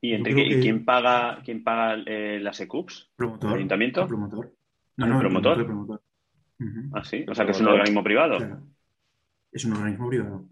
¿Y, 0.00 0.22
que- 0.22 0.30
¿y 0.30 0.60
quién 0.60 0.84
paga, 0.84 1.40
quién 1.44 1.62
paga 1.64 2.02
eh, 2.06 2.38
las 2.40 2.60
ECUPs? 2.60 3.10
promotor, 3.16 3.50
¿El 3.50 3.56
ayuntamiento? 3.58 4.02
el 4.02 4.08
promotor. 4.08 4.52
No, 4.96 5.04
¿El 5.06 5.10
no, 5.10 5.16
el 5.16 5.22
promotor? 5.22 5.58
el 5.58 5.66
promotor. 5.66 6.02
Ujú. 6.60 6.80
Ah, 6.92 7.04
sí. 7.04 7.24
O 7.28 7.34
sea, 7.34 7.44
que 7.44 7.50
es 7.52 7.60
un 7.60 7.68
organismo 7.68 8.04
privado. 8.04 8.36
Claro. 8.38 8.66
Es 9.50 9.64
un 9.64 9.72
organismo 9.72 10.08
privado. 10.08 10.48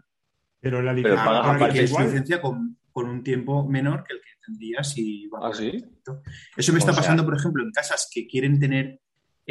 Pero 0.61 0.83
la 0.83 0.93
Pero 0.93 0.97
licencia 1.09 1.25
paga- 1.25 1.27
para 1.27 1.39
Ahora 1.39 1.59
que 1.59 1.65
aparte 1.65 1.79
que 1.79 1.85
es 1.85 1.91
igual- 1.91 2.05
licencia 2.07 2.41
con, 2.43 2.77
con 2.93 3.09
un 3.09 3.23
tiempo 3.23 3.67
menor 3.69 4.05
que 4.05 4.15
el 4.15 4.21
que 4.21 4.27
tendría 4.45 4.83
si 4.85 5.27
va 5.29 5.49
¿Ah, 5.49 5.53
sí? 5.53 5.85
Eso 6.57 6.73
me 6.73 6.79
está 6.79 6.91
O 6.91 6.95
sea- 6.95 7.03
pasando, 7.03 7.25
por 7.25 7.35
ejemplo, 7.37 7.63
en 7.63 7.71
casas 7.71 8.11
que 8.13 8.27
quieren 8.27 8.59
tener, 8.59 9.01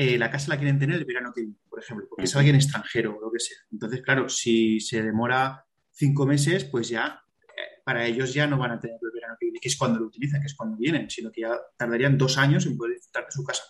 eh, 0.02 0.18
la 0.18 0.32
casa 0.32 0.48
la 0.48 0.58
quieren 0.58 0.80
tener 0.80 0.96
el 0.96 1.04
verano 1.04 1.34
que 1.36 1.42
viene, 1.42 1.58
por 1.70 1.78
ejemplo, 1.78 2.08
porque 2.08 2.24
es 2.24 2.34
alguien 2.34 2.56
extranjero 2.56 3.18
o 3.18 3.20
lo 3.20 3.30
que 3.30 3.42
sea. 3.42 3.58
Entonces, 3.70 4.02
claro, 4.02 4.30
si 4.30 4.80
se 4.80 5.04
demora 5.04 5.66
cinco 5.92 6.26
meses, 6.26 6.64
pues 6.64 6.88
ya 6.88 7.22
eh, 7.42 7.82
para 7.84 8.06
ellos 8.06 8.34
ya 8.34 8.48
no 8.48 8.58
van 8.58 8.72
a 8.72 8.80
tener 8.80 8.96
el 9.02 9.12
verano 9.14 9.36
que 9.38 9.48
viene, 9.48 9.60
que 9.60 9.68
es 9.68 9.76
cuando 9.76 10.00
lo 10.00 10.06
utilizan, 10.06 10.40
que 10.40 10.48
es 10.48 10.56
cuando 10.56 10.78
vienen, 10.78 11.10
sino 11.10 11.30
que 11.30 11.42
ya 11.42 11.52
tardarían 11.76 12.18
dos 12.18 12.38
años 12.38 12.66
en 12.66 12.78
poder 12.78 12.94
disfrutar 12.94 13.26
de 13.26 13.32
su 13.32 13.44
casa. 13.44 13.64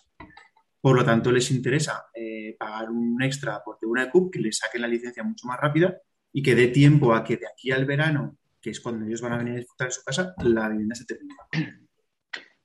Por 0.80 0.94
lo 0.94 1.04
tanto, 1.04 1.32
les 1.32 1.50
interesa 1.50 2.04
eh, 2.14 2.54
pagar 2.56 2.90
un 2.90 3.20
extra 3.24 3.60
por 3.64 3.78
una 3.82 4.04
ECUP 4.04 4.32
que 4.32 4.38
les 4.38 4.56
saquen 4.56 4.82
la 4.82 4.88
licencia 4.88 5.24
mucho 5.24 5.48
más 5.48 5.58
rápida 5.58 5.98
y 6.32 6.44
que 6.44 6.54
dé 6.54 6.68
tiempo 6.68 7.12
a 7.12 7.24
que 7.24 7.38
de 7.38 7.48
aquí 7.48 7.72
al 7.72 7.86
verano, 7.86 8.38
que 8.60 8.70
es 8.70 8.78
cuando 8.78 9.04
ellos 9.04 9.20
van 9.20 9.32
a 9.32 9.38
venir 9.38 9.54
a 9.54 9.56
disfrutar 9.56 9.88
de 9.88 9.94
su 9.94 10.04
casa, 10.04 10.32
la 10.44 10.68
vivienda 10.68 10.94
se 10.94 11.06
termine. 11.06 11.34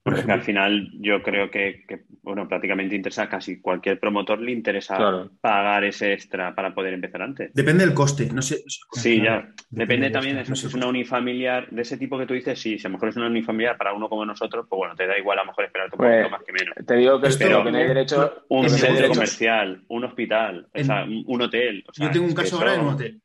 Porque 0.05 0.31
al 0.31 0.43
final 0.43 0.91
yo 1.01 1.23
creo 1.23 1.49
que, 1.49 1.83
que, 1.87 2.05
bueno, 2.21 2.47
prácticamente 2.47 2.95
interesa 2.95 3.23
a 3.23 3.29
casi 3.29 3.59
cualquier 3.59 3.99
promotor 3.99 4.39
le 4.39 4.51
interesa 4.51 4.97
Claro. 4.97 5.31
pagar 5.41 5.83
ese 5.83 6.13
extra 6.13 6.53
para 6.53 6.75
poder 6.75 6.93
empezar 6.93 7.23
antes. 7.23 7.51
Depende 7.55 7.83
del 7.83 7.95
coste, 7.95 8.29
no 8.31 8.43
sé. 8.43 8.57
no 8.63 8.69
sé 8.69 8.75
el 8.81 8.85
coste. 8.87 9.09
Sí, 9.09 9.19
Claro, 9.19 9.41
ya. 9.41 9.47
depende 9.47 9.65
Depende 9.71 10.05
de 10.05 10.11
también 10.13 10.35
de 10.35 10.41
eso. 10.43 10.55
Si 10.55 10.67
es 10.67 10.73
una 10.75 10.85
unifamiliar 10.85 11.71
de 11.71 11.81
ese 11.81 11.97
tipo 11.97 12.19
que 12.19 12.27
tú 12.27 12.35
dices, 12.35 12.59
sí, 12.59 12.77
si 12.77 12.85
a 12.85 12.89
lo 12.91 12.93
mejor 12.97 13.09
es 13.09 13.15
una 13.15 13.25
unifamiliar 13.25 13.77
para 13.79 13.93
uno 13.93 14.07
como 14.07 14.23
nosotros, 14.27 14.67
pues 14.69 14.77
bueno, 14.77 14.93
te 14.95 15.07
da 15.07 15.17
igual 15.17 15.39
a 15.39 15.41
lo 15.41 15.47
mejor 15.47 15.65
esperarte 15.65 15.95
un 15.95 15.97
Pues, 15.97 16.17
poquito 16.21 16.29
más 16.37 16.43
que 16.45 16.53
menos. 16.53 16.75
Te 16.85 16.95
digo 16.97 17.19
que, 17.19 17.29
pero 17.39 17.63
que 17.63 17.71
no 17.71 17.77
hay 17.79 17.87
derecho. 17.87 18.43
Un 18.49 18.69
centro 18.69 18.93
derecho- 18.93 19.09
comercial, 19.15 19.83
un 19.87 20.03
hospital, 20.03 20.67
o 20.71 20.83
sea, 20.83 21.03
un 21.03 21.41
hotel. 21.41 21.83
o 21.87 21.93
sea, 21.93 22.05
Yo 22.05 22.13
tengo 22.13 22.27
un 22.27 22.35
caso 22.35 22.57
ahora 22.59 22.75
en 22.75 22.81
un 22.81 22.87
hotel. 22.89 23.21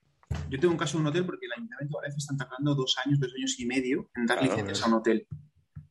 Yo 0.49 0.59
tengo 0.59 0.73
un 0.73 0.79
caso 0.79 0.97
en 0.97 1.03
un 1.03 1.09
hotel 1.09 1.27
porque 1.27 1.45
el 1.45 1.53
Ayuntamiento 1.59 1.99
de 1.99 2.01
Valencia 2.01 2.19
están 2.19 2.39
tardando 2.39 2.75
dos 2.75 2.97
años, 3.05 3.21
dos 3.21 3.35
años 3.37 3.61
y 3.61 3.67
medio 3.67 4.09
en 4.17 4.25
dar 4.25 4.39
Claro. 4.39 4.51
licencias 4.55 4.83
a 4.83 4.89
un 4.89 4.95
hotel. 4.95 5.27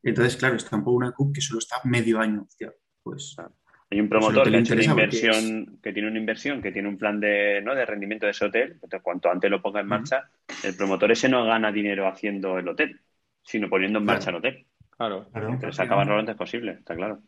Entonces, 0.03 0.37
claro, 0.37 0.55
están 0.55 0.83
por 0.83 0.93
una 0.93 1.11
CUP 1.11 1.35
que 1.35 1.41
solo 1.41 1.59
está 1.59 1.77
medio 1.83 2.19
año. 2.19 2.43
Hostia, 2.47 2.71
pues 3.03 3.35
Hay 3.91 3.99
un 3.99 4.07
promotor 4.09 4.43
que 4.49 4.51
porque 4.61 4.83
inversión, 4.85 5.79
que 5.81 5.91
tiene 5.93 6.07
una 6.09 6.19
inversión, 6.19 6.61
que 6.61 6.71
tiene 6.71 6.87
un 6.87 6.97
plan 6.97 7.19
de, 7.19 7.61
¿no? 7.63 7.75
de 7.75 7.85
rendimiento 7.85 8.25
de 8.25 8.31
ese 8.31 8.45
hotel. 8.45 8.73
Entonces, 8.73 9.01
cuanto 9.01 9.29
antes 9.29 9.49
lo 9.49 9.61
ponga 9.61 9.81
en 9.81 9.87
marcha, 9.87 10.29
el 10.63 10.75
promotor 10.75 11.11
ese 11.11 11.27
no 11.27 11.43
gana 11.45 11.71
dinero 11.71 12.07
haciendo 12.07 12.57
el 12.57 12.67
hotel, 12.67 12.99
sino 13.43 13.69
poniendo 13.69 13.99
en 13.99 14.05
Claro. 14.05 14.17
marcha 14.17 14.29
el 14.29 14.35
hotel. 14.37 14.65
Claro. 14.91 15.29
Claro, 15.31 15.49
Entonces, 15.49 15.79
acabarlo 15.79 16.13
lo 16.13 16.19
antes 16.19 16.35
posible, 16.35 16.73
está 16.73 16.95
claro. 16.95 17.21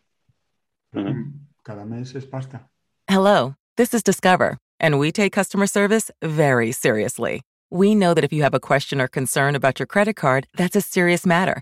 Cada 1.63 1.85
mes 1.85 2.15
es 2.15 2.25
pasta. 2.25 2.69
Hello, 3.07 3.55
this 3.77 3.93
is 3.93 4.03
Discover, 4.03 4.57
and 4.79 4.99
we 4.99 5.11
take 5.11 5.31
customer 5.31 5.67
service 5.67 6.11
very 6.21 6.71
seriously. 6.71 7.41
We 7.69 7.95
know 7.95 8.13
that 8.13 8.23
if 8.25 8.33
you 8.33 8.43
have 8.43 8.53
a 8.53 8.59
question 8.59 8.99
or 8.99 9.07
concern 9.07 9.55
about 9.55 9.79
your 9.79 9.87
credit 9.87 10.15
card, 10.15 10.47
that's 10.57 10.75
a 10.75 10.81
serious 10.81 11.25
matter, 11.25 11.61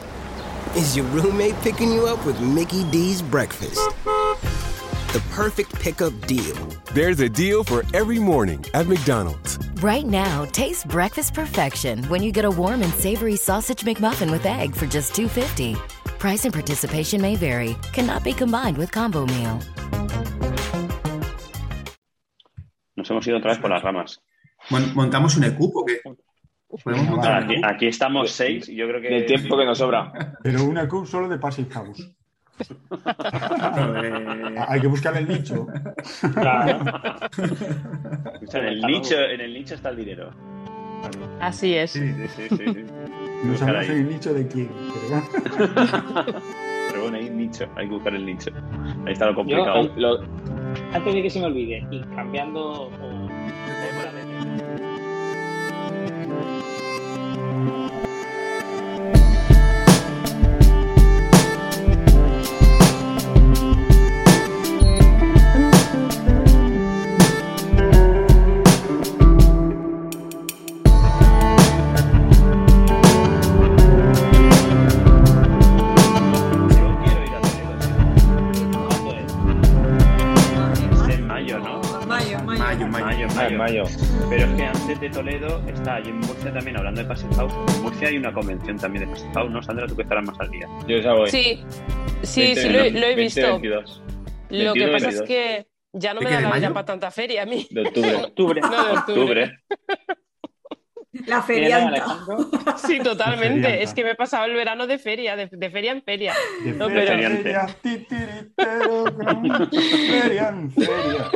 is 0.75 0.95
your 0.95 1.05
roommate 1.07 1.55
picking 1.61 1.91
you 1.91 2.07
up 2.07 2.25
with 2.25 2.39
Mickey 2.41 2.83
D's 2.91 3.21
breakfast. 3.21 3.79
The 5.13 5.21
perfect 5.31 5.73
pickup 5.79 6.13
deal. 6.25 6.55
There's 6.93 7.19
a 7.19 7.27
deal 7.27 7.63
for 7.63 7.83
every 7.93 8.19
morning 8.19 8.63
at 8.73 8.87
McDonald's. 8.87 9.57
Right 9.81 10.05
now, 10.05 10.45
taste 10.45 10.87
breakfast 10.87 11.33
perfection 11.33 12.03
when 12.05 12.23
you 12.23 12.31
get 12.31 12.45
a 12.45 12.49
warm 12.51 12.81
and 12.81 12.93
savory 12.93 13.35
sausage 13.35 13.81
McMuffin 13.83 14.31
with 14.31 14.45
egg 14.45 14.73
for 14.73 14.85
just 14.87 15.13
$2.50. 15.13 15.75
Price 16.19 16.45
and 16.45 16.53
participation 16.53 17.21
may 17.21 17.35
vary. 17.35 17.75
Cannot 17.91 18.23
be 18.23 18.31
combined 18.33 18.77
with 18.77 18.91
combo 18.91 19.25
meal. 19.25 19.59
Nos 22.95 23.09
hemos 23.09 23.25
ido 23.27 23.37
otra 23.37 23.51
vez 23.51 23.59
por 23.59 23.69
las 23.69 23.81
ramas. 23.83 24.21
Mon- 24.69 24.93
¿Montamos 24.95 25.35
un 25.37 25.43
ECUP 25.43 25.75
o 25.75 25.85
qué? 25.85 25.99
¿Podemos 26.83 27.09
montar 27.09 27.43
un 27.47 27.65
Aquí, 27.65 27.87
estamos 27.87 28.31
seis 28.31 28.69
y 28.69 28.75
yo 28.75 28.87
creo 28.87 29.01
que... 29.01 29.09
Del 29.09 29.25
tiempo 29.25 29.57
que 29.57 29.65
nos 29.65 29.77
sobra. 29.77 30.11
Pero 30.43 30.63
una 30.63 30.87
CUP 30.87 31.05
solo 31.05 31.27
de 31.27 31.37
Passive 31.37 31.69
House. 31.71 32.09
Hay 34.67 34.79
que 34.81 34.87
buscar 34.87 35.17
el 35.17 35.27
nicho. 35.27 35.67
O 35.67 35.71
sea, 36.21 36.77
en, 38.59 38.65
el 38.65 38.81
nicho, 38.81 39.15
en 39.19 39.41
el 39.41 39.53
nicho 39.53 39.75
está 39.75 39.89
el 39.89 39.97
dinero. 39.97 40.29
Así 41.39 41.73
es. 41.73 41.91
Sí, 41.91 42.13
sí, 42.35 42.47
sí. 42.49 42.85
No 43.43 43.57
sabemos 43.57 43.89
el 43.89 44.07
nicho 44.07 44.33
de 44.33 44.47
quién. 44.47 44.69
Pero 44.93 45.09
bueno. 45.09 46.31
Pero 46.91 47.03
bueno, 47.03 47.17
hay 47.17 47.29
un 47.29 47.37
nicho, 47.37 47.65
hay 47.77 47.87
que 47.87 47.93
buscar 47.93 48.13
el 48.13 48.25
nicho. 48.25 48.51
Ahí 49.05 49.13
está 49.13 49.25
lo 49.25 49.31
Yo, 49.31 49.35
complicado. 49.37 49.89
Lo- 49.95 50.19
antes 50.93 51.13
de 51.13 51.23
que 51.23 51.29
se 51.29 51.39
me 51.39 51.45
olvide, 51.47 51.85
y 51.89 52.01
cambiando. 52.15 52.83
o- 52.91 53.29
mayo, 81.41 81.59
¿no? 81.59 81.81
Mayo, 82.05 82.39
mayo. 82.43 82.59
Mayo, 82.59 82.87
mayo. 82.87 83.27
Mayo, 83.35 83.49
en 83.49 83.57
mayo. 83.57 83.83
Pero 84.29 84.45
es 84.45 84.55
que 84.55 84.65
antes 84.65 84.99
de 84.99 85.09
Toledo 85.09 85.61
está 85.67 85.95
allí 85.95 86.09
en 86.09 86.20
Murcia 86.41 86.53
también, 86.53 86.77
hablando 86.77 87.01
de 87.03 87.07
Passive 87.07 87.35
House. 87.35 87.53
En 87.75 87.83
Murcia 87.83 88.07
hay 88.07 88.17
una 88.17 88.33
convención 88.33 88.77
también 88.77 89.05
de 89.05 89.11
Passive 89.11 89.31
House, 89.35 89.51
¿no? 89.51 89.61
Sandra, 89.61 89.85
tú 89.85 89.95
que 89.95 90.01
estarás 90.01 90.25
más 90.25 90.39
al 90.39 90.49
día. 90.49 90.67
Yo 90.87 90.97
esa 90.97 91.13
voy. 91.13 91.29
Sí, 91.29 91.63
sí, 92.23 92.55
sí, 92.55 92.69
lo, 92.69 92.79
he- 92.79 92.89
lo 92.91 93.05
he 93.05 93.15
visto. 93.15 93.41
2022. 93.41 94.01
Lo 94.49 94.73
que 94.73 94.79
21, 94.79 94.91
pasa 94.91 95.09
es 95.09 95.19
22. 95.19 95.27
que 95.27 95.67
ya 95.93 96.13
no 96.15 96.21
me 96.21 96.25
¿De 96.29 96.31
da 96.35 96.41
de 96.41 96.49
la 96.49 96.55
vida 96.55 96.73
para 96.73 96.85
tanta 96.85 97.11
feria 97.11 97.43
a 97.43 97.45
mí. 97.45 97.67
De 97.69 97.81
octubre. 97.81 98.15
Octubre. 98.15 98.61
No, 98.69 98.69
de 98.85 98.91
octubre. 98.91 99.43
Octubre. 99.43 99.59
La. 101.27 101.39
Alejandro. 101.87 102.49
Sí, 102.77 102.99
totalmente. 102.99 103.61
Ferianta. 103.61 103.75
Es 103.75 103.93
que 103.93 104.03
me 104.03 104.11
he 104.11 104.15
pasado 104.15 104.45
el 104.45 104.53
verano 104.55 104.87
de 104.87 104.97
feria, 104.97 105.35
de, 105.35 105.47
de 105.51 105.69
feria 105.69 105.91
en 105.91 106.01
feria. 106.01 106.33
De 106.63 106.71
No, 106.71 106.87
feria, 106.89 107.17
pero- 107.17 107.35
feria, 107.37 107.67
titiritero, 107.83 109.05
feria 109.69 110.49
en 110.49 110.71
feria. 110.71 111.31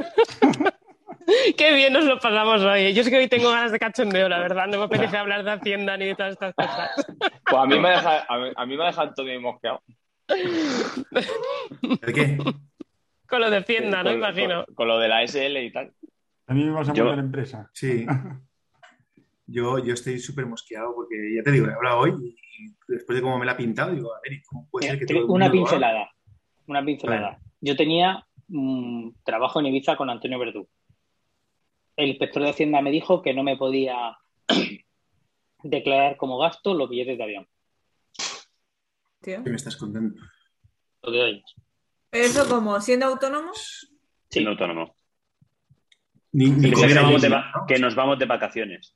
Qué 1.57 1.73
bien 1.75 1.93
nos 1.93 2.05
lo 2.05 2.19
pasamos 2.19 2.61
hoy. 2.61 2.93
Yo 2.93 3.01
es 3.01 3.09
que 3.09 3.17
hoy 3.17 3.27
tengo 3.27 3.49
ganas 3.49 3.71
de 3.71 3.79
cachondeo, 3.79 4.29
la 4.29 4.39
verdad. 4.39 4.67
No 4.67 4.77
me 4.79 4.83
apetece 4.85 5.17
hablar 5.17 5.43
de 5.43 5.51
Hacienda 5.51 5.97
ni 5.97 6.05
de 6.07 6.15
todas 6.15 6.33
estas 6.33 6.53
cosas. 6.53 6.91
Pues 7.47 7.61
a 7.61 7.65
mí 7.67 7.79
me 7.79 7.89
deja, 7.89 8.25
a 8.27 8.37
mí, 8.39 8.49
a 8.55 8.65
mí 8.65 8.75
me 8.77 8.85
deja 8.85 9.01
Antonio 9.03 9.39
mosqueado. 9.41 9.81
¿El 10.27 12.13
qué? 12.13 12.37
Con 13.27 13.39
lo 13.41 13.49
de 13.51 13.57
Hacienda, 13.57 13.97
¿no? 14.03 14.09
Con- 14.09 14.17
Imagino. 14.17 14.65
Con, 14.65 14.75
con 14.75 14.87
lo 14.87 14.99
de 14.99 15.07
la 15.07 15.23
SL 15.27 15.57
y 15.57 15.71
tal. 15.71 15.93
A 16.47 16.53
mí 16.53 16.63
me 16.63 16.71
vas 16.71 16.89
a 16.89 16.93
Yo- 16.93 17.05
montar 17.05 17.23
empresa. 17.23 17.69
Sí. 17.73 18.05
Yo, 19.47 19.77
yo 19.79 19.93
estoy 19.93 20.19
súper 20.19 20.47
mosqueado 20.47 20.95
porque 20.95 21.15
ya 21.35 21.43
te 21.43 21.51
digo, 21.51 21.67
he 21.67 21.73
hablado 21.73 21.99
hoy 21.99 22.35
y 22.57 22.73
después 22.87 23.15
de 23.15 23.21
cómo 23.21 23.37
me 23.37 23.45
la 23.45 23.51
ha 23.51 23.57
pintado, 23.57 23.91
digo, 23.91 24.11
a 24.13 24.19
ver, 24.23 24.33
¿y 24.33 24.41
¿cómo 24.41 24.67
puede 24.71 24.87
ser 24.87 24.97
que 24.99 25.05
todo 25.05 25.19
el 25.19 25.25
Una 25.25 25.51
pincelada. 25.51 26.09
Una 26.65 26.83
pincelada. 26.83 27.39
Yo 27.61 27.75
tenía 27.75 28.25
mm, 28.47 29.09
trabajo 29.23 29.59
en 29.59 29.67
Ibiza 29.67 29.95
con 29.95 30.09
Antonio 30.09 30.39
Verdú. 30.39 30.67
El 31.95 32.09
inspector 32.09 32.43
de 32.43 32.49
Hacienda 32.49 32.81
me 32.81 32.91
dijo 32.91 33.21
que 33.21 33.33
no 33.33 33.43
me 33.43 33.57
podía 33.57 34.17
declarar 35.63 36.17
como 36.17 36.37
gasto 36.37 36.73
los 36.73 36.89
billetes 36.89 37.17
de 37.17 37.23
avión. 37.23 37.47
Tío. 39.21 39.43
¿Qué 39.43 39.49
me 39.49 39.55
estás 39.55 39.75
contando? 39.77 40.15
Lo 41.03 41.11
que 41.11 41.21
oyes. 41.21 41.43
Eso 42.11 42.47
como 42.47 42.79
siendo 42.81 43.07
autónomo. 43.07 43.51
Sin 44.29 44.47
autónomo. 44.47 44.95
Ni, 46.33 46.49
ni 46.49 46.71
Que, 46.71 46.87
nos 46.87 46.95
vamos 47.03 47.21
de 47.21 47.29
va- 47.29 47.51
¿no? 47.55 47.65
que 47.65 47.79
nos 47.79 47.95
vamos 47.95 48.19
de 48.19 48.25
vacaciones. 48.25 48.95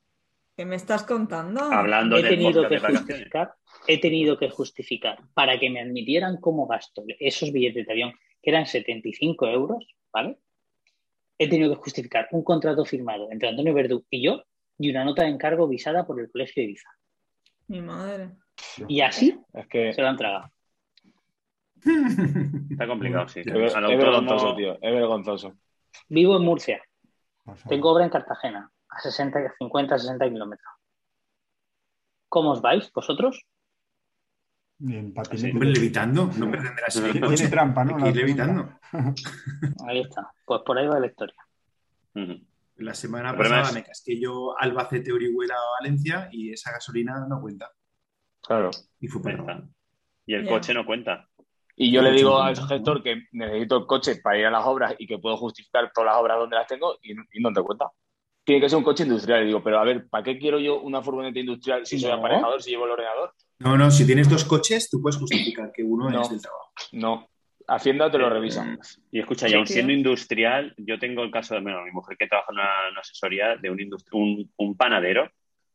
¿Qué 0.55 0.65
me 0.65 0.75
estás 0.75 1.03
contando? 1.03 1.61
Hablando 1.61 2.17
He 2.17 2.21
del 2.21 2.31
tenido 2.31 2.63
podcast 2.63 2.85
que 2.85 2.91
de 2.91 2.97
justificar, 2.97 3.53
he 3.87 4.01
tenido 4.01 4.37
que 4.37 4.49
justificar 4.49 5.19
para 5.33 5.57
que 5.57 5.69
me 5.69 5.79
admitieran 5.79 6.37
como 6.41 6.67
gasto 6.67 7.03
esos 7.19 7.53
billetes 7.53 7.87
de 7.87 7.93
avión, 7.93 8.13
que 8.41 8.49
eran 8.49 8.65
75 8.65 9.47
euros, 9.47 9.85
¿vale? 10.11 10.37
He 11.39 11.49
tenido 11.49 11.73
que 11.73 11.81
justificar 11.81 12.27
un 12.31 12.43
contrato 12.43 12.85
firmado 12.85 13.31
entre 13.31 13.49
Antonio 13.49 13.73
Verdú 13.73 14.05
y 14.09 14.21
yo 14.21 14.43
y 14.77 14.89
una 14.91 15.05
nota 15.05 15.23
de 15.23 15.29
encargo 15.29 15.67
visada 15.67 16.05
por 16.05 16.19
el 16.19 16.29
Colegio 16.29 16.61
de 16.61 16.65
Ibiza. 16.65 16.89
Mi 17.67 17.81
madre. 17.81 18.31
Y 18.87 19.01
así 19.01 19.39
Es 19.53 19.67
que 19.67 19.93
se 19.93 20.01
lo 20.01 20.09
han 20.09 20.17
tragado. 20.17 20.51
Está 22.69 22.87
complicado, 22.87 23.27
sí. 23.29 23.39
es, 23.39 23.45
vergonzoso, 23.45 24.55
tío. 24.55 24.73
Es 24.81 24.93
vergonzoso. 24.93 25.57
Vivo 26.09 26.35
en 26.35 26.43
Murcia, 26.43 26.83
tengo 27.67 27.91
obra 27.91 28.03
en 28.03 28.09
Cartagena, 28.09 28.71
a 28.89 28.99
60, 28.99 29.55
50, 29.57 29.97
60 29.97 30.29
kilómetros. 30.29 30.73
¿Cómo 32.27 32.51
os 32.51 32.61
vais 32.61 32.91
vosotros? 32.91 33.45
Ni 34.79 34.95
en 34.95 35.13
patinete. 35.13 35.51
Hombre, 35.51 35.69
levitando, 35.71 36.29
no 36.37 36.49
pretenderás 36.51 36.95
ir 36.95 37.17
en 37.17 37.21
coche. 37.21 37.47
trampa, 37.49 37.83
¿no? 37.83 38.07
Ir 38.07 38.15
levitando. 38.15 38.69
Ahí 39.87 40.01
está. 40.01 40.31
Pues 40.45 40.61
por 40.65 40.77
ahí 40.77 40.87
va 40.87 40.99
la 40.99 41.07
historia. 41.07 41.35
La 42.77 42.93
semana 42.93 43.35
pasada 43.37 43.61
es- 43.63 43.73
me 43.73 43.83
casqué 43.83 44.19
yo 44.19 44.57
Albacete, 44.57 45.11
Orihuela, 45.11 45.55
Valencia 45.79 46.29
y 46.31 46.51
esa 46.53 46.71
gasolina 46.71 47.25
no 47.27 47.41
cuenta. 47.41 47.69
Claro. 48.41 48.71
Y 48.99 49.07
fue 49.07 49.21
para. 49.21 49.63
Y 50.25 50.33
el 50.33 50.47
coche 50.47 50.73
no 50.73 50.85
cuenta. 50.85 51.27
Y 51.75 51.91
yo 51.91 52.01
le 52.01 52.11
digo 52.11 52.39
al 52.41 52.55
gestor 52.57 53.01
que 53.03 53.23
necesito 53.31 53.77
el 53.77 53.85
coche 53.85 54.15
para 54.21 54.37
ir 54.37 54.45
a 54.45 54.51
las 54.51 54.65
obras 54.65 54.95
y 54.97 55.07
que 55.07 55.17
puedo 55.17 55.37
justificar 55.37 55.91
todas 55.93 56.11
las 56.13 56.21
obras 56.21 56.37
donde 56.37 56.55
las 56.55 56.67
tengo 56.67 56.97
y, 57.01 57.11
y 57.13 57.41
no 57.41 57.51
te 57.53 57.61
cuenta. 57.61 57.85
Tiene 58.43 58.61
que 58.61 58.69
ser 58.69 58.77
un 58.77 58.83
coche 58.83 59.03
industrial. 59.03 59.43
Y 59.43 59.47
digo, 59.47 59.63
pero 59.63 59.79
a 59.79 59.83
ver, 59.83 60.07
¿para 60.09 60.23
qué 60.23 60.37
quiero 60.37 60.59
yo 60.59 60.81
una 60.81 61.01
furgoneta 61.01 61.39
industrial 61.39 61.85
si 61.85 61.99
soy 61.99 62.11
No. 62.11 62.17
aparejador, 62.17 62.61
si 62.61 62.71
llevo 62.71 62.85
el 62.85 62.91
ordenador? 62.91 63.33
No, 63.59 63.77
no, 63.77 63.91
si 63.91 64.05
tienes 64.05 64.29
dos 64.29 64.45
coches, 64.45 64.89
tú 64.89 65.01
puedes 65.01 65.17
justificar 65.17 65.71
que 65.73 65.83
uno 65.83 66.09
No. 66.09 66.21
es 66.21 66.29
del 66.29 66.41
trabajo. 66.41 66.71
No. 66.93 67.27
Hacienda 67.67 68.09
te 68.09 68.17
lo 68.17 68.29
revisa. 68.29 68.77
Y 69.11 69.19
escucha, 69.19 69.47
y 69.47 69.51
tío. 69.51 69.65
siendo 69.65 69.93
industrial, 69.93 70.73
yo 70.77 70.97
tengo 70.97 71.21
el 71.23 71.29
caso 71.29 71.53
de 71.55 71.61
bueno, 71.61 71.83
mi 71.83 71.91
mujer 71.91 72.17
que 72.17 72.27
trabaja 72.27 72.51
en 72.51 72.55
una, 72.59 72.89
una 72.91 72.99
asesoría 73.01 73.57
de 73.57 73.69
un, 73.69 73.79
un, 74.13 74.51
un 74.57 74.77
panadero, 74.77 75.29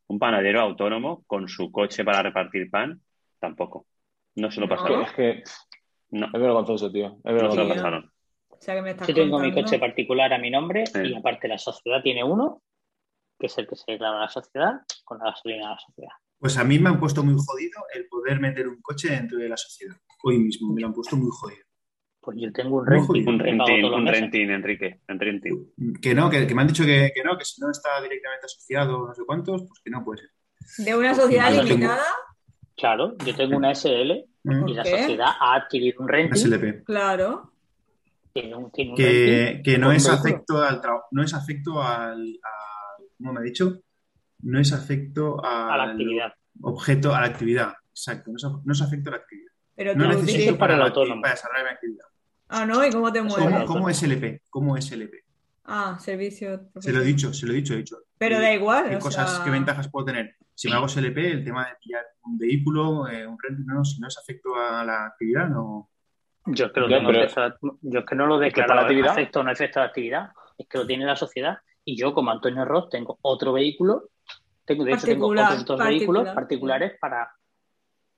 un 0.07 0.19
panadero 0.19 0.59
autónomo 0.61 1.23
con 1.25 1.47
su 1.47 1.71
coche 1.71 2.03
para 2.03 2.21
repartir 2.21 2.69
pan, 2.69 2.99
tampoco. 3.39 3.85
No 4.35 4.51
se 4.51 4.59
lo 4.59 4.67
No. 4.67 4.75
pasaron. 4.75 5.01
Es 5.03 5.11
que 5.13 5.43
No, 6.09 6.25
es 6.25 6.31
vergonzoso, 6.41 6.91
tío. 6.91 7.17
Es 7.23 7.23
no 7.23 7.23
se 7.23 7.31
lo 7.31 7.33
vergonzoso. 7.39 7.65
Tío. 7.65 7.75
pasaron. 7.75 8.11
O 8.49 8.57
sea 8.59 8.75
que 8.75 8.81
me 8.81 8.91
estás 8.91 9.07
Yo 9.07 9.13
tengo 9.13 9.39
mi 9.39 9.53
coche 9.53 9.79
particular 9.79 10.33
a 10.33 10.37
mi 10.39 10.49
nombre 10.49 10.85
Sí. 10.87 10.99
y 11.03 11.15
aparte 11.15 11.47
la 11.47 11.57
sociedad 11.57 12.01
tiene 12.01 12.23
uno, 12.23 12.61
que 13.39 13.45
es 13.47 13.57
el 13.57 13.67
que 13.67 13.75
se 13.75 13.91
declara 13.93 14.17
a 14.17 14.21
la 14.21 14.29
sociedad, 14.29 14.73
con 15.05 15.19
la 15.19 15.25
gasolina 15.25 15.67
a 15.67 15.71
la 15.71 15.79
sociedad. 15.79 16.11
Pues 16.45 16.57
a 16.59 16.63
mí 16.63 16.77
me 16.77 16.89
han 16.89 16.99
puesto 16.99 17.23
muy 17.23 17.33
jodido 17.43 17.81
el 17.95 18.05
poder 18.07 18.39
meter 18.39 18.67
un 18.67 18.79
coche 18.79 19.09
dentro 19.09 19.39
de 19.39 19.49
la 19.49 19.57
sociedad. 19.57 19.95
Hoy 20.21 20.37
mismo 20.37 20.71
me 20.71 20.79
lo 20.79 20.85
han 20.85 20.93
puesto 20.93 21.15
muy 21.17 21.31
jodido. 21.31 21.65
Pues 22.21 22.37
yo 22.39 22.51
tengo 22.53 22.77
un 22.77 22.85
renting. 22.85 23.27
Un 23.27 23.39
renting, 23.39 23.83
un 23.85 24.05
renting, 24.05 24.49
Enrique, 24.51 25.01
un 25.09 25.19
renting. 25.19 25.71
Que 25.99 26.13
no, 26.13 26.29
que, 26.29 26.45
que 26.45 26.53
me 26.53 26.61
han 26.61 26.67
dicho 26.67 26.85
que, 26.85 27.11
que 27.15 27.23
no, 27.23 27.35
que 27.35 27.45
si 27.45 27.59
no 27.61 27.71
está 27.71 27.99
directamente 27.99 28.45
asociado 28.45 29.07
no 29.07 29.15
sé 29.15 29.23
cuántos, 29.25 29.63
pues 29.63 29.79
que 29.83 29.89
no 29.89 30.05
puede 30.05 30.21
ser. 30.21 30.85
De 30.85 30.95
una 30.95 31.15
sociedad 31.15 31.49
tengo- 31.49 31.63
limitada. 31.63 32.03
Claro, 32.77 33.15
yo 33.25 33.35
tengo 33.35 33.57
una 33.57 33.73
SL 33.73 34.11
y 34.43 34.73
la 34.75 34.83
¿Qué? 34.83 34.91
sociedad 34.99 35.31
ha 35.39 35.55
adquirido 35.55 36.03
un 36.03 36.07
renting. 36.09 36.35
SLP. 36.43 36.83
Claclaro. 36.83 37.53
Tiene 38.33 38.55
un, 38.55 38.69
tiene 38.71 38.91
un 38.91 38.97
Que, 38.97 39.45
renting 39.45 39.63
que 39.63 39.77
no 39.79 39.91
es 39.91 40.07
afecto 40.07 40.61
al 40.61 40.79
trabajo, 40.79 41.07
no 41.09 41.23
es 41.23 41.33
afecto 41.33 41.81
al, 41.81 42.19
al- 42.21 43.05
¿cómo 43.17 43.33
me 43.33 43.39
ha 43.39 43.43
dicho? 43.43 43.79
No 44.45 44.59
es 44.59 44.71
afecto 44.73 45.43
a 45.43 45.75
la 45.77 45.83
actividad. 45.91 46.33
objeto, 46.61 47.13
a 47.13 47.21
la 47.21 47.27
actividad. 47.27 47.73
Exacto, 47.89 48.31
no 48.31 48.37
es, 48.37 48.43
no 48.65 48.71
es 48.73 48.81
afecto 48.81 49.09
a 49.09 49.11
la 49.13 49.17
actividad. 49.17 49.51
Pero 49.75 49.95
No 49.95 50.07
necesito 50.07 50.57
para 50.57 50.73
el 50.73 50.79
la- 50.79 50.85
autónomo. 50.85 51.21
para 51.21 51.33
desarrollar 51.33 51.65
mi 51.65 51.71
actividad. 51.71 52.05
Ah, 52.47 52.65
¿no? 52.65 52.85
¿Y 52.85 52.91
cómo 52.91 53.11
te 53.11 53.21
mueves? 53.21 53.63
¿Cómo, 53.65 53.83
pues- 53.83 53.97
SLP? 53.97 54.41
¿Cómo 54.49 54.77
SLP? 54.77 55.13
Ah, 55.65 55.97
servicio. 55.99 56.69
Se 56.79 56.93
lo 56.93 57.01
he 57.01 57.03
dicho, 57.05 57.33
se 57.33 57.47
lo 57.47 57.53
he 57.53 57.55
dicho, 57.55 57.73
he 57.73 57.77
dicho. 57.77 57.97
Pero 58.19 58.35
¿Qué- 58.37 58.41
da 58.43 58.53
igual. 58.53 58.89
¿Qué 58.89 58.95
o 58.97 58.99
cosas, 58.99 59.35
sea, 59.37 59.43
qué 59.43 59.49
ventajas 59.49 59.89
puedo 59.89 60.05
tener? 60.05 60.35
Si 60.53 60.69
me 60.69 60.75
hago 60.75 60.87
SLP, 60.87 61.17
el 61.31 61.43
tema 61.43 61.65
de 61.67 61.73
pillar 61.81 62.03
un 62.23 62.37
vehículo, 62.37 63.07
eh, 63.09 63.25
un 63.25 63.37
renting, 63.41 63.65
no, 63.65 63.83
si 63.83 63.99
no 63.99 64.07
es 64.07 64.17
afecto 64.17 64.55
a 64.55 64.85
la 64.85 65.07
actividad, 65.07 65.49
no. 65.49 65.89
Yo 66.45 66.67
es 66.67 66.71
que, 66.71 66.79
lo 66.79 66.87
Ya, 66.87 66.97
tengo 66.97 67.09
pero- 67.09 67.21
empezado- 67.23 67.55
yo 67.81 67.99
es 67.99 68.05
que 68.05 68.15
no 68.15 68.27
lo 68.27 68.35
Es 68.35 68.41
que 68.41 68.45
declaro 68.61 68.67
para 68.67 68.81
la 68.81 68.87
actividad- 68.87 69.11
afecto 69.11 69.39
o 69.39 69.43
no 69.43 69.51
efecto 69.51 69.79
de 69.79 69.85
actividad, 69.87 70.29
es 70.57 70.67
que 70.69 70.77
lo 70.77 70.85
tiene 70.85 71.05
la 71.05 71.15
sociedad. 71.15 71.57
Y 71.83 71.97
yo, 71.97 72.13
como 72.13 72.29
Antonio 72.31 72.63
Ross, 72.63 72.89
tengo 72.89 73.17
otro 73.23 73.51
vehículo, 73.53 74.09
tengo, 74.65 74.83
de 74.83 74.93
hecho, 74.93 75.05
tengo 75.07 75.27
otros 75.27 75.47
dos 75.47 75.77
particular. 75.77 75.87
vehículos 75.87 76.27
particulares 76.29 76.93
para. 76.99 77.31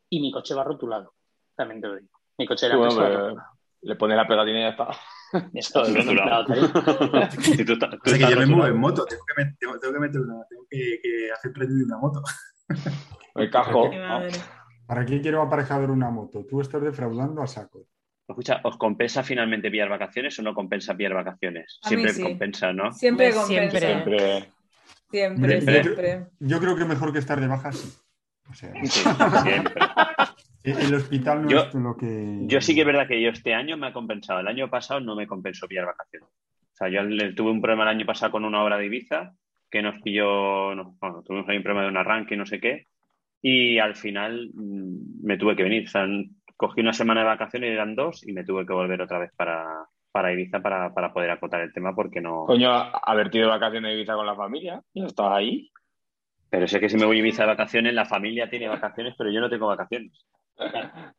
Y 0.10 0.22
mi 0.22 0.32
coche 0.32 0.54
va 0.56 0.64
rotulado, 0.64 1.14
también 1.56 1.82
te 1.82 1.88
lo 1.88 1.96
digo. 1.98 2.10
Mi 2.38 2.46
coche 2.48 2.68
era 2.68 2.78
bueno, 2.78 3.36
le 3.82 3.96
pones 3.96 4.16
la 4.18 4.28
pegatina 4.28 4.60
y 4.60 4.62
ya 4.64 4.70
está. 4.70 4.88
Todo 5.74 5.86
sí, 5.86 5.96
rotulado. 5.96 6.46
claro, 6.46 7.12
claro. 7.12 7.32
Si 7.42 7.66
tú 7.66 7.74
estás- 7.74 7.90
tú 7.92 7.98
O 8.06 8.10
sea 8.10 8.28
que 8.28 8.34
yo 8.34 8.40
me 8.40 8.46
muevo 8.46 8.68
en 8.68 8.78
moto, 8.78 9.06
tengo 9.06 9.24
que, 9.26 9.42
met- 9.44 9.58
tengo, 9.60 9.80
tengo 9.80 9.94
que 9.94 10.00
meter 10.00 10.22
una, 10.22 10.46
tengo 10.50 10.66
que, 10.70 11.00
que 11.04 11.32
hacer 11.32 11.52
review 11.54 11.80
de 11.80 11.84
una 11.86 11.98
moto. 11.98 12.22
El 13.36 13.50
casco. 13.52 13.90
¿Para 14.88 15.06
qué 15.06 15.22
quiero 15.22 15.42
aparejador 15.42 15.92
una 15.92 16.10
moto? 16.10 16.46
Tú 16.46 16.62
estás 16.62 16.82
defraudando 16.82 17.42
a 17.42 17.48
saco. 17.48 17.86
Escucha, 18.28 18.60
¿os 18.64 18.78
compensa 18.78 19.24
finalmente 19.24 19.70
pillar 19.72 19.90
vacaciones 19.90 20.38
o 20.40 20.42
no 20.44 20.54
compensa 20.54 20.96
pillar 20.96 21.14
vacaciones? 21.14 21.80
A 21.84 21.90
Siempre 21.90 22.14
sí. 22.14 22.24
compensa, 22.24 22.74
¿no? 22.74 22.92
Siempre 22.94 23.32
compensa. 23.34 23.48
siempre. 23.48 23.80
Siempre, 23.80 24.52
Siempre. 25.10 25.62
siempre. 25.62 25.82
Siempre. 25.84 26.26
Yo 26.40 26.60
creo 26.60 26.76
que 26.76 26.86
mejor 26.86 27.14
que 27.14 27.20
estar 27.20 27.40
de 27.40 27.48
baja, 27.48 27.72
sí. 27.72 27.90
O 28.50 28.54
sea, 28.54 28.72
Sí, 28.84 28.88
siempre. 28.88 29.84
el 30.64 30.94
hospital 30.96 31.44
no 31.44 31.50
Yo- 31.50 31.60
es 31.68 31.74
lo 31.74 31.96
que. 31.98 32.40
Yo 32.48 32.62
sí 32.62 32.74
que 32.76 32.82
es 32.82 32.88
verdad 32.88 33.08
que 33.08 33.22
yo 33.22 33.30
este 33.30 33.54
año 33.54 33.78
me 33.78 33.88
ha 33.88 33.94
compensado. 33.94 34.40
El 34.40 34.48
año 34.48 34.70
pasado 34.70 35.00
no 35.00 35.16
me 35.16 35.28
compensó 35.28 35.68
pillar 35.68 35.86
vacaciones. 35.86 36.30
O 36.30 36.76
sea, 36.78 36.90
yo 36.90 37.02
le- 37.04 37.34
tuve 37.34 37.52
un 37.52 37.62
problema 37.62 37.84
el 37.84 37.90
año 37.98 38.06
pasado 38.06 38.32
con 38.32 38.46
una 38.46 38.64
obra 38.64 38.78
de 38.78 38.86
Ibiza 38.86 39.34
que 39.70 39.82
nos 39.82 40.02
pilló, 40.02 40.74
no, 40.76 40.96
bueno, 41.02 41.24
tuvimos 41.24 41.50
ahí 41.50 41.58
un 41.58 41.64
problema 41.64 41.84
de 41.84 41.90
un 41.92 41.98
arranque 41.98 42.36
y 42.36 42.38
no 42.38 42.46
sé 42.46 42.60
qué. 42.62 42.88
Y 43.42 43.80
al 43.80 43.96
final 43.96 44.50
mm, 44.54 45.26
me 45.26 45.38
tuve 45.38 45.56
que 45.56 45.64
venir. 45.64 45.86
O 45.86 45.90
sea, 45.90 46.06
cogí 46.56 46.82
una 46.82 46.94
semana 46.94 47.22
de 47.22 47.28
vacaciones, 47.28 47.72
eran 47.72 47.96
dos, 47.96 48.26
y 48.28 48.32
me 48.34 48.44
tuve 48.46 48.66
que 48.66 48.74
volver 48.74 49.02
otra 49.02 49.20
vez 49.20 49.32
para, 49.36 49.66
para 50.18 50.34
Ibiza 50.34 50.60
para, 50.62 50.92
para 50.96 51.14
poder 51.14 51.30
acotar 51.30 51.62
el 51.62 51.72
tema 51.72 51.94
porque 51.94 52.20
no. 52.20 52.46
Coño, 52.48 52.72
haber 52.72 53.28
ido 53.36 53.46
de 53.46 53.52
vacaciones 53.52 53.90
de 53.92 53.96
Ibiza 53.98 54.16
con 54.16 54.26
la 54.26 54.36
familia. 54.36 54.82
Ya 54.96 55.06
estás 55.06 55.28
ahí. 55.32 55.70
Pero 56.50 56.68
sé 56.68 56.80
que 56.80 56.90
si 56.90 56.98
me 56.98 57.06
voy 57.06 57.18
a 57.18 57.20
Ibiza 57.20 57.44
de 57.44 57.50
vacaciones, 57.50 57.94
la 57.94 58.06
familia 58.06 58.50
tiene 58.50 58.68
vacaciones, 58.68 59.14
pero 59.16 59.30
yo 59.30 59.40
no 59.40 59.50
tengo 59.50 59.68
vacaciones. 59.68 60.26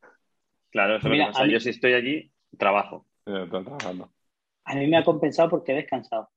Claro, 0.71 0.97
eso 0.97 1.09
Mira, 1.09 1.25
que 1.27 1.31
pasa. 1.31 1.45
mí- 1.45 1.51
Yo 1.53 1.59
si 1.59 1.69
estoy 1.69 1.93
allí, 1.93 2.31
trabajo. 2.57 3.05
Trabajando. 3.23 4.11
A 4.65 4.75
mí 4.75 4.85
me 4.87 4.97
ha 4.97 5.03
compensado 5.03 5.49
porque 5.49 5.71
he 5.71 5.75
descansado. 5.75 6.29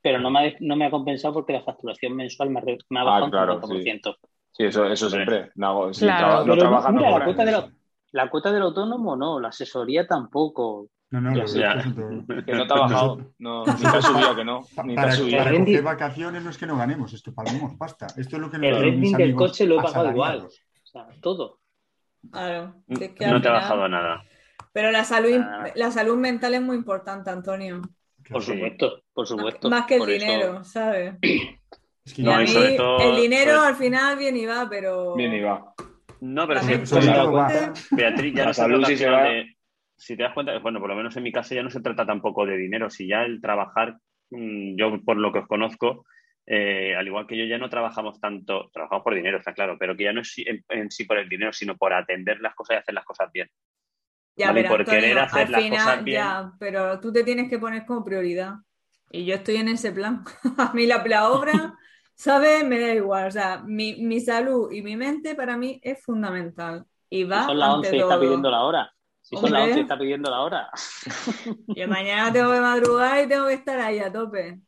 Pero 0.00 0.20
no 0.20 0.30
me 0.30 0.38
ha, 0.48 0.52
no 0.60 0.76
me 0.76 0.86
ha 0.86 0.90
compensado 0.90 1.34
porque 1.34 1.52
la 1.52 1.62
facturación 1.62 2.14
mensual 2.16 2.48
me 2.50 2.60
ha, 2.60 2.62
me 2.64 2.98
ha 3.00 3.02
Ah, 3.02 3.04
bajado 3.04 3.30
claro, 3.30 3.54
un 3.56 3.62
50%. 3.62 4.16
Sí, 4.52 4.64
eso, 4.64 4.86
eso 4.86 5.10
siempre. 5.10 5.50
No, 5.56 5.92
si 5.92 6.06
Claro. 6.06 6.18
traba- 6.18 6.38
no 6.40 6.52
Pero 6.54 6.58
trabajas, 6.60 6.94
no 6.94 7.00
la 7.18 7.24
cuota, 7.24 7.44
de 7.44 7.52
la, 7.52 7.68
la 8.12 8.30
cuota 8.30 8.52
del 8.52 8.62
autónomo 8.62 9.16
no, 9.16 9.38
la 9.40 9.48
asesoría 9.48 10.06
tampoco. 10.06 10.88
No, 11.10 11.20
no, 11.22 11.34
los 11.34 11.54
ya. 11.54 11.74
gastos 11.74 11.94
son 11.94 12.26
todo- 12.26 12.44
Que 12.44 12.52
no 12.52 12.66
te 12.66 12.74
ha 12.74 12.76
bajado. 12.76 13.32
No, 13.38 13.64
ni 13.64 13.72
te 13.80 13.86
ha 13.86 14.02
subido, 14.02 14.36
que 14.36 14.44
no. 14.44 14.60
Ni 14.84 14.94
te 14.94 15.00
ha 15.00 15.02
Para, 15.04 15.12
subido. 15.12 15.38
para 15.38 15.58
coger 15.58 15.82
vacaciones 15.82 16.42
no 16.42 16.50
es 16.50 16.58
que 16.58 16.66
no 16.66 16.76
ganemos, 16.76 17.12
es 17.14 17.22
que 17.22 17.32
pagamos 17.32 17.74
pasta. 17.76 18.06
Esto 18.16 18.36
es 18.36 18.42
lo 18.42 18.50
que 18.50 18.56
El 18.58 18.76
renting 18.78 19.16
del 19.16 19.34
coche 19.34 19.66
lo 19.66 19.80
he 19.80 19.82
pagado 19.82 20.10
igual. 20.10 20.46
O 20.46 20.50
sea, 20.86 21.06
todo. 21.22 21.60
Claro. 22.30 22.74
Mm, 22.88 23.02
es 23.02 23.10
que 23.12 23.26
No 23.26 23.40
te 23.40 23.48
ha 23.48 23.52
bajado 23.52 23.88
nada. 23.88 24.22
Pero 24.72 24.90
la 24.90 25.04
salud, 25.04 25.40
Ah. 25.40 25.66
la 25.74 25.90
salud 25.90 26.16
mental 26.18 26.54
es 26.54 26.62
muy 26.62 26.76
importante, 26.76 27.30
Antonio. 27.30 27.80
Por 28.28 28.42
supuesto, 28.42 29.02
por 29.14 29.26
supuesto. 29.26 29.70
Más 29.70 29.86
que 29.86 29.94
el 29.94 30.00
Por 30.00 30.10
eso- 30.10 30.26
dinero, 30.26 30.64
¿sabes? 30.64 31.14
Es 32.04 32.14
que 32.14 32.22
Y 32.22 32.24
No, 32.24 32.32
a 32.32 32.36
y 32.42 32.46
mí 32.46 32.46
sobre 32.48 32.76
todo, 32.76 32.98
el 33.00 33.16
dinero 33.20 33.52
pues- 33.56 33.66
al 33.68 33.76
final 33.76 34.18
viene 34.18 34.38
y 34.40 34.46
va, 34.46 34.66
pero... 34.68 35.14
Bien 35.14 35.32
y 35.34 35.40
va. 35.40 35.74
No, 36.20 36.46
pero 36.48 36.60
si, 36.62 36.78
todo 36.78 37.46
Beatriz, 37.92 38.34
ya 38.34 38.40
La 38.40 38.46
no 38.46 38.54
se 38.54 38.60
salud 38.62 38.78
trata 38.78 38.86
sí 38.88 38.96
se 38.96 39.04
final 39.04 39.20
va. 39.20 39.28
de- 39.28 39.57
Si 39.98 40.16
te 40.16 40.22
das 40.24 40.34
cuenta, 40.34 40.58
bueno, 40.60 40.80
por 40.80 40.88
lo 40.90 40.96
menos 40.96 41.16
en 41.16 41.24
mi 41.24 41.32
caso 41.32 41.54
ya 41.54 41.62
no 41.62 41.70
se 41.70 41.80
trata 41.82 42.06
tampoco 42.06 42.46
de 42.46 42.56
dinero. 42.56 42.90
Si 42.90 43.08
ya 43.08 43.22
el 43.24 43.40
trabajar, 43.40 43.96
mm, 44.30 44.76
yo 44.78 45.02
por 45.04 45.16
lo 45.18 45.32
que 45.32 45.40
os 45.40 45.48
conozco, 45.48 46.06
eh, 46.46 46.94
al 46.96 47.06
igual 47.06 47.26
que 47.26 47.36
yo, 47.38 47.44
ya 47.46 47.58
no 47.58 47.68
trabajamos 47.70 48.20
tanto, 48.20 48.70
trabajamos 48.72 49.04
por 49.04 49.14
dinero, 49.14 49.38
está 49.38 49.54
claro, 49.54 49.76
pero 49.78 49.96
que 49.96 50.04
ya 50.04 50.12
no 50.14 50.22
es 50.22 50.34
en, 50.38 50.64
en 50.68 50.90
sí 50.90 51.04
por 51.04 51.18
el 51.18 51.28
dinero, 51.28 51.52
sino 51.52 51.76
por 51.76 51.92
atender 51.94 52.40
las 52.40 52.54
cosas 52.54 52.76
y 52.76 52.80
hacer 52.80 52.94
las 52.94 53.04
cosas 53.04 53.30
bien. 53.32 53.48
Ya, 54.36 54.52
Vale, 54.52 54.54
pero 54.54 54.70
por 54.70 54.86
Antonio, 54.86 54.88
querer 54.88 55.18
hacer 55.18 55.48
al 55.48 55.50
las 55.50 55.64
final, 55.64 55.68
cosas 55.68 56.04
bien. 56.04 56.14
ya, 56.14 56.52
pero 56.60 57.00
tú 57.00 57.12
te 57.12 57.24
tienes 57.24 57.50
que 57.50 57.58
poner 57.58 57.84
como 57.86 58.04
prioridad. 58.04 58.54
Y 59.10 59.24
yo 59.26 59.34
estoy 59.34 59.56
en 59.56 59.68
ese 59.68 59.90
plan. 59.92 60.24
A 60.58 60.72
mí 60.74 60.86
la, 60.86 61.02
la 61.06 61.30
obra, 61.30 61.74
¿sabes? 62.14 62.64
Me 62.64 62.78
da 62.80 62.94
igual. 62.94 63.26
O 63.28 63.30
sea, 63.32 63.62
mi, 63.66 63.96
mi 64.04 64.20
salud 64.20 64.70
y 64.72 64.82
mi 64.82 64.96
mente 64.96 65.34
para 65.34 65.56
mí 65.56 65.80
es 65.82 66.02
fundamental. 66.04 66.86
Y 67.10 67.24
va 67.24 67.46
son 67.46 67.58
las 67.58 67.70
ante 67.70 67.92
11 67.92 67.96
y 67.96 68.00
está 68.00 68.18
todo. 68.18 68.20
pidiendo 68.20 68.50
la 68.50 68.62
hora. 68.64 68.92
Si 69.28 69.36
son 69.36 69.52
las 69.52 69.60
Hombre. 69.60 69.72
11 69.72 69.78
y 69.78 69.82
está 69.82 69.98
pidiendo 69.98 70.30
la 70.30 70.40
hora. 70.40 70.70
Yo 71.66 71.86
mañana 71.86 72.32
tengo 72.32 72.50
que 72.50 72.60
madrugar 72.60 73.22
y 73.22 73.28
tengo 73.28 73.46
que 73.46 73.54
estar 73.54 73.78
ahí 73.78 73.98
a 73.98 74.10
tope. 74.10 74.58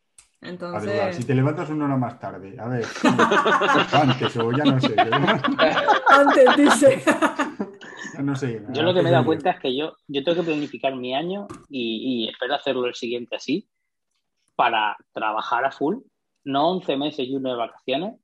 Madrugar. 0.43 0.83
Si 0.83 0.89
Entonces, 0.91 1.27
te 1.27 1.35
levantas 1.35 1.71
una 1.71 1.87
hora 1.87 1.97
más 1.97 2.19
tarde, 2.19 2.57
a 2.59 2.69
ver, 2.69 2.85
antes 3.93 4.37
o 4.37 4.53
ya 4.53 4.65
no 4.65 4.81
sé, 4.81 4.95
antes 6.09 6.57
dice. 6.57 7.03
ya 8.15 8.23
no 8.23 8.37
sé. 8.37 8.63
Yo 8.71 8.83
lo 8.83 8.93
que 8.93 9.03
me 9.03 9.09
he 9.09 9.13
dado 9.13 9.25
cuenta 9.25 9.51
es 9.51 9.61
que 9.61 9.75
yo, 9.75 9.97
yo 10.09 10.25
tengo 10.25 10.43
que 10.43 10.47
planificar 10.51 10.95
mi 10.95 11.15
año 11.15 11.47
y, 11.71 12.25
y 12.25 12.29
espero 12.29 12.55
hacerlo 12.55 12.87
el 12.87 12.95
siguiente 12.95 13.37
así 13.37 13.67
para 14.57 14.97
trabajar 15.13 15.65
a 15.65 15.73
full, 15.73 15.97
no 16.45 16.71
11 16.71 16.97
meses 16.99 17.29
y 17.29 17.35
uno 17.35 17.51
de 17.51 17.57
vacaciones, 17.57 18.15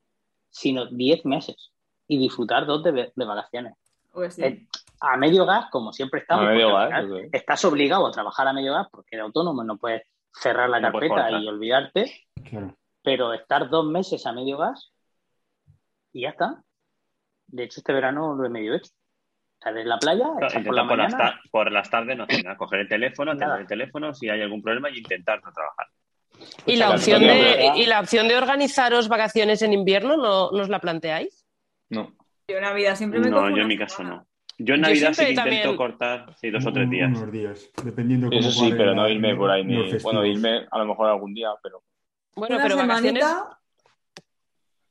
sino 0.50 0.86
10 0.86 1.24
meses 1.24 1.72
y 2.08 2.18
disfrutar 2.18 2.66
dos 2.66 2.82
de, 2.82 3.12
de 3.14 3.24
vacaciones. 3.24 3.74
Pues 4.12 4.34
sí. 4.34 4.42
Eh, 4.42 4.66
A 5.00 5.16
medio 5.16 5.44
gas, 5.44 5.66
como 5.70 5.92
siempre 5.92 6.20
estamos, 6.20 6.46
gas, 6.46 7.04
estás 7.32 7.64
obligado 7.64 8.06
a 8.06 8.10
trabajar 8.10 8.48
a 8.48 8.52
medio 8.52 8.72
gas 8.72 8.88
porque 8.90 9.16
eres 9.16 9.24
autónomo, 9.24 9.62
no 9.62 9.76
puedes 9.76 10.02
cerrar 10.32 10.68
la 10.70 10.80
No 10.80 10.90
carpeta 10.92 11.30
y 11.30 11.46
olvidarte, 11.48 12.26
Claro. 12.48 12.74
pero 13.02 13.32
estar 13.32 13.68
dos 13.68 13.86
meses 13.86 14.24
a 14.26 14.32
medio 14.32 14.58
gas 14.58 14.92
y 16.12 16.22
ya 16.22 16.30
está. 16.30 16.62
De 17.46 17.64
hecho, 17.64 17.80
este 17.80 17.92
verano 17.92 18.34
lo 18.34 18.46
he 18.46 18.48
medio 18.50 18.74
hecho. 18.74 18.90
Estar 19.54 19.76
en 19.76 19.88
la 19.88 19.98
playa, 19.98 20.26
Claro, 20.38 20.64
por 20.64 20.74
la 20.74 20.88
por, 20.88 20.98
las 20.98 21.14
por 21.50 21.72
las 21.72 21.90
tardes 21.90 22.16
no 22.16 22.24
hacer 22.24 22.44
nada, 22.44 22.56
coger 22.56 22.80
el 22.80 22.88
teléfono, 22.88 23.34
Nada. 23.34 23.58
el 23.60 23.66
teléfono 23.66 24.12
si 24.14 24.28
hay 24.28 24.42
algún 24.42 24.62
problema 24.62 24.90
y 24.90 24.98
intentar 24.98 25.42
no 25.42 25.52
trabajar. 25.52 25.86
¿Y 26.66 26.76
la, 26.76 26.94
Escucha, 26.94 27.16
opción 27.16 27.20
de. 27.22 27.72
¿Y 27.76 27.86
la 27.86 28.00
opción 28.00 28.28
de 28.28 28.36
organizaros 28.36 29.08
vacaciones 29.08 29.62
en 29.62 29.72
invierno 29.72 30.16
no 30.18 30.50
nos 30.50 30.68
la 30.68 30.80
planteáis? 30.80 31.46
No. 31.88 32.12
Yo 32.48 32.60
Navidad 32.60 32.96
siempre 32.96 33.20
me 33.20 33.30
No, 33.30 33.48
yo 33.48 33.62
en 33.62 33.68
mi 33.68 33.78
caso 33.78 34.02
no. 34.02 34.26
Yo 34.58 34.74
en 34.74 34.80
Yo 34.80 34.88
Navidad 34.88 35.12
sí 35.12 35.22
que 35.24 35.30
intento 35.30 35.50
también- 35.50 35.76
cortar 35.76 36.34
sí, 36.40 36.50
dos 36.50 36.64
o 36.66 36.72
tres 36.72 36.88
días. 36.88 37.10
Unos 37.10 37.30
días, 37.32 37.70
dependiendo 37.84 38.28
cómo 38.28 38.40
Eso 38.40 38.50
sí, 38.50 38.72
pero 38.76 38.94
no 38.94 39.08
irme 39.08 39.34
por 39.36 39.50
ahí 39.50 39.64
ni. 39.64 39.92
Bueno, 39.98 40.24
irme 40.24 40.66
a 40.70 40.78
lo 40.78 40.86
mejor 40.86 41.08
algún 41.10 41.34
día, 41.34 41.48
pero. 41.62 41.82
Bueno, 42.34 42.56
Una 42.56 42.64
pero 42.64 42.76
vacaciones, 42.76 43.22
semanita, 43.24 43.58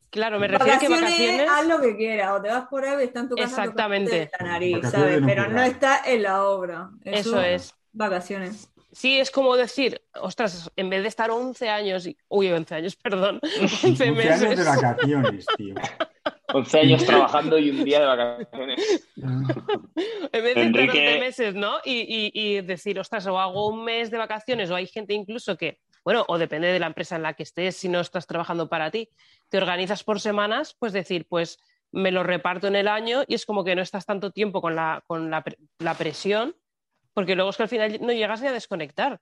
claro, 0.10 0.40
me 0.40 0.48
refiero 0.48 0.74
a 0.76 0.80
que 0.80 0.88
vacaciones... 0.90 1.50
haz 1.50 1.68
lo 1.68 1.82
que 1.82 1.96
quieras, 1.98 2.32
o 2.32 2.42
te 2.42 2.50
vas 2.50 2.68
por 2.68 2.86
ahí, 2.86 3.04
está 3.06 3.20
en 3.22 3.30
tu 3.30 3.36
casa 3.36 3.48
Exactamente. 3.64 4.32
la 4.40 4.46
nariz, 4.48 4.78
¿sabes? 4.90 5.22
no 5.22 5.28
Pero 5.28 5.48
no 5.50 5.62
está 5.62 6.02
en 6.06 6.24
la 6.24 6.44
obra. 6.44 6.90
Eso 7.04 7.42
es. 7.42 7.74
Vacaciones. 7.92 8.72
Sí, 8.92 9.20
es 9.20 9.30
como 9.30 9.58
decir, 9.58 10.02
ostras, 10.22 10.72
en 10.76 10.90
vez 10.90 11.02
de 11.02 11.08
estar 11.10 11.30
11 11.30 11.70
años, 11.70 12.08
y- 12.08 12.18
uy, 12.30 12.52
11 12.52 12.76
años, 12.76 12.96
perdón, 13.04 13.40
11 13.62 13.88
11 13.88 14.04
años 14.04 14.18
de 14.40 14.48
meses, 14.48 14.66
vacaciones, 14.66 15.46
tío. 15.58 15.76
11 16.54 16.80
años 16.80 17.06
trabajando 17.06 17.58
y 17.58 17.70
un 17.72 17.84
día 17.84 18.00
de 18.02 18.06
vacaciones. 18.06 19.10
en 19.16 19.48
vez 20.32 20.44
de 20.44 20.50
estar 20.50 20.64
Enrique- 20.64 21.08
11 21.08 21.20
meses, 21.20 21.56
¿no? 21.56 21.76
Y, 21.84 22.02
y- 22.08 22.32
y 22.58 22.62
decir, 22.62 23.00
ostras, 23.00 23.26
o 23.28 23.40
hago 23.40 23.68
un 23.70 23.84
mes 23.84 24.12
de 24.12 24.18
vacaciones, 24.18 24.70
o 24.72 24.76
hay 24.76 24.88
gente 24.88 25.14
incluso 25.14 25.58
que, 25.58 25.80
bueno, 26.04 26.24
o 26.28 26.38
depende 26.38 26.68
de 26.68 26.80
la 26.80 26.88
empresa 26.88 27.16
en 27.16 27.24
la 27.24 27.34
que 27.34 27.44
estés, 27.44 27.76
si 27.76 27.90
no 27.90 28.00
estás 28.00 28.28
trabajando 28.28 28.70
para 28.70 28.92
ti, 28.92 29.10
te 29.50 29.58
organizas 29.58 30.04
por 30.04 30.20
semanas, 30.20 30.76
pues 30.78 30.94
decir, 30.94 31.26
pues 31.28 31.58
me 31.92 32.12
lo 32.12 32.24
reparto 32.24 32.68
en 32.68 32.76
el 32.76 32.88
año 32.88 33.24
y 33.28 33.36
es 33.36 33.46
como 33.46 33.64
que 33.64 33.76
no 33.76 33.82
estás 33.82 34.06
tanto 34.06 34.32
tiempo 34.32 34.62
con 34.62 34.76
la, 34.76 35.04
con 35.08 35.30
la, 35.32 35.44
la 35.80 35.94
presión, 35.96 36.56
porque 37.14 37.36
luego 37.36 37.50
es 37.52 37.58
que 37.58 37.64
al 37.64 37.70
final 37.70 37.98
no 38.02 38.12
llegas 38.12 38.42
ni 38.42 38.48
a 38.48 38.52
desconectar. 38.52 39.20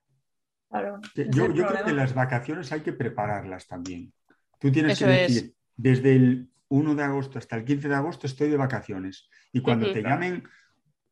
Claro. 0.68 0.98
Yo, 1.14 1.52
yo 1.52 1.66
creo 1.68 1.84
que 1.84 1.92
las 1.92 2.14
vacaciones 2.14 2.72
hay 2.72 2.80
que 2.80 2.92
prepararlas 2.92 3.66
también. 3.68 4.12
Tú 4.58 4.72
tienes 4.72 4.92
Eso 4.94 5.06
que 5.06 5.24
es. 5.24 5.34
decir, 5.34 5.54
desde 5.76 6.16
el 6.16 6.48
1 6.74 6.94
de 6.94 7.02
agosto 7.04 7.38
hasta 7.38 7.56
el 7.56 7.64
15 7.64 7.88
de 7.88 7.94
agosto 7.94 8.26
estoy 8.26 8.48
de 8.50 8.56
vacaciones. 8.56 9.28
Y 9.52 9.60
cuando 9.60 9.92
te 9.92 10.02
llamen 10.02 10.44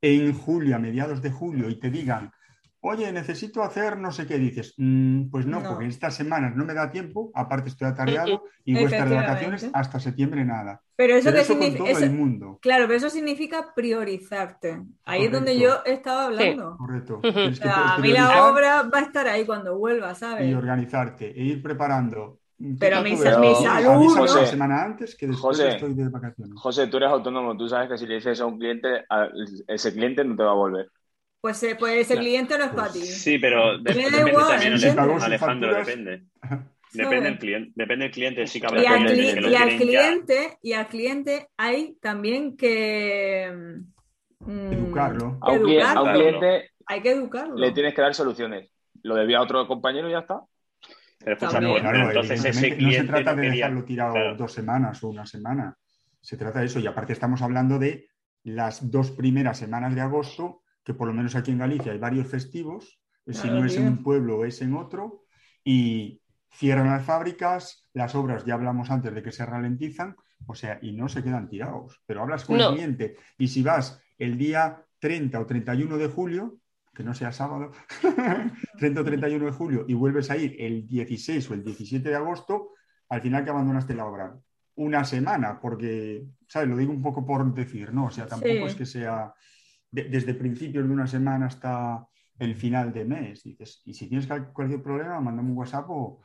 en 0.00 0.32
julio, 0.32 0.76
a 0.76 0.78
mediados 0.78 1.22
de 1.22 1.30
julio, 1.30 1.68
y 1.70 1.76
te 1.78 1.90
digan, 1.90 2.32
oye, 2.80 3.12
necesito 3.12 3.62
hacer 3.62 3.96
no 3.96 4.10
sé 4.10 4.26
qué, 4.26 4.38
dices, 4.38 4.74
"Mm, 4.76 5.30
pues 5.30 5.46
no, 5.46 5.60
No. 5.60 5.68
porque 5.70 5.86
estas 5.86 6.16
semanas 6.16 6.56
no 6.56 6.64
me 6.64 6.74
da 6.74 6.90
tiempo, 6.90 7.30
aparte 7.32 7.68
estoy 7.68 7.86
atareado 7.86 8.42
y 8.64 8.74
voy 8.74 8.82
a 8.82 8.86
estar 8.86 9.08
de 9.08 9.14
vacaciones 9.14 9.70
hasta 9.72 10.00
septiembre 10.00 10.44
nada. 10.44 10.80
Pero 10.96 11.14
eso 11.14 11.26
Pero 11.26 11.36
que 11.36 11.42
eso 11.42 11.52
con 11.54 11.62
significa. 11.62 11.84
todo 11.90 11.96
eso- 11.98 12.04
el 12.04 12.18
mundo. 12.18 12.58
Claro, 12.60 12.86
pero 12.88 12.96
eso 12.96 13.08
significa 13.10 13.72
priorizarte. 13.76 14.82
Ahí 15.04 15.26
es 15.26 15.30
donde 15.32 15.56
yo 15.58 15.76
estaba 15.86 16.24
hablando. 16.26 16.76
Correcto. 16.76 17.20
O 17.22 17.54
sea, 17.54 17.94
a 17.94 17.98
mí 17.98 18.08
la 18.08 18.46
obra 18.50 18.82
va 18.82 18.98
a 18.98 19.02
estar 19.02 19.28
ahí 19.28 19.46
cuando 19.46 19.78
vuelva, 19.78 20.10
y 20.10 20.14
¿sabes? 20.16 20.54
organizarte 20.56 21.30
e 21.30 21.44
ir 21.44 21.62
preparando. 21.62 22.40
¿Qué 22.62 22.76
Pero 22.78 22.96
tanto 22.96 23.10
mi 23.10 23.10
ves? 23.16 23.22
sa- 23.34 23.40
mi 23.40 23.46
Avísame 23.48 23.82
salud, 23.82 24.12
una 24.12 24.20
José. 24.20 24.46
semana 24.46 24.84
antes 24.84 25.16
que 25.16 25.26
después 25.26 25.58
José. 25.58 25.68
estoy 25.70 25.94
de 25.94 26.08
vacaciones. 26.08 26.54
José, 26.60 26.86
tú 26.86 26.96
eres 26.98 27.10
autónomo, 27.10 27.56
tú 27.56 27.68
sabes 27.68 27.88
que 27.88 27.98
si 27.98 28.06
le 28.06 28.14
dices 28.16 28.40
a 28.40 28.46
un 28.46 28.58
cliente, 28.58 29.04
a- 29.08 29.28
ese 29.66 29.92
cliente 29.92 30.24
no 30.24 30.36
te 30.36 30.42
va 30.44 30.50
a 30.52 30.54
volver. 30.54 30.88
Pues, 31.40 31.60
eh, 31.64 31.76
pues 31.76 31.96
ese 32.08 32.16
cliente 32.16 32.56
no 32.56 32.64
es 32.64 32.70
para 32.70 32.92
ti. 32.92 33.00
Sí, 33.02 33.38
pero 33.38 33.78
de- 33.78 33.92
depende 33.94 34.30
igual, 34.30 34.46
también, 34.46 34.74
Alejandro, 34.74 35.38
facturas. 35.38 35.86
depende. 35.86 36.22
Depende 36.94 37.24
del 37.30 37.38
cliente, 37.38 37.72
depende 37.74 38.04
del 38.04 38.12
cliente, 38.12 38.46
sí 38.46 38.60
que 38.60 38.66
habrá 38.66 38.82
Y 38.82 38.86
al, 38.86 39.06
que 39.06 39.14
y 39.50 39.54
al 39.54 39.70
ya. 39.70 39.76
cliente, 39.76 40.58
y 40.62 40.72
al 40.74 40.88
cliente 40.88 41.48
hay 41.56 41.96
también 42.00 42.56
que 42.56 43.50
mm, 44.40 44.72
Educarlo. 44.72 45.38
A 45.40 45.52
un, 45.52 45.62
cli- 45.62 45.82
a 45.82 46.02
un 46.02 46.12
cliente 46.12 46.70
Hay 46.86 47.00
que 47.02 47.10
educarlo. 47.12 47.56
le 47.56 47.72
tienes 47.72 47.94
que 47.94 48.02
dar 48.02 48.14
soluciones. 48.14 48.70
Lo 49.02 49.14
debía 49.14 49.38
a 49.38 49.42
otro 49.42 49.66
compañero 49.66 50.08
y 50.08 50.12
ya 50.12 50.20
está. 50.20 50.42
Pero 51.24 51.36
escucha, 51.36 51.52
También. 51.52 51.72
pues, 51.72 51.82
Claro, 51.82 52.08
entonces 52.08 52.44
ese 52.44 52.66
evidentemente, 52.68 52.82
no 52.84 52.90
se 52.92 53.04
trata 53.08 53.30
no 53.30 53.36
de 53.36 53.42
quería- 53.42 53.64
dejarlo 53.66 53.84
tirado 53.84 54.12
Claro. 54.14 54.36
dos 54.36 54.52
semanas 54.52 55.02
o 55.04 55.08
una 55.08 55.26
semana. 55.26 55.76
Se 56.20 56.36
trata 56.36 56.60
de 56.60 56.66
eso. 56.66 56.78
Y 56.80 56.86
aparte 56.86 57.12
estamos 57.12 57.42
hablando 57.42 57.78
de 57.78 58.08
las 58.44 58.90
dos 58.90 59.10
primeras 59.10 59.58
semanas 59.58 59.94
de 59.94 60.00
agosto, 60.00 60.62
que 60.84 60.94
por 60.94 61.06
lo 61.08 61.14
menos 61.14 61.34
aquí 61.36 61.50
en 61.52 61.58
Galicia 61.58 61.92
hay 61.92 61.98
varios 61.98 62.26
festivos, 62.26 63.00
si 63.26 63.42
Claro, 63.42 63.60
no 63.60 63.66
es 63.66 63.76
en 63.76 63.86
un 63.86 64.02
pueblo 64.02 64.38
o 64.38 64.44
es 64.44 64.60
en 64.62 64.74
otro, 64.74 65.24
y 65.64 66.20
cierran 66.50 66.88
las 66.88 67.04
fábricas, 67.04 67.88
las 67.94 68.14
obras 68.14 68.44
ya 68.44 68.54
hablamos 68.54 68.90
antes 68.90 69.14
de 69.14 69.22
que 69.22 69.30
se 69.32 69.46
ralentizan, 69.46 70.16
o 70.46 70.54
sea, 70.56 70.78
y 70.82 70.92
no 70.92 71.08
se 71.08 71.22
quedan 71.22 71.48
tirados. 71.48 72.02
Pero 72.04 72.22
hablas 72.22 72.44
con 72.44 72.58
No. 72.58 72.70
el 72.70 72.74
cliente 72.74 73.16
y 73.38 73.46
si 73.48 73.62
vas 73.62 74.02
el 74.18 74.36
día 74.36 74.84
30 74.98 75.38
o 75.40 75.46
31 75.46 75.98
de 75.98 76.08
julio, 76.08 76.58
que 76.94 77.02
no 77.02 77.14
sea 77.14 77.32
sábado, 77.32 77.70
30 78.78 79.00
o 79.00 79.04
31 79.04 79.46
de 79.46 79.52
julio 79.52 79.84
y 79.88 79.94
vuelves 79.94 80.30
a 80.30 80.36
ir 80.36 80.56
el 80.58 80.86
16 80.86 81.50
o 81.50 81.54
el 81.54 81.64
17 81.64 82.08
de 82.08 82.14
agosto, 82.16 82.70
al 83.08 83.20
final 83.22 83.44
que 83.44 83.50
abandonaste 83.50 83.94
la 83.94 84.06
obra. 84.06 84.36
Una 84.74 85.04
semana, 85.04 85.60
porque, 85.60 86.24
¿sabes? 86.48 86.68
Lo 86.68 86.76
digo 86.76 86.92
un 86.92 87.02
poco 87.02 87.24
por 87.26 87.52
decir, 87.54 87.92
¿no? 87.92 88.06
O 88.06 88.10
sea, 88.10 88.26
tampoco 88.26 88.52
Sí. 88.52 88.62
es 88.64 88.74
que 88.74 88.86
sea 88.86 89.32
de- 89.90 90.04
desde 90.04 90.34
principios 90.34 90.86
de 90.86 90.92
una 90.92 91.06
semana 91.06 91.46
hasta 91.46 92.06
el 92.38 92.54
final 92.56 92.92
de 92.92 93.04
mes. 93.04 93.42
Dices, 93.44 93.82
y 93.84 93.92
si 93.94 94.08
tienes 94.08 94.26
cualquier 94.52 94.82
problema, 94.82 95.20
mándame 95.20 95.50
un 95.50 95.56
WhatsApp 95.58 95.86
o, 95.90 96.22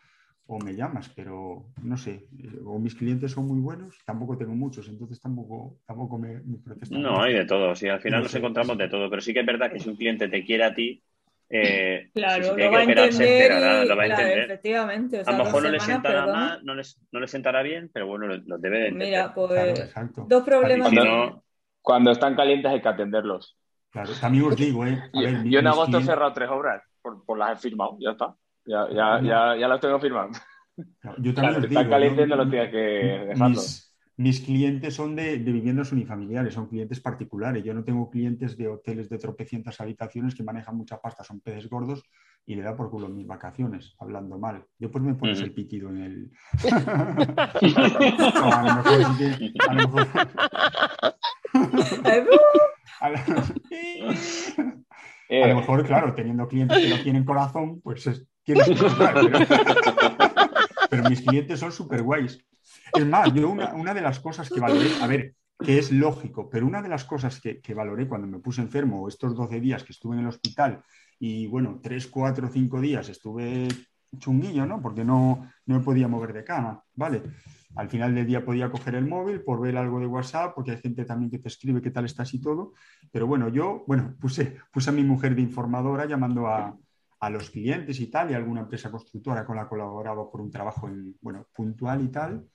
o 0.48 0.60
me 0.60 0.74
llamas, 0.74 1.10
pero 1.16 1.66
no 1.84 1.98
sé, 1.98 2.28
eh, 2.40 2.60
o 2.66 2.80
mis 2.80 2.96
clientes 2.96 3.32
son 3.32 3.48
muy 3.48 3.60
buenos, 3.60 3.98
tampoco 4.06 4.38
tengo 4.38 4.54
muchos, 4.56 4.88
entonces 4.88 5.20
tampoco, 5.20 5.78
tampoco 5.86 6.18
me, 6.18 6.40
me 6.40 6.58
protestan 6.58 7.02
No, 7.02 7.22
hay 7.22 7.34
de 7.34 7.46
todo. 7.46 7.76
Sí, 7.76 7.90
al 7.90 8.00
final 8.00 8.20
No 8.20 8.24
nos 8.24 8.32
sé, 8.32 8.38
encontramos 8.40 8.78
sí. 8.78 8.84
de 8.84 8.90
todo. 8.90 9.10
Pero 9.10 9.22
sí 9.22 9.34
que 9.34 9.42
es 9.42 9.46
verdad 9.46 9.72
que 9.72 9.80
si 9.80 9.90
un 9.90 9.96
cliente 9.98 10.30
te 10.30 10.46
quiere 10.46 10.64
a 10.64 10.74
ti, 10.74 11.04
eh, 11.50 12.10
Claro, 12.14 12.44
si 12.44 12.50
se 12.50 12.58
lo 12.64 12.72
va 12.72 12.80
a 12.80 12.84
que 12.86 12.92
esperar, 12.92 13.14
se 13.14 13.24
entender 13.24 13.52
esperará, 13.52 13.84
y, 13.84 13.88
lo 13.88 13.96
va 13.98 14.04
a 14.04 14.06
claro, 14.06 14.22
entender. 14.24 14.44
efectivamente. 14.46 15.20
O 15.20 15.26
sea, 15.26 15.36
a 15.36 15.38
lo 15.38 15.44
mejor 15.46 15.64
no 15.64 15.70
le 15.70 15.80
sentará 15.80 16.28
mal, 16.28 16.66
no, 16.66 16.76
les- 16.76 17.00
no 17.12 17.28
sentará 17.28 17.62
bien, 17.62 17.90
pero 17.94 18.08
bueno, 18.08 18.28
lo, 18.28 18.38
lo 18.38 18.58
debe 18.58 18.80
de 18.80 18.88
entender. 18.88 19.08
Mira, 19.10 19.34
pues 19.34 19.94
Claro, 19.94 20.10
dos 20.30 20.44
problemas. 20.44 20.92
Cuando- 20.94 21.06
no, 21.06 21.44
Cuando 21.82 22.12
están 22.12 22.36
calientes 22.36 22.72
hay 22.72 22.82
que 22.82 22.88
atenderlos. 22.90 23.58
Claro, 23.92 24.12
también 24.22 24.44
os 24.46 24.56
digo, 24.56 24.86
¿eh? 24.86 24.98
A 25.14 25.22
ver, 25.22 25.44
Yo 25.46 25.60
en 25.60 25.68
agosto 25.68 25.98
he 25.98 26.04
cerrado 26.04 26.34
tres 26.34 26.50
obras, 26.50 26.84
por, 27.02 27.24
por 27.26 27.38
las 27.38 27.58
he 27.58 27.70
firmado, 27.70 27.98
ya 28.00 28.12
está. 28.12 28.36
Ya, 28.68 28.86
ya, 28.92 29.22
ya, 29.22 29.56
ya 29.58 29.68
las 29.68 29.80
tengo 29.80 29.98
firmadas. 30.00 30.40
Yo 30.76 30.84
también 31.34 31.34
Claro, 31.34 31.62
digo, 31.62 31.68
están 31.80 31.90
caliente, 31.90 32.22
yo- 32.22 32.28
no 32.28 32.36
lo 32.36 32.50
tienes 32.50 32.70
que 32.70 32.78
dejarlo. 32.78 33.48
mis, 33.50 33.96
mis 34.18 34.42
clientes 34.42 34.94
son 34.94 35.16
de, 35.16 35.38
de 35.40 35.52
viviendas 35.52 35.92
unifamiliares, 35.94 36.54
son 36.54 36.68
clientes 36.68 37.00
particulares. 37.00 37.64
Yo 37.64 37.74
no 37.74 37.84
tengo 37.84 38.10
clientes 38.10 38.58
de 38.58 38.68
hoteles 38.68 39.10
de 39.10 39.18
tropecientas 39.20 39.80
habitaciones 39.80 40.36
que 40.36 40.44
manejan 40.44 40.76
mucha 40.76 41.00
pasta, 41.00 41.24
son 41.24 41.40
peces 41.40 41.70
gordos 41.70 42.04
y 42.46 42.56
le 42.56 42.62
da 42.62 42.76
por 42.76 42.90
culo 42.92 43.08
mis 43.10 43.26
vacaciones, 43.26 43.96
hablando 44.00 44.38
mal. 44.38 44.66
Después 44.78 45.04
me 45.04 45.14
pones 45.16 45.42
el 45.42 45.54
pitido 45.54 45.90
en 45.90 45.98
el. 46.04 46.32
No, 48.36 48.54
a 48.54 48.64
lo 48.64 48.76
mejor 48.76 49.06
sí 49.06 49.18
que- 49.18 49.54
a 49.68 49.74
lo 49.74 49.88
mejor- 49.88 50.08
a 53.00 53.10
lo- 53.10 53.18
Eh, 55.30 55.44
a 55.44 55.48
lo 55.48 55.56
mejor, 55.56 55.86
claro, 55.86 56.14
teniendo 56.16 56.48
clientes 56.48 56.78
que 56.80 56.88
no 56.90 57.02
tienen 57.04 57.26
corazón, 57.26 57.82
pues 57.82 58.08
es- 58.08 58.26
pero, 58.54 58.64
pero 60.90 61.10
mis 61.10 61.22
clientes 61.22 61.60
son 61.60 61.72
súper 61.72 62.02
guays. 62.02 62.40
Es 62.94 63.06
más, 63.06 63.34
yo 63.34 63.50
una, 63.50 63.74
una 63.74 63.94
de 63.94 64.02
las 64.02 64.20
cosas 64.20 64.50
que 64.50 64.60
valoré, 64.60 64.90
a 65.02 65.08
ver, 65.08 65.36
que 65.60 65.80
es 65.80 65.92
lógico, 65.92 66.50
pero 66.50 66.66
una 66.66 66.82
de 66.82 66.90
las 66.90 67.04
cosas 67.04 67.42
que, 67.42 67.60
que 67.60 67.74
valoré 67.74 68.08
cuando 68.08 68.28
me 68.28 68.40
puse 68.40 68.62
enfermo, 68.62 69.08
estos 69.08 69.36
12 69.36 69.60
días 69.60 69.84
que 69.84 69.92
estuve 69.92 70.16
en 70.16 70.22
el 70.22 70.28
hospital, 70.28 70.84
y 71.20 71.48
bueno, 71.48 71.80
3, 71.82 72.08
4, 72.08 72.50
5 72.52 72.82
días 72.82 73.10
estuve 73.10 73.68
chunguillo, 74.20 74.66
¿no? 74.66 74.82
Porque 74.82 75.04
no, 75.04 75.50
no 75.66 75.78
me 75.78 75.84
podía 75.84 76.08
mover 76.08 76.34
de 76.34 76.44
cama, 76.44 76.82
¿vale? 76.96 77.24
Al 77.76 77.90
final 77.90 78.16
del 78.16 78.26
día 78.26 78.46
podía 78.46 78.72
coger 78.72 78.96
el 78.96 79.06
móvil 79.06 79.42
por 79.42 79.62
ver 79.62 79.78
algo 79.78 80.00
de 80.00 80.08
WhatsApp, 80.08 80.54
porque 80.56 80.72
hay 80.72 80.78
gente 80.78 81.06
también 81.06 81.30
que 81.30 81.40
te 81.40 81.48
escribe 81.48 81.82
qué 81.82 81.92
tal 81.92 82.06
estás 82.06 82.34
y 82.34 82.42
todo. 82.42 82.74
Pero 83.12 83.28
bueno, 83.28 83.50
yo, 83.50 83.84
bueno, 83.88 84.16
puse, 84.20 84.58
puse 84.72 84.90
a 84.90 84.94
mi 84.94 85.04
mujer 85.04 85.36
de 85.36 85.42
informadora 85.42 86.06
llamando 86.06 86.48
a, 86.48 86.76
a 87.20 87.30
los 87.30 87.50
clientes 87.50 88.00
y 88.00 88.08
tal, 88.08 88.32
y 88.32 88.34
alguna 88.34 88.62
empresa 88.62 88.92
constructora 88.92 89.46
con 89.46 89.56
la 89.56 89.68
colaboraba 89.68 90.30
por 90.30 90.42
un 90.42 90.52
trabajo 90.52 90.88
en, 90.88 91.16
bueno, 91.22 91.48
puntual 91.54 92.04
y 92.04 92.10
tal. 92.10 92.48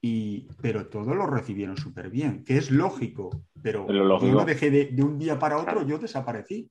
Y, 0.00 0.48
pero 0.62 0.86
todos 0.88 1.16
lo 1.16 1.26
recibieron 1.26 1.76
súper 1.76 2.08
bien, 2.08 2.44
que 2.44 2.56
es 2.56 2.70
lógico, 2.70 3.44
pero 3.60 3.86
lógico. 3.88 4.30
yo 4.32 4.38
no 4.38 4.44
dejé 4.44 4.70
de, 4.70 4.86
de 4.86 5.02
un 5.02 5.18
día 5.18 5.38
para 5.38 5.58
otro, 5.58 5.84
yo 5.84 5.98
desaparecí. 5.98 6.70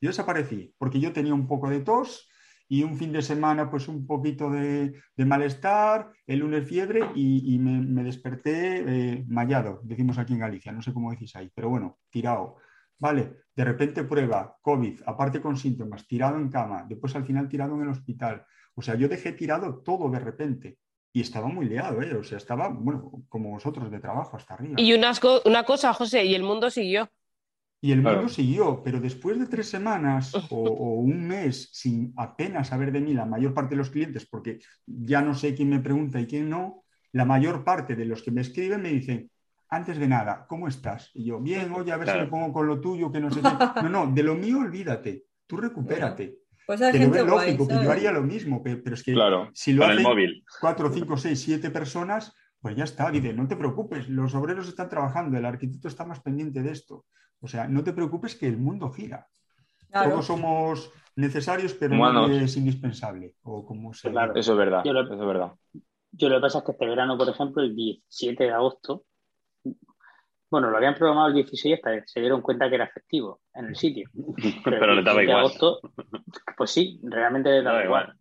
Yo 0.00 0.10
desaparecí 0.10 0.72
porque 0.78 1.00
yo 1.00 1.12
tenía 1.12 1.34
un 1.34 1.48
poco 1.48 1.68
de 1.68 1.80
tos 1.80 2.28
y 2.68 2.84
un 2.84 2.96
fin 2.96 3.12
de 3.12 3.22
semana 3.22 3.68
pues 3.70 3.88
un 3.88 4.06
poquito 4.06 4.50
de, 4.50 4.94
de 5.16 5.24
malestar, 5.24 6.12
el 6.26 6.38
lunes 6.40 6.68
fiebre 6.68 7.10
y, 7.14 7.54
y 7.54 7.58
me, 7.58 7.80
me 7.80 8.04
desperté 8.04 8.84
eh, 8.86 9.24
mallado, 9.26 9.80
decimos 9.82 10.18
aquí 10.18 10.34
en 10.34 10.40
Galicia, 10.40 10.70
no 10.70 10.82
sé 10.82 10.92
cómo 10.92 11.10
decís 11.10 11.34
ahí, 11.34 11.50
pero 11.52 11.70
bueno, 11.70 11.98
tirado. 12.10 12.56
Vale, 12.98 13.32
de 13.54 13.64
repente 13.64 14.04
prueba, 14.04 14.56
COVID, 14.60 15.00
aparte 15.06 15.40
con 15.40 15.56
síntomas, 15.56 16.06
tirado 16.06 16.36
en 16.36 16.48
cama, 16.48 16.84
después 16.88 17.14
al 17.16 17.24
final 17.24 17.48
tirado 17.48 17.74
en 17.76 17.82
el 17.82 17.88
hospital. 17.88 18.44
O 18.74 18.82
sea, 18.82 18.94
yo 18.94 19.08
dejé 19.08 19.32
tirado 19.32 19.82
todo 19.82 20.10
de 20.10 20.18
repente 20.18 20.78
y 21.12 21.20
estaba 21.20 21.48
muy 21.48 21.66
liado, 21.66 22.02
¿eh? 22.02 22.14
O 22.14 22.22
sea, 22.22 22.38
estaba, 22.38 22.68
bueno, 22.68 23.10
como 23.28 23.50
vosotros 23.50 23.90
de 23.90 24.00
trabajo 24.00 24.36
hasta 24.36 24.54
arriba. 24.54 24.74
Y 24.78 24.92
una 24.94 25.64
cosa, 25.64 25.92
José, 25.92 26.24
y 26.24 26.34
el 26.34 26.42
mundo 26.42 26.70
siguió. 26.70 27.08
Y 27.80 27.92
el 27.92 28.02
Claro. 28.02 28.18
mundo 28.18 28.32
siguió, 28.32 28.82
pero 28.82 29.00
después 29.00 29.38
de 29.38 29.46
tres 29.46 29.68
semanas 29.68 30.34
o, 30.50 30.56
o 30.56 30.94
un 31.00 31.28
mes 31.28 31.70
sin 31.72 32.12
apenas 32.16 32.68
saber 32.68 32.90
de 32.90 33.00
mí 33.00 33.14
la 33.14 33.24
mayor 33.24 33.54
parte 33.54 33.70
de 33.70 33.78
los 33.78 33.90
clientes, 33.90 34.26
porque 34.28 34.58
ya 34.86 35.22
no 35.22 35.34
sé 35.34 35.54
quién 35.54 35.70
me 35.70 35.78
pregunta 35.80 36.20
y 36.20 36.26
quién 36.26 36.50
no, 36.50 36.84
la 37.12 37.24
mayor 37.24 37.64
parte 37.64 37.94
de 37.94 38.04
los 38.04 38.22
que 38.22 38.32
me 38.32 38.40
escriben 38.40 38.82
me 38.82 38.90
dicen, 38.90 39.30
antes 39.70 39.98
de 39.98 40.08
nada, 40.08 40.46
¿cómo 40.48 40.68
estás? 40.68 41.10
Y 41.14 41.24
yo, 41.26 41.40
bien, 41.40 41.72
oye, 41.76 41.92
a 41.92 41.96
ver 41.96 42.08
si 42.10 42.18
me 42.18 42.26
pongo 42.26 42.52
con 42.52 42.66
lo 42.66 42.80
tuyo, 42.80 43.10
que 43.12 43.20
no 43.20 43.30
sé 43.30 43.40
qué. 43.40 43.48
No, 43.82 43.88
no, 43.88 44.12
de 44.12 44.22
lo 44.22 44.34
mío 44.34 44.58
olvídate, 44.58 45.24
tú 45.46 45.56
recupérate. 45.56 46.38
Pues 46.66 46.82
hay 46.82 46.92
Que 46.92 46.98
lo 46.98 47.04
gente 47.04 47.22
ve 47.22 47.30
guay, 47.30 47.46
lógico, 47.56 47.68
que 47.68 47.82
yo 47.84 47.90
haría 47.90 48.12
lo 48.12 48.22
mismo, 48.22 48.62
pe- 48.62 48.76
pero 48.76 48.94
es 48.94 49.02
que 49.02 49.14
Claro, 49.14 49.48
si 49.54 49.72
lo 49.72 49.86
hacen 49.86 50.02
móvil. 50.02 50.44
cuatro, 50.60 50.92
cinco, 50.92 51.16
seis, 51.16 51.40
siete 51.40 51.70
personas, 51.70 52.34
pues 52.60 52.76
ya 52.76 52.84
está. 52.84 53.10
Dice, 53.10 53.32
no 53.32 53.48
te 53.48 53.56
preocupes, 53.56 54.06
los 54.10 54.34
obreros 54.34 54.68
están 54.68 54.90
trabajando, 54.90 55.38
el 55.38 55.46
arquitecto 55.46 55.88
está 55.88 56.04
más 56.04 56.20
pendiente 56.20 56.60
de 56.62 56.70
esto. 56.72 57.06
O 57.40 57.48
sea, 57.48 57.66
no 57.68 57.82
te 57.84 57.94
preocupes 57.94 58.34
que 58.36 58.46
el 58.48 58.58
mundo 58.58 58.90
gira. 58.90 59.28
Claro. 59.90 60.10
Todos 60.10 60.26
somos 60.26 60.92
necesarios, 61.16 61.72
pero 61.72 61.94
Humanos. 61.94 62.28
nadie 62.28 62.44
es 62.44 62.54
indispensable. 62.58 63.32
O 63.44 63.64
como 63.64 63.94
se 63.94 64.10
Claro. 64.10 64.34
Eso 64.34 64.52
es 64.52 64.58
verdad, 64.58 64.82
Yo 64.84 64.92
lo- 64.92 65.04
eso 65.04 65.14
es 65.14 65.26
verdad. 65.26 65.52
Yo 66.12 66.28
lo 66.28 66.36
que 66.36 66.40
pasa 66.42 66.58
es 66.58 66.64
que 66.64 66.72
este 66.72 66.86
verano, 66.86 67.16
por 67.16 67.28
ejemplo, 67.30 67.62
el 67.62 67.74
17 67.74 68.44
de 68.44 68.50
agosto, 68.52 69.04
bueno, 70.50 70.70
lo 70.70 70.76
habían 70.76 70.94
programado 70.94 71.28
el 71.28 71.34
16 71.34 71.74
hasta 71.76 71.92
que 72.00 72.02
se 72.06 72.20
dieron 72.20 72.40
cuenta 72.42 72.68
que 72.68 72.76
era 72.76 72.84
efectivo 72.84 73.40
en 73.54 73.66
el 73.66 73.76
sitio. 73.76 74.08
Pero 74.64 74.92
el 74.92 74.96
le 74.96 75.02
daba 75.02 75.20
17 75.20 75.20
de 75.20 75.24
igual. 75.24 75.38
agosto, 75.40 75.80
pues 76.56 76.70
sí, 76.70 77.00
realmente 77.02 77.50
le 77.50 77.62
daba 77.62 77.84
igual. 77.84 78.02
igual. 78.04 78.18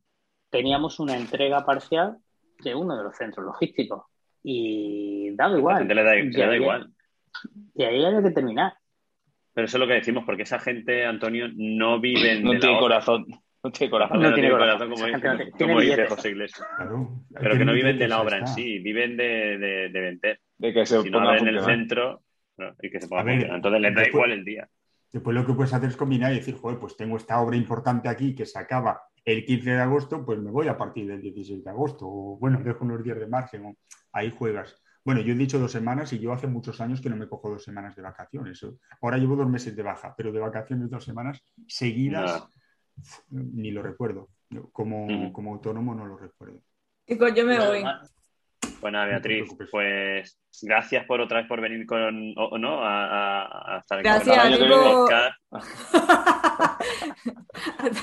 Teníamos 0.49 0.99
una 0.99 1.15
entrega 1.17 1.65
parcial 1.65 2.17
de 2.63 2.73
uno 2.75 2.97
de 2.97 3.03
los 3.03 3.15
centros 3.15 3.45
logísticos 3.45 4.03
y 4.43 5.31
daba 5.35 5.55
A 5.55 5.57
igual. 5.57 5.73
la 5.75 5.79
gente 5.79 5.95
le 5.95 6.03
da, 6.03 6.13
le 6.51 6.55
igual. 6.57 6.89
Y 7.75 7.83
ahí 7.83 8.03
había 8.03 8.21
que 8.23 8.31
terminar. 8.31 8.73
Pero 9.53 9.65
eso 9.65 9.77
es 9.77 9.81
lo 9.81 9.87
que 9.87 9.93
decimos, 9.93 10.23
porque 10.25 10.43
esa 10.43 10.59
gente, 10.59 11.05
Antonio, 11.05 11.47
no 11.55 11.99
viven 11.99 12.43
No 12.43 12.51
de 12.53 12.59
tiene 12.59 12.73
la 12.73 12.79
obra. 12.79 12.87
corazón. 12.95 13.25
No 13.63 13.71
tiene 13.71 13.91
corazón. 13.91 14.21
No 14.21 14.33
tiene 14.33 14.51
corazón. 14.51 14.89
como, 14.89 15.01
no 15.01 15.07
dice, 15.07 15.19
tiene- 15.19 15.51
tiene 15.51 15.73
como 15.73 15.81
dice. 15.81 16.05
José 16.07 16.29
Iglesias. 16.29 16.67
Claro, 16.77 17.09
Pero 17.33 17.43
que 17.43 17.49
tiene 17.49 17.65
no 17.65 17.73
viven 17.73 17.97
de 17.97 18.07
la 18.07 18.21
obra 18.21 18.37
en 18.37 18.47
sí, 18.47 18.79
viven 18.79 19.17
de, 19.17 19.57
de, 19.57 19.89
de 19.89 19.99
vender. 19.99 20.39
De 20.57 20.73
que 20.73 20.85
se 20.85 21.01
Si 21.01 21.09
ponga 21.09 21.29
abren 21.29 21.47
el 21.47 21.63
centro 21.63 22.23
no, 22.57 22.73
y 22.81 22.89
que 22.89 22.99
se 22.99 23.07
ponga 23.07 23.21
A 23.21 23.25
ver. 23.25 23.43
Entonces 23.49 23.81
les 23.81 23.93
da 23.93 24.01
después- 24.01 24.13
igual 24.25 24.31
el 24.31 24.45
día. 24.45 24.69
Después 25.11 25.35
lo 25.35 25.45
que 25.45 25.53
puedes 25.53 25.73
hacer 25.73 25.89
es 25.89 25.95
combinar 25.95 26.33
y 26.33 26.35
decir, 26.35 26.55
joder, 26.57 26.79
pues 26.79 26.97
tengo 26.97 27.15
esta 27.17 27.39
obra 27.39 27.55
importante 27.55 28.09
aquí 28.09 28.35
que 28.35 28.45
se 28.45 28.59
acaba 28.59 29.01
el 29.23 29.45
15 29.45 29.71
de 29.71 29.79
agosto, 29.79 30.25
pues 30.25 30.39
me 30.39 30.51
voy 30.51 30.67
a 30.67 30.77
partir 30.77 31.07
del 31.07 31.21
16 31.21 31.63
de 31.63 31.69
agosto. 31.69 32.05
O 32.07 32.37
bueno, 32.37 32.59
dejo 32.63 32.83
unos 32.83 33.03
días 33.03 33.17
de 33.19 33.27
margen. 33.27 33.65
o 33.65 33.75
ahí 34.11 34.31
juegas. 34.31 34.81
Bueno, 35.05 35.21
yo 35.21 35.33
he 35.33 35.37
dicho 35.37 35.59
dos 35.59 35.71
semanas 35.71 36.11
y 36.11 36.19
yo 36.19 36.33
hace 36.33 36.47
muchos 36.47 36.81
años 36.81 36.99
que 36.99 37.09
no 37.09 37.15
me 37.15 37.27
cojo 37.29 37.49
dos 37.49 37.63
semanas 37.63 37.95
de 37.95 38.01
vacaciones. 38.01 38.65
Ahora 39.01 39.17
llevo 39.17 39.35
dos 39.37 39.47
meses 39.47 39.73
de 39.75 39.83
baja, 39.83 40.13
pero 40.17 40.31
de 40.33 40.39
vacaciones 40.39 40.89
dos 40.89 41.03
semanas 41.05 41.41
seguidas 41.67 42.45
ni 43.29 43.71
lo 43.71 43.81
recuerdo. 43.81 44.29
Como, 44.71 45.31
como 45.31 45.53
autónomo 45.53 45.93
no 45.95 46.05
lo 46.05 46.17
recuerdo. 46.17 46.61
Chicos, 47.07 47.33
yo 47.35 47.45
me 47.45 47.57
voy. 47.59 47.83
Pues 48.79 48.93
nada, 48.93 49.05
Beatriz, 49.07 49.49
pues 49.71 50.37
gracias 50.61 51.05
por 51.05 51.19
otra 51.21 51.39
vez 51.39 51.47
por 51.47 51.61
venir 51.61 51.85
con, 51.87 52.33
o, 52.37 52.45
o 52.49 52.57
no, 52.57 52.83
a, 52.83 53.41
a- 53.41 53.75
a 53.75 53.79
estar 53.79 54.01
Gracias, 54.03 54.37
con 54.37 54.53
el 54.53 54.59
Nico. 54.61 54.81
podcast 54.81 55.33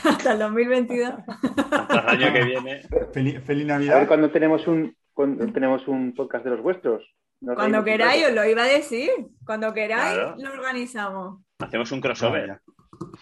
Hasta 0.04 0.32
el 0.32 0.38
2022. 0.38 1.12
hasta 1.70 2.12
el 2.12 2.22
año 2.22 2.32
que 2.32 2.44
viene. 2.44 2.82
Feliz, 3.12 3.42
feliz 3.44 3.70
A 3.70 3.78
ver 3.78 3.88
Navidad. 3.88 4.08
cuando 4.08 4.30
tenemos 4.30 4.66
un 4.66 4.96
cuando 5.12 5.46
tenemos 5.52 5.86
un 5.86 6.12
podcast 6.14 6.44
de 6.44 6.50
los 6.50 6.60
vuestros. 6.60 7.04
Nos 7.40 7.56
Cuando 7.56 7.84
queráis, 7.84 8.26
os 8.26 8.32
lo 8.32 8.44
iba 8.44 8.62
a 8.62 8.66
decir. 8.66 9.10
Cuando 9.44 9.72
queráis, 9.72 10.14
Claro. 10.14 10.34
lo 10.38 10.52
organizamos. 10.52 11.40
Hacemos 11.60 11.92
un 11.92 12.00
crossover. 12.00 12.60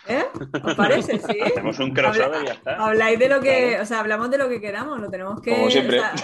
¿Eh? 0.08 0.24
¿Os 0.62 0.74
parece? 0.74 1.18
Sí. 1.18 1.40
Hacemos 1.40 1.78
un 1.80 1.92
crossover 1.92 2.42
y 2.42 2.46
ya 2.46 2.52
está. 2.54 2.76
Habláis 2.76 3.18
de 3.18 3.28
lo 3.28 3.40
que, 3.40 3.78
o 3.80 3.84
sea, 3.84 4.00
hablamos 4.00 4.30
de 4.30 4.38
lo 4.38 4.48
que 4.48 4.60
queramos, 4.60 5.00
lo 5.00 5.10
tenemos 5.10 5.40
que. 5.42 5.50
Como 5.52 5.70
siempre. 5.70 5.98
o 5.98 6.02
sea, 6.02 6.14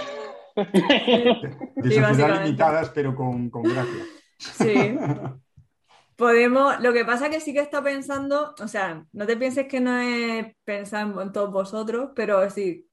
Básicamente. 1.76 2.44
limitadas, 2.44 2.90
pero 2.90 3.14
con, 3.14 3.50
con 3.50 3.62
gracia. 3.62 4.04
Sí. 4.38 4.96
Podemos, 6.16 6.80
lo 6.80 6.92
que 6.92 7.04
pasa 7.04 7.26
es 7.26 7.30
que 7.30 7.40
sí 7.40 7.52
que 7.52 7.60
estado 7.60 7.84
pensando, 7.84 8.52
o 8.60 8.66
sea, 8.66 9.06
no 9.12 9.24
te 9.24 9.36
pienses 9.36 9.68
que 9.68 9.78
no 9.78 10.00
he 10.00 10.56
pensado 10.64 11.22
en 11.22 11.30
todos 11.30 11.52
vosotros, 11.52 12.10
pero 12.16 12.50
sí, 12.50 12.87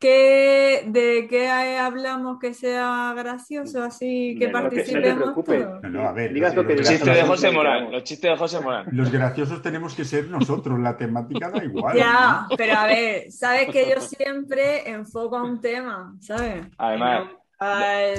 ¿qué, 0.00 0.84
¿de 0.86 1.26
qué 1.28 1.48
hablamos 1.48 2.38
que 2.40 2.54
sea 2.54 3.12
gracioso 3.14 3.84
así, 3.84 4.34
que 4.38 4.46
te 4.46 4.52
participemos 4.52 5.34
todos? 5.34 5.82
No, 5.82 5.88
no, 5.90 6.08
a 6.08 6.12
ver, 6.12 6.32
Digas 6.32 6.54
lo 6.56 6.66
que 6.66 6.74
los 6.74 6.88
chistes 6.88 7.14
de 7.14 7.22
José 7.22 7.50
Morán. 7.50 7.92
Los 7.92 8.02
chistes 8.02 8.30
de 8.30 8.36
José 8.36 8.60
Morán. 8.60 8.86
los 8.90 9.12
graciosos 9.12 9.62
tenemos 9.62 9.94
que 9.94 10.04
ser 10.04 10.28
nosotros, 10.28 10.80
la 10.80 10.96
temática 10.96 11.50
da 11.50 11.62
igual. 11.62 11.96
Ya, 11.96 12.46
¿no? 12.48 12.56
pero 12.56 12.74
a 12.74 12.86
ver, 12.86 13.30
sabes 13.30 13.68
que 13.68 13.88
yo 13.88 14.00
siempre 14.00 14.90
enfoco 14.90 15.36
a 15.36 15.42
un 15.44 15.60
tema, 15.60 16.16
¿sabes? 16.20 16.66
Además, 16.78 17.24
Al 17.60 18.18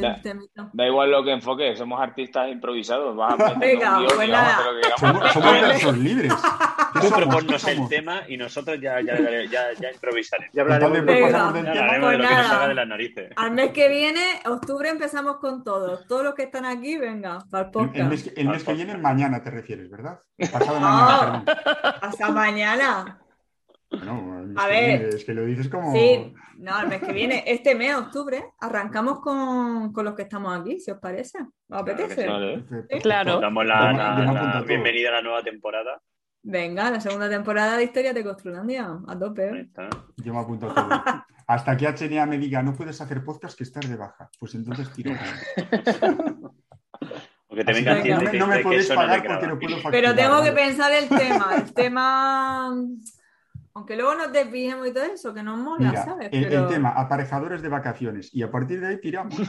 da- 0.74 0.86
igual 0.88 1.10
lo 1.10 1.24
que 1.24 1.32
enfoques, 1.32 1.76
somos 1.78 2.00
artistas 2.00 2.50
improvisados. 2.52 3.16
Vas 3.16 3.40
a 3.40 3.54
Venga, 3.60 3.98
un 3.98 4.06
guion 4.06 4.16
pues 4.16 4.28
y 4.28 4.32
vamos 4.32 4.50
a 4.52 4.56
nada. 4.56 4.98
Somos, 5.00 5.32
somos 5.32 5.52
versos 5.62 5.98
libres. 5.98 6.34
¿Qué 6.94 7.00
Tú 7.00 7.10
proponnos 7.10 7.66
¿Qué 7.66 7.72
el 7.72 7.90
tema 7.90 8.22
y 8.28 8.38
nosotros 8.38 8.78
ya, 8.80 9.02
ya, 9.02 9.18
ya, 9.50 9.62
ya 9.80 9.92
improvisaremos. 9.92 10.54
Ya 10.54 10.62
hablaremos 10.62 10.92
pues 11.00 11.06
Venga. 11.06 11.28
pasamos 11.32 11.54
del 11.56 11.66
Ya 11.66 11.72
tema, 11.74 11.86
hablaremos 11.86 12.12
de 12.12 12.18
lo 12.18 12.24
que 12.24 12.28
Pues 12.28 12.38
nos 12.38 12.48
nada. 12.48 12.50
salga 12.50 12.68
de 12.68 12.76
las 12.76 12.88
narices. 12.88 13.32
Al 13.36 13.52
mes 13.52 13.72
que 13.72 13.90
viene, 13.90 14.22
octubre, 14.46 14.90
empezamos 14.90 15.38
con 15.38 15.64
todos. 15.64 16.06
Todos 16.08 16.24
los 16.24 16.36
que 16.36 16.44
están 16.44 16.66
aquí, 16.66 16.98
venga, 16.98 17.40
para 17.50 17.70
el 17.70 17.72
El, 17.96 18.02
el 18.02 18.08
mes, 18.10 18.22
podcast. 18.24 18.38
el 18.38 18.48
mes 18.50 18.64
que 18.64 18.74
viene, 18.74 18.98
mañana 18.98 19.42
te 19.42 19.50
refieres, 19.50 19.90
¿verdad? 19.90 20.20
Pasado 20.52 20.80
mañana, 20.80 21.16
¡Oh! 21.16 21.20
perdón. 21.20 21.46
Hasta 22.02 22.30
mañana. 22.30 23.18
No, 23.92 24.40
el 24.40 24.48
mes 24.48 24.58
A 24.58 24.68
que 24.68 24.72
ver. 24.72 25.00
viene, 25.00 25.16
es 25.16 25.26
que 25.26 25.34
lo 25.34 25.46
dices 25.46 25.68
como. 25.68 25.92
Sí, 25.94 26.34
no, 26.58 26.82
el 26.82 26.88
mes 26.88 27.02
que 27.02 27.12
viene, 27.12 27.44
este 27.46 27.76
mes, 27.76 27.96
octubre, 27.96 28.44
arrancamos 28.60 29.20
con, 29.20 29.92
con 29.92 30.06
los 30.06 30.16
que 30.16 30.22
estamos 30.24 30.58
aquí, 30.58 30.80
si 30.80 30.92
os 30.92 31.00
parece. 31.00 31.40
¿Os 31.40 31.82
apetece? 31.82 32.26
Sí. 32.26 33.00
Claro. 33.02 33.40
Damos 33.42 33.66
la, 33.66 34.64
bienvenida 34.66 35.10
a 35.10 35.14
la 35.14 35.22
nueva 35.22 35.44
temporada. 35.44 36.02
Venga, 36.44 36.90
la 36.90 37.00
segunda 37.00 37.30
temporada 37.30 37.78
de 37.78 37.84
Historias 37.84 38.16
de 38.16 38.24
Construlandia, 38.24 38.98
a 39.08 39.20
tope. 39.20 39.70
Yo 40.18 40.34
me 40.34 40.40
apunto 40.40 40.72
a 40.72 40.74
todo. 40.74 41.26
Hasta 41.48 41.76
que 41.76 41.86
HNA 41.86 42.26
me 42.26 42.38
diga, 42.38 42.64
no 42.64 42.74
puedes 42.74 43.02
hacer 43.02 43.24
podcast 43.26 43.58
que 43.58 43.64
estás 43.64 43.90
de 43.90 43.98
baja. 43.98 44.30
Pues 44.40 44.56
entonces 44.56 44.90
tiro. 44.94 45.12
Porque 47.48 47.64
te 47.66 47.74
venga 47.74 47.96
no 47.96 48.22
me, 48.22 48.40
no 48.40 48.48
me 48.48 48.60
podéis 48.60 48.88
pagar 48.88 49.22
porque 49.24 49.48
no 49.48 49.60
puedo 49.60 49.76
facturar. 49.76 49.92
Pero 49.92 50.16
tengo 50.16 50.42
que 50.42 50.52
pensar 50.54 50.94
el 50.94 51.10
tema, 51.10 51.56
el 51.58 51.74
tema, 51.76 52.74
aunque 53.74 53.96
luego 53.96 54.16
nos 54.16 54.32
desviemos 54.32 54.88
y 54.88 54.94
todo 54.94 55.04
eso, 55.06 55.34
que 55.34 55.44
nos 55.44 55.58
mola, 55.58 55.90
Mira, 55.90 56.04
¿sabes? 56.04 56.30
el, 56.32 56.68
tema, 56.68 56.90
aparejadores 56.90 57.62
de 57.62 57.70
vacaciones. 57.70 58.34
Y 58.34 58.44
a 58.44 58.52
partir 58.52 58.80
de 58.82 58.88
ahí 58.88 59.00
tiramos. 59.02 59.36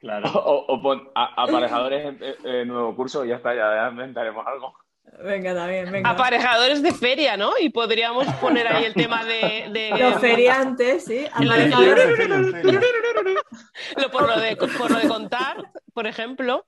Claro. 0.00 0.30
O, 0.30 0.74
o 0.74 0.82
pon 0.82 1.08
a- 1.14 1.42
aparejadores 1.42 2.04
en, 2.06 2.22
en- 2.22 2.46
en 2.54 2.68
nuevo 2.68 2.94
curso 2.94 3.24
y 3.24 3.28
ya 3.28 3.36
está, 3.36 3.54
ya, 3.54 3.88
inventaremos 3.90 4.46
algo. 4.46 4.74
Venga, 5.24 5.54
también, 5.54 5.90
venga. 5.90 6.10
Aparejadores 6.10 6.82
de 6.82 6.92
feria, 6.92 7.36
¿no? 7.36 7.52
Y 7.60 7.70
podríamos 7.70 8.26
poner 8.34 8.66
ahí 8.68 8.84
el 8.84 8.94
tema 8.94 9.24
de. 9.24 9.68
de- 9.72 9.90
Los 9.98 10.20
feriantes, 10.20 11.04
sí. 11.04 11.26
Aparejadores. 11.32 12.64
Lo- 13.96 14.10
por, 14.10 14.26
lo 14.28 14.38
de, 14.40 14.56
por 14.56 14.90
lo 14.90 14.98
de 14.98 15.08
contar, 15.08 15.56
por 15.94 16.06
ejemplo. 16.06 16.64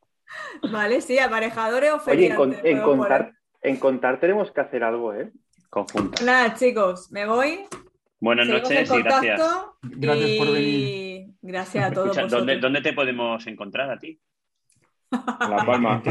Vale, 0.71 1.01
sí, 1.01 1.19
aparejadores 1.19 1.91
o 1.93 2.11
Oye, 2.11 2.27
en, 2.29 2.37
con- 2.37 2.55
contar, 2.55 3.33
en 3.63 3.77
contar 3.77 4.21
tenemos 4.21 4.51
que 4.53 4.61
hacer 4.61 4.85
algo, 4.85 5.15
¿eh? 5.15 5.31
Conjunta. 5.71 6.23
Nada, 6.25 6.55
chicos, 6.55 7.11
me 7.13 7.27
voy. 7.27 7.67
Buenas 8.21 8.47
Seguimos 8.47 8.71
noches 8.71 8.91
y 8.91 9.03
gracias. 9.03 9.41
Gracias 9.83 10.29
y... 10.31 10.39
por 10.39 10.53
venir. 10.53 11.27
Gracias 11.41 11.85
a 11.85 11.93
todos 11.93 12.17
Escucha. 12.17 12.37
¿dónde, 12.37 12.59
¿Dónde 12.59 12.81
te 12.81 12.93
podemos 12.93 13.47
encontrar 13.47 13.91
a 13.91 13.99
ti? 13.99 14.21
En 15.11 15.51
La 15.51 15.65
Palma. 15.65 16.03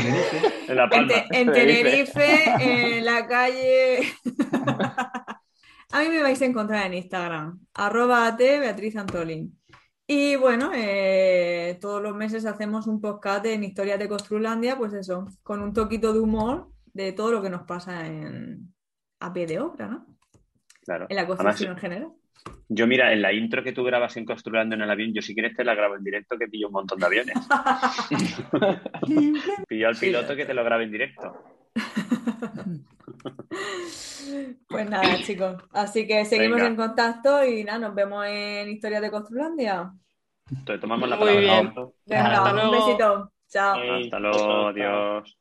En 0.68 0.76
La 0.76 0.84
En, 0.86 0.90
Palma. 0.90 1.08
Te- 1.08 1.26
en 1.42 1.52
Tenerife, 1.52 2.44
en 2.98 3.06
la 3.06 3.28
calle. 3.28 4.00
a 5.92 6.00
mí 6.02 6.10
me 6.10 6.22
vais 6.22 6.42
a 6.42 6.46
encontrar 6.46 6.86
en 6.88 6.94
Instagram, 6.96 7.60
arroba 7.74 8.28
at 8.28 8.38
Beatriz 8.38 8.96
Antolín. 8.96 9.60
Y 10.10 10.38
bueno, 10.38 10.72
eh, 10.74 11.78
todos 11.82 12.02
los 12.02 12.16
meses 12.16 12.46
hacemos 12.46 12.88
un 12.88 13.02
podcast 13.02 13.46
en 13.46 13.66
Historias 13.66 14.00
de 14.00 14.08
Construlandia, 14.08 14.78
pues 14.78 14.94
eso, 14.94 15.26
con 15.44 15.62
un 15.62 15.74
toquito 15.74 16.14
de 16.14 16.20
humor 16.20 16.70
de 16.94 17.12
todo 17.12 17.34
lo 17.34 17.42
que 17.42 17.50
nos 17.50 17.64
pasa 17.64 18.08
en 18.08 18.74
a 19.20 19.34
pie 19.34 19.46
de 19.46 19.60
obra, 19.60 19.88
¿no? 19.88 20.06
Claro. 20.86 21.08
En 21.10 21.18
la 21.18 21.24
Además, 21.24 21.38
construcción 21.38 21.72
en 21.72 21.78
general. 21.78 22.12
yo 22.70 22.88
mira, 22.88 23.12
en 23.12 23.22
la 23.22 23.34
intro 23.34 23.62
que 23.62 23.74
tú 23.74 23.84
grabas 23.84 24.16
en 24.16 24.24
Construyendo 24.24 24.76
en 24.76 24.82
el 24.82 24.90
avión, 24.90 25.14
yo 25.14 25.22
si 25.22 25.34
quieres 25.34 25.58
te 25.58 25.66
la 25.66 25.76
grabo 25.76 25.98
en 25.98 26.04
directo 26.06 26.38
que 26.38 26.48
pillo 26.48 26.68
un 26.68 26.74
montón 26.74 27.00
de 27.00 27.06
aviones. 27.06 27.36
pillo 29.68 29.88
al 29.90 29.98
piloto 29.98 30.38
que 30.38 30.46
te 30.46 30.54
lo 30.54 30.64
grabe 30.64 30.86
en 30.86 30.92
directo. 30.92 31.57
Pues 34.68 34.90
nada, 34.90 35.18
chicos. 35.24 35.56
Así 35.72 36.06
que 36.06 36.26
seguimos 36.26 36.58
Venga. 36.58 36.68
en 36.68 36.76
contacto 36.76 37.44
y 37.46 37.64
nada, 37.64 37.80
nos 37.80 37.96
vemos 37.96 38.26
en 38.28 38.70
Historias 38.70 39.02
de 39.02 39.12
Construlandia. 39.12 39.92
Te 40.66 40.78
tomamos 40.78 41.08
la 41.10 41.16
Muy 41.16 41.28
palabra. 41.28 41.62
bien. 41.62 41.74
¿no? 41.76 41.94
Venga, 42.06 42.32
Hasta 42.38 42.50
un 42.52 42.56
luego. 42.72 42.86
besito. 42.86 43.32
Chao. 43.50 43.80
Hasta 44.04 44.20
luego, 44.20 44.68
adiós. 44.68 45.38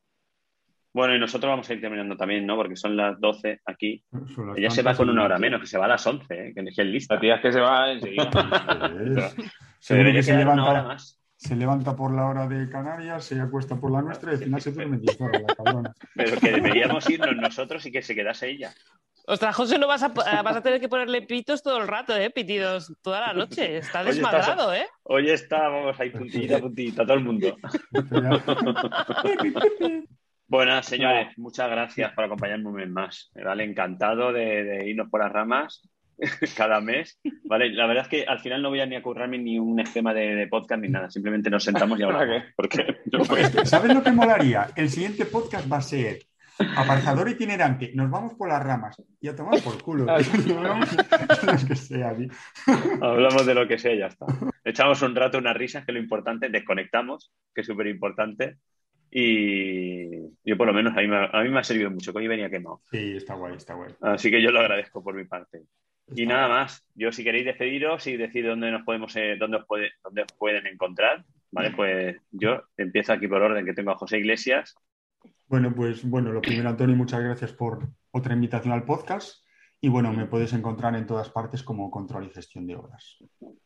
Bueno, 0.93 1.15
y 1.15 1.19
nosotros 1.19 1.49
vamos 1.51 1.69
a 1.69 1.73
ir 1.73 1.81
terminando 1.81 2.17
también, 2.17 2.45
¿no? 2.47 2.55
Porque 2.55 2.75
son 2.75 2.97
las 2.97 3.19
12 3.19 3.59
aquí. 3.65 4.03
Las 4.11 4.57
Ella 4.57 4.69
se 4.71 4.81
va 4.81 4.95
con 4.95 5.09
una 5.09 5.25
hora 5.25 5.37
menos, 5.37 5.61
que 5.61 5.67
se 5.67 5.77
va 5.77 5.85
a 5.85 5.89
las 5.89 6.07
11, 6.07 6.25
¿eh? 6.33 6.53
que 6.55 6.61
es 6.61 6.77
lista. 6.87 7.15
La 7.15 7.21
tía 7.21 7.35
es 7.35 7.41
que 7.41 7.51
se 7.51 7.59
va 7.59 7.91
enseguida. 7.91 8.31
Se 8.31 9.35
Seguro 9.79 10.03
debería 10.03 10.13
que 10.13 10.23
se 10.23 10.31
quedar 10.31 10.47
una 10.47 10.63
hora 10.63 10.73
levanta, 10.81 10.87
más. 10.93 11.21
Se 11.37 11.55
levanta 11.55 11.95
por 11.95 12.13
la 12.13 12.25
hora 12.25 12.47
de 12.47 12.67
Canarias, 12.67 13.25
se 13.25 13.39
acuesta 13.39 13.75
por 13.75 13.91
la 13.91 14.01
nuestra 14.01 14.31
y 14.31 14.35
al 14.35 14.43
final 14.43 14.61
se 14.61 14.71
duerme 14.71 14.97
10 14.97 15.21
horas, 15.21 15.43
la 15.47 15.55
cabrona. 15.55 15.93
Pero 16.15 16.39
que 16.39 16.51
deberíamos 16.51 17.07
irnos 17.09 17.35
nosotros 17.35 17.85
y 17.85 17.91
que 17.91 18.01
se 18.01 18.15
quedase 18.15 18.49
ella. 18.49 18.73
Ostras, 19.27 19.55
José, 19.55 19.77
no 19.77 19.87
vas 19.87 20.01
a, 20.01 20.07
eh, 20.07 20.41
vas 20.43 20.55
a 20.55 20.61
tener 20.61 20.79
que 20.79 20.89
ponerle 20.89 21.21
pitos 21.21 21.61
todo 21.61 21.77
el 21.77 21.87
rato, 21.87 22.15
¿eh? 22.15 22.31
Pitidos 22.31 22.91
toda 23.03 23.21
la 23.21 23.33
noche. 23.33 23.77
Está 23.77 24.03
desmadrado, 24.03 24.73
¿eh? 24.73 24.87
Hoy 25.03 25.29
estábamos 25.29 25.99
ahí 25.99 26.09
puntillita, 26.09 26.59
puntillita, 26.59 27.05
todo 27.05 27.17
el 27.17 27.23
mundo. 27.23 27.55
Bueno, 30.49 30.81
señores, 30.81 31.37
muchas 31.37 31.69
gracias 31.69 32.13
por 32.13 32.23
acompañarme 32.23 32.69
un 32.69 32.75
mes 32.75 32.89
más. 32.89 33.29
Vale, 33.35 33.65
encantado 33.65 34.31
de, 34.31 34.63
de 34.63 34.89
irnos 34.89 35.09
por 35.09 35.19
las 35.19 35.29
ramas 35.29 35.81
cada 36.57 36.81
mes. 36.81 37.19
Vale, 37.45 37.69
la 37.71 37.85
verdad 37.87 38.03
es 38.03 38.09
que 38.09 38.25
al 38.25 38.39
final 38.39 38.61
no 38.61 38.69
voy 38.69 38.79
a 38.79 38.85
ni 38.85 38.95
a 38.95 39.01
currarme 39.01 39.37
ni 39.37 39.59
un 39.59 39.79
esquema 39.79 40.13
de, 40.13 40.35
de 40.35 40.47
podcast 40.47 40.81
ni 40.81 40.89
nada. 40.89 41.09
Simplemente 41.09 41.49
nos 41.49 41.63
sentamos 41.63 41.99
y 41.99 42.03
hablamos. 42.03 42.43
Porque 42.55 42.97
no. 43.11 43.23
¿Sabes 43.65 43.93
lo 43.93 44.03
que 44.03 44.11
molaría? 44.11 44.67
El 44.75 44.89
siguiente 44.89 45.25
podcast 45.25 45.71
va 45.71 45.77
a 45.77 45.81
ser 45.81 46.19
aparejador 46.75 47.29
itinerante. 47.29 47.91
Nos 47.93 48.09
vamos 48.09 48.33
por 48.33 48.49
las 48.49 48.63
ramas 48.63 48.99
y 49.21 49.27
a 49.27 49.35
tomar 49.35 49.61
por 49.61 49.79
culo. 49.83 50.05
Lo 50.05 50.17
que 51.67 51.75
sea. 51.75 52.15
Hablamos 53.01 53.45
de 53.45 53.53
lo 53.53 53.67
que 53.67 53.77
sea 53.77 53.93
y 53.93 53.99
ya 53.99 54.07
está. 54.07 54.25
Echamos 54.63 55.01
un 55.03 55.15
rato 55.15 55.37
unas 55.37 55.55
risas, 55.55 55.85
que 55.85 55.91
es 55.91 55.95
lo 55.95 56.01
importante, 56.01 56.49
desconectamos, 56.49 57.31
que 57.53 57.61
es 57.61 57.67
súper 57.67 57.85
importante. 57.87 58.57
Y 59.09 60.17
yo 60.43 60.57
por 60.57 60.67
lo 60.67 60.73
menos 60.73 60.95
a 60.97 61.01
mí, 61.01 61.07
me, 61.07 61.15
ha- 61.17 61.29
a 61.31 61.43
mí 61.43 61.49
me 61.49 61.59
ha 61.59 61.63
servido 61.63 61.89
mucho, 61.91 62.11
que 62.11 62.19
hoy 62.19 62.27
venía 62.27 62.49
quemado. 62.49 62.81
Sí, 62.91 63.15
está 63.17 63.35
guay, 63.35 63.55
está 63.55 63.73
guay. 63.75 63.93
Así 64.01 64.29
que 64.31 64.41
yo 64.41 64.51
lo 64.51 64.59
agradezco 64.59 65.03
por 65.03 65.15
mi 65.15 65.25
parte. 65.25 65.61
Y 66.15 66.25
nada 66.25 66.47
más, 66.47 66.85
yo 66.95 67.11
si 67.11 67.23
queréis 67.23 67.45
despediros 67.45 68.07
y 68.07 68.15
decir 68.15 68.45
dónde 68.45 68.71
nos 68.71 68.83
podemos, 68.83 69.15
eh, 69.15 69.35
dónde 69.37 69.57
os 69.57 69.65
puede, 69.65 69.91
dónde 70.03 70.21
os 70.21 70.31
pueden 70.37 70.65
encontrar, 70.67 71.25
¿vale? 71.51 71.71
Pues 71.71 72.17
yo 72.31 72.63
empiezo 72.77 73.13
aquí 73.13 73.27
por 73.27 73.41
orden 73.41 73.65
que 73.65 73.73
tengo 73.73 73.91
a 73.91 73.97
José 73.97 74.19
Iglesias. 74.19 74.75
Bueno, 75.47 75.73
pues 75.75 76.07
bueno, 76.09 76.31
lo 76.31 76.41
primero, 76.41 76.69
Antonio, 76.69 76.95
muchas 76.95 77.21
gracias 77.21 77.51
por 77.53 77.89
otra 78.11 78.33
invitación 78.33 78.73
al 78.73 78.85
podcast. 78.85 79.45
Y 79.79 79.89
bueno, 79.89 80.11
me 80.11 80.25
puedes 80.25 80.53
encontrar 80.53 80.95
en 80.95 81.05
todas 81.05 81.29
partes 81.29 81.61
como 81.61 81.91
control 81.91 82.25
y 82.25 82.33
gestión 82.33 82.65
de 82.65 82.75
obras. 82.75 83.17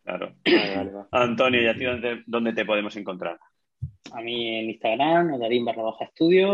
Claro. 0.03 0.35
Antonio, 1.11 1.61
¿y 1.61 1.67
a 1.67 1.73
ti 1.73 1.85
dónde, 1.85 2.23
dónde 2.25 2.53
te 2.53 2.65
podemos 2.65 2.95
encontrar? 2.97 3.39
A 4.11 4.21
mí 4.21 4.59
en 4.59 4.69
Instagram, 4.71 5.39
Darín 5.39 5.63
barra 5.63 5.83
baja 5.83 6.05
estudio. 6.05 6.53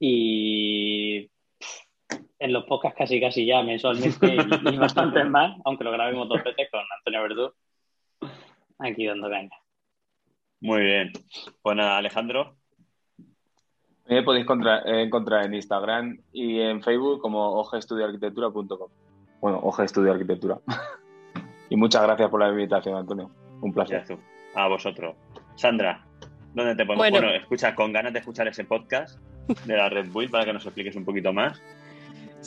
Y 0.00 1.30
en 2.38 2.52
los 2.52 2.64
podcasts 2.64 2.98
casi 2.98 3.20
casi 3.20 3.46
ya 3.46 3.62
mensualmente 3.62 4.26
y, 4.26 4.74
y 4.74 4.76
bastante 4.78 5.24
más, 5.24 5.56
aunque 5.64 5.84
lo 5.84 5.92
grabemos 5.92 6.28
dos 6.28 6.42
veces 6.44 6.68
con 6.70 6.80
Antonio 6.98 7.22
Verdú. 7.22 7.52
Aquí 8.78 9.06
dando 9.06 9.30
caña. 9.30 9.50
Muy 10.60 10.80
bien. 10.80 11.12
Pues 11.62 11.76
nada, 11.76 11.98
Alejandro. 11.98 12.56
Me 14.08 14.22
podéis 14.22 14.44
encontrar, 14.44 14.86
eh, 14.86 15.02
encontrar 15.02 15.46
en 15.46 15.54
Instagram 15.54 16.18
y 16.32 16.60
en 16.60 16.82
Facebook 16.82 17.20
como 17.20 17.60
ogeestudioarquitectura.com. 17.60 18.90
Bueno, 19.40 19.60
Oje 19.62 19.84
Estudio 19.84 20.12
Arquitectura. 20.12 20.58
y 21.70 21.76
muchas 21.76 22.02
gracias 22.02 22.30
por 22.30 22.40
la 22.40 22.48
invitación, 22.48 22.96
Antonio. 22.96 23.30
Un 23.60 23.72
placer. 23.72 24.06
Tú. 24.06 24.18
A 24.54 24.68
vosotros. 24.68 25.16
Sandra, 25.56 26.06
¿dónde 26.54 26.76
te 26.76 26.86
podemos? 26.86 27.10
Bueno. 27.10 27.26
Bueno. 27.26 27.42
escucha, 27.42 27.74
con 27.74 27.92
ganas 27.92 28.12
de 28.12 28.20
escuchar 28.20 28.46
ese 28.48 28.64
podcast 28.64 29.18
de 29.64 29.76
la 29.76 29.88
Red 29.88 30.08
Bull 30.10 30.30
para 30.30 30.44
que 30.44 30.52
nos 30.52 30.64
expliques 30.64 30.96
un 30.96 31.04
poquito 31.04 31.32
más. 31.32 31.60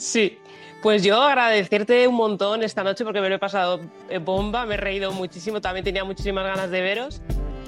Sí, 0.00 0.38
pues 0.82 1.02
yo 1.02 1.20
agradecerte 1.20 2.08
un 2.08 2.14
montón 2.14 2.62
esta 2.62 2.82
noche 2.82 3.04
porque 3.04 3.20
me 3.20 3.28
lo 3.28 3.34
he 3.34 3.38
pasado 3.38 3.80
eh, 4.08 4.16
bomba, 4.18 4.64
me 4.64 4.74
he 4.74 4.76
reído 4.78 5.12
muchísimo, 5.12 5.60
también 5.60 5.84
tenía 5.84 6.04
muchísimas 6.04 6.44
ganas 6.46 6.70
de 6.70 6.80
veros. 6.80 7.20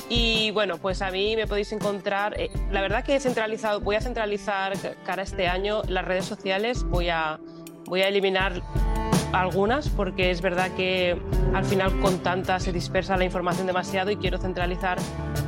Y 0.09 0.51
bueno, 0.53 0.79
pues 0.79 1.03
a 1.03 1.11
mí 1.11 1.37
me 1.37 1.47
podéis 1.47 1.73
encontrar, 1.73 2.39
eh, 2.41 2.51
la 2.71 2.81
verdad 2.81 3.05
que 3.05 3.15
he 3.17 3.21
centralizado, 3.21 3.81
voy 3.81 3.97
a 3.97 4.01
centralizar 4.01 4.79
ca- 4.81 4.95
cara 5.05 5.23
este 5.23 5.47
año 5.47 5.83
las 5.89 6.05
redes 6.07 6.25
sociales, 6.25 6.85
voy 6.85 7.11
a, 7.11 7.39
voy 7.85 8.01
a 8.01 8.09
eliminar 8.09 8.63
algunas 9.33 9.89
porque 9.89 10.31
es 10.31 10.41
verdad 10.43 10.71
que 10.77 11.17
al 11.55 11.65
final 11.65 11.99
con 12.01 12.19
tantas 12.19 12.63
se 12.65 12.73
dispersa 12.73 13.17
la 13.17 13.25
información 13.25 13.67
demasiado 13.67 14.11
y 14.11 14.17
quiero 14.17 14.39
centralizar 14.39 14.99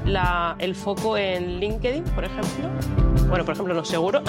la- 0.05 0.57
el 0.59 0.75
foco 0.75 1.17
en 1.17 1.61
LinkedIn, 1.61 2.05
por 2.05 2.25
ejemplo. 2.25 2.69
Bueno, 3.29 3.45
por 3.45 3.55
ejemplo, 3.55 3.75
no 3.75 3.85
seguro. 3.85 4.23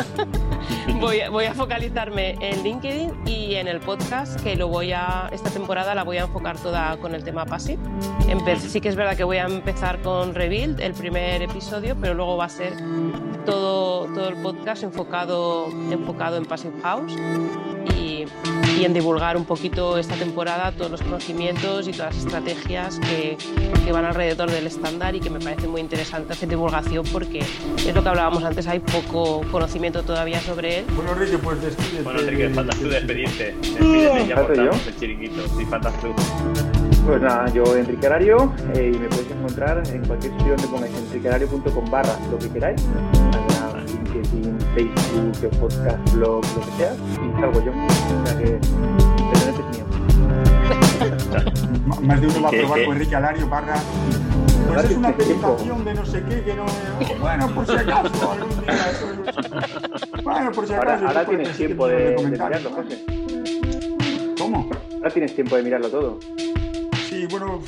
voy, 1.02 1.20
a, 1.22 1.30
voy 1.30 1.46
a 1.46 1.54
focalizarme 1.54 2.36
en 2.40 2.64
LinkedIn 2.64 3.12
y 3.28 3.56
en 3.56 3.68
el 3.68 3.80
podcast, 3.82 4.40
que 4.42 4.56
lo 4.56 4.68
voy 4.70 4.94
a, 4.94 5.30
esta 5.34 5.50
temporada 5.50 5.94
la 5.94 6.04
voy 6.04 6.18
a 6.18 6.22
enfocar 6.22 6.58
toda 6.58 6.96
con 6.98 7.14
el 7.14 7.24
tema 7.24 7.46
Passive. 7.46 7.82
Empe- 8.28 8.58
sí 8.58 8.80
que 8.80 8.88
es 8.90 8.96
verdad 8.96 9.18
que 9.18 9.24
voy 9.26 9.38
a 9.38 9.46
empezar 9.46 10.02
con 10.02 10.34
Rebuild, 10.34 10.80
el 10.80 10.94
primer 10.94 11.42
episodio, 11.42 11.96
pero 12.00 12.14
luego 12.14 12.38
va 12.38 12.46
a 12.46 12.50
ser 12.50 12.74
todo, 13.46 14.06
todo 14.14 14.30
el 14.30 14.36
podcast 14.38 14.84
enfocado, 14.84 15.68
enfocado 15.92 16.38
en 16.38 16.46
Passive 16.46 16.74
House. 16.82 17.14
Y 17.98 18.26
y 18.78 18.86
en 18.86 18.94
divulgar 18.94 19.38
un 19.38 19.46
poquito 19.46 19.98
esta 19.98 20.16
temporada 20.16 20.72
todos 20.72 20.92
los 20.92 21.02
conocimientos 21.02 21.88
y 21.88 21.92
todas 21.92 22.16
las 22.16 22.26
estrategias 22.26 23.00
que, 23.00 23.38
que 23.84 23.92
van 23.92 24.06
alrededor 24.06 24.52
del 24.52 24.68
estándar 24.68 25.16
y 25.16 25.20
que 25.20 25.30
me 25.30 25.40
parece 25.40 25.68
muy 25.68 25.82
interesante 25.82 26.34
hacer 26.34 26.50
divulgación 26.50 27.06
porque 27.12 27.40
es 27.40 27.96
lo 27.96 28.04
que 28.04 28.10
hablábamos 28.10 28.44
antes, 28.44 28.68
hay 28.68 28.80
poco 28.80 29.42
conocimiento 29.52 30.04
todavía 30.04 30.40
sobre 30.42 30.80
él. 30.80 30.86
Bueno, 30.96 31.14
Enrique, 31.14 31.38
pues 31.38 31.62
despídete. 31.62 32.04
Bueno, 32.04 32.20
Enrique, 32.20 32.50
faltas 32.50 32.80
tú 32.80 32.90
despedirte. 32.90 33.56
Despídete, 33.62 34.28
ya 34.28 34.36
cortamos 34.36 34.88
el 34.88 34.96
chiringuito. 34.98 35.48
Sí, 35.58 35.66
faltas 35.66 35.94
tú. 36.02 36.08
Pues 37.06 37.22
nada, 37.22 37.46
yo 37.54 37.64
Enrique 37.76 38.08
Arario 38.08 38.52
eh, 38.74 38.92
y 38.94 38.98
me 38.98 39.08
podéis 39.08 39.30
encontrar 39.30 39.84
en 39.88 40.06
cualquier 40.06 40.32
sitio 40.34 40.56
donde 40.56 40.68
pongáis 40.68 40.94
enriquearario.com 40.96 41.92
barra 41.92 42.18
lo 42.32 42.40
que 42.40 42.50
queráis, 42.50 42.82
LinkedIn, 44.24 44.58
Facebook, 44.76 45.50
podcast, 45.60 46.14
blog, 46.14 46.44
lo 46.56 46.62
que 46.62 46.72
sea, 46.78 46.94
y 46.96 47.42
salgo 47.42 47.66
yo. 47.66 47.72
O 47.72 48.26
sea 48.26 48.38
que 48.38 48.44
es 48.56 48.70
mío. 49.72 49.86
Más 52.02 52.22
de 52.22 52.28
uno 52.28 52.42
va 52.42 52.48
a 52.48 52.52
¿Qué- 52.52 52.60
probar 52.60 52.86
con 52.86 52.94
Enrique 52.94 53.16
Alario 53.16 53.50
barra. 53.50 53.76
Pues 54.74 54.86
es 54.90 54.98
una 54.98 55.16
presentación 55.16 55.86
de 55.86 55.94
no 55.94 56.06
sé 56.06 56.24
qué, 56.24 56.42
que 56.44 56.54
no. 56.56 56.66
Bueno, 57.20 57.48
por 57.54 57.66
si 57.66 57.74
acaso, 57.74 58.32
algún 58.32 58.62
día 58.62 58.90
eso 58.92 59.06
es- 59.12 60.24
Bueno, 60.24 60.52
por 60.52 60.68
si 60.68 60.74
acaso. 60.74 60.92
Ahora, 60.92 61.08
ahora 61.08 61.26
tienes 61.26 61.56
tiempo 61.58 61.88
de, 61.88 62.16
de 62.16 62.28
mirarlo, 62.28 62.70
José. 62.72 63.06
¿Cómo? 64.40 64.70
Ahora 64.98 65.10
tienes 65.12 65.36
tiempo 65.36 65.56
de 65.56 65.64
mirarlo 65.64 65.90
todo. 65.90 66.20
Sí, 67.10 67.28
bueno. 67.30 67.62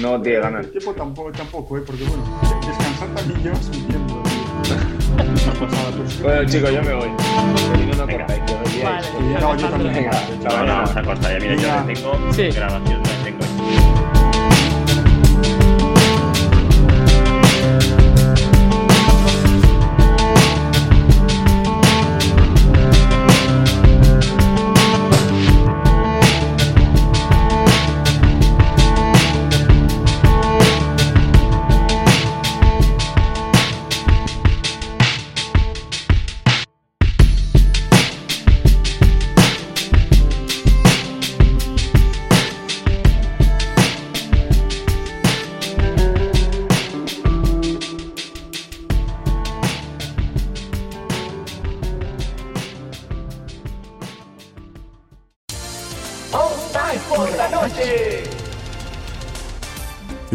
No 0.00 0.20
tiene 0.20 0.40
ganas. 0.40 0.64
El 0.66 0.72
tiempo 0.72 0.92
tampoco, 0.92 1.30
tampoco, 1.32 1.78
¿eh? 1.78 1.82
Porque 1.86 2.02
bueno, 2.04 2.22
descansar 2.66 3.08
también 3.14 3.42
lleva 3.42 3.56
su 3.62 3.70
tiempo. 3.70 4.03
Bueno, 6.22 6.50
chicos, 6.50 6.70
yo 6.72 6.82
me 6.82 6.94
voy. 6.94 7.08
Si 7.78 7.86
no, 7.86 8.06
cortáis. 8.06 8.42
Vale. 8.82 9.06
Yo 9.58 9.68
también. 9.68 10.10
Vamos 10.42 10.96
a 10.96 11.02
cortar. 11.02 11.32
Ya 11.32 11.38
mira, 11.38 11.84
yo 11.86 11.94
tengo 11.94 12.54
grabación, 12.54 13.02